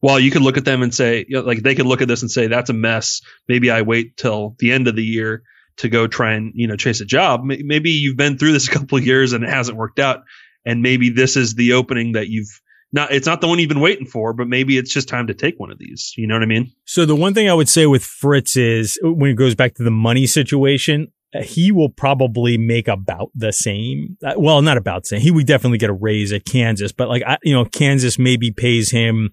while 0.00 0.20
you 0.20 0.30
could 0.30 0.42
look 0.42 0.56
at 0.56 0.64
them 0.64 0.82
and 0.82 0.94
say 0.94 1.24
you 1.28 1.36
know, 1.36 1.42
like 1.42 1.62
they 1.62 1.74
could 1.74 1.86
look 1.86 2.02
at 2.02 2.08
this 2.08 2.22
and 2.22 2.30
say 2.30 2.46
that's 2.46 2.70
a 2.70 2.74
mess, 2.74 3.22
maybe 3.48 3.70
I 3.70 3.82
wait 3.82 4.16
till 4.16 4.56
the 4.58 4.72
end 4.72 4.88
of 4.88 4.96
the 4.96 5.04
year 5.04 5.42
to 5.78 5.88
go 5.88 6.06
try 6.06 6.34
and 6.34 6.52
you 6.54 6.66
know 6.66 6.76
chase 6.76 7.00
a 7.00 7.06
job. 7.06 7.42
Maybe 7.44 7.90
you've 7.90 8.16
been 8.16 8.38
through 8.38 8.52
this 8.52 8.68
a 8.68 8.72
couple 8.72 8.98
of 8.98 9.06
years 9.06 9.32
and 9.32 9.44
it 9.44 9.50
hasn't 9.50 9.78
worked 9.78 9.98
out, 9.98 10.24
and 10.64 10.82
maybe 10.82 11.10
this 11.10 11.36
is 11.36 11.54
the 11.54 11.74
opening 11.74 12.12
that 12.12 12.28
you've 12.28 12.60
not 12.96 13.12
it's 13.12 13.26
not 13.26 13.40
the 13.40 13.46
one 13.46 13.60
you've 13.60 13.68
been 13.68 13.80
waiting 13.80 14.06
for, 14.06 14.32
but 14.32 14.48
maybe 14.48 14.76
it's 14.76 14.92
just 14.92 15.08
time 15.08 15.28
to 15.28 15.34
take 15.34 15.60
one 15.60 15.70
of 15.70 15.78
these. 15.78 16.12
You 16.16 16.26
know 16.26 16.34
what 16.34 16.42
I 16.42 16.46
mean? 16.46 16.72
So 16.84 17.06
the 17.06 17.14
one 17.14 17.34
thing 17.34 17.48
I 17.48 17.54
would 17.54 17.68
say 17.68 17.86
with 17.86 18.02
Fritz 18.02 18.56
is 18.56 18.98
when 19.02 19.30
it 19.30 19.36
goes 19.36 19.54
back 19.54 19.76
to 19.76 19.84
the 19.84 19.92
money 19.92 20.26
situation, 20.26 21.12
uh, 21.34 21.42
he 21.42 21.70
will 21.70 21.90
probably 21.90 22.58
make 22.58 22.88
about 22.88 23.30
the 23.34 23.52
same. 23.52 24.16
Uh, 24.24 24.32
well, 24.36 24.62
not 24.62 24.76
about 24.76 25.04
the 25.04 25.08
same. 25.08 25.20
He 25.20 25.30
would 25.30 25.46
definitely 25.46 25.78
get 25.78 25.90
a 25.90 25.94
raise 25.94 26.32
at 26.32 26.44
Kansas, 26.44 26.90
but 26.90 27.08
like 27.08 27.22
you 27.44 27.54
know, 27.54 27.64
Kansas 27.64 28.18
maybe 28.18 28.50
pays 28.50 28.90
him. 28.90 29.30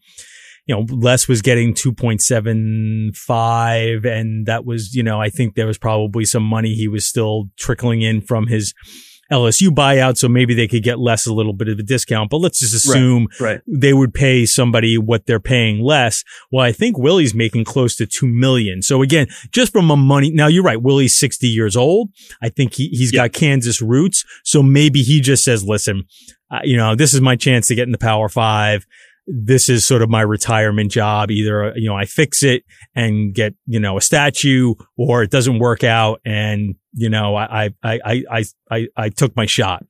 You 0.65 0.75
know, 0.75 0.85
Les 0.89 1.27
was 1.27 1.41
getting 1.41 1.73
2.75 1.73 4.05
and 4.05 4.45
that 4.45 4.63
was, 4.63 4.95
you 4.95 5.03
know, 5.03 5.19
I 5.19 5.29
think 5.29 5.55
there 5.55 5.67
was 5.67 5.77
probably 5.77 6.23
some 6.23 6.43
money 6.43 6.73
he 6.73 6.87
was 6.87 7.05
still 7.05 7.49
trickling 7.57 8.01
in 8.01 8.21
from 8.21 8.47
his 8.47 8.73
LSU 9.33 9.69
buyout, 9.69 10.17
so 10.17 10.29
maybe 10.29 10.53
they 10.53 10.67
could 10.67 10.83
get 10.83 10.99
Les 10.99 11.25
a 11.25 11.33
little 11.33 11.53
bit 11.53 11.67
of 11.67 11.79
a 11.79 11.83
discount. 11.83 12.29
But 12.29 12.37
let's 12.37 12.59
just 12.59 12.73
assume 12.73 13.27
right, 13.39 13.53
right. 13.53 13.61
they 13.67 13.93
would 13.93 14.13
pay 14.13 14.45
somebody 14.45 14.97
what 14.97 15.25
they're 15.25 15.39
paying 15.39 15.81
Les. 15.81 16.23
Well, 16.51 16.65
I 16.65 16.71
think 16.71 16.97
Willie's 16.97 17.33
making 17.33 17.65
close 17.65 17.95
to 17.97 18.05
two 18.05 18.27
million. 18.27 18.81
So 18.81 19.01
again, 19.01 19.27
just 19.51 19.71
from 19.71 19.89
a 19.89 19.97
money. 19.97 20.31
Now 20.31 20.47
you're 20.47 20.63
right. 20.63 20.81
Willie's 20.81 21.17
60 21.17 21.47
years 21.47 21.75
old. 21.75 22.09
I 22.41 22.49
think 22.49 22.75
he, 22.75 22.89
he's 22.89 23.13
yep. 23.13 23.31
got 23.31 23.39
Kansas 23.39 23.81
roots. 23.81 24.23
So 24.43 24.61
maybe 24.63 25.01
he 25.01 25.19
just 25.19 25.43
says, 25.43 25.65
listen, 25.65 26.03
uh, 26.51 26.59
you 26.63 26.77
know, 26.77 26.95
this 26.95 27.13
is 27.13 27.21
my 27.21 27.35
chance 27.35 27.67
to 27.67 27.75
get 27.75 27.83
in 27.83 27.91
the 27.91 27.97
power 27.97 28.29
five 28.29 28.85
this 29.25 29.69
is 29.69 29.85
sort 29.85 30.01
of 30.01 30.09
my 30.09 30.21
retirement 30.21 30.91
job. 30.91 31.31
Either, 31.31 31.73
you 31.75 31.89
know, 31.89 31.95
I 31.95 32.05
fix 32.05 32.43
it 32.43 32.63
and 32.95 33.33
get, 33.33 33.53
you 33.65 33.79
know, 33.79 33.97
a 33.97 34.01
statue 34.01 34.73
or 34.97 35.23
it 35.23 35.31
doesn't 35.31 35.59
work 35.59 35.83
out. 35.83 36.19
And, 36.25 36.75
you 36.93 37.09
know, 37.09 37.35
I, 37.35 37.65
I, 37.83 37.99
I, 38.05 38.23
I, 38.31 38.43
I, 38.71 38.87
I 38.95 39.09
took 39.09 39.35
my 39.35 39.45
shot. 39.45 39.85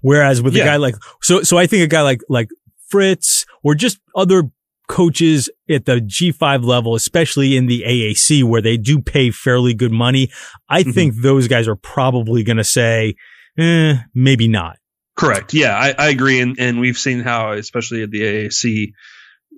Whereas 0.00 0.40
with 0.40 0.54
yeah. 0.54 0.62
a 0.62 0.66
guy 0.66 0.76
like, 0.76 0.94
so, 1.22 1.42
so 1.42 1.58
I 1.58 1.66
think 1.66 1.82
a 1.82 1.86
guy 1.86 2.02
like, 2.02 2.20
like 2.28 2.48
Fritz 2.88 3.44
or 3.62 3.74
just 3.74 3.98
other 4.14 4.50
coaches 4.88 5.48
at 5.68 5.86
the 5.86 5.96
G5 5.96 6.64
level, 6.64 6.94
especially 6.94 7.56
in 7.56 7.66
the 7.66 7.82
AAC 7.86 8.44
where 8.44 8.60
they 8.60 8.76
do 8.76 9.00
pay 9.00 9.30
fairly 9.30 9.74
good 9.74 9.92
money, 9.92 10.30
I 10.68 10.82
mm-hmm. 10.82 10.90
think 10.92 11.14
those 11.16 11.48
guys 11.48 11.66
are 11.68 11.76
probably 11.76 12.44
going 12.44 12.58
to 12.58 12.64
say, 12.64 13.16
eh, 13.58 13.96
maybe 14.14 14.48
not. 14.48 14.78
Correct. 15.16 15.54
Yeah, 15.54 15.76
I, 15.76 15.94
I 15.96 16.08
agree. 16.08 16.40
And, 16.40 16.58
and 16.58 16.80
we've 16.80 16.98
seen 16.98 17.20
how, 17.20 17.52
especially 17.52 18.02
at 18.02 18.10
the 18.10 18.20
AAC, 18.20 18.92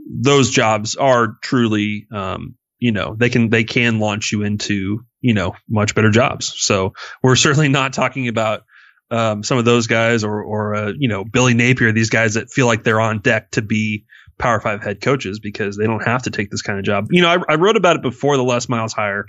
those 0.09 0.51
jobs 0.51 0.97
are 0.97 1.37
truly, 1.43 2.07
um, 2.13 2.57
you 2.79 2.93
know, 2.93 3.15
they 3.19 3.31
can, 3.31 3.51
they 3.51 3.65
can 3.65 3.99
launch 3.99 4.33
you 4.33 4.43
into, 4.43 5.05
you 5.21 5.35
know, 5.35 5.55
much 5.69 5.95
better 5.95 6.11
jobs. 6.11 6.53
So 6.57 6.93
we're 7.23 7.37
certainly 7.37 7.69
not 7.69 7.93
talking 7.93 8.29
about, 8.29 8.65
um, 9.11 9.43
some 9.43 9.59
of 9.59 9.65
those 9.65 9.87
guys 9.87 10.25
or, 10.25 10.43
or, 10.43 10.75
uh, 10.75 10.93
you 10.99 11.09
know, 11.09 11.25
Billy 11.25 11.55
Napier, 11.55 11.93
these 11.93 12.11
guys 12.11 12.35
that 12.35 12.51
feel 12.51 12.67
like 12.67 12.83
they're 12.83 13.01
on 13.01 13.21
deck 13.21 13.51
to 13.53 13.63
be 13.63 14.05
Power 14.39 14.61
Five 14.61 14.83
head 14.83 15.01
coaches 15.01 15.41
because 15.41 15.77
they 15.77 15.87
don't 15.87 16.05
have 16.05 16.25
to 16.25 16.31
take 16.31 16.51
this 16.51 16.63
kind 16.63 16.79
of 16.79 16.85
job. 16.85 17.07
You 17.11 17.23
know, 17.23 17.29
I, 17.29 17.53
I 17.53 17.55
wrote 17.55 17.77
about 17.77 17.97
it 17.97 18.03
before 18.03 18.37
the 18.37 18.45
Les 18.45 18.69
Miles 18.69 18.93
hire. 18.93 19.27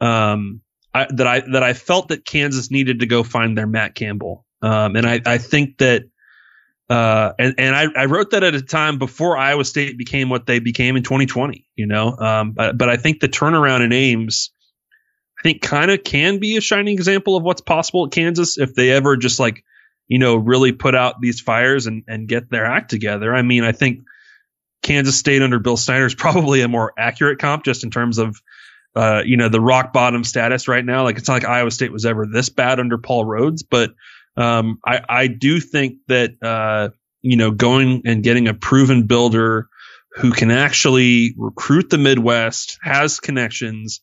Um, 0.00 0.62
I, 0.92 1.06
that 1.10 1.26
I 1.26 1.40
that 1.52 1.62
I 1.62 1.74
felt 1.74 2.08
that 2.08 2.24
Kansas 2.24 2.70
needed 2.70 3.00
to 3.00 3.06
go 3.06 3.22
find 3.22 3.56
their 3.56 3.66
Matt 3.66 3.94
Campbell, 3.94 4.44
um, 4.62 4.96
and 4.96 5.06
I 5.06 5.20
I 5.24 5.38
think 5.38 5.78
that. 5.78 6.04
Uh, 6.88 7.32
and, 7.38 7.54
and 7.58 7.74
I, 7.74 8.02
I 8.02 8.04
wrote 8.04 8.30
that 8.30 8.44
at 8.44 8.54
a 8.54 8.62
time 8.62 8.98
before 8.98 9.36
Iowa 9.36 9.64
State 9.64 9.98
became 9.98 10.28
what 10.28 10.46
they 10.46 10.60
became 10.60 10.96
in 10.96 11.02
2020, 11.02 11.66
you 11.74 11.86
know, 11.86 12.16
um, 12.16 12.52
but, 12.52 12.78
but 12.78 12.88
I 12.88 12.96
think 12.96 13.18
the 13.18 13.28
turnaround 13.28 13.84
in 13.84 13.92
Ames, 13.92 14.50
I 15.38 15.42
think 15.42 15.62
kind 15.62 15.90
of 15.90 16.04
can 16.04 16.38
be 16.38 16.56
a 16.56 16.60
shining 16.60 16.94
example 16.94 17.36
of 17.36 17.42
what's 17.42 17.60
possible 17.60 18.06
at 18.06 18.12
Kansas 18.12 18.56
if 18.56 18.74
they 18.74 18.92
ever 18.92 19.16
just 19.16 19.40
like, 19.40 19.64
you 20.06 20.20
know, 20.20 20.36
really 20.36 20.70
put 20.70 20.94
out 20.94 21.20
these 21.20 21.40
fires 21.40 21.86
and, 21.86 22.04
and 22.06 22.28
get 22.28 22.50
their 22.50 22.64
act 22.64 22.90
together. 22.90 23.34
I 23.34 23.42
mean, 23.42 23.64
I 23.64 23.72
think 23.72 24.04
Kansas 24.82 25.18
State 25.18 25.42
under 25.42 25.58
Bill 25.58 25.76
Snyder 25.76 26.06
is 26.06 26.14
probably 26.16 26.60
a 26.60 26.68
more 26.68 26.92
accurate 26.96 27.40
comp 27.40 27.64
just 27.64 27.82
in 27.82 27.90
terms 27.90 28.18
of, 28.18 28.40
uh, 28.94 29.22
you 29.26 29.36
know, 29.36 29.48
the 29.48 29.60
rock 29.60 29.92
bottom 29.92 30.22
status 30.22 30.68
right 30.68 30.84
now. 30.84 31.02
Like 31.02 31.18
it's 31.18 31.26
not 31.26 31.34
like 31.34 31.44
Iowa 31.44 31.72
State 31.72 31.92
was 31.92 32.06
ever 32.06 32.26
this 32.26 32.48
bad 32.48 32.78
under 32.78 32.96
Paul 32.96 33.24
Rhoads, 33.24 33.64
but 33.68 33.90
um, 34.36 34.78
I, 34.84 35.00
I 35.08 35.26
do 35.26 35.60
think 35.60 35.98
that, 36.08 36.42
uh, 36.42 36.90
you 37.22 37.36
know, 37.36 37.50
going 37.50 38.02
and 38.04 38.22
getting 38.22 38.48
a 38.48 38.54
proven 38.54 39.06
builder 39.06 39.68
who 40.12 40.32
can 40.32 40.50
actually 40.50 41.34
recruit 41.36 41.90
the 41.90 41.98
Midwest, 41.98 42.78
has 42.82 43.20
connections, 43.20 44.00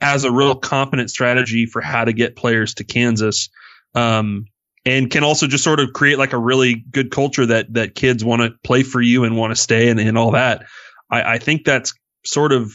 has 0.00 0.24
a 0.24 0.32
real 0.32 0.54
competent 0.54 1.10
strategy 1.10 1.66
for 1.66 1.80
how 1.80 2.04
to 2.04 2.12
get 2.12 2.36
players 2.36 2.74
to 2.74 2.84
Kansas. 2.84 3.50
Um, 3.94 4.46
and 4.86 5.10
can 5.10 5.24
also 5.24 5.46
just 5.46 5.64
sort 5.64 5.80
of 5.80 5.92
create 5.94 6.18
like 6.18 6.34
a 6.34 6.38
really 6.38 6.74
good 6.74 7.10
culture 7.10 7.46
that 7.46 7.72
that 7.72 7.94
kids 7.94 8.22
want 8.22 8.42
to 8.42 8.50
play 8.62 8.82
for 8.82 9.00
you 9.00 9.24
and 9.24 9.36
want 9.36 9.50
to 9.50 9.56
stay 9.56 9.88
and, 9.88 9.98
and 9.98 10.18
all 10.18 10.32
that. 10.32 10.66
I, 11.10 11.34
I 11.34 11.38
think 11.38 11.64
that's 11.64 11.94
sort 12.24 12.52
of 12.52 12.72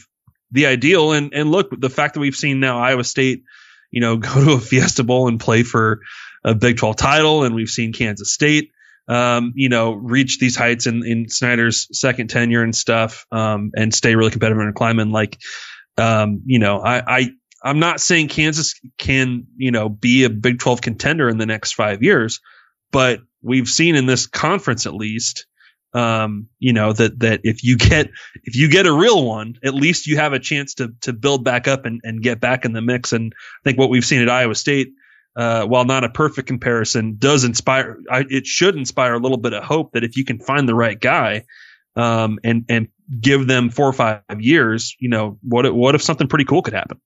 the 0.50 0.66
ideal. 0.66 1.12
And 1.12 1.32
and 1.32 1.50
look, 1.50 1.68
the 1.70 1.90
fact 1.90 2.14
that 2.14 2.20
we've 2.20 2.34
seen 2.34 2.58
now 2.58 2.78
Iowa 2.78 3.04
State, 3.04 3.44
you 3.90 4.00
know, 4.00 4.16
go 4.16 4.44
to 4.44 4.52
a 4.52 4.60
Fiesta 4.60 5.04
Bowl 5.04 5.28
and 5.28 5.38
play 5.38 5.62
for 5.62 6.00
a 6.44 6.54
Big 6.54 6.78
12 6.78 6.96
title, 6.96 7.44
and 7.44 7.54
we've 7.54 7.68
seen 7.68 7.92
Kansas 7.92 8.32
State, 8.32 8.72
um, 9.08 9.52
you 9.56 9.68
know, 9.68 9.92
reach 9.92 10.38
these 10.38 10.56
heights 10.56 10.86
in, 10.86 11.04
in 11.04 11.28
Snyder's 11.28 11.88
second 11.92 12.30
tenure 12.30 12.62
and 12.62 12.74
stuff, 12.74 13.26
um, 13.32 13.72
and 13.74 13.94
stay 13.94 14.14
really 14.14 14.30
competitive 14.30 14.62
and 14.62 14.74
climbing. 14.74 15.10
Like, 15.10 15.38
um, 15.98 16.42
you 16.46 16.58
know, 16.58 16.80
I, 16.80 17.18
I 17.18 17.30
I'm 17.62 17.78
not 17.78 18.00
saying 18.00 18.28
Kansas 18.28 18.80
can, 18.98 19.46
you 19.56 19.70
know, 19.70 19.88
be 19.88 20.24
a 20.24 20.30
Big 20.30 20.58
12 20.60 20.80
contender 20.80 21.28
in 21.28 21.38
the 21.38 21.46
next 21.46 21.74
five 21.74 22.02
years, 22.02 22.40
but 22.90 23.20
we've 23.42 23.68
seen 23.68 23.96
in 23.96 24.06
this 24.06 24.26
conference 24.26 24.86
at 24.86 24.94
least, 24.94 25.46
um, 25.92 26.48
you 26.58 26.72
know, 26.72 26.92
that, 26.92 27.18
that 27.20 27.40
if 27.44 27.64
you 27.64 27.76
get, 27.76 28.10
if 28.44 28.56
you 28.56 28.68
get 28.70 28.86
a 28.86 28.92
real 28.92 29.26
one, 29.26 29.56
at 29.64 29.74
least 29.74 30.06
you 30.06 30.16
have 30.16 30.32
a 30.32 30.38
chance 30.38 30.74
to, 30.74 30.94
to 31.02 31.12
build 31.12 31.44
back 31.44 31.68
up 31.68 31.84
and, 31.84 32.00
and 32.02 32.22
get 32.22 32.40
back 32.40 32.64
in 32.64 32.72
the 32.72 32.80
mix. 32.80 33.12
And 33.12 33.34
I 33.36 33.60
think 33.64 33.78
what 33.78 33.90
we've 33.90 34.04
seen 34.04 34.22
at 34.22 34.30
Iowa 34.30 34.54
State, 34.54 34.92
uh, 35.36 35.64
while 35.64 35.84
not 35.84 36.04
a 36.04 36.08
perfect 36.08 36.48
comparison, 36.48 37.16
does 37.18 37.44
inspire, 37.44 37.98
I, 38.10 38.24
it 38.28 38.46
should 38.46 38.76
inspire 38.76 39.14
a 39.14 39.18
little 39.18 39.38
bit 39.38 39.52
of 39.52 39.62
hope 39.64 39.92
that 39.92 40.04
if 40.04 40.16
you 40.16 40.24
can 40.24 40.38
find 40.38 40.68
the 40.68 40.74
right 40.74 40.98
guy, 40.98 41.44
um, 41.96 42.38
and, 42.44 42.64
and 42.68 42.88
give 43.20 43.46
them 43.46 43.70
four 43.70 43.88
or 43.88 43.92
five 43.92 44.22
years, 44.38 44.94
you 45.00 45.08
know, 45.08 45.38
what, 45.42 45.72
what 45.74 45.94
if 45.94 46.02
something 46.02 46.28
pretty 46.28 46.44
cool 46.44 46.62
could 46.62 46.74
happen? 46.74 47.00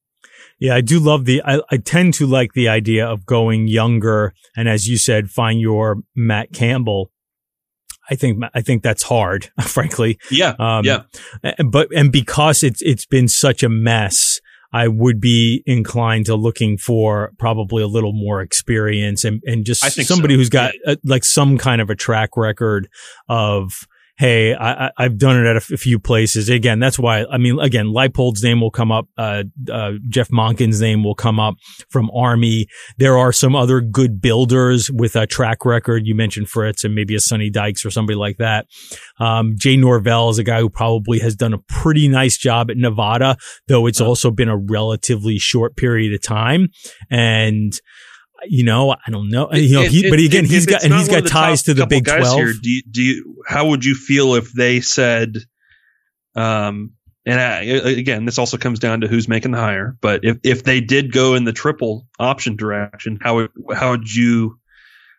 Yeah, 0.58 0.76
I 0.76 0.82
do 0.82 1.00
love 1.00 1.24
the, 1.24 1.42
I, 1.44 1.60
I 1.70 1.78
tend 1.78 2.14
to 2.14 2.26
like 2.26 2.52
the 2.52 2.68
idea 2.68 3.06
of 3.06 3.26
going 3.26 3.66
younger. 3.66 4.34
And 4.56 4.68
as 4.68 4.86
you 4.86 4.98
said, 4.98 5.30
find 5.30 5.60
your 5.60 6.02
Matt 6.14 6.52
Campbell. 6.52 7.10
I 8.10 8.14
think, 8.14 8.42
I 8.54 8.60
think 8.60 8.82
that's 8.82 9.02
hard, 9.02 9.50
frankly. 9.62 10.18
Yeah. 10.30 10.54
Um, 10.58 10.84
yeah. 10.84 11.02
But, 11.64 11.88
and 11.94 12.12
because 12.12 12.62
it's, 12.62 12.82
it's 12.82 13.06
been 13.06 13.28
such 13.28 13.62
a 13.62 13.68
mess, 13.68 14.40
I 14.74 14.88
would 14.88 15.20
be 15.20 15.62
inclined 15.66 16.26
to 16.26 16.34
looking 16.34 16.78
for 16.78 17.32
probably 17.38 17.80
a 17.80 17.86
little 17.86 18.12
more 18.12 18.40
experience 18.40 19.22
and, 19.22 19.40
and 19.46 19.64
just 19.64 19.82
somebody 20.04 20.34
so. 20.34 20.38
who's 20.38 20.48
got 20.48 20.74
a, 20.84 20.98
like 21.04 21.24
some 21.24 21.58
kind 21.58 21.80
of 21.80 21.90
a 21.90 21.94
track 21.94 22.36
record 22.36 22.88
of, 23.28 23.86
hey, 24.16 24.54
I, 24.54 24.90
have 24.96 25.18
done 25.18 25.36
it 25.36 25.48
at 25.48 25.56
a, 25.56 25.58
f- 25.58 25.70
a 25.72 25.76
few 25.76 25.98
places. 25.98 26.48
Again, 26.48 26.78
that's 26.78 26.98
why, 26.98 27.24
I 27.24 27.36
mean, 27.36 27.58
again, 27.58 27.86
Leipold's 27.86 28.44
name 28.44 28.60
will 28.60 28.70
come 28.70 28.92
up. 28.92 29.08
Uh, 29.18 29.44
uh, 29.70 29.92
Jeff 30.08 30.28
Monken's 30.28 30.80
name 30.80 31.02
will 31.02 31.16
come 31.16 31.40
up 31.40 31.56
from 31.90 32.10
Army. 32.14 32.66
There 32.98 33.18
are 33.18 33.32
some 33.32 33.56
other 33.56 33.80
good 33.80 34.20
builders 34.20 34.90
with 34.90 35.16
a 35.16 35.26
track 35.26 35.64
record. 35.64 36.06
You 36.06 36.14
mentioned 36.14 36.48
Fritz 36.48 36.84
and 36.84 36.94
maybe 36.94 37.16
a 37.16 37.20
Sonny 37.20 37.50
Dykes 37.50 37.84
or 37.84 37.90
somebody 37.90 38.16
like 38.16 38.36
that. 38.36 38.66
Um, 39.18 39.54
Jay 39.56 39.76
Norvell 39.76 40.30
is 40.30 40.38
a 40.38 40.44
guy 40.44 40.60
who 40.60 40.70
probably 40.70 41.18
has 41.18 41.34
done 41.34 41.52
a 41.52 41.58
pretty 41.58 42.06
nice 42.06 42.36
job 42.36 42.70
at 42.70 42.76
Nevada, 42.76 43.36
though 43.66 43.86
it's 43.86 44.00
also 44.00 44.30
been 44.30 44.48
a 44.48 44.56
relatively 44.56 45.38
short 45.38 45.76
period 45.76 46.14
of 46.14 46.22
time. 46.22 46.68
And, 47.10 47.72
you 48.46 48.64
know, 48.64 48.90
I 48.92 49.10
don't 49.10 49.30
know. 49.30 49.52
You 49.52 49.74
know, 49.74 49.82
it, 49.82 49.90
he, 49.90 50.06
it, 50.06 50.10
but 50.10 50.18
again, 50.18 50.44
it, 50.44 50.50
he's 50.50 50.66
got 50.66 50.84
and 50.84 50.92
he's 50.94 51.08
got 51.08 51.26
ties 51.26 51.64
to 51.64 51.74
the 51.74 51.86
Big 51.86 52.04
Twelve. 52.04 52.36
Here, 52.36 52.52
do 52.52 52.70
you, 52.70 52.82
do 52.90 53.02
you? 53.02 53.42
How 53.46 53.68
would 53.68 53.84
you 53.84 53.94
feel 53.94 54.34
if 54.34 54.52
they 54.52 54.80
said, 54.80 55.36
um, 56.34 56.92
and 57.26 57.40
I, 57.40 57.62
again, 57.62 58.24
this 58.24 58.38
also 58.38 58.56
comes 58.56 58.78
down 58.78 59.00
to 59.00 59.08
who's 59.08 59.28
making 59.28 59.52
the 59.52 59.58
hire. 59.58 59.96
But 60.00 60.24
if 60.24 60.38
if 60.42 60.64
they 60.64 60.80
did 60.80 61.12
go 61.12 61.34
in 61.34 61.44
the 61.44 61.52
triple 61.52 62.06
option 62.18 62.56
direction, 62.56 63.18
how 63.20 63.36
would 63.36 63.50
how 63.74 63.92
would 63.92 64.12
you 64.12 64.58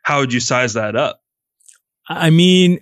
how 0.03 0.19
would 0.19 0.33
you 0.33 0.39
size 0.39 0.73
that 0.73 0.95
up? 0.95 1.19
I 2.07 2.29
mean, 2.29 2.79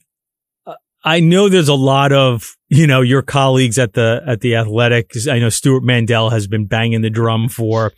I 1.04 1.20
know 1.20 1.50
there's 1.50 1.68
a 1.68 1.76
lot 1.76 2.14
of, 2.14 2.56
you 2.70 2.88
know, 2.88 3.02
your 3.02 3.22
colleagues 3.22 3.78
at 3.78 3.94
the, 3.94 4.22
at 4.26 4.40
the 4.40 4.56
Athletic. 4.56 5.12
I 5.30 5.40
know 5.40 5.50
Stewart 5.50 5.84
Mandel 5.84 6.30
has 6.30 6.48
been 6.48 6.66
banging 6.66 7.02
the 7.02 7.10
drum 7.10 7.50
for, 7.50 7.92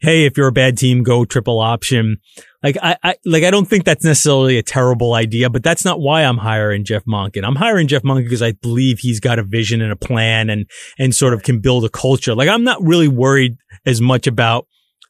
Hey, 0.00 0.26
if 0.26 0.36
you're 0.36 0.48
a 0.48 0.52
bad 0.52 0.78
team, 0.78 1.02
go 1.02 1.24
triple 1.24 1.58
option. 1.58 2.18
Like 2.62 2.76
I, 2.80 2.96
I, 3.02 3.16
like 3.24 3.42
I 3.42 3.50
don't 3.50 3.66
think 3.66 3.84
that's 3.84 4.04
necessarily 4.04 4.58
a 4.58 4.62
terrible 4.62 5.14
idea, 5.14 5.50
but 5.50 5.64
that's 5.64 5.84
not 5.84 6.00
why 6.00 6.22
I'm 6.22 6.38
hiring 6.38 6.84
Jeff 6.84 7.04
Monken. 7.04 7.44
I'm 7.44 7.56
hiring 7.56 7.88
Jeff 7.88 8.02
Monken 8.02 8.24
because 8.24 8.42
I 8.42 8.52
believe 8.52 9.00
he's 9.00 9.18
got 9.18 9.40
a 9.40 9.42
vision 9.42 9.82
and 9.82 9.90
a 9.90 9.96
plan 9.96 10.48
and, 10.48 10.70
and 10.98 11.12
sort 11.14 11.34
of 11.34 11.42
can 11.42 11.60
build 11.60 11.84
a 11.84 11.88
culture. 11.88 12.34
Like 12.34 12.48
I'm 12.48 12.62
not 12.62 12.80
really 12.80 13.08
worried 13.08 13.56
as 13.84 14.00
much 14.00 14.28
about 14.28 14.68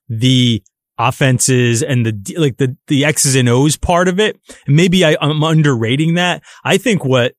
the 0.09 0.63
offenses 0.99 1.83
and 1.83 2.07
the 2.07 2.37
like 2.39 2.57
the 2.59 2.77
the 2.87 3.05
X's 3.05 3.35
and 3.35 3.49
O's 3.49 3.77
part 3.77 4.09
of 4.09 4.19
it. 4.21 4.39
Maybe 4.67 5.05
I, 5.05 5.17
I'm 5.21 5.43
underrating 5.43 6.15
that. 6.15 6.43
I 6.65 6.79
think 6.79 7.05
what 7.05 7.35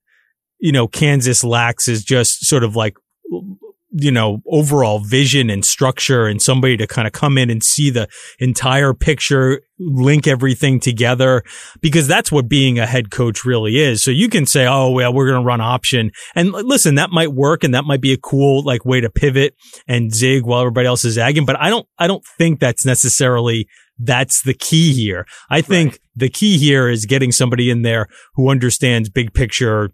you 0.64 0.72
know, 0.72 0.88
Kansas 0.88 1.43
lacks 1.43 1.89
is 1.89 2.05
just 2.05 2.45
sort 2.45 2.64
of 2.64 2.74
like, 2.74 2.95
you 3.91 4.11
know, 4.11 4.42
overall 4.47 5.00
vision 5.00 5.50
and 5.50 5.66
structure 5.66 6.25
and 6.25 6.42
somebody 6.42 6.78
to 6.78 6.87
kind 6.87 7.05
of 7.05 7.12
come 7.12 7.37
in 7.37 7.50
and 7.50 7.62
see 7.62 7.89
the 7.89 8.08
entire 8.39 8.93
picture, 8.93 9.62
link 9.78 10.25
everything 10.25 10.79
together 10.79 11.43
because 11.82 12.08
that's 12.08 12.32
what 12.32 12.47
being 12.47 12.79
a 12.79 12.86
head 12.86 13.12
coach 13.12 13.43
really 13.43 13.78
is. 13.78 14.01
So 14.01 14.09
you 14.09 14.29
can 14.29 14.46
say, 14.46 14.66
Oh, 14.66 14.89
well, 14.89 15.13
we're 15.13 15.28
going 15.28 15.42
to 15.42 15.46
run 15.46 15.59
option 15.59 16.12
and 16.33 16.54
listen, 16.54 16.96
that 16.96 17.09
might 17.09 17.33
work 17.33 17.66
and 17.66 17.74
that 17.74 17.83
might 17.83 18.01
be 18.01 18.13
a 18.13 18.17
cool 18.17 18.63
like 18.63 18.86
way 18.86 19.01
to 19.01 19.09
pivot 19.09 19.55
and 19.86 20.16
zig 20.16 20.46
while 20.46 20.62
everybody 20.62 20.87
else 20.87 21.04
is 21.04 21.16
zagging. 21.16 21.46
But 21.46 21.59
I 21.59 21.70
don't, 21.70 21.86
I 22.00 22.08
don't 22.08 22.25
think 22.37 22.62
that's 22.62 22.86
necessarily 22.86 23.67
that's 24.00 24.43
the 24.43 24.54
key 24.54 24.93
here. 24.93 25.28
I 25.50 25.59
think 25.59 25.92
right. 25.92 26.00
the 26.16 26.29
key 26.29 26.58
here 26.58 26.87
is 26.87 27.05
getting 27.05 27.33
somebody 27.33 27.70
in 27.70 27.82
there 27.82 28.08
who 28.36 28.50
understands 28.50 29.09
big 29.09 29.33
picture 29.33 29.92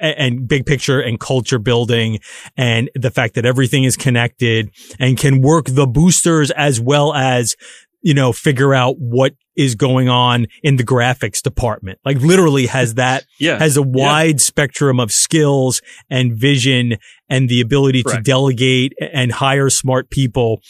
and 0.00 0.46
big 0.46 0.66
picture 0.66 1.00
and 1.00 1.18
culture 1.18 1.58
building 1.58 2.20
and 2.56 2.90
the 2.94 3.10
fact 3.10 3.34
that 3.34 3.44
everything 3.44 3.84
is 3.84 3.96
connected 3.96 4.70
and 4.98 5.16
can 5.18 5.40
work 5.40 5.66
the 5.66 5.86
boosters 5.86 6.50
as 6.52 6.80
well 6.80 7.14
as 7.14 7.56
you 8.02 8.14
know, 8.14 8.32
figure 8.32 8.74
out 8.74 8.96
what 8.98 9.34
is 9.56 9.74
going 9.74 10.08
on 10.08 10.46
in 10.62 10.76
the 10.76 10.84
graphics 10.84 11.42
department. 11.42 11.98
Like 12.04 12.18
literally 12.18 12.66
has 12.66 12.94
that, 12.94 13.24
yeah. 13.40 13.58
has 13.58 13.76
a 13.76 13.82
wide 13.82 14.36
yeah. 14.36 14.44
spectrum 14.44 15.00
of 15.00 15.12
skills 15.12 15.82
and 16.08 16.32
vision 16.32 16.96
and 17.28 17.48
the 17.48 17.60
ability 17.60 18.02
Correct. 18.02 18.18
to 18.18 18.22
delegate 18.22 18.92
and 19.00 19.32
hire 19.32 19.68
smart 19.68 20.10
people. 20.10 20.62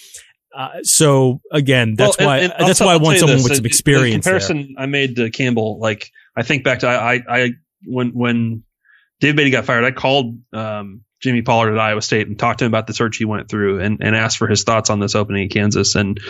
Uh, 0.57 0.83
so 0.83 1.41
again, 1.53 1.95
that's 1.97 2.19
well, 2.19 2.29
why, 2.29 2.39
and, 2.39 2.53
and 2.53 2.66
that's 2.66 2.81
why 2.81 2.95
I 2.95 2.97
want 2.97 3.19
someone 3.19 3.37
this, 3.37 3.49
with 3.49 3.57
some 3.57 3.66
experience. 3.66 4.25
The 4.25 4.31
comparison 4.31 4.75
there. 4.75 4.85
I 4.85 4.87
made 4.87 5.16
to 5.16 5.31
Campbell, 5.31 5.79
like 5.79 6.11
I 6.35 6.43
think 6.43 6.65
back 6.65 6.81
to, 6.81 6.89
I, 6.89 7.23
I, 7.29 7.51
when, 7.85 8.09
when 8.09 8.65
Dave 9.20 9.36
Beaty 9.36 9.51
got 9.51 9.65
fired, 9.65 9.85
I 9.85 9.90
called 9.90 10.39
um, 10.53 11.03
Jamie 11.20 11.43
Pollard 11.43 11.73
at 11.73 11.78
Iowa 11.78 12.03
State 12.03 12.28
and 12.28 12.39
talked 12.39 12.61
to 12.61 12.65
him 12.65 12.70
about 12.70 12.86
the 12.86 12.95
search 12.95 13.16
he 13.16 13.24
went 13.24 13.49
through 13.49 13.81
and, 13.81 13.99
and 14.01 14.15
asked 14.15 14.39
for 14.39 14.47
his 14.47 14.65
thoughts 14.65 14.90
on 14.90 15.01
this 15.01 15.15
opening 15.15 15.45
in 15.45 15.49
Kansas. 15.49 15.95
And 15.95 16.20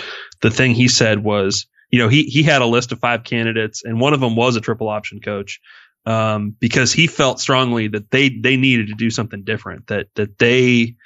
the 0.41 0.51
thing 0.51 0.75
he 0.75 0.89
said 0.89 1.23
was, 1.23 1.67
you 1.91 1.99
know, 1.99 2.09
he 2.09 2.25
he 2.25 2.43
had 2.43 2.63
a 2.63 2.67
list 2.67 2.93
of 2.93 3.01
five 3.01 3.25
candidates, 3.25 3.83
and 3.85 4.01
one 4.01 4.13
of 4.13 4.21
them 4.21 4.37
was 4.37 4.57
a 4.57 4.61
triple 4.61 4.89
option 4.89 5.21
coach. 5.21 5.61
Um, 6.07 6.55
because 6.59 6.93
he 6.93 7.07
felt 7.07 7.41
strongly 7.41 7.89
that 7.89 8.11
they 8.11 8.29
they 8.31 8.57
needed 8.57 8.89
to 8.89 8.95
do 8.95 9.11
something 9.11 9.43
different, 9.43 9.89
that 9.89 10.07
that 10.15 10.39
they 10.39 10.97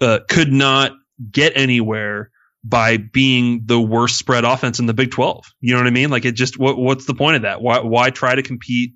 uh, 0.00 0.20
could 0.28 0.52
not 0.52 0.92
get 1.30 1.56
anywhere 1.56 2.30
by 2.64 2.96
being 2.96 3.62
the 3.66 3.80
worst 3.80 4.18
spread 4.18 4.44
offense 4.44 4.80
in 4.80 4.86
the 4.86 4.94
Big 4.94 5.10
12. 5.10 5.44
You 5.60 5.74
know 5.74 5.80
what 5.80 5.86
I 5.86 5.90
mean? 5.90 6.10
Like 6.10 6.24
it 6.24 6.32
just 6.32 6.58
what 6.58 6.78
what's 6.78 7.04
the 7.06 7.14
point 7.14 7.36
of 7.36 7.42
that? 7.42 7.60
Why 7.60 7.80
why 7.80 8.10
try 8.10 8.34
to 8.34 8.42
compete 8.42 8.94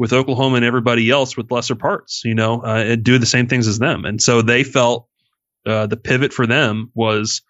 with 0.00 0.14
Oklahoma 0.14 0.56
and 0.56 0.64
everybody 0.64 1.10
else 1.10 1.36
with 1.36 1.52
lesser 1.52 1.74
parts, 1.74 2.22
you 2.24 2.34
know, 2.34 2.62
uh, 2.64 2.84
and 2.86 3.04
do 3.04 3.18
the 3.18 3.26
same 3.26 3.48
things 3.48 3.68
as 3.68 3.78
them. 3.78 4.06
And 4.06 4.20
so 4.20 4.40
they 4.40 4.64
felt 4.64 5.06
uh, 5.66 5.88
the 5.88 5.98
pivot 5.98 6.32
for 6.32 6.46
them 6.46 6.90
was 6.94 7.42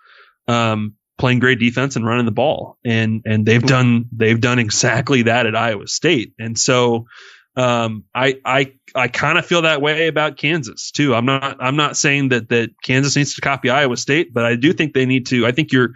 um, 0.49 0.95
playing 1.17 1.39
great 1.39 1.61
defense 1.61 1.95
and 1.95 2.05
running 2.05 2.25
the 2.25 2.33
ball, 2.33 2.77
and 2.85 3.23
and 3.25 3.47
they've 3.47 3.63
done 3.63 4.07
they've 4.11 4.41
done 4.41 4.59
exactly 4.59 5.23
that 5.23 5.47
at 5.47 5.55
Iowa 5.55 5.87
State. 5.87 6.35
And 6.41 6.59
so 6.59 7.07
um, 7.55 8.03
I 8.13 8.41
I 8.45 8.73
I 8.97 9.07
kind 9.07 9.39
of 9.39 9.47
feel 9.47 9.63
that 9.63 9.81
way 9.81 10.09
about 10.09 10.37
Kansas 10.37 10.91
too. 10.91 11.15
I'm 11.15 11.27
not 11.27 11.59
I'm 11.61 11.77
not 11.77 11.97
saying 11.97 12.31
that 12.31 12.49
that 12.49 12.71
Kansas 12.83 13.15
needs 13.15 13.37
to 13.37 13.43
copy 13.43 13.71
Iowa 13.71 13.97
State, 13.97 14.35
but 14.35 14.45
I 14.45 14.57
do 14.57 14.73
think 14.73 14.93
they 14.93 15.07
need 15.07 15.27
to. 15.27 15.47
I 15.47 15.53
think 15.53 15.71
you're 15.71 15.91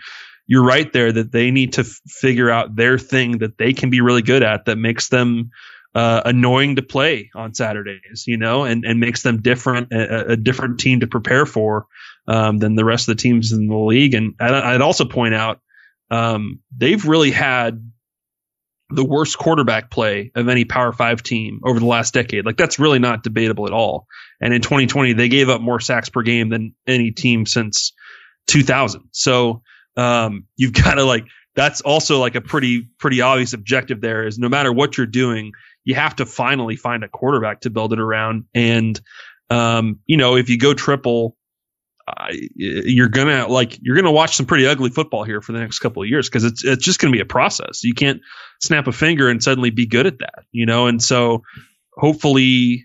you're 0.47 0.65
right 0.65 0.93
there 0.93 1.11
that 1.11 1.33
they 1.33 1.51
need 1.51 1.73
to 1.73 1.81
f- 1.81 2.01
figure 2.07 2.49
out 2.49 2.77
their 2.77 2.97
thing 2.97 3.39
that 3.39 3.59
they 3.59 3.73
can 3.73 3.91
be 3.91 4.01
really 4.03 4.23
good 4.23 4.45
at 4.45 4.67
that 4.67 4.79
makes 4.79 5.09
them 5.09 5.51
uh, 5.95 6.23
annoying 6.25 6.77
to 6.77 6.83
play 6.83 7.31
on 7.35 7.55
Saturdays, 7.55 8.25
you 8.27 8.37
know, 8.37 8.65
and, 8.65 8.85
and 8.85 8.99
makes 8.99 9.23
them 9.23 9.43
different, 9.43 9.93
a, 9.93 10.33
a 10.33 10.37
different 10.37 10.81
team 10.81 11.01
to 11.01 11.07
prepare 11.07 11.47
for 11.47 11.87
um, 12.27 12.59
than 12.59 12.75
the 12.75 12.85
rest 12.85 13.09
of 13.09 13.17
the 13.17 13.23
teams 13.23 13.53
in 13.53 13.69
the 13.69 13.77
league. 13.77 14.15
And 14.15 14.35
I'd 14.41 14.81
also 14.81 15.05
point 15.05 15.35
out 15.35 15.61
um, 16.11 16.61
they've 16.77 17.05
really 17.05 17.31
had 17.31 17.91
the 18.91 19.05
worst 19.05 19.39
quarterback 19.39 19.91
play 19.91 20.31
of 20.35 20.49
any 20.49 20.65
Power 20.65 20.93
Five 20.93 21.23
team 21.23 21.61
over 21.65 21.79
the 21.79 21.87
last 21.87 22.13
decade. 22.13 22.45
Like 22.45 22.57
that's 22.57 22.79
really 22.79 22.99
not 22.99 23.23
debatable 23.23 23.67
at 23.67 23.73
all. 23.73 24.07
And 24.41 24.53
in 24.53 24.61
2020, 24.61 25.15
they 25.15 25.29
gave 25.29 25.49
up 25.49 25.61
more 25.61 25.81
sacks 25.81 26.09
per 26.09 26.23
game 26.23 26.49
than 26.49 26.75
any 26.87 27.13
team 27.13 27.47
since 27.47 27.93
2000. 28.49 29.09
So 29.13 29.63
um, 29.97 30.47
you've 30.57 30.73
got 30.85 30.95
to 30.95 31.05
like 31.05 31.27
that's 31.57 31.81
also 31.83 32.19
like 32.19 32.35
a 32.35 32.41
pretty 32.41 32.89
pretty 32.99 33.21
obvious 33.21 33.53
objective 33.53 34.01
there 34.01 34.27
is 34.27 34.39
no 34.39 34.49
matter 34.49 34.73
what 34.73 34.97
you're 34.99 35.07
doing 35.07 35.53
you 35.85 35.95
have 35.95 36.17
to 36.17 36.27
finally 36.27 36.77
find 36.77 37.05
a 37.05 37.09
quarterback 37.09 37.61
to 37.63 37.71
build 37.71 37.93
it 37.93 38.01
around. 38.01 38.45
And, 38.55 39.01
um, 39.51 40.01
you 40.07 40.17
know, 40.17 40.37
if 40.37 40.49
you 40.49 40.59
go 40.59 40.75
triple, 40.75 41.37
you're 42.55 43.09
gonna 43.09 43.47
like 43.49 43.79
you're 43.81 43.97
gonna 43.97 44.13
watch 44.13 44.37
some 44.37 44.45
pretty 44.47 44.67
ugly 44.67 44.91
football 44.91 45.25
here 45.25 45.41
for 45.41 45.53
the 45.53 45.61
next 45.61 45.79
couple 45.79 46.03
of 46.03 46.09
years 46.09 46.29
because 46.29 46.45
it's 46.45 46.63
it's 46.65 46.85
just 46.85 47.01
gonna 47.01 47.13
be 47.13 47.21
a 47.21 47.27
process. 47.27 47.83
You 47.83 47.95
can't 47.95 48.21
snap 48.61 48.87
a 48.87 48.93
finger 48.93 49.29
and 49.29 49.43
suddenly 49.43 49.71
be 49.71 49.87
good 49.87 50.07
at 50.07 50.19
that, 50.19 50.45
you 50.53 50.67
know. 50.67 50.87
And 50.87 51.03
so, 51.03 51.43
hopefully, 51.97 52.85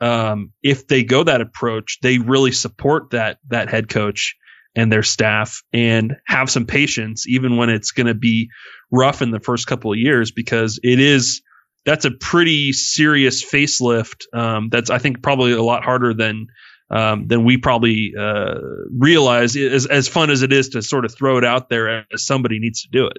um, 0.00 0.52
if 0.62 0.86
they 0.86 1.02
go 1.02 1.24
that 1.24 1.40
approach, 1.40 1.98
they 2.00 2.18
really 2.18 2.52
support 2.52 3.10
that 3.10 3.38
that 3.48 3.68
head 3.70 3.88
coach 3.88 4.36
and 4.76 4.92
their 4.92 5.02
staff 5.02 5.62
and 5.72 6.16
have 6.26 6.48
some 6.48 6.66
patience, 6.66 7.26
even 7.26 7.56
when 7.56 7.70
it's 7.70 7.90
going 7.90 8.06
to 8.06 8.14
be 8.14 8.50
rough 8.92 9.20
in 9.20 9.32
the 9.32 9.40
first 9.40 9.66
couple 9.66 9.92
of 9.92 9.98
years, 9.98 10.30
because 10.30 10.78
it 10.82 11.00
is 11.00 11.42
that's 11.84 12.04
a 12.04 12.10
pretty 12.10 12.72
serious 12.72 13.44
facelift. 13.44 14.24
Um, 14.32 14.68
that's 14.70 14.90
I 14.90 14.98
think 14.98 15.22
probably 15.22 15.52
a 15.52 15.62
lot 15.62 15.84
harder 15.84 16.14
than 16.14 16.48
um, 16.90 17.26
than 17.28 17.44
we 17.44 17.56
probably 17.56 18.12
uh, 18.18 18.54
realize. 18.90 19.56
As 19.56 19.86
as 19.86 20.08
fun 20.08 20.30
as 20.30 20.42
it 20.42 20.52
is 20.52 20.70
to 20.70 20.82
sort 20.82 21.04
of 21.04 21.14
throw 21.14 21.38
it 21.38 21.44
out 21.44 21.68
there 21.68 22.06
as 22.12 22.24
somebody 22.24 22.58
needs 22.58 22.82
to 22.82 22.88
do 22.90 23.06
it. 23.06 23.18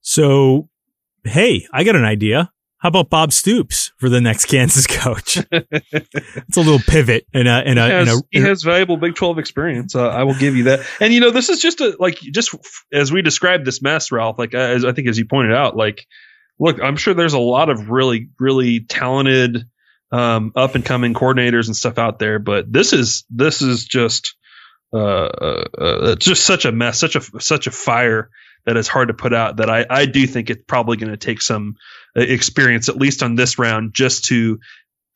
So, 0.00 0.68
hey, 1.24 1.66
I 1.72 1.84
got 1.84 1.96
an 1.96 2.04
idea. 2.04 2.50
How 2.84 2.88
about 2.88 3.08
Bob 3.08 3.32
Stoops 3.32 3.92
for 3.96 4.10
the 4.10 4.20
next 4.20 4.44
Kansas 4.50 4.86
coach? 4.86 5.38
it's 5.50 6.56
a 6.56 6.60
little 6.60 6.78
pivot 6.78 7.26
and 7.32 7.48
a, 7.48 7.52
and 7.52 7.78
a, 7.78 7.86
he 7.86 7.90
has, 7.90 8.08
and 8.08 8.18
a, 8.18 8.22
he 8.30 8.40
has 8.40 8.62
valuable 8.62 8.98
Big 8.98 9.14
12 9.14 9.38
experience. 9.38 9.94
Uh, 9.94 10.06
I 10.06 10.24
will 10.24 10.34
give 10.34 10.54
you 10.54 10.64
that. 10.64 10.86
And 11.00 11.10
you 11.14 11.20
know, 11.20 11.30
this 11.30 11.48
is 11.48 11.60
just 11.60 11.80
a, 11.80 11.96
like, 11.98 12.18
just 12.18 12.54
as 12.92 13.10
we 13.10 13.22
described 13.22 13.64
this 13.64 13.80
mess, 13.80 14.12
Ralph, 14.12 14.38
like, 14.38 14.52
as 14.52 14.84
I 14.84 14.92
think, 14.92 15.08
as 15.08 15.16
you 15.16 15.24
pointed 15.24 15.54
out, 15.54 15.78
like, 15.78 16.06
look, 16.58 16.80
I'm 16.82 16.96
sure 16.96 17.14
there's 17.14 17.34
a 17.34 17.38
lot 17.38 17.68
of 17.68 17.90
really, 17.90 18.28
really 18.38 18.80
talented, 18.80 19.66
um, 20.12 20.52
up 20.54 20.74
and 20.74 20.84
coming 20.84 21.14
coordinators 21.14 21.66
and 21.66 21.76
stuff 21.76 21.98
out 21.98 22.18
there, 22.18 22.38
but 22.38 22.72
this 22.72 22.92
is, 22.92 23.24
this 23.30 23.62
is 23.62 23.84
just, 23.84 24.36
uh, 24.92 24.96
uh, 24.96 25.64
uh, 25.78 26.14
just 26.16 26.44
such 26.46 26.64
a 26.64 26.72
mess, 26.72 26.98
such 26.98 27.16
a, 27.16 27.40
such 27.40 27.66
a 27.66 27.72
fire 27.72 28.30
that 28.66 28.76
is 28.76 28.88
hard 28.88 29.08
to 29.08 29.14
put 29.14 29.34
out 29.34 29.56
that 29.56 29.68
I, 29.68 29.84
I 29.90 30.06
do 30.06 30.26
think 30.26 30.50
it's 30.50 30.62
probably 30.66 30.96
going 30.96 31.10
to 31.10 31.16
take 31.16 31.42
some 31.42 31.76
uh, 32.16 32.20
experience, 32.20 32.88
at 32.88 32.96
least 32.96 33.22
on 33.22 33.34
this 33.34 33.58
round, 33.58 33.92
just 33.92 34.26
to 34.26 34.60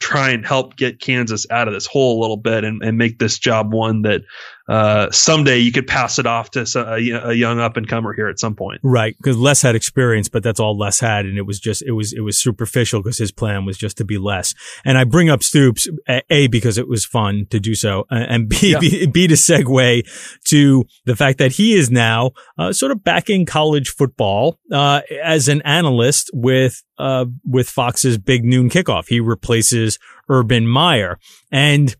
try 0.00 0.30
and 0.30 0.46
help 0.46 0.76
get 0.76 1.00
Kansas 1.00 1.46
out 1.50 1.68
of 1.68 1.74
this 1.74 1.86
hole 1.86 2.18
a 2.18 2.20
little 2.20 2.36
bit 2.36 2.64
and, 2.64 2.82
and 2.82 2.98
make 2.98 3.18
this 3.18 3.38
job 3.38 3.72
one 3.72 4.02
that 4.02 4.22
uh, 4.68 5.10
someday 5.10 5.58
you 5.58 5.72
could 5.72 5.86
pass 5.86 6.18
it 6.18 6.26
off 6.26 6.50
to 6.50 6.60
a, 6.76 7.30
a 7.30 7.32
young 7.32 7.58
up 7.58 7.76
and 7.76 7.88
comer 7.88 8.12
here 8.12 8.28
at 8.28 8.38
some 8.38 8.54
point. 8.54 8.80
Right, 8.82 9.16
because 9.16 9.38
Les 9.38 9.62
had 9.62 9.74
experience, 9.74 10.28
but 10.28 10.42
that's 10.42 10.60
all 10.60 10.76
Les 10.76 11.00
had, 11.00 11.24
and 11.24 11.38
it 11.38 11.46
was 11.46 11.58
just 11.58 11.82
it 11.82 11.92
was 11.92 12.12
it 12.12 12.20
was 12.20 12.38
superficial 12.38 13.02
because 13.02 13.16
his 13.16 13.32
plan 13.32 13.64
was 13.64 13.78
just 13.78 13.96
to 13.96 14.04
be 14.04 14.18
Les. 14.18 14.54
And 14.84 14.98
I 14.98 15.04
bring 15.04 15.30
up 15.30 15.42
Stoops 15.42 15.88
a 16.28 16.48
because 16.48 16.76
it 16.76 16.86
was 16.86 17.06
fun 17.06 17.46
to 17.50 17.58
do 17.58 17.74
so, 17.74 18.04
and 18.10 18.48
b 18.48 18.72
yeah. 18.72 18.78
b, 18.78 19.06
b 19.06 19.26
to 19.26 19.34
segue 19.34 20.02
to 20.44 20.84
the 21.06 21.16
fact 21.16 21.38
that 21.38 21.52
he 21.52 21.74
is 21.74 21.90
now 21.90 22.32
uh, 22.58 22.72
sort 22.72 22.92
of 22.92 23.02
back 23.02 23.30
in 23.30 23.46
college 23.46 23.88
football 23.88 24.58
uh, 24.70 25.00
as 25.22 25.48
an 25.48 25.62
analyst 25.62 26.30
with 26.34 26.82
uh, 26.98 27.24
with 27.48 27.70
Fox's 27.70 28.18
Big 28.18 28.44
Noon 28.44 28.68
Kickoff. 28.68 29.08
He 29.08 29.20
replaces 29.20 29.98
Urban 30.28 30.66
Meyer, 30.66 31.18
and 31.50 31.96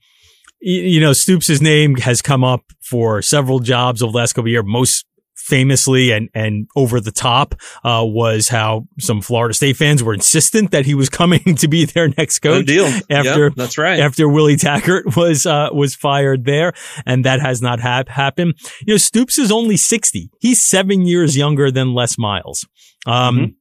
you 0.60 1.00
know, 1.00 1.12
Stoops' 1.12 1.60
name 1.60 1.96
has 1.96 2.22
come 2.22 2.44
up 2.44 2.64
for 2.80 3.22
several 3.22 3.60
jobs 3.60 4.02
over 4.02 4.12
the 4.12 4.18
last 4.18 4.32
couple 4.32 4.48
of 4.48 4.52
years. 4.52 4.64
Most 4.66 5.04
famously 5.48 6.10
and, 6.10 6.28
and 6.34 6.68
over 6.76 7.00
the 7.00 7.10
top, 7.10 7.54
uh, 7.82 8.04
was 8.04 8.48
how 8.48 8.86
some 8.98 9.22
Florida 9.22 9.54
State 9.54 9.76
fans 9.76 10.02
were 10.02 10.12
insistent 10.12 10.72
that 10.72 10.84
he 10.84 10.94
was 10.94 11.08
coming 11.20 11.54
to 11.56 11.68
be 11.68 11.86
their 11.86 12.08
next 12.18 12.40
coach. 12.40 12.66
deal. 12.66 12.86
After, 13.10 13.44
yep, 13.44 13.54
that's 13.56 13.78
right. 13.78 13.98
After 13.98 14.28
Willie 14.28 14.56
Taggart 14.56 15.04
was, 15.16 15.46
uh, 15.46 15.70
was 15.72 15.94
fired 15.94 16.44
there. 16.44 16.72
And 17.06 17.24
that 17.24 17.40
has 17.40 17.62
not 17.62 17.80
ha- 17.80 18.04
happened. 18.06 18.54
You 18.86 18.94
know, 18.94 18.98
Stoops 18.98 19.38
is 19.38 19.50
only 19.50 19.76
60. 19.76 20.30
He's 20.40 20.62
seven 20.62 21.02
years 21.02 21.36
younger 21.36 21.70
than 21.70 21.94
Les 21.94 22.18
Miles. 22.18 22.66
Um, 23.06 23.36
mm-hmm. 23.36 23.52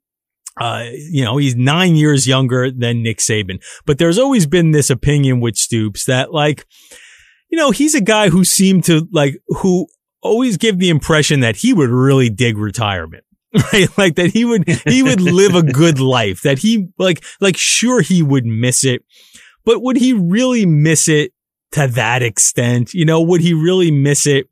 Uh, 0.60 0.86
you 1.12 1.24
know, 1.24 1.38
he's 1.38 1.56
nine 1.56 1.96
years 1.96 2.28
younger 2.28 2.72
than 2.72 3.04
Nick 3.04 3.20
Saban, 3.20 3.64
but 3.86 3.98
there's 3.98 4.18
always 4.18 4.48
been 4.48 4.72
this 4.72 4.90
opinion 4.90 5.40
with 5.40 5.56
Stoops 5.56 6.06
that 6.06 6.34
like, 6.34 6.66
you 7.50 7.58
know, 7.58 7.72
he's 7.72 7.96
a 7.96 8.02
guy 8.02 8.30
who 8.30 8.44
seemed 8.44 8.84
to 8.86 9.08
like, 9.12 9.38
who 9.48 9.88
always 10.22 10.58
give 10.58 10.80
the 10.80 10.90
impression 10.90 11.42
that 11.42 11.58
he 11.58 11.74
would 11.74 11.90
really 11.90 12.30
dig 12.30 12.58
retirement. 12.58 13.24
Right? 13.74 13.88
Like 13.98 14.16
that 14.16 14.32
he 14.32 14.46
would, 14.46 14.68
he 14.86 15.02
would 15.02 15.22
live 15.22 15.56
a 15.56 15.64
good 15.64 16.00
life, 16.00 16.42
that 16.42 16.60
he 16.60 16.90
like, 17.00 17.24
like 17.40 17.58
sure 17.58 18.02
he 18.02 18.22
would 18.22 18.46
miss 18.46 18.84
it, 18.84 19.04
but 19.66 19.82
would 19.82 19.98
he 19.98 20.14
really 20.14 20.66
miss 20.66 21.08
it 21.08 21.32
to 21.72 21.88
that 21.88 22.22
extent? 22.22 22.94
You 22.94 23.06
know, 23.06 23.22
would 23.22 23.42
he 23.42 23.54
really 23.54 23.90
miss 23.90 24.28
it? 24.28 24.48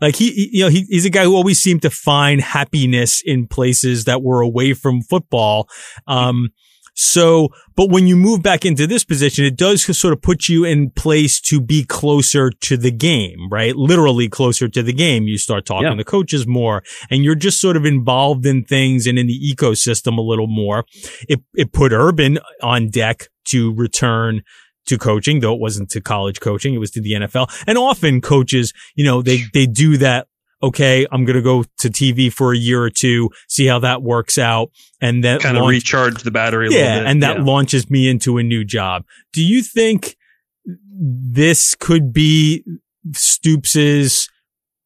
Like 0.00 0.16
he, 0.16 0.50
you 0.52 0.64
know, 0.64 0.70
he, 0.70 0.86
he's 0.88 1.04
a 1.04 1.10
guy 1.10 1.24
who 1.24 1.34
always 1.34 1.60
seemed 1.60 1.82
to 1.82 1.90
find 1.90 2.40
happiness 2.40 3.22
in 3.24 3.46
places 3.46 4.04
that 4.04 4.22
were 4.22 4.40
away 4.40 4.74
from 4.74 5.02
football. 5.02 5.68
Um, 6.06 6.50
so, 6.98 7.50
but 7.76 7.90
when 7.90 8.06
you 8.06 8.16
move 8.16 8.42
back 8.42 8.64
into 8.64 8.86
this 8.86 9.04
position, 9.04 9.44
it 9.44 9.56
does 9.56 9.84
sort 9.98 10.14
of 10.14 10.22
put 10.22 10.48
you 10.48 10.64
in 10.64 10.88
place 10.90 11.42
to 11.42 11.60
be 11.60 11.84
closer 11.84 12.50
to 12.50 12.76
the 12.78 12.90
game, 12.90 13.50
right? 13.50 13.76
Literally 13.76 14.30
closer 14.30 14.66
to 14.66 14.82
the 14.82 14.94
game. 14.94 15.24
You 15.24 15.36
start 15.36 15.66
talking 15.66 15.88
yeah. 15.88 15.94
to 15.94 16.04
coaches 16.04 16.46
more 16.46 16.82
and 17.10 17.22
you're 17.22 17.34
just 17.34 17.60
sort 17.60 17.76
of 17.76 17.84
involved 17.84 18.46
in 18.46 18.64
things 18.64 19.06
and 19.06 19.18
in 19.18 19.26
the 19.26 19.38
ecosystem 19.38 20.16
a 20.16 20.22
little 20.22 20.46
more. 20.46 20.84
It, 21.28 21.42
it 21.54 21.74
put 21.74 21.92
Urban 21.92 22.38
on 22.62 22.88
deck 22.88 23.28
to 23.48 23.74
return 23.74 24.42
to 24.86 24.98
coaching, 24.98 25.40
though 25.40 25.54
it 25.54 25.60
wasn't 25.60 25.90
to 25.90 26.00
college 26.00 26.40
coaching. 26.40 26.74
It 26.74 26.78
was 26.78 26.90
to 26.92 27.00
the 27.00 27.12
NFL. 27.12 27.64
And 27.66 27.78
often 27.78 28.20
coaches, 28.20 28.72
you 28.94 29.04
know, 29.04 29.22
they, 29.22 29.44
they 29.52 29.66
do 29.66 29.96
that. 29.98 30.28
Okay. 30.62 31.06
I'm 31.12 31.24
going 31.24 31.36
to 31.36 31.42
go 31.42 31.64
to 31.78 31.88
TV 31.88 32.32
for 32.32 32.52
a 32.52 32.56
year 32.56 32.82
or 32.82 32.90
two, 32.90 33.30
see 33.48 33.66
how 33.66 33.78
that 33.80 34.02
works 34.02 34.38
out. 34.38 34.70
And 35.00 35.22
then 35.22 35.40
kind 35.40 35.56
launch, 35.56 35.64
of 35.64 35.70
recharge 35.70 36.22
the 36.22 36.30
battery. 36.30 36.68
yeah. 36.70 37.02
And 37.04 37.22
that 37.22 37.38
yeah. 37.38 37.44
launches 37.44 37.90
me 37.90 38.08
into 38.08 38.38
a 38.38 38.42
new 38.42 38.64
job. 38.64 39.04
Do 39.32 39.44
you 39.44 39.62
think 39.62 40.16
this 40.64 41.74
could 41.74 42.12
be 42.12 42.64
Stoops's 43.12 44.30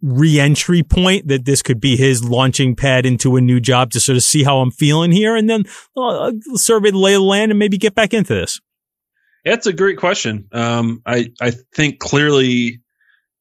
re-entry 0.03 0.83
point 0.83 1.29
that 1.29 1.45
this 1.45 1.63
could 1.63 1.81
be 1.81 1.97
his 1.97 2.25
launching 2.25 2.75
pad 2.75 3.05
into 3.05 3.37
a 3.37 3.41
new 3.41 3.61
job 3.61 3.91
to 3.91 4.01
sort 4.01 4.17
of 4.17 4.23
see 4.23 4.43
how 4.43 4.61
I'm 4.61 4.71
feeling 4.71 5.13
here 5.13 5.37
and 5.37 5.49
then 5.49 5.65
uh, 5.97 6.33
survey 6.55 6.91
the 6.91 6.99
lay 6.99 7.15
of 7.15 7.21
the 7.21 7.27
land 7.27 7.53
and 7.53 7.59
maybe 7.59 7.79
get 7.79 7.95
back 7.95 8.15
into 8.15 8.35
this? 8.35 8.61
That's 9.45 9.67
a 9.67 9.73
great 9.73 9.99
question. 9.99 10.49
Um, 10.53 11.03
I 11.07 11.33
I 11.41 11.53
think 11.75 11.99
clearly, 11.99 12.81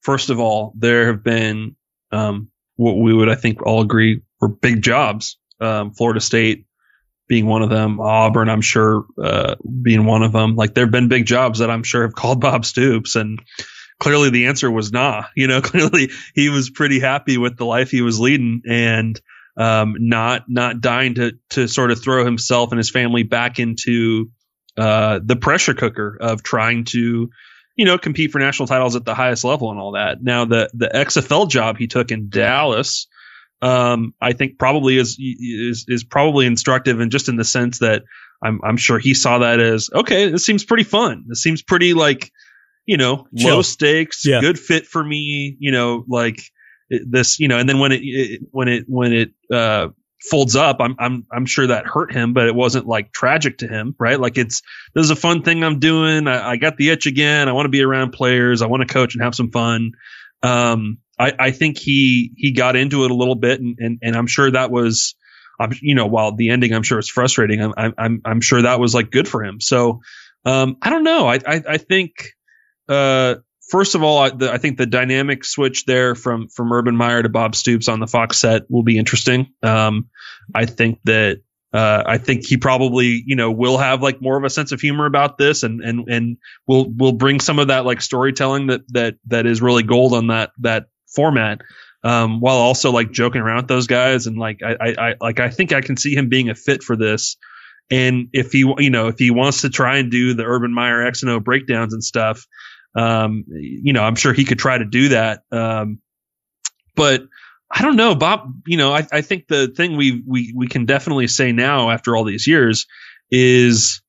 first 0.01 0.29
of 0.29 0.39
all, 0.39 0.73
there 0.77 1.07
have 1.07 1.23
been 1.23 1.75
um, 2.11 2.49
what 2.75 2.97
we 2.97 3.13
would 3.13 3.29
I 3.29 3.35
think 3.35 3.61
all 3.61 3.81
agree 3.81 4.21
were 4.39 4.47
big 4.47 4.81
jobs. 4.81 5.37
Um, 5.59 5.91
Florida 5.91 6.21
State 6.21 6.65
being 7.27 7.45
one 7.45 7.61
of 7.61 7.69
them, 7.69 7.99
Auburn, 7.99 8.49
I'm 8.49 8.61
sure, 8.61 9.05
uh, 9.21 9.55
being 9.81 10.05
one 10.05 10.23
of 10.23 10.31
them. 10.31 10.55
Like 10.55 10.73
there 10.73 10.85
have 10.85 10.91
been 10.91 11.09
big 11.09 11.25
jobs 11.25 11.59
that 11.59 11.69
I'm 11.69 11.83
sure 11.83 12.03
have 12.03 12.15
called 12.15 12.41
Bob 12.41 12.65
Stoops, 12.65 13.15
and 13.15 13.39
clearly 13.99 14.29
the 14.29 14.47
answer 14.47 14.71
was 14.71 14.91
nah. 14.91 15.25
You 15.35 15.47
know, 15.47 15.61
clearly 15.61 16.09
he 16.33 16.49
was 16.49 16.69
pretty 16.69 16.99
happy 16.99 17.37
with 17.37 17.57
the 17.57 17.65
life 17.65 17.91
he 17.91 18.01
was 18.01 18.19
leading, 18.19 18.63
and 18.67 19.19
um, 19.57 19.95
not 19.99 20.45
not 20.47 20.79
dying 20.81 21.15
to 21.15 21.33
to 21.51 21.67
sort 21.67 21.91
of 21.91 22.01
throw 22.01 22.23
himself 22.23 22.71
and 22.71 22.77
his 22.77 22.89
family 22.89 23.23
back 23.23 23.59
into 23.59 24.31
uh, 24.79 25.19
the 25.21 25.35
pressure 25.35 25.73
cooker 25.73 26.17
of 26.19 26.41
trying 26.41 26.85
to 26.85 27.29
you 27.75 27.85
know 27.85 27.97
compete 27.97 28.31
for 28.31 28.39
national 28.39 28.67
titles 28.67 28.95
at 28.95 29.03
the 29.03 29.13
highest 29.13 29.43
level 29.43 29.71
and 29.71 29.79
all 29.79 29.91
that. 29.91 30.23
Now 30.23 30.45
the 30.45 30.69
the 30.73 30.87
XFL 30.87 31.49
job 31.49 31.77
he 31.77 31.87
took 31.87 32.11
in 32.11 32.29
Dallas. 32.29 33.07
Um, 33.61 34.13
I 34.21 34.31
think 34.31 34.57
probably 34.57 34.97
is 34.97 35.17
is 35.19 35.85
is 35.89 36.05
probably 36.05 36.45
instructive 36.45 37.01
and 37.01 37.11
just 37.11 37.27
in 37.27 37.35
the 37.35 37.43
sense 37.43 37.79
that 37.79 38.03
I'm 38.41 38.61
I'm 38.63 38.77
sure 38.77 38.99
he 38.99 39.13
saw 39.13 39.39
that 39.39 39.59
as 39.59 39.89
okay, 39.93 40.29
this 40.29 40.45
seems 40.45 40.63
pretty 40.63 40.85
fun. 40.85 41.25
This 41.27 41.43
seems 41.43 41.61
pretty 41.61 41.93
like 41.93 42.31
you 42.85 42.95
know 42.95 43.27
Chill. 43.37 43.55
low 43.55 43.61
stakes, 43.61 44.25
yeah. 44.25 44.39
good 44.39 44.57
fit 44.57 44.87
for 44.87 45.03
me. 45.03 45.57
You 45.59 45.71
know, 45.73 46.05
like 46.07 46.39
this, 46.89 47.39
you 47.39 47.49
know, 47.49 47.57
and 47.57 47.67
then 47.67 47.79
when 47.79 47.91
it, 47.91 48.01
it 48.01 48.41
when 48.51 48.69
it 48.69 48.85
when 48.87 49.11
it 49.13 49.31
uh, 49.51 49.89
folds 50.21 50.55
up, 50.55 50.77
I'm 50.79 50.95
I'm 50.99 51.25
I'm 51.31 51.45
sure 51.45 51.67
that 51.67 51.85
hurt 51.85 52.13
him, 52.13 52.33
but 52.33 52.47
it 52.47 52.55
wasn't 52.55 52.87
like 52.87 53.11
tragic 53.11 53.59
to 53.59 53.67
him, 53.67 53.95
right? 53.99 54.19
Like 54.19 54.37
it's 54.37 54.61
this 54.93 55.03
is 55.03 55.11
a 55.11 55.15
fun 55.15 55.43
thing 55.43 55.63
I'm 55.63 55.79
doing. 55.79 56.27
I, 56.27 56.51
I 56.51 56.55
got 56.57 56.77
the 56.77 56.89
itch 56.89 57.05
again. 57.05 57.47
I 57.47 57.53
want 57.53 57.65
to 57.65 57.69
be 57.69 57.83
around 57.83 58.11
players. 58.11 58.61
I 58.61 58.67
want 58.67 58.87
to 58.87 58.93
coach 58.93 59.15
and 59.15 59.23
have 59.23 59.35
some 59.35 59.51
fun. 59.51 59.91
Um, 60.43 60.99
I, 61.17 61.33
I 61.37 61.51
think 61.51 61.77
he 61.77 62.31
he 62.35 62.51
got 62.51 62.75
into 62.75 63.03
it 63.05 63.11
a 63.11 63.15
little 63.15 63.35
bit, 63.35 63.59
and 63.59 63.77
and, 63.79 63.99
and 64.01 64.15
I'm 64.15 64.27
sure 64.27 64.49
that 64.51 64.71
was. 64.71 65.15
I'm, 65.61 65.73
you 65.81 65.93
know, 65.93 66.05
while 66.05 66.33
the 66.33 66.51
ending, 66.51 66.73
I'm 66.73 66.83
sure 66.83 66.99
it's 66.99 67.09
frustrating. 67.09 67.61
I'm, 67.61 67.93
I'm, 67.97 68.21
I'm 68.23 68.39
sure 68.39 68.61
that 68.61 68.79
was 68.79 68.95
like 68.95 69.11
good 69.11 69.27
for 69.27 69.43
him. 69.43 69.59
So, 69.59 69.99
um, 70.45 70.77
I 70.81 70.89
don't 70.89 71.03
know. 71.03 71.27
I, 71.27 71.35
I, 71.45 71.61
I 71.67 71.77
think, 71.77 72.11
uh, 72.87 73.35
first 73.69 73.95
of 73.95 74.03
all, 74.03 74.19
I, 74.19 74.29
the, 74.31 74.51
I, 74.51 74.57
think 74.57 74.77
the 74.77 74.85
dynamic 74.85 75.45
switch 75.45 75.85
there 75.85 76.15
from 76.15 76.47
from 76.49 76.71
Urban 76.71 76.95
Meyer 76.95 77.23
to 77.23 77.29
Bob 77.29 77.55
Stoops 77.55 77.87
on 77.87 77.99
the 77.99 78.07
Fox 78.07 78.39
set 78.39 78.63
will 78.69 78.83
be 78.83 78.97
interesting. 78.97 79.53
Um, 79.63 80.09
I 80.53 80.65
think 80.65 80.99
that 81.05 81.41
uh, 81.71 82.03
I 82.05 82.17
think 82.17 82.45
he 82.45 82.57
probably 82.57 83.23
you 83.25 83.35
know 83.35 83.51
will 83.51 83.77
have 83.77 84.01
like 84.01 84.21
more 84.21 84.37
of 84.37 84.43
a 84.43 84.49
sense 84.49 84.71
of 84.71 84.81
humor 84.81 85.05
about 85.05 85.37
this, 85.37 85.63
and 85.63 85.81
and 85.81 86.07
and 86.09 86.37
will 86.67 86.89
will 86.89 87.13
bring 87.13 87.39
some 87.39 87.59
of 87.59 87.67
that 87.67 87.85
like 87.85 88.01
storytelling 88.01 88.67
that 88.67 88.81
that 88.89 89.15
that 89.27 89.45
is 89.45 89.61
really 89.61 89.83
gold 89.83 90.13
on 90.13 90.27
that 90.27 90.51
that 90.59 90.85
format. 91.07 91.61
Um, 92.01 92.39
while 92.39 92.55
also 92.55 92.91
like 92.93 93.11
joking 93.11 93.41
around 93.41 93.57
with 93.57 93.67
those 93.67 93.87
guys 93.87 94.25
and 94.25 94.37
like 94.37 94.61
I, 94.63 94.77
I, 94.79 95.09
I 95.09 95.15
like 95.19 95.41
I 95.41 95.49
think 95.49 95.73
I 95.73 95.81
can 95.81 95.97
see 95.97 96.15
him 96.15 96.29
being 96.29 96.49
a 96.49 96.55
fit 96.55 96.81
for 96.81 96.95
this. 96.95 97.35
And 97.91 98.29
if 98.33 98.51
he, 98.51 98.59
you 98.59 98.89
know, 98.89 99.07
if 99.07 99.19
he 99.19 99.31
wants 99.31 99.61
to 99.61 99.69
try 99.69 99.97
and 99.97 100.09
do 100.09 100.33
the 100.33 100.45
Urban 100.45 100.73
Meyer 100.73 101.05
X 101.05 101.23
and 101.23 101.31
O 101.31 101.39
breakdowns 101.39 101.93
and 101.93 102.03
stuff, 102.03 102.45
um, 102.95 103.45
you 103.47 103.93
know, 103.93 104.03
I'm 104.03 104.15
sure 104.15 104.33
he 104.33 104.45
could 104.45 104.59
try 104.59 104.77
to 104.77 104.85
do 104.85 105.09
that. 105.09 105.43
Um, 105.51 105.99
but 106.95 107.23
I 107.71 107.81
don't 107.81 107.95
know, 107.95 108.15
Bob. 108.15 108.53
You 108.65 108.77
know, 108.77 108.93
I, 108.93 109.07
I 109.11 109.21
think 109.21 109.47
the 109.47 109.67
thing 109.67 109.95
we 109.95 110.23
we 110.25 110.53
we 110.55 110.67
can 110.67 110.85
definitely 110.85 111.27
say 111.27 111.51
now 111.51 111.91
after 111.91 112.15
all 112.15 112.23
these 112.23 112.47
years 112.47 112.87
is, 113.31 114.01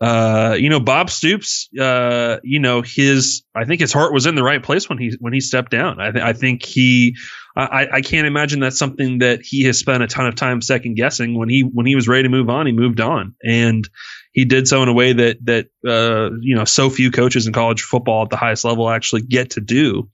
uh, 0.00 0.56
you 0.58 0.68
know, 0.68 0.80
Bob 0.80 1.10
Stoops. 1.10 1.68
Uh, 1.78 2.38
you 2.44 2.60
know, 2.60 2.82
his 2.82 3.42
I 3.54 3.64
think 3.64 3.80
his 3.80 3.92
heart 3.92 4.12
was 4.12 4.26
in 4.26 4.34
the 4.34 4.42
right 4.42 4.62
place 4.62 4.88
when 4.88 4.98
he 4.98 5.16
when 5.18 5.32
he 5.32 5.40
stepped 5.40 5.70
down. 5.70 6.00
I, 6.00 6.10
th- 6.10 6.24
I 6.24 6.32
think 6.32 6.64
he. 6.64 7.16
I, 7.56 7.88
I 7.94 8.00
can't 8.02 8.28
imagine 8.28 8.60
that's 8.60 8.78
something 8.78 9.18
that 9.18 9.40
he 9.42 9.64
has 9.64 9.80
spent 9.80 10.04
a 10.04 10.06
ton 10.06 10.28
of 10.28 10.36
time 10.36 10.62
second 10.62 10.94
guessing. 10.94 11.36
When 11.36 11.48
he 11.48 11.62
when 11.62 11.86
he 11.86 11.96
was 11.96 12.06
ready 12.06 12.22
to 12.22 12.28
move 12.28 12.48
on, 12.48 12.66
he 12.66 12.72
moved 12.72 13.00
on, 13.00 13.34
and 13.42 13.88
he 14.32 14.44
did 14.44 14.68
so 14.68 14.80
in 14.84 14.88
a 14.88 14.92
way 14.92 15.12
that 15.12 15.44
that 15.46 15.66
uh, 15.84 16.30
you 16.40 16.54
know 16.54 16.64
so 16.64 16.88
few 16.88 17.10
coaches 17.10 17.48
in 17.48 17.52
college 17.52 17.82
football 17.82 18.22
at 18.22 18.30
the 18.30 18.36
highest 18.36 18.64
level 18.64 18.88
actually 18.88 19.22
get 19.22 19.50
to 19.50 19.60
do. 19.60 20.08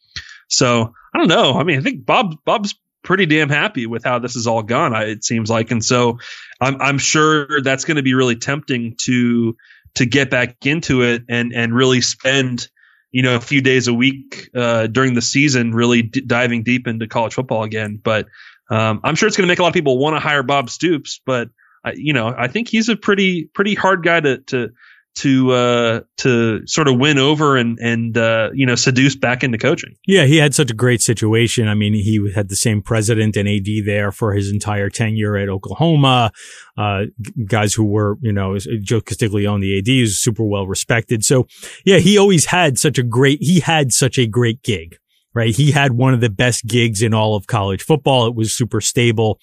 So 0.49 0.95
I 1.15 1.19
don't 1.19 1.29
know. 1.29 1.59
I 1.59 1.65
mean, 1.65 1.79
I 1.79 1.83
think 1.83 2.07
Bob 2.07 2.37
Bob's 2.47 2.75
pretty 3.03 3.27
damn 3.27 3.51
happy 3.51 3.87
with 3.87 4.05
how 4.05 4.19
this 4.19 4.33
has 4.33 4.47
all 4.47 4.63
gone. 4.63 4.95
It 4.95 5.23
seems 5.23 5.51
like, 5.51 5.71
and 5.71 5.85
so 5.85 6.21
I'm 6.61 6.81
I'm 6.81 6.99
sure 6.99 7.61
that's 7.61 7.85
going 7.85 7.99
to 7.99 8.03
be 8.03 8.15
really 8.15 8.37
tempting 8.37 8.97
to 9.03 9.57
to 9.97 10.07
get 10.07 10.31
back 10.31 10.57
into 10.65 11.03
it 11.03 11.23
and 11.29 11.53
and 11.53 11.75
really 11.75 12.01
spend 12.01 12.69
you 13.13 13.23
know 13.23 13.37
a 13.37 13.41
few 13.41 13.61
days 13.61 13.89
a 13.89 13.95
week 13.95 14.51
uh, 14.55 14.87
during 14.87 15.15
the 15.15 15.23
season 15.23 15.73
really 15.73 16.03
d- 16.03 16.21
diving 16.21 16.63
deep 16.63 16.87
into 16.87 17.07
college 17.07 17.35
football 17.35 17.63
again. 17.63 18.01
But 18.03 18.27
um, 18.71 19.01
I'm 19.05 19.15
sure 19.15 19.27
it's 19.27 19.37
going 19.37 19.47
to 19.47 19.51
make 19.51 19.59
a 19.59 19.63
lot 19.63 19.69
of 19.69 19.75
people 19.75 19.99
want 19.99 20.17
to 20.17 20.21
hire 20.21 20.43
Bob 20.43 20.71
Stoops, 20.71 21.21
but 21.25 21.51
I, 21.85 21.93
you 21.93 22.13
know, 22.13 22.35
I 22.37 22.49
think 22.49 22.69
he's 22.69 22.89
a 22.89 22.97
pretty 22.97 23.45
pretty 23.45 23.75
hard 23.75 24.03
guy 24.03 24.21
to 24.21 24.39
to 24.39 24.71
to 25.17 25.53
uh, 25.53 26.01
to 26.19 26.67
sort 26.67 26.89
of 26.89 26.99
win 26.99 27.19
over 27.19 27.57
and 27.57 27.79
and 27.79 28.17
uh, 28.17 28.51
you 28.53 28.67
know 28.67 28.75
seduce 28.75 29.17
back 29.17 29.45
into 29.45 29.59
coaching. 29.59 29.97
Yeah, 30.07 30.25
he 30.25 30.37
had 30.37 30.55
such 30.55 30.71
a 30.71 30.75
great 30.75 31.01
situation. 31.01 31.69
I 31.69 31.75
mean, 31.75 31.95
he 31.95 32.33
had 32.35 32.49
the 32.49 32.57
same 32.57 32.83
president 32.83 33.37
and 33.37 33.49
AD 33.49 33.67
there 33.85 34.13
for 34.13 34.33
his 34.33 34.51
entire 34.51 34.91
tenure 34.91 35.37
at 35.37 35.49
Oklahoma. 35.49 36.33
Uh, 36.77 37.05
guys 37.47 37.75
who 37.75 37.85
were 37.85 38.19
you 38.21 38.33
know 38.33 38.59
Joe 38.59 39.01
Castiglione, 39.01 39.61
the 39.61 39.79
AD, 39.79 39.89
is 39.89 40.21
super 40.21 40.45
well 40.45 40.67
respected. 40.67 41.25
So 41.25 41.47
yeah, 41.85 41.99
he 41.99 42.19
always 42.19 42.47
had 42.47 42.79
such 42.79 42.99
a 42.99 43.03
great 43.03 43.43
he 43.43 43.61
had 43.61 43.93
such 43.93 44.19
a 44.19 44.27
great 44.27 44.63
gig 44.63 44.99
right? 45.35 45.55
He 45.55 45.73
had 45.73 45.93
one 45.93 46.15
of 46.15 46.21
the 46.21 46.31
best 46.31 46.67
gigs 46.67 47.03
in 47.03 47.13
all 47.13 47.35
of 47.35 47.47
college 47.47 47.83
football. 47.83 48.27
It 48.27 48.35
was 48.35 48.57
super 48.57 48.81
stable. 48.81 49.41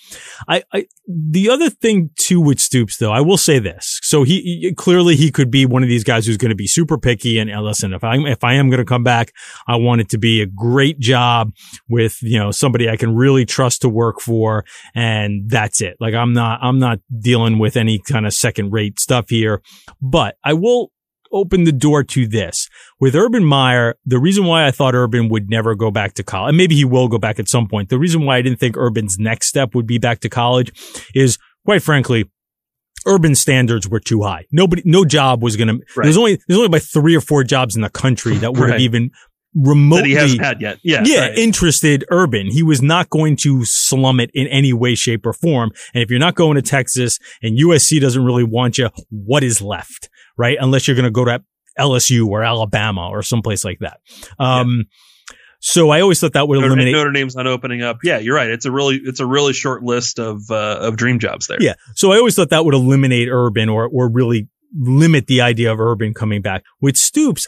I, 0.47 0.63
I 0.73 0.85
the 1.07 1.49
other 1.49 1.69
thing 1.69 2.11
too 2.15 2.39
with 2.39 2.59
Stoops, 2.59 2.97
though, 2.97 3.11
I 3.11 3.21
will 3.21 3.37
say 3.37 3.59
this. 3.59 3.99
So 4.03 4.23
he, 4.23 4.41
he 4.41 4.73
clearly 4.73 5.15
he 5.15 5.31
could 5.31 5.51
be 5.51 5.65
one 5.65 5.83
of 5.83 5.89
these 5.89 6.03
guys 6.03 6.25
who's 6.25 6.37
going 6.37 6.49
to 6.49 6.55
be 6.55 6.67
super 6.67 6.97
picky. 6.97 7.39
And 7.39 7.51
listen, 7.63 7.93
if 7.93 8.03
I 8.03 8.17
if 8.17 8.43
I 8.43 8.53
am 8.53 8.69
going 8.69 8.79
to 8.79 8.85
come 8.85 9.03
back, 9.03 9.33
I 9.67 9.75
want 9.75 10.01
it 10.01 10.09
to 10.09 10.17
be 10.17 10.41
a 10.41 10.45
great 10.45 10.99
job 10.99 11.51
with 11.89 12.17
you 12.21 12.39
know 12.39 12.51
somebody 12.51 12.89
I 12.89 12.97
can 12.97 13.15
really 13.15 13.45
trust 13.45 13.81
to 13.81 13.89
work 13.89 14.21
for, 14.21 14.65
and 14.95 15.49
that's 15.49 15.81
it. 15.81 15.97
Like 15.99 16.13
I'm 16.13 16.33
not 16.33 16.59
I'm 16.61 16.79
not 16.79 16.99
dealing 17.19 17.59
with 17.59 17.75
any 17.75 17.99
kind 17.99 18.25
of 18.25 18.33
second 18.33 18.71
rate 18.71 18.99
stuff 18.99 19.29
here. 19.29 19.61
But 20.01 20.37
I 20.43 20.53
will 20.53 20.90
opened 21.31 21.67
the 21.67 21.71
door 21.71 22.03
to 22.03 22.27
this. 22.27 22.69
With 22.99 23.15
Urban 23.15 23.43
Meyer, 23.43 23.95
the 24.05 24.19
reason 24.19 24.45
why 24.45 24.67
I 24.67 24.71
thought 24.71 24.95
Urban 24.95 25.29
would 25.29 25.49
never 25.49 25.75
go 25.75 25.91
back 25.91 26.13
to 26.15 26.23
college, 26.23 26.49
and 26.49 26.57
maybe 26.57 26.75
he 26.75 26.85
will 26.85 27.07
go 27.07 27.17
back 27.17 27.39
at 27.39 27.47
some 27.47 27.67
point. 27.67 27.89
The 27.89 27.99
reason 27.99 28.25
why 28.25 28.37
I 28.37 28.41
didn't 28.41 28.59
think 28.59 28.77
Urban's 28.77 29.17
next 29.19 29.47
step 29.47 29.75
would 29.75 29.87
be 29.87 29.97
back 29.97 30.19
to 30.21 30.29
college 30.29 30.71
is 31.13 31.37
quite 31.65 31.81
frankly, 31.81 32.29
Urban 33.05 33.33
standards 33.35 33.87
were 33.87 33.99
too 33.99 34.21
high. 34.21 34.45
Nobody, 34.51 34.83
no 34.85 35.05
job 35.05 35.41
was 35.41 35.55
going 35.55 35.69
right. 35.69 35.79
to, 35.87 36.01
there's 36.03 36.17
only, 36.17 36.39
there's 36.47 36.57
only 36.57 36.67
about 36.67 36.83
three 36.83 37.15
or 37.15 37.21
four 37.21 37.43
jobs 37.43 37.75
in 37.75 37.81
the 37.81 37.89
country 37.89 38.37
that 38.37 38.53
would 38.53 38.61
right. 38.61 38.73
have 38.73 38.81
even 38.81 39.09
remotely 39.55 40.01
that 40.01 40.07
he 40.07 40.15
hasn't 40.15 40.41
had 40.41 40.61
yet. 40.61 40.79
Yeah, 40.83 41.01
yeah, 41.03 41.27
right. 41.27 41.37
interested 41.37 42.05
Urban. 42.09 42.47
He 42.51 42.63
was 42.63 42.81
not 42.81 43.09
going 43.09 43.35
to 43.37 43.65
slum 43.65 44.19
it 44.19 44.29
in 44.33 44.47
any 44.47 44.71
way, 44.71 44.95
shape, 44.95 45.25
or 45.25 45.33
form. 45.33 45.71
And 45.93 46.03
if 46.03 46.09
you're 46.09 46.19
not 46.19 46.35
going 46.35 46.55
to 46.55 46.61
Texas 46.61 47.19
and 47.41 47.57
USC 47.59 47.99
doesn't 47.99 48.23
really 48.23 48.43
want 48.43 48.77
you, 48.77 48.89
what 49.09 49.43
is 49.43 49.61
left? 49.61 50.09
Right? 50.41 50.57
Unless 50.59 50.87
you're 50.87 50.95
going 50.95 51.05
to 51.05 51.11
go 51.11 51.25
to 51.25 51.43
LSU 51.79 52.27
or 52.27 52.43
Alabama 52.43 53.09
or 53.09 53.21
someplace 53.21 53.63
like 53.63 53.79
that. 53.79 53.99
Um, 54.39 54.87
yeah. 54.89 55.35
So 55.63 55.91
I 55.91 56.01
always 56.01 56.19
thought 56.19 56.33
that 56.33 56.47
would 56.47 56.55
Notre, 56.55 56.67
eliminate 56.69 56.93
Notre 56.93 57.11
Dame's 57.11 57.35
not 57.35 57.45
opening 57.45 57.83
up. 57.83 57.99
Yeah, 58.03 58.17
you're 58.17 58.35
right. 58.35 58.49
It's 58.49 58.65
a 58.65 58.71
really 58.71 58.99
it's 59.03 59.19
a 59.19 59.27
really 59.27 59.53
short 59.53 59.83
list 59.83 60.17
of 60.17 60.49
uh, 60.49 60.79
of 60.81 60.97
dream 60.97 61.19
jobs 61.19 61.45
there. 61.45 61.61
Yeah. 61.61 61.75
So 61.95 62.11
I 62.11 62.17
always 62.17 62.35
thought 62.35 62.49
that 62.49 62.65
would 62.65 62.73
eliminate 62.73 63.29
Urban 63.31 63.69
or 63.69 63.87
or 63.87 64.09
really 64.09 64.49
limit 64.75 65.27
the 65.27 65.41
idea 65.41 65.71
of 65.71 65.79
Urban 65.79 66.15
coming 66.15 66.41
back. 66.41 66.63
With 66.81 66.97
Stoops, 66.97 67.47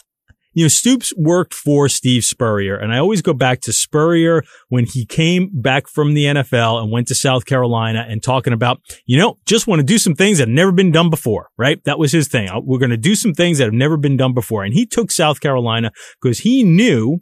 you 0.54 0.64
know, 0.64 0.70
Stoops 0.70 1.14
worked 1.18 1.54
for 1.54 1.90
Steve 1.90 2.24
Spurrier. 2.24 2.76
And 2.76 2.94
I 2.94 3.00
always 3.00 3.22
go 3.22 3.34
back 3.34 3.62
to 3.62 3.74
Spurrier 3.74 4.44
when 4.70 4.86
he 4.86 5.06
came 5.06 5.50
back 5.52 5.88
from 5.88 6.14
the 6.14 6.26
NFL 6.26 6.82
and 6.82 6.92
went 6.92 7.08
to 7.10 7.16
South 7.16 7.46
Carolina 7.46 8.06
and 8.08 8.22
talking 8.22 8.54
about, 8.54 8.82
you 9.06 9.18
know, 9.18 9.38
just 9.46 9.68
want 9.68 9.80
to 9.80 9.84
do 9.84 9.98
some 9.98 10.16
things 10.16 10.38
that 10.38 10.48
have 10.48 10.56
never 10.56 10.72
been 10.72 10.92
done 10.92 11.10
before, 11.10 11.50
right? 11.58 11.84
That 11.84 12.00
was 12.00 12.12
his 12.12 12.28
thing. 12.28 12.50
We're 12.64 12.80
going 12.80 12.92
to 12.92 12.98
do 12.98 13.16
some 13.16 13.34
things 13.34 13.58
that 13.58 13.66
have 13.66 13.74
never 13.74 13.98
been 13.98 14.18
done 14.18 14.34
before. 14.34 14.64
And 14.64 14.74
he 14.74 14.86
took 14.86 15.12
South 15.12 15.40
Carolina 15.40 15.92
because 16.22 16.40
he 16.40 16.64
knew, 16.64 17.22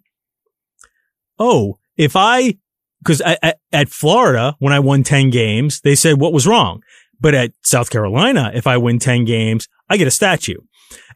oh, 1.39 1.79
if 1.97 2.15
I, 2.15 2.57
because 3.03 3.21
at 3.21 3.89
Florida, 3.89 4.55
when 4.59 4.73
I 4.73 4.79
won 4.79 5.03
10 5.03 5.31
games, 5.31 5.81
they 5.81 5.95
said 5.95 6.19
what 6.19 6.33
was 6.33 6.45
wrong. 6.45 6.83
But 7.19 7.35
at 7.35 7.53
South 7.63 7.89
Carolina, 7.89 8.51
if 8.53 8.67
I 8.67 8.77
win 8.77 8.99
10 8.99 9.25
games, 9.25 9.67
I 9.89 9.97
get 9.97 10.07
a 10.07 10.11
statue. 10.11 10.57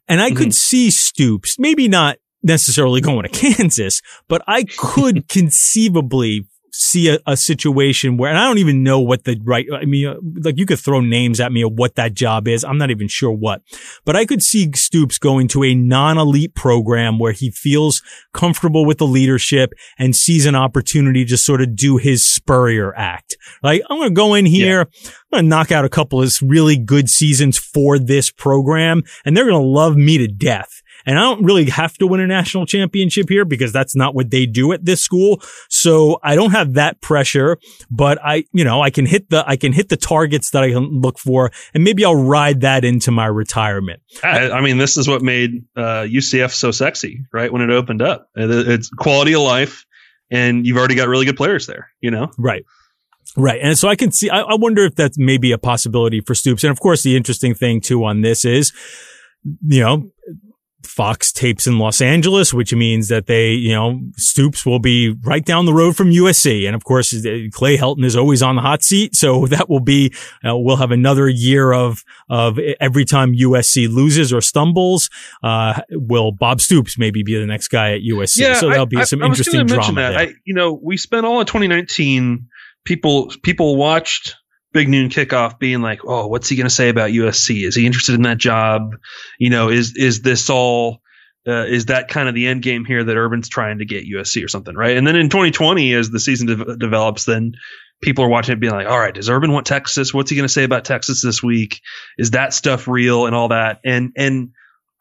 And 0.07 0.21
I 0.21 0.29
mm-hmm. 0.29 0.37
could 0.37 0.53
see 0.53 0.91
Stoops, 0.91 1.57
maybe 1.59 1.87
not 1.87 2.17
necessarily 2.43 3.01
going 3.01 3.23
to 3.23 3.29
Kansas, 3.29 4.01
but 4.27 4.41
I 4.47 4.63
could 4.63 5.27
conceivably 5.29 6.47
see 6.75 7.09
a, 7.09 7.19
a, 7.25 7.37
situation 7.37 8.17
where, 8.17 8.29
and 8.29 8.37
I 8.37 8.45
don't 8.45 8.57
even 8.57 8.83
know 8.83 8.99
what 8.99 9.23
the 9.23 9.39
right, 9.43 9.65
I 9.73 9.85
mean, 9.85 10.15
like 10.43 10.57
you 10.57 10.65
could 10.65 10.79
throw 10.79 10.99
names 10.99 11.39
at 11.39 11.51
me 11.51 11.61
of 11.61 11.73
what 11.73 11.95
that 11.95 12.13
job 12.13 12.47
is. 12.47 12.63
I'm 12.63 12.77
not 12.77 12.91
even 12.91 13.07
sure 13.07 13.31
what, 13.31 13.61
but 14.03 14.15
I 14.15 14.25
could 14.25 14.43
see 14.43 14.69
Stoops 14.73 15.17
going 15.17 15.47
to 15.49 15.63
a 15.63 15.73
non-elite 15.73 16.53
program 16.53 17.17
where 17.17 17.31
he 17.31 17.51
feels 17.51 18.01
comfortable 18.33 18.85
with 18.85 18.97
the 18.97 19.07
leadership 19.07 19.71
and 19.97 20.15
sees 20.15 20.45
an 20.45 20.55
opportunity 20.55 21.23
to 21.25 21.37
sort 21.37 21.61
of 21.61 21.75
do 21.75 21.97
his 21.97 22.25
Spurrier 22.25 22.93
act. 22.95 23.37
Like, 23.63 23.81
I'm 23.89 23.97
going 23.97 24.09
to 24.09 24.15
go 24.15 24.33
in 24.33 24.45
here. 24.45 24.87
Yeah. 24.93 25.09
I'm 25.09 25.39
going 25.39 25.43
to 25.45 25.49
knock 25.49 25.71
out 25.71 25.85
a 25.85 25.89
couple 25.89 26.21
of 26.21 26.33
really 26.41 26.77
good 26.77 27.09
seasons 27.09 27.57
for 27.57 27.97
this 27.97 28.31
program 28.31 29.03
and 29.23 29.35
they're 29.35 29.47
going 29.47 29.61
to 29.61 29.67
love 29.67 29.95
me 29.95 30.17
to 30.17 30.27
death. 30.27 30.81
And 31.05 31.17
I 31.19 31.21
don't 31.21 31.43
really 31.43 31.69
have 31.69 31.93
to 31.95 32.07
win 32.07 32.19
a 32.19 32.27
national 32.27 32.65
championship 32.65 33.29
here 33.29 33.45
because 33.45 33.71
that's 33.71 33.95
not 33.95 34.15
what 34.15 34.31
they 34.31 34.45
do 34.45 34.71
at 34.73 34.85
this 34.85 35.01
school. 35.01 35.41
So 35.69 36.19
I 36.23 36.35
don't 36.35 36.51
have 36.51 36.73
that 36.73 37.01
pressure, 37.01 37.57
but 37.89 38.17
I, 38.23 38.45
you 38.53 38.63
know, 38.63 38.81
I 38.81 38.89
can 38.89 39.05
hit 39.05 39.29
the, 39.29 39.47
I 39.47 39.55
can 39.55 39.73
hit 39.73 39.89
the 39.89 39.97
targets 39.97 40.51
that 40.51 40.63
I 40.63 40.71
can 40.71 41.01
look 41.01 41.19
for 41.19 41.51
and 41.73 41.83
maybe 41.83 42.03
I'll 42.05 42.15
ride 42.15 42.61
that 42.61 42.83
into 42.83 43.11
my 43.11 43.27
retirement. 43.27 44.01
I, 44.23 44.49
I 44.51 44.61
mean, 44.61 44.77
this 44.77 44.97
is 44.97 45.07
what 45.07 45.21
made 45.21 45.65
uh, 45.75 46.05
UCF 46.07 46.51
so 46.51 46.71
sexy, 46.71 47.25
right? 47.31 47.51
When 47.51 47.61
it 47.61 47.69
opened 47.69 48.01
up, 48.01 48.29
it's 48.35 48.89
quality 48.89 49.35
of 49.35 49.41
life 49.41 49.85
and 50.31 50.65
you've 50.65 50.77
already 50.77 50.95
got 50.95 51.07
really 51.07 51.25
good 51.25 51.37
players 51.37 51.67
there, 51.67 51.91
you 52.01 52.11
know? 52.11 52.31
Right. 52.37 52.65
Right. 53.37 53.59
And 53.61 53.77
so 53.77 53.87
I 53.87 53.95
can 53.95 54.11
see, 54.11 54.29
I, 54.29 54.41
I 54.41 54.55
wonder 54.55 54.85
if 54.85 54.95
that's 54.95 55.17
maybe 55.17 55.51
a 55.51 55.57
possibility 55.57 56.21
for 56.21 56.33
Stoops. 56.35 56.63
And 56.63 56.71
of 56.71 56.79
course, 56.79 57.03
the 57.03 57.17
interesting 57.17 57.53
thing 57.53 57.81
too 57.81 58.03
on 58.05 58.21
this 58.21 58.45
is, 58.45 58.71
you 59.67 59.81
know, 59.81 60.11
Fox 60.85 61.31
tapes 61.31 61.67
in 61.67 61.79
Los 61.79 62.01
Angeles, 62.01 62.53
which 62.53 62.73
means 62.73 63.07
that 63.09 63.27
they, 63.27 63.51
you 63.51 63.73
know, 63.73 64.01
Stoops 64.15 64.65
will 64.65 64.79
be 64.79 65.15
right 65.23 65.43
down 65.43 65.65
the 65.65 65.73
road 65.73 65.95
from 65.95 66.11
USC. 66.11 66.65
And 66.65 66.75
of 66.75 66.83
course, 66.83 67.11
Clay 67.51 67.77
Helton 67.77 68.05
is 68.05 68.15
always 68.15 68.41
on 68.41 68.55
the 68.55 68.61
hot 68.61 68.83
seat. 68.83 69.15
So 69.15 69.47
that 69.47 69.69
will 69.69 69.79
be, 69.79 70.13
uh, 70.47 70.57
we'll 70.57 70.77
have 70.77 70.91
another 70.91 71.27
year 71.27 71.71
of, 71.71 72.03
of 72.29 72.59
every 72.79 73.05
time 73.05 73.33
USC 73.33 73.93
loses 73.93 74.31
or 74.33 74.41
stumbles, 74.41 75.09
uh, 75.43 75.81
will 75.91 76.31
Bob 76.31 76.61
Stoops 76.61 76.97
maybe 76.97 77.23
be 77.23 77.37
the 77.37 77.45
next 77.45 77.67
guy 77.69 77.93
at 77.93 78.01
USC? 78.01 78.39
Yeah, 78.39 78.55
so 78.55 78.69
that'll 78.69 78.85
be 78.85 78.97
I, 78.97 79.03
some 79.03 79.23
I, 79.23 79.27
interesting 79.27 79.61
I 79.61 79.63
drama. 79.63 80.01
That. 80.01 80.17
I, 80.17 80.33
you 80.45 80.53
know, 80.53 80.73
we 80.73 80.97
spent 80.97 81.25
all 81.25 81.41
of 81.41 81.47
2019, 81.47 82.47
people, 82.85 83.31
people 83.43 83.75
watched 83.75 84.35
Big 84.75 84.89
Noon 84.89 85.07
Kickoff 85.07 85.57
being 85.57 85.81
like, 85.81 86.01
oh, 86.03 86.27
what's 86.27 86.49
he 86.49 86.57
going 86.57 86.67
to 86.67 86.73
say 86.73 86.89
about 86.89 87.09
USC? 87.09 87.65
Is 87.65 87.77
he 87.77 87.85
interested 87.85 88.13
in 88.13 88.23
that 88.23 88.37
job? 88.37 88.97
You 89.39 89.49
know, 89.49 89.69
is 89.69 89.95
is 89.95 90.21
this 90.21 90.49
all? 90.49 91.01
Uh, 91.47 91.63
is 91.63 91.85
that 91.85 92.09
kind 92.09 92.27
of 92.27 92.35
the 92.35 92.47
end 92.47 92.61
game 92.61 92.83
here 92.83 93.01
that 93.03 93.15
Urban's 93.15 93.47
trying 93.47 93.77
to 93.77 93.85
get 93.85 94.03
USC 94.03 94.43
or 94.43 94.49
something, 94.49 94.75
right? 94.75 94.97
And 94.97 95.07
then 95.07 95.15
in 95.15 95.29
2020, 95.29 95.93
as 95.93 96.09
the 96.09 96.19
season 96.19 96.47
de- 96.47 96.75
develops, 96.75 97.23
then 97.23 97.53
people 98.01 98.25
are 98.25 98.29
watching 98.29 98.53
it 98.53 98.59
being 98.59 98.73
like, 98.73 98.87
all 98.87 98.99
right, 98.99 99.13
does 99.13 99.29
Urban 99.29 99.53
want 99.53 99.65
Texas? 99.65 100.13
What's 100.13 100.29
he 100.29 100.35
going 100.35 100.47
to 100.47 100.53
say 100.53 100.63
about 100.63 100.83
Texas 100.83 101.21
this 101.21 101.41
week? 101.41 101.79
Is 102.17 102.31
that 102.31 102.53
stuff 102.53 102.87
real 102.87 103.27
and 103.27 103.35
all 103.35 103.49
that? 103.49 103.79
And 103.85 104.11
and 104.17 104.49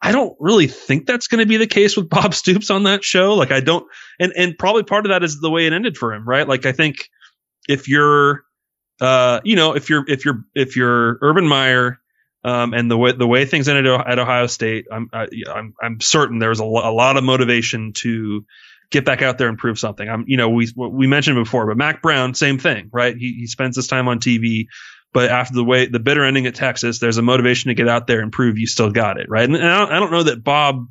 I 0.01 0.13
don't 0.13 0.37
really 0.39 0.67
think 0.67 1.05
that's 1.05 1.27
going 1.27 1.39
to 1.39 1.47
be 1.47 1.57
the 1.57 1.67
case 1.67 1.97
with 1.97 2.09
Bob 2.09 2.33
Stoops 2.35 2.69
on 2.69 2.83
that 2.83 3.03
show. 3.03 3.33
Like 3.33 3.51
I 3.51 3.59
don't, 3.59 3.85
and 4.21 4.31
and 4.37 4.57
probably 4.57 4.83
part 4.83 5.05
of 5.05 5.09
that 5.09 5.23
is 5.23 5.41
the 5.41 5.51
way 5.51 5.65
it 5.65 5.73
ended 5.73 5.97
for 5.97 6.13
him, 6.13 6.25
right? 6.25 6.47
Like 6.47 6.65
I 6.65 6.71
think 6.71 7.09
if 7.67 7.89
you're 7.89 8.45
uh, 9.01 9.41
you 9.43 9.55
know, 9.55 9.75
if 9.75 9.89
you're 9.89 10.05
if 10.07 10.25
you're 10.25 10.43
if 10.53 10.75
you're 10.75 11.17
Urban 11.21 11.47
Meyer 11.47 11.99
um, 12.43 12.73
and 12.73 12.89
the 12.89 12.97
way 12.97 13.11
the 13.11 13.27
way 13.27 13.45
things 13.45 13.67
ended 13.67 13.87
at 13.87 14.19
Ohio 14.19 14.47
State, 14.47 14.85
I'm 14.91 15.09
I, 15.11 15.27
am 15.55 15.73
i 15.81 15.85
I'm 15.85 15.99
certain 16.01 16.39
there 16.39 16.49
was 16.49 16.59
a, 16.59 16.65
lo- 16.65 16.89
a 16.89 16.93
lot 16.93 17.17
of 17.17 17.23
motivation 17.23 17.93
to 17.97 18.45
get 18.91 19.03
back 19.03 19.21
out 19.21 19.37
there 19.37 19.49
and 19.49 19.57
prove 19.57 19.79
something. 19.79 20.07
I'm 20.07 20.25
you 20.27 20.37
know 20.37 20.49
we 20.49 20.71
we 20.75 21.07
mentioned 21.07 21.35
before, 21.35 21.67
but 21.67 21.77
Mack 21.77 22.01
Brown, 22.01 22.33
same 22.33 22.57
thing, 22.57 22.89
right? 22.93 23.15
He 23.17 23.33
he 23.33 23.47
spends 23.47 23.75
his 23.75 23.87
time 23.87 24.07
on 24.07 24.19
TV, 24.19 24.67
but 25.13 25.29
after 25.29 25.55
the 25.55 25.63
way 25.63 25.87
the 25.87 25.99
bitter 25.99 26.23
ending 26.23 26.45
at 26.45 26.55
Texas, 26.55 26.99
there's 26.99 27.17
a 27.17 27.21
motivation 27.21 27.69
to 27.69 27.73
get 27.73 27.89
out 27.89 28.07
there 28.07 28.21
and 28.21 28.31
prove 28.31 28.57
you 28.57 28.67
still 28.67 28.91
got 28.91 29.19
it, 29.19 29.27
right? 29.29 29.45
And, 29.45 29.55
and 29.55 29.67
I, 29.67 29.79
don't, 29.79 29.91
I 29.91 29.99
don't 29.99 30.11
know 30.11 30.23
that 30.23 30.43
Bob 30.43 30.87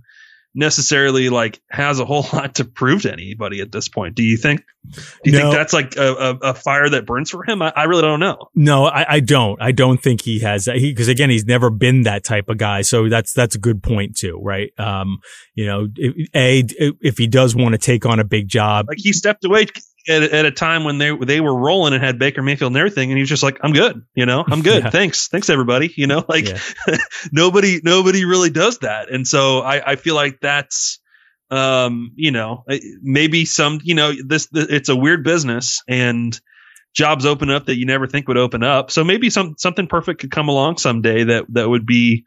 necessarily 0.54 1.28
like 1.28 1.60
has 1.70 1.98
a 1.98 2.04
whole 2.04 2.26
lot 2.32 2.56
to 2.56 2.64
prove 2.64 3.02
to 3.02 3.12
anybody 3.12 3.60
at 3.60 3.72
this 3.72 3.88
point. 3.88 4.14
Do 4.14 4.22
you 4.22 4.36
think? 4.36 4.62
Do 4.92 5.30
you 5.30 5.32
no. 5.32 5.38
think 5.38 5.54
that's 5.54 5.72
like 5.72 5.96
a, 5.96 6.12
a, 6.12 6.36
a, 6.50 6.54
fire 6.54 6.90
that 6.90 7.06
burns 7.06 7.30
for 7.30 7.42
him? 7.42 7.62
I, 7.62 7.72
I 7.74 7.84
really 7.84 8.02
don't 8.02 8.20
know. 8.20 8.50
No, 8.54 8.84
I, 8.84 9.14
I, 9.14 9.20
don't. 9.20 9.60
I 9.60 9.72
don't 9.72 9.96
think 10.02 10.20
he 10.20 10.40
has 10.40 10.66
that. 10.66 10.76
Because 10.76 11.08
again, 11.08 11.30
he's 11.30 11.46
never 11.46 11.70
been 11.70 12.02
that 12.02 12.22
type 12.22 12.50
of 12.50 12.58
guy. 12.58 12.82
So 12.82 13.08
that's 13.08 13.32
that's 13.32 13.54
a 13.54 13.58
good 13.58 13.82
point 13.82 14.16
too, 14.16 14.38
right? 14.42 14.78
Um, 14.78 15.20
you 15.54 15.66
know, 15.66 15.88
if, 15.96 16.28
a 16.34 16.64
if 17.00 17.16
he 17.16 17.26
does 17.26 17.56
want 17.56 17.72
to 17.72 17.78
take 17.78 18.04
on 18.04 18.20
a 18.20 18.24
big 18.24 18.48
job, 18.48 18.86
like 18.88 18.98
he 19.00 19.12
stepped 19.12 19.44
away 19.44 19.66
at, 20.08 20.22
at 20.22 20.44
a 20.44 20.50
time 20.50 20.84
when 20.84 20.98
they 20.98 21.14
they 21.16 21.40
were 21.40 21.56
rolling 21.56 21.94
and 21.94 22.02
had 22.02 22.18
Baker 22.18 22.42
Mayfield 22.42 22.70
and 22.72 22.76
everything, 22.76 23.10
and 23.10 23.16
he 23.16 23.22
was 23.22 23.28
just 23.28 23.42
like, 23.42 23.58
"I'm 23.62 23.72
good, 23.72 24.04
you 24.14 24.26
know, 24.26 24.44
I'm 24.46 24.62
good. 24.62 24.82
yeah. 24.84 24.90
Thanks, 24.90 25.28
thanks 25.28 25.50
everybody." 25.50 25.92
You 25.96 26.06
know, 26.06 26.24
like 26.28 26.48
yeah. 26.48 26.96
nobody 27.32 27.80
nobody 27.82 28.24
really 28.24 28.50
does 28.50 28.78
that, 28.78 29.10
and 29.10 29.26
so 29.26 29.60
I 29.60 29.92
I 29.92 29.96
feel 29.96 30.14
like 30.14 30.40
that's 30.40 31.00
um 31.50 32.12
you 32.16 32.30
know 32.30 32.64
maybe 33.02 33.44
some 33.44 33.80
you 33.82 33.94
know 33.94 34.12
this, 34.26 34.46
this 34.48 34.66
it's 34.70 34.88
a 34.88 34.96
weird 34.96 35.24
business 35.24 35.82
and 35.86 36.38
jobs 36.94 37.26
open 37.26 37.50
up 37.50 37.66
that 37.66 37.76
you 37.76 37.86
never 37.86 38.06
think 38.06 38.28
would 38.28 38.38
open 38.38 38.62
up. 38.62 38.90
So 38.90 39.04
maybe 39.04 39.30
some 39.30 39.56
something 39.58 39.86
perfect 39.86 40.20
could 40.20 40.30
come 40.30 40.48
along 40.48 40.78
someday 40.78 41.24
that 41.24 41.46
that 41.50 41.68
would 41.68 41.86
be 41.86 42.24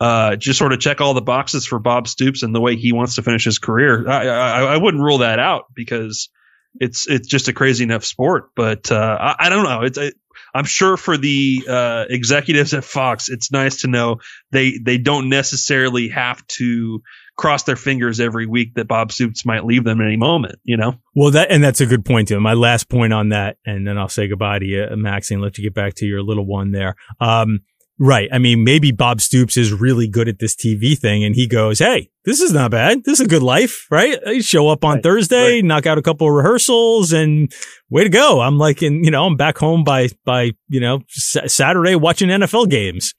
uh, 0.00 0.36
just 0.36 0.58
sort 0.58 0.72
of 0.72 0.80
check 0.80 1.00
all 1.00 1.14
the 1.14 1.20
boxes 1.20 1.66
for 1.66 1.78
Bob 1.78 2.08
Stoops 2.08 2.42
and 2.42 2.54
the 2.54 2.60
way 2.60 2.76
he 2.76 2.92
wants 2.92 3.16
to 3.16 3.22
finish 3.22 3.44
his 3.44 3.58
career. 3.58 4.08
I, 4.08 4.26
I, 4.28 4.62
I 4.74 4.76
wouldn't 4.78 5.02
rule 5.02 5.18
that 5.18 5.38
out 5.38 5.66
because 5.74 6.30
it's 6.78 7.08
it's 7.08 7.28
just 7.28 7.48
a 7.48 7.52
crazy 7.52 7.84
enough 7.84 8.04
sport. 8.04 8.50
But 8.54 8.90
uh, 8.92 9.18
I, 9.20 9.46
I, 9.46 9.48
don't 9.48 9.64
know. 9.64 9.82
It's 9.82 9.98
it, 9.98 10.14
I'm 10.54 10.64
sure 10.64 10.96
for 10.96 11.16
the 11.16 11.64
uh, 11.68 12.04
executives 12.08 12.74
at 12.74 12.84
Fox, 12.84 13.28
it's 13.28 13.52
nice 13.52 13.82
to 13.82 13.88
know 13.88 14.18
they 14.50 14.78
they 14.82 14.98
don't 14.98 15.28
necessarily 15.28 16.08
have 16.08 16.46
to 16.48 17.02
cross 17.36 17.62
their 17.62 17.76
fingers 17.76 18.20
every 18.20 18.46
week 18.46 18.74
that 18.74 18.86
Bob 18.86 19.12
Stoops 19.12 19.46
might 19.46 19.64
leave 19.64 19.84
them 19.84 20.00
at 20.00 20.06
any 20.06 20.16
moment. 20.16 20.58
You 20.64 20.76
know. 20.76 20.94
Well, 21.14 21.30
that 21.32 21.50
and 21.50 21.62
that's 21.62 21.80
a 21.80 21.86
good 21.86 22.04
point 22.04 22.28
too. 22.28 22.40
My 22.40 22.54
last 22.54 22.88
point 22.88 23.12
on 23.12 23.30
that, 23.30 23.56
and 23.64 23.86
then 23.86 23.98
I'll 23.98 24.08
say 24.08 24.28
goodbye 24.28 24.58
to 24.58 24.66
you, 24.66 24.86
Max, 24.96 25.30
and 25.30 25.40
let 25.40 25.58
you 25.58 25.64
get 25.64 25.74
back 25.74 25.94
to 25.94 26.06
your 26.06 26.22
little 26.22 26.46
one 26.46 26.70
there. 26.70 26.96
Um, 27.20 27.60
Right. 28.02 28.30
I 28.32 28.38
mean, 28.38 28.64
maybe 28.64 28.92
Bob 28.92 29.20
Stoops 29.20 29.58
is 29.58 29.74
really 29.74 30.08
good 30.08 30.26
at 30.26 30.38
this 30.38 30.56
TV 30.56 30.98
thing 30.98 31.22
and 31.22 31.34
he 31.34 31.46
goes, 31.46 31.80
Hey, 31.80 32.10
this 32.24 32.40
is 32.40 32.50
not 32.50 32.70
bad. 32.70 33.04
This 33.04 33.20
is 33.20 33.26
a 33.26 33.28
good 33.28 33.42
life, 33.42 33.86
right? 33.90 34.18
You 34.24 34.40
show 34.40 34.68
up 34.68 34.86
on 34.86 34.94
right, 34.94 35.02
Thursday, 35.02 35.56
right. 35.56 35.64
knock 35.64 35.84
out 35.84 35.98
a 35.98 36.02
couple 36.02 36.26
of 36.26 36.32
rehearsals 36.32 37.12
and 37.12 37.52
way 37.90 38.02
to 38.02 38.08
go. 38.08 38.40
I'm 38.40 38.56
like, 38.56 38.82
in, 38.82 39.04
you 39.04 39.10
know, 39.10 39.26
I'm 39.26 39.36
back 39.36 39.58
home 39.58 39.84
by, 39.84 40.08
by, 40.24 40.52
you 40.68 40.80
know, 40.80 41.00
Saturday 41.08 41.94
watching 41.94 42.30
NFL 42.30 42.70
games. 42.70 43.12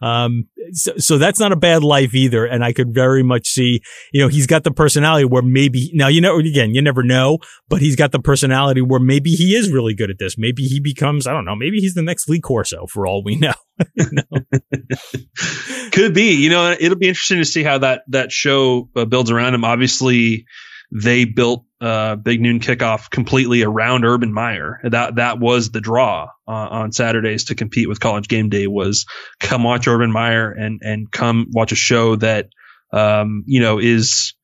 Um, 0.00 0.48
so, 0.72 0.92
so, 0.98 1.18
that's 1.18 1.40
not 1.40 1.52
a 1.52 1.56
bad 1.56 1.82
life 1.82 2.14
either. 2.14 2.44
And 2.44 2.64
I 2.64 2.72
could 2.72 2.94
very 2.94 3.22
much 3.22 3.48
see, 3.48 3.80
you 4.12 4.22
know, 4.22 4.28
he's 4.28 4.46
got 4.46 4.64
the 4.64 4.70
personality 4.70 5.24
where 5.24 5.42
maybe 5.42 5.90
now, 5.94 6.08
you 6.08 6.20
know, 6.20 6.38
again, 6.38 6.74
you 6.74 6.82
never 6.82 7.02
know, 7.02 7.38
but 7.68 7.80
he's 7.80 7.96
got 7.96 8.12
the 8.12 8.20
personality 8.20 8.80
where 8.80 9.00
maybe 9.00 9.30
he 9.30 9.54
is 9.54 9.72
really 9.72 9.94
good 9.94 10.10
at 10.10 10.18
this. 10.18 10.36
Maybe 10.38 10.64
he 10.64 10.80
becomes, 10.80 11.26
I 11.26 11.32
don't 11.32 11.44
know, 11.44 11.56
maybe 11.56 11.78
he's 11.78 11.94
the 11.94 12.02
next 12.02 12.28
Lee 12.28 12.40
Corso 12.40 12.86
for 12.86 13.06
all 13.06 13.22
we 13.24 13.36
know. 13.36 13.54
Could 15.92 16.14
be, 16.14 16.34
you 16.34 16.50
know, 16.50 16.76
it'll 16.78 16.98
be 16.98 17.08
interesting 17.08 17.38
to 17.38 17.44
see 17.44 17.62
how 17.62 17.78
that, 17.78 18.02
that 18.08 18.30
show 18.30 18.88
uh, 18.94 19.04
builds 19.04 19.30
around 19.30 19.54
him. 19.54 19.64
Obviously, 19.64 20.46
they 20.90 21.24
built 21.24 21.64
uh, 21.80 22.16
Big 22.16 22.40
Noon 22.40 22.60
Kickoff 22.60 23.10
completely 23.10 23.62
around 23.62 24.04
Urban 24.04 24.32
Meyer. 24.32 24.80
That 24.84 25.16
that 25.16 25.38
was 25.38 25.70
the 25.70 25.80
draw 25.80 26.28
uh, 26.46 26.50
on 26.50 26.92
Saturdays 26.92 27.44
to 27.46 27.54
compete 27.54 27.88
with 27.88 28.00
College 28.00 28.28
Game 28.28 28.48
Day 28.48 28.66
was 28.66 29.06
come 29.38 29.64
watch 29.64 29.86
Urban 29.86 30.10
Meyer 30.10 30.50
and 30.50 30.80
and 30.82 31.10
come 31.10 31.48
watch 31.52 31.72
a 31.72 31.76
show 31.76 32.16
that 32.16 32.48
um, 32.92 33.44
you 33.46 33.60
know 33.60 33.78
is 33.78 34.34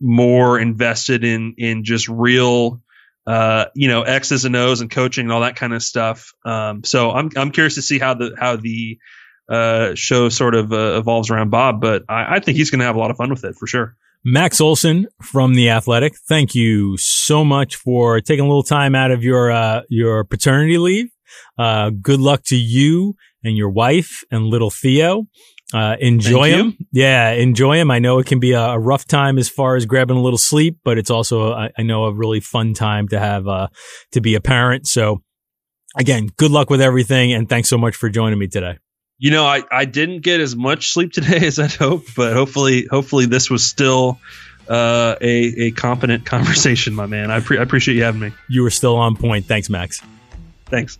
more 0.00 0.58
invested 0.58 1.24
in 1.24 1.54
in 1.56 1.84
just 1.84 2.08
real 2.08 2.82
uh, 3.26 3.66
you 3.74 3.88
know 3.88 4.02
X's 4.02 4.44
and 4.44 4.56
O's 4.56 4.80
and 4.80 4.90
coaching 4.90 5.26
and 5.26 5.32
all 5.32 5.42
that 5.42 5.56
kind 5.56 5.72
of 5.72 5.82
stuff. 5.82 6.32
Um, 6.44 6.82
so 6.84 7.10
I'm 7.12 7.30
I'm 7.36 7.52
curious 7.52 7.76
to 7.76 7.82
see 7.82 7.98
how 7.98 8.14
the 8.14 8.34
how 8.36 8.56
the 8.56 8.98
uh, 9.48 9.94
show 9.94 10.28
sort 10.28 10.54
of 10.54 10.72
uh, 10.72 10.98
evolves 10.98 11.30
around 11.30 11.50
Bob, 11.50 11.80
but 11.80 12.04
I, 12.08 12.36
I 12.36 12.40
think 12.40 12.56
he's 12.56 12.70
going 12.70 12.80
to 12.80 12.86
have 12.86 12.96
a 12.96 12.98
lot 12.98 13.10
of 13.10 13.16
fun 13.16 13.30
with 13.30 13.44
it 13.44 13.54
for 13.56 13.66
sure. 13.66 13.96
Max 14.24 14.60
Olson 14.60 15.08
from 15.20 15.54
The 15.54 15.70
Athletic, 15.70 16.14
thank 16.28 16.54
you 16.54 16.96
so 16.96 17.44
much 17.44 17.74
for 17.74 18.20
taking 18.20 18.44
a 18.44 18.48
little 18.48 18.62
time 18.62 18.94
out 18.94 19.10
of 19.10 19.24
your, 19.24 19.50
uh, 19.50 19.82
your 19.88 20.22
paternity 20.22 20.78
leave. 20.78 21.08
Uh, 21.58 21.90
good 21.90 22.20
luck 22.20 22.42
to 22.44 22.56
you 22.56 23.16
and 23.42 23.56
your 23.56 23.70
wife 23.70 24.22
and 24.30 24.46
little 24.46 24.70
Theo. 24.70 25.24
Uh, 25.74 25.96
enjoy 25.98 26.50
him. 26.50 26.76
Yeah, 26.92 27.30
enjoy 27.30 27.78
him. 27.78 27.90
I 27.90 27.98
know 27.98 28.18
it 28.18 28.26
can 28.26 28.38
be 28.38 28.52
a, 28.52 28.60
a, 28.60 28.78
rough 28.78 29.06
time 29.06 29.38
as 29.38 29.48
far 29.48 29.74
as 29.74 29.86
grabbing 29.86 30.18
a 30.18 30.22
little 30.22 30.38
sleep, 30.38 30.78
but 30.84 30.98
it's 30.98 31.10
also, 31.10 31.54
I, 31.54 31.70
I 31.76 31.82
know, 31.82 32.04
a 32.04 32.14
really 32.14 32.40
fun 32.40 32.74
time 32.74 33.08
to 33.08 33.18
have, 33.18 33.48
uh, 33.48 33.68
to 34.12 34.20
be 34.20 34.34
a 34.34 34.40
parent. 34.40 34.86
So 34.86 35.22
again, 35.96 36.28
good 36.36 36.50
luck 36.50 36.68
with 36.68 36.82
everything. 36.82 37.32
And 37.32 37.48
thanks 37.48 37.70
so 37.70 37.78
much 37.78 37.96
for 37.96 38.10
joining 38.10 38.38
me 38.38 38.48
today 38.48 38.78
you 39.22 39.30
know, 39.30 39.46
I, 39.46 39.62
I 39.70 39.84
didn't 39.84 40.22
get 40.22 40.40
as 40.40 40.56
much 40.56 40.92
sleep 40.92 41.12
today 41.12 41.46
as 41.46 41.60
I'd 41.60 41.72
hoped, 41.72 42.16
but 42.16 42.32
hopefully, 42.32 42.88
hopefully 42.90 43.26
this 43.26 43.48
was 43.48 43.64
still 43.64 44.18
uh, 44.68 45.14
a 45.20 45.66
a 45.66 45.70
competent 45.70 46.26
conversation, 46.34 46.92
my 46.92 47.06
man. 47.06 47.30
I, 47.30 47.38
pre- 47.38 47.58
I 47.58 47.62
appreciate 47.62 47.94
you 47.94 48.02
having 48.02 48.20
me. 48.20 48.32
You 48.48 48.64
were 48.64 48.70
still 48.70 48.96
on 48.96 49.14
point. 49.14 49.46
Thanks, 49.46 49.70
Max. 49.70 50.02
Thanks. 50.66 50.98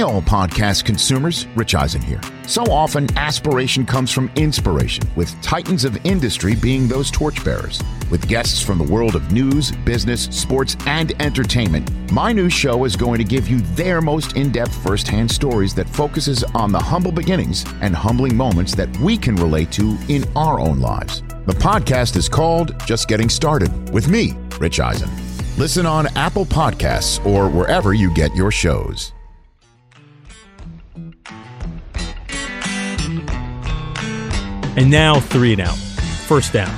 Hey, 0.00 0.04
all 0.04 0.22
podcast 0.22 0.86
consumers, 0.86 1.46
Rich 1.54 1.74
Eisen 1.74 2.00
here. 2.00 2.22
So 2.46 2.62
often, 2.62 3.06
aspiration 3.18 3.84
comes 3.84 4.10
from 4.10 4.30
inspiration, 4.34 5.04
with 5.14 5.38
titans 5.42 5.84
of 5.84 6.06
industry 6.06 6.56
being 6.56 6.88
those 6.88 7.10
torchbearers. 7.10 7.82
With 8.10 8.26
guests 8.26 8.62
from 8.62 8.78
the 8.78 8.90
world 8.90 9.14
of 9.14 9.30
news, 9.30 9.72
business, 9.84 10.24
sports, 10.30 10.74
and 10.86 11.12
entertainment, 11.20 12.10
my 12.12 12.32
new 12.32 12.48
show 12.48 12.84
is 12.84 12.96
going 12.96 13.18
to 13.18 13.24
give 13.24 13.46
you 13.46 13.60
their 13.76 14.00
most 14.00 14.38
in 14.38 14.50
depth 14.50 14.74
firsthand 14.82 15.30
stories 15.30 15.74
that 15.74 15.86
focuses 15.86 16.44
on 16.54 16.72
the 16.72 16.80
humble 16.80 17.12
beginnings 17.12 17.66
and 17.82 17.94
humbling 17.94 18.34
moments 18.34 18.74
that 18.74 18.88
we 19.00 19.18
can 19.18 19.36
relate 19.36 19.70
to 19.72 19.98
in 20.08 20.24
our 20.34 20.60
own 20.60 20.80
lives. 20.80 21.20
The 21.44 21.52
podcast 21.52 22.16
is 22.16 22.26
called 22.26 22.74
Just 22.86 23.06
Getting 23.06 23.28
Started 23.28 23.90
with 23.90 24.08
me, 24.08 24.32
Rich 24.58 24.80
Eisen. 24.80 25.10
Listen 25.58 25.84
on 25.84 26.06
Apple 26.16 26.46
Podcasts 26.46 27.22
or 27.26 27.50
wherever 27.50 27.92
you 27.92 28.14
get 28.14 28.34
your 28.34 28.50
shows. 28.50 29.12
And 34.76 34.88
now 34.88 35.18
three 35.18 35.52
and 35.52 35.62
out. 35.62 35.76
First 35.76 36.52
down. 36.52 36.74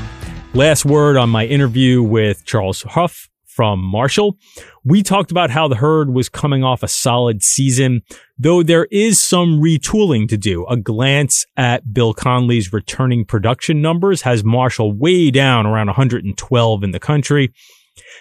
Last 0.54 0.84
word 0.86 1.18
on 1.18 1.28
my 1.28 1.44
interview 1.44 2.02
with 2.02 2.44
Charles 2.46 2.82
Huff 2.82 3.28
from 3.44 3.80
Marshall. 3.80 4.38
We 4.82 5.02
talked 5.02 5.30
about 5.30 5.50
how 5.50 5.68
the 5.68 5.76
herd 5.76 6.10
was 6.10 6.30
coming 6.30 6.64
off 6.64 6.82
a 6.82 6.88
solid 6.88 7.42
season, 7.42 8.00
though 8.38 8.62
there 8.62 8.86
is 8.90 9.22
some 9.22 9.60
retooling 9.60 10.26
to 10.30 10.38
do. 10.38 10.64
A 10.66 10.76
glance 10.76 11.44
at 11.56 11.92
Bill 11.92 12.14
Connelly's 12.14 12.72
returning 12.72 13.26
production 13.26 13.82
numbers 13.82 14.22
has 14.22 14.42
Marshall 14.42 14.92
way 14.92 15.30
down 15.30 15.66
around 15.66 15.88
112 15.88 16.82
in 16.82 16.90
the 16.92 17.00
country. 17.00 17.52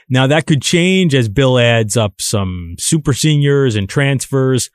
Now 0.10 0.28
that 0.28 0.48
could 0.48 0.62
change 0.62 1.16
as 1.16 1.30
Bill 1.30 1.58
adds 1.58 1.96
up 1.96 2.20
some 2.20 2.76
super 2.78 3.14
seniors 3.14 3.76
and 3.76 3.88
transfers. 3.88 4.70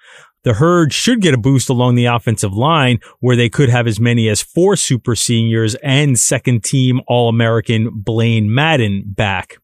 The 0.46 0.54
herd 0.54 0.92
should 0.92 1.22
get 1.22 1.34
a 1.34 1.38
boost 1.38 1.68
along 1.68 1.96
the 1.96 2.04
offensive 2.04 2.52
line 2.52 3.00
where 3.18 3.34
they 3.34 3.48
could 3.48 3.68
have 3.68 3.88
as 3.88 3.98
many 3.98 4.28
as 4.28 4.42
four 4.42 4.76
super 4.76 5.16
seniors 5.16 5.74
and 5.82 6.16
second 6.16 6.62
team 6.62 7.00
All 7.08 7.28
American 7.28 8.04
Cain 8.06 8.54
Madden 8.54 9.02
back. 9.04 9.56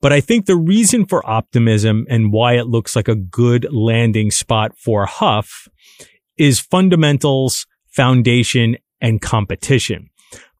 But 0.00 0.14
I 0.14 0.22
think 0.22 0.46
the 0.46 0.56
reason 0.56 1.04
for 1.04 1.28
optimism 1.28 2.06
and 2.08 2.32
why 2.32 2.54
it 2.54 2.68
looks 2.68 2.96
like 2.96 3.06
a 3.06 3.14
good 3.14 3.66
landing 3.70 4.30
spot 4.30 4.78
for 4.78 5.04
Huff 5.04 5.68
is 6.38 6.58
fundamentals, 6.58 7.66
foundation, 7.88 8.78
and 9.02 9.20
competition. 9.20 10.08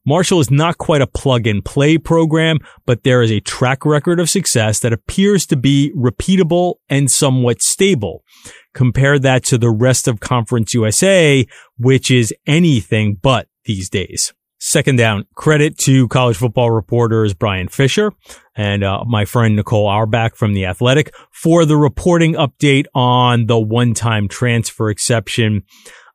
Marshall 0.09 0.41
is 0.41 0.51
not 0.51 0.79
quite 0.79 1.03
a 1.03 1.07
plug 1.07 1.47
and 1.47 1.63
play 1.63 1.99
program, 1.99 2.61
but 2.87 3.03
there 3.03 3.21
is 3.21 3.31
a 3.31 3.41
track 3.41 3.85
record 3.85 4.19
of 4.19 4.31
success 4.31 4.81
that 4.81 4.95
appears 4.95 5.45
to 5.45 5.55
be 5.55 5.93
repeatable 5.95 6.77
and 6.89 7.11
somewhat 7.11 7.61
stable. 7.61 8.25
Compare 8.73 9.19
that 9.19 9.45
to 9.45 9.59
the 9.59 9.69
rest 9.69 10.09
of 10.09 10.19
Conference 10.19 10.73
USA, 10.73 11.47
which 11.77 12.11
is 12.11 12.33
anything 12.47 13.19
but 13.21 13.49
these 13.67 13.91
days. 13.91 14.33
Second 14.59 14.97
down, 14.97 15.27
credit 15.35 15.77
to 15.81 16.09
college 16.09 16.39
football 16.39 16.71
reporters 16.71 17.35
Brian 17.35 17.69
Fisher 17.69 18.11
and 18.57 18.83
uh, 18.83 19.05
my 19.07 19.27
friend 19.27 19.57
Nicole 19.57 19.87
Auerbach 19.87 20.37
from 20.37 20.55
The 20.55 20.65
Athletic 20.65 21.15
for 21.33 21.67
the 21.67 21.77
reporting 21.77 22.33
update 22.33 22.87
on 22.95 23.45
the 23.45 23.59
one-time 23.59 24.27
transfer 24.27 24.89
exception. 24.89 25.65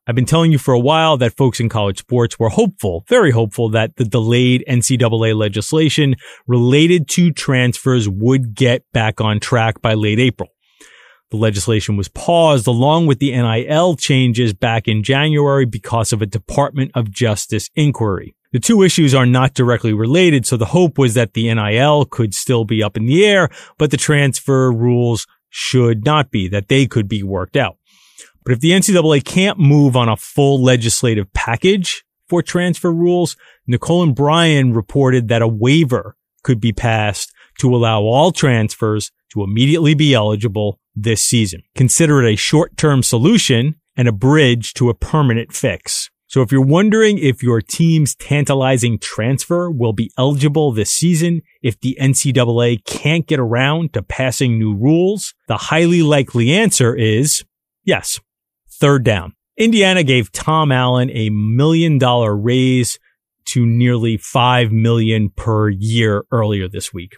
I've 0.06 0.14
been 0.14 0.26
telling 0.26 0.52
you 0.52 0.58
for 0.58 0.74
a 0.74 0.78
while 0.78 1.16
that 1.16 1.34
folks 1.34 1.60
in 1.60 1.70
college 1.70 1.98
sports 1.98 2.38
were 2.38 2.50
hopeful, 2.50 3.04
very 3.08 3.30
hopeful 3.30 3.70
that 3.70 3.96
the 3.96 4.04
delayed 4.04 4.62
NCAA 4.68 5.34
legislation 5.34 6.16
related 6.46 7.08
to 7.10 7.32
transfers 7.32 8.06
would 8.06 8.54
get 8.54 8.84
back 8.92 9.22
on 9.22 9.40
track 9.40 9.80
by 9.80 9.94
late 9.94 10.18
April. 10.18 10.50
The 11.30 11.38
legislation 11.38 11.96
was 11.96 12.08
paused 12.08 12.66
along 12.66 13.06
with 13.06 13.18
the 13.18 13.30
NIL 13.30 13.96
changes 13.96 14.52
back 14.52 14.86
in 14.86 15.02
January 15.02 15.64
because 15.64 16.12
of 16.12 16.20
a 16.20 16.26
Department 16.26 16.90
of 16.94 17.10
Justice 17.10 17.70
inquiry. 17.74 18.36
The 18.52 18.60
two 18.60 18.82
issues 18.82 19.14
are 19.14 19.26
not 19.26 19.54
directly 19.54 19.94
related, 19.94 20.44
so 20.44 20.58
the 20.58 20.66
hope 20.66 20.98
was 20.98 21.14
that 21.14 21.32
the 21.32 21.52
NIL 21.52 22.04
could 22.04 22.34
still 22.34 22.66
be 22.66 22.82
up 22.82 22.98
in 22.98 23.06
the 23.06 23.24
air, 23.24 23.48
but 23.78 23.90
the 23.90 23.96
transfer 23.96 24.70
rules 24.70 25.26
should 25.48 26.04
not 26.04 26.30
be, 26.30 26.46
that 26.48 26.68
they 26.68 26.86
could 26.86 27.08
be 27.08 27.22
worked 27.22 27.56
out. 27.56 27.78
But 28.44 28.52
if 28.52 28.60
the 28.60 28.72
NCAA 28.72 29.24
can't 29.24 29.58
move 29.58 29.96
on 29.96 30.08
a 30.08 30.16
full 30.16 30.62
legislative 30.62 31.32
package 31.32 32.04
for 32.28 32.42
transfer 32.42 32.92
rules, 32.92 33.36
Nicole 33.66 34.02
and 34.02 34.14
Brian 34.14 34.74
reported 34.74 35.28
that 35.28 35.42
a 35.42 35.48
waiver 35.48 36.16
could 36.42 36.60
be 36.60 36.72
passed 36.72 37.32
to 37.58 37.74
allow 37.74 38.02
all 38.02 38.32
transfers 38.32 39.10
to 39.32 39.42
immediately 39.42 39.94
be 39.94 40.14
eligible 40.14 40.78
this 40.94 41.22
season. 41.22 41.62
Consider 41.74 42.22
it 42.22 42.32
a 42.32 42.36
short-term 42.36 43.02
solution 43.02 43.76
and 43.96 44.08
a 44.08 44.12
bridge 44.12 44.74
to 44.74 44.90
a 44.90 44.94
permanent 44.94 45.52
fix. 45.52 46.10
So 46.26 46.42
if 46.42 46.50
you're 46.50 46.60
wondering 46.60 47.18
if 47.18 47.42
your 47.42 47.60
team's 47.60 48.14
tantalizing 48.16 48.98
transfer 48.98 49.70
will 49.70 49.92
be 49.92 50.10
eligible 50.18 50.72
this 50.72 50.92
season, 50.92 51.42
if 51.62 51.78
the 51.80 51.96
NCAA 52.00 52.84
can't 52.84 53.26
get 53.26 53.38
around 53.38 53.92
to 53.92 54.02
passing 54.02 54.58
new 54.58 54.74
rules, 54.74 55.32
the 55.46 55.56
highly 55.56 56.02
likely 56.02 56.52
answer 56.52 56.94
is 56.94 57.44
yes. 57.84 58.20
Third 58.84 59.02
down. 59.02 59.32
Indiana 59.56 60.02
gave 60.02 60.30
Tom 60.30 60.70
Allen 60.70 61.08
a 61.10 61.30
million 61.30 61.96
dollar 61.96 62.36
raise 62.36 62.98
to 63.46 63.64
nearly 63.64 64.18
5 64.18 64.72
million 64.72 65.30
per 65.30 65.70
year 65.70 66.26
earlier 66.30 66.68
this 66.68 66.92
week. 66.92 67.16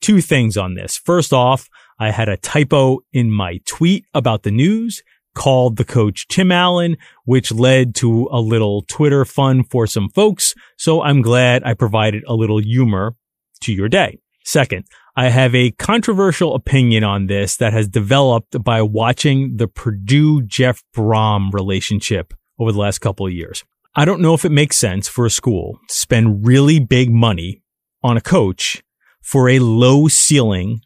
Two 0.00 0.20
things 0.20 0.56
on 0.56 0.74
this. 0.74 0.96
First 0.96 1.32
off, 1.32 1.68
I 2.00 2.10
had 2.10 2.28
a 2.28 2.36
typo 2.36 2.98
in 3.12 3.30
my 3.30 3.60
tweet 3.64 4.06
about 4.12 4.42
the 4.42 4.50
news 4.50 5.04
called 5.36 5.76
the 5.76 5.84
coach 5.84 6.26
Tim 6.26 6.50
Allen, 6.50 6.96
which 7.26 7.52
led 7.52 7.94
to 7.94 8.28
a 8.32 8.40
little 8.40 8.82
Twitter 8.82 9.24
fun 9.24 9.62
for 9.62 9.86
some 9.86 10.08
folks. 10.08 10.52
So 10.78 11.00
I'm 11.00 11.22
glad 11.22 11.62
I 11.62 11.74
provided 11.74 12.24
a 12.26 12.34
little 12.34 12.58
humor 12.58 13.14
to 13.60 13.72
your 13.72 13.88
day. 13.88 14.18
Second, 14.44 14.84
I 15.16 15.28
have 15.28 15.54
a 15.54 15.70
controversial 15.70 16.56
opinion 16.56 17.04
on 17.04 17.28
this 17.28 17.56
that 17.58 17.72
has 17.72 17.86
developed 17.86 18.62
by 18.64 18.82
watching 18.82 19.58
the 19.58 19.68
Purdue 19.68 20.42
Jeff 20.42 20.82
Brohm 20.92 21.52
relationship 21.52 22.34
over 22.58 22.72
the 22.72 22.80
last 22.80 22.98
couple 22.98 23.24
of 23.24 23.32
years. 23.32 23.62
I 23.94 24.04
don't 24.04 24.20
know 24.20 24.34
if 24.34 24.44
it 24.44 24.50
makes 24.50 24.76
sense 24.76 25.06
for 25.06 25.24
a 25.24 25.30
school 25.30 25.78
to 25.88 25.94
spend 25.94 26.44
really 26.44 26.80
big 26.80 27.12
money 27.12 27.62
on 28.02 28.16
a 28.16 28.20
coach 28.20 28.82
for 29.22 29.48
a 29.48 29.60
low 29.60 30.08
ceiling 30.08 30.80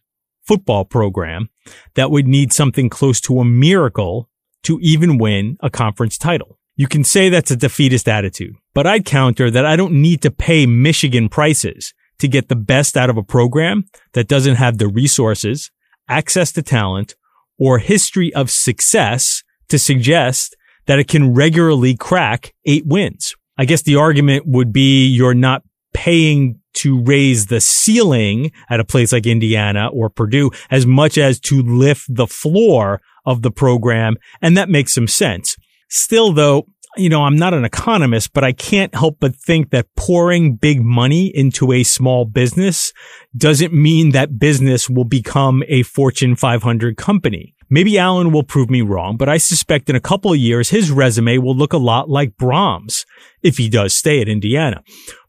football 0.47 0.85
program 0.85 1.49
that 1.95 2.11
would 2.11 2.29
need 2.29 2.53
something 2.53 2.91
close 2.91 3.23
to 3.23 3.41
a 3.41 3.47
miracle 3.47 4.29
to 4.65 4.79
even 4.83 5.17
win 5.17 5.57
a 5.61 5.71
conference 5.71 6.19
title. 6.19 6.59
You 6.77 6.87
can 6.87 7.03
say 7.03 7.31
that's 7.31 7.51
a 7.51 7.57
defeatist 7.57 8.07
attitude, 8.07 8.57
but 8.75 8.87
I'd 8.87 9.07
counter 9.07 9.51
that 9.51 9.65
I 9.65 9.75
don't 9.75 10.03
need 10.03 10.21
to 10.21 10.31
pay 10.31 10.67
Michigan 10.67 11.31
prices 11.31 11.95
to 12.19 12.28
get 12.28 12.49
the 12.49 12.57
best 12.57 12.97
out 12.97 13.11
of 13.11 13.16
a 13.16 13.23
program 13.23 13.85
that 14.12 14.28
doesn't 14.28 14.57
have 14.57 14.78
the 14.78 14.89
resources, 14.89 15.70
access 16.09 16.53
to 16.53 16.62
talent, 16.62 17.15
or 17.59 17.78
history 17.78 18.32
of 18.35 18.51
success 18.51 19.43
to 19.69 19.78
suggest 19.78 20.57
that 20.86 20.99
it 20.99 21.09
can 21.09 21.35
regularly 21.35 21.97
crack 21.97 22.55
eight 22.65 22.86
wins. 22.86 23.35
I 23.59 23.65
guess 23.65 23.82
the 23.82 23.97
argument 23.97 24.45
would 24.47 24.73
be 24.73 25.07
you're 25.07 25.35
not 25.35 25.62
paying 25.93 26.61
to 26.74 27.03
raise 27.03 27.47
the 27.47 27.61
ceiling 27.61 28.53
at 28.70 28.78
a 28.78 28.85
place 28.85 29.12
like 29.12 29.27
Indiana 29.27 29.89
or 29.89 30.09
Purdue 30.09 30.51
as 30.70 30.86
much 30.86 31.19
as 31.19 31.40
to 31.40 31.62
lift 31.62 32.05
the 32.09 32.27
floor 32.27 33.01
of 33.27 33.43
the 33.43 33.51
program. 33.51 34.16
And 34.40 34.57
that 34.57 34.69
makes 34.69 34.95
some 34.95 35.09
sense. 35.09 35.57
Still 35.90 36.32
though, 36.32 36.66
you 36.99 37.09
know, 37.09 37.25
I'm 37.25 37.37
not 37.37 37.55
an 37.55 37.65
economist, 37.65 38.33
but 38.33 38.45
I 38.45 38.53
can't 38.53 38.95
help 38.95 39.19
but 39.20 39.37
think 39.37 39.70
that 39.70 39.87
pouring 39.97 40.57
big 40.57 40.83
money 40.83 41.27
into 41.27 41.73
a 41.73 41.83
small 41.83 42.25
business 42.25 42.93
doesn't 43.37 43.73
mean 43.73 44.11
that 44.11 44.39
business 44.39 44.91
will 44.91 45.05
become 45.05 45.62
a 45.69 45.83
Fortune 45.85 46.37
500 46.37 46.97
company. 46.97 47.55
Maybe 47.70 47.99
Allen 47.99 48.33
will 48.33 48.43
prove 48.43 48.70
me 48.70 48.81
wrong, 48.81 49.16
but 49.16 49.29
I 49.29 49.37
suspect 49.37 49.91
in 49.91 49.97
a 49.97 50.01
couple 50.01 50.33
of 50.33 50.39
years, 50.39 50.70
his 50.70 50.91
resume 50.91 51.39
will 51.39 51.55
look 51.55 51.73
a 51.73 51.79
lot 51.79 52.09
like 52.09 52.37
Brohm's 52.37 53.05
if 53.43 53.59
he 53.59 53.69
does 53.69 53.97
stay 53.97 54.20
at 54.20 54.29
Indiana. 54.29 54.83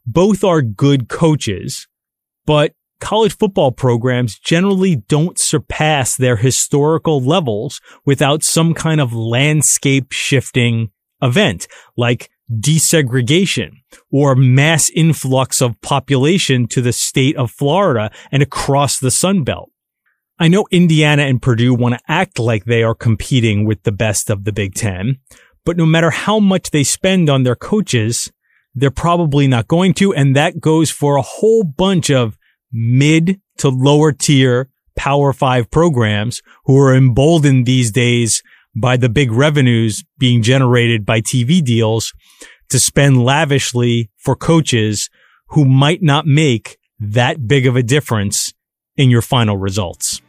Both 0.06 0.42
are 0.42 0.62
good 0.62 1.08
coaches, 1.08 1.86
but 2.46 2.72
college 3.00 3.36
football 3.36 3.72
programs 3.72 4.38
generally 4.38 4.96
don't 4.96 5.38
surpass 5.38 6.16
their 6.16 6.36
historical 6.36 7.20
levels 7.20 7.80
without 8.06 8.42
some 8.42 8.72
kind 8.72 9.00
of 9.00 9.12
landscape 9.12 10.12
shifting 10.12 10.90
event 11.22 11.66
like 11.96 12.30
desegregation 12.50 13.70
or 14.10 14.34
mass 14.34 14.90
influx 14.90 15.60
of 15.60 15.80
population 15.82 16.66
to 16.66 16.82
the 16.82 16.92
state 16.92 17.36
of 17.36 17.50
Florida 17.50 18.10
and 18.32 18.42
across 18.42 18.98
the 18.98 19.10
Sun 19.10 19.44
Belt. 19.44 19.70
I 20.38 20.48
know 20.48 20.66
Indiana 20.70 21.24
and 21.24 21.40
Purdue 21.40 21.74
want 21.74 21.94
to 21.94 22.00
act 22.08 22.38
like 22.38 22.64
they 22.64 22.82
are 22.82 22.94
competing 22.94 23.66
with 23.66 23.82
the 23.82 23.92
best 23.92 24.30
of 24.30 24.44
the 24.44 24.52
Big 24.52 24.74
Ten, 24.74 25.18
but 25.64 25.76
no 25.76 25.84
matter 25.84 26.10
how 26.10 26.40
much 26.40 26.70
they 26.70 26.82
spend 26.82 27.28
on 27.28 27.42
their 27.42 27.54
coaches, 27.54 28.32
they're 28.74 28.90
probably 28.90 29.46
not 29.46 29.68
going 29.68 29.94
to. 29.94 30.14
And 30.14 30.34
that 30.36 30.60
goes 30.60 30.90
for 30.90 31.16
a 31.16 31.22
whole 31.22 31.62
bunch 31.62 32.10
of 32.10 32.38
mid 32.72 33.40
to 33.58 33.68
lower 33.68 34.12
tier 34.12 34.70
power 34.96 35.32
five 35.32 35.70
programs 35.70 36.42
who 36.64 36.78
are 36.78 36.94
emboldened 36.94 37.66
these 37.66 37.90
days 37.90 38.42
by 38.74 38.96
the 38.96 39.08
big 39.08 39.32
revenues 39.32 40.04
being 40.18 40.42
generated 40.42 41.04
by 41.04 41.20
TV 41.20 41.62
deals 41.62 42.12
to 42.68 42.78
spend 42.78 43.24
lavishly 43.24 44.10
for 44.16 44.36
coaches 44.36 45.10
who 45.48 45.64
might 45.64 46.02
not 46.02 46.26
make 46.26 46.78
that 46.98 47.48
big 47.48 47.66
of 47.66 47.76
a 47.76 47.82
difference 47.82 48.52
in 48.96 49.10
your 49.10 49.22
final 49.22 49.56
results. 49.56 50.20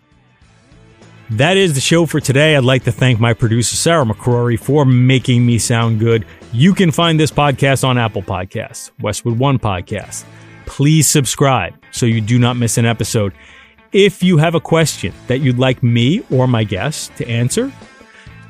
That 1.31 1.55
is 1.55 1.75
the 1.75 1.81
show 1.81 2.05
for 2.05 2.19
today. 2.19 2.57
I'd 2.57 2.65
like 2.65 2.83
to 2.83 2.91
thank 2.91 3.19
my 3.19 3.33
producer, 3.33 3.75
Sarah 3.75 4.03
McCrory, 4.03 4.59
for 4.59 4.83
making 4.83 5.45
me 5.45 5.59
sound 5.59 5.99
good. 5.99 6.25
You 6.51 6.73
can 6.73 6.91
find 6.91 7.17
this 7.17 7.31
podcast 7.31 7.87
on 7.87 7.97
Apple 7.97 8.21
Podcasts, 8.21 8.91
Westwood 8.99 9.39
One 9.39 9.57
Podcast. 9.57 10.25
Please 10.65 11.07
subscribe 11.07 11.73
so 11.91 12.05
you 12.05 12.19
do 12.19 12.37
not 12.37 12.57
miss 12.57 12.77
an 12.77 12.85
episode. 12.85 13.33
If 13.93 14.23
you 14.23 14.37
have 14.37 14.55
a 14.55 14.59
question 14.59 15.13
that 15.27 15.39
you'd 15.39 15.59
like 15.59 15.81
me 15.81 16.21
or 16.31 16.47
my 16.47 16.65
guests 16.65 17.09
to 17.17 17.27
answer, 17.29 17.71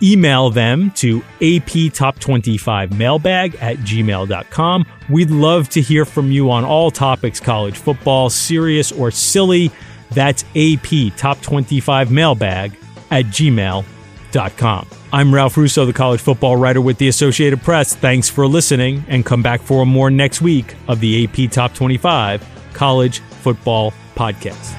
email 0.01 0.49
them 0.49 0.91
to 0.91 1.21
aptop25mailbag 1.39 3.61
at 3.61 3.77
gmail.com. 3.77 4.85
We'd 5.09 5.31
love 5.31 5.69
to 5.69 5.81
hear 5.81 6.05
from 6.05 6.31
you 6.31 6.51
on 6.51 6.63
all 6.63 6.91
topics 6.91 7.39
college 7.39 7.77
football, 7.77 8.29
serious 8.29 8.91
or 8.91 9.11
silly. 9.11 9.71
That's 10.11 10.43
AP 10.55 11.15
Top 11.17 11.41
25 11.41 12.11
Mailbag 12.11 12.77
at 13.09 13.25
gmail.com. 13.25 14.87
I'm 15.13 15.33
Ralph 15.33 15.57
Russo, 15.57 15.85
the 15.85 15.93
college 15.93 16.21
football 16.21 16.55
writer 16.55 16.79
with 16.79 16.97
the 16.97 17.09
Associated 17.09 17.61
Press. 17.61 17.95
Thanks 17.95 18.29
for 18.29 18.47
listening 18.47 19.03
and 19.09 19.25
come 19.25 19.43
back 19.43 19.61
for 19.61 19.85
more 19.85 20.09
next 20.09 20.41
week 20.41 20.75
of 20.87 21.01
the 21.01 21.25
AP 21.25 21.51
Top 21.51 21.73
25 21.73 22.47
College 22.73 23.19
Football 23.19 23.93
Podcast. 24.15 24.77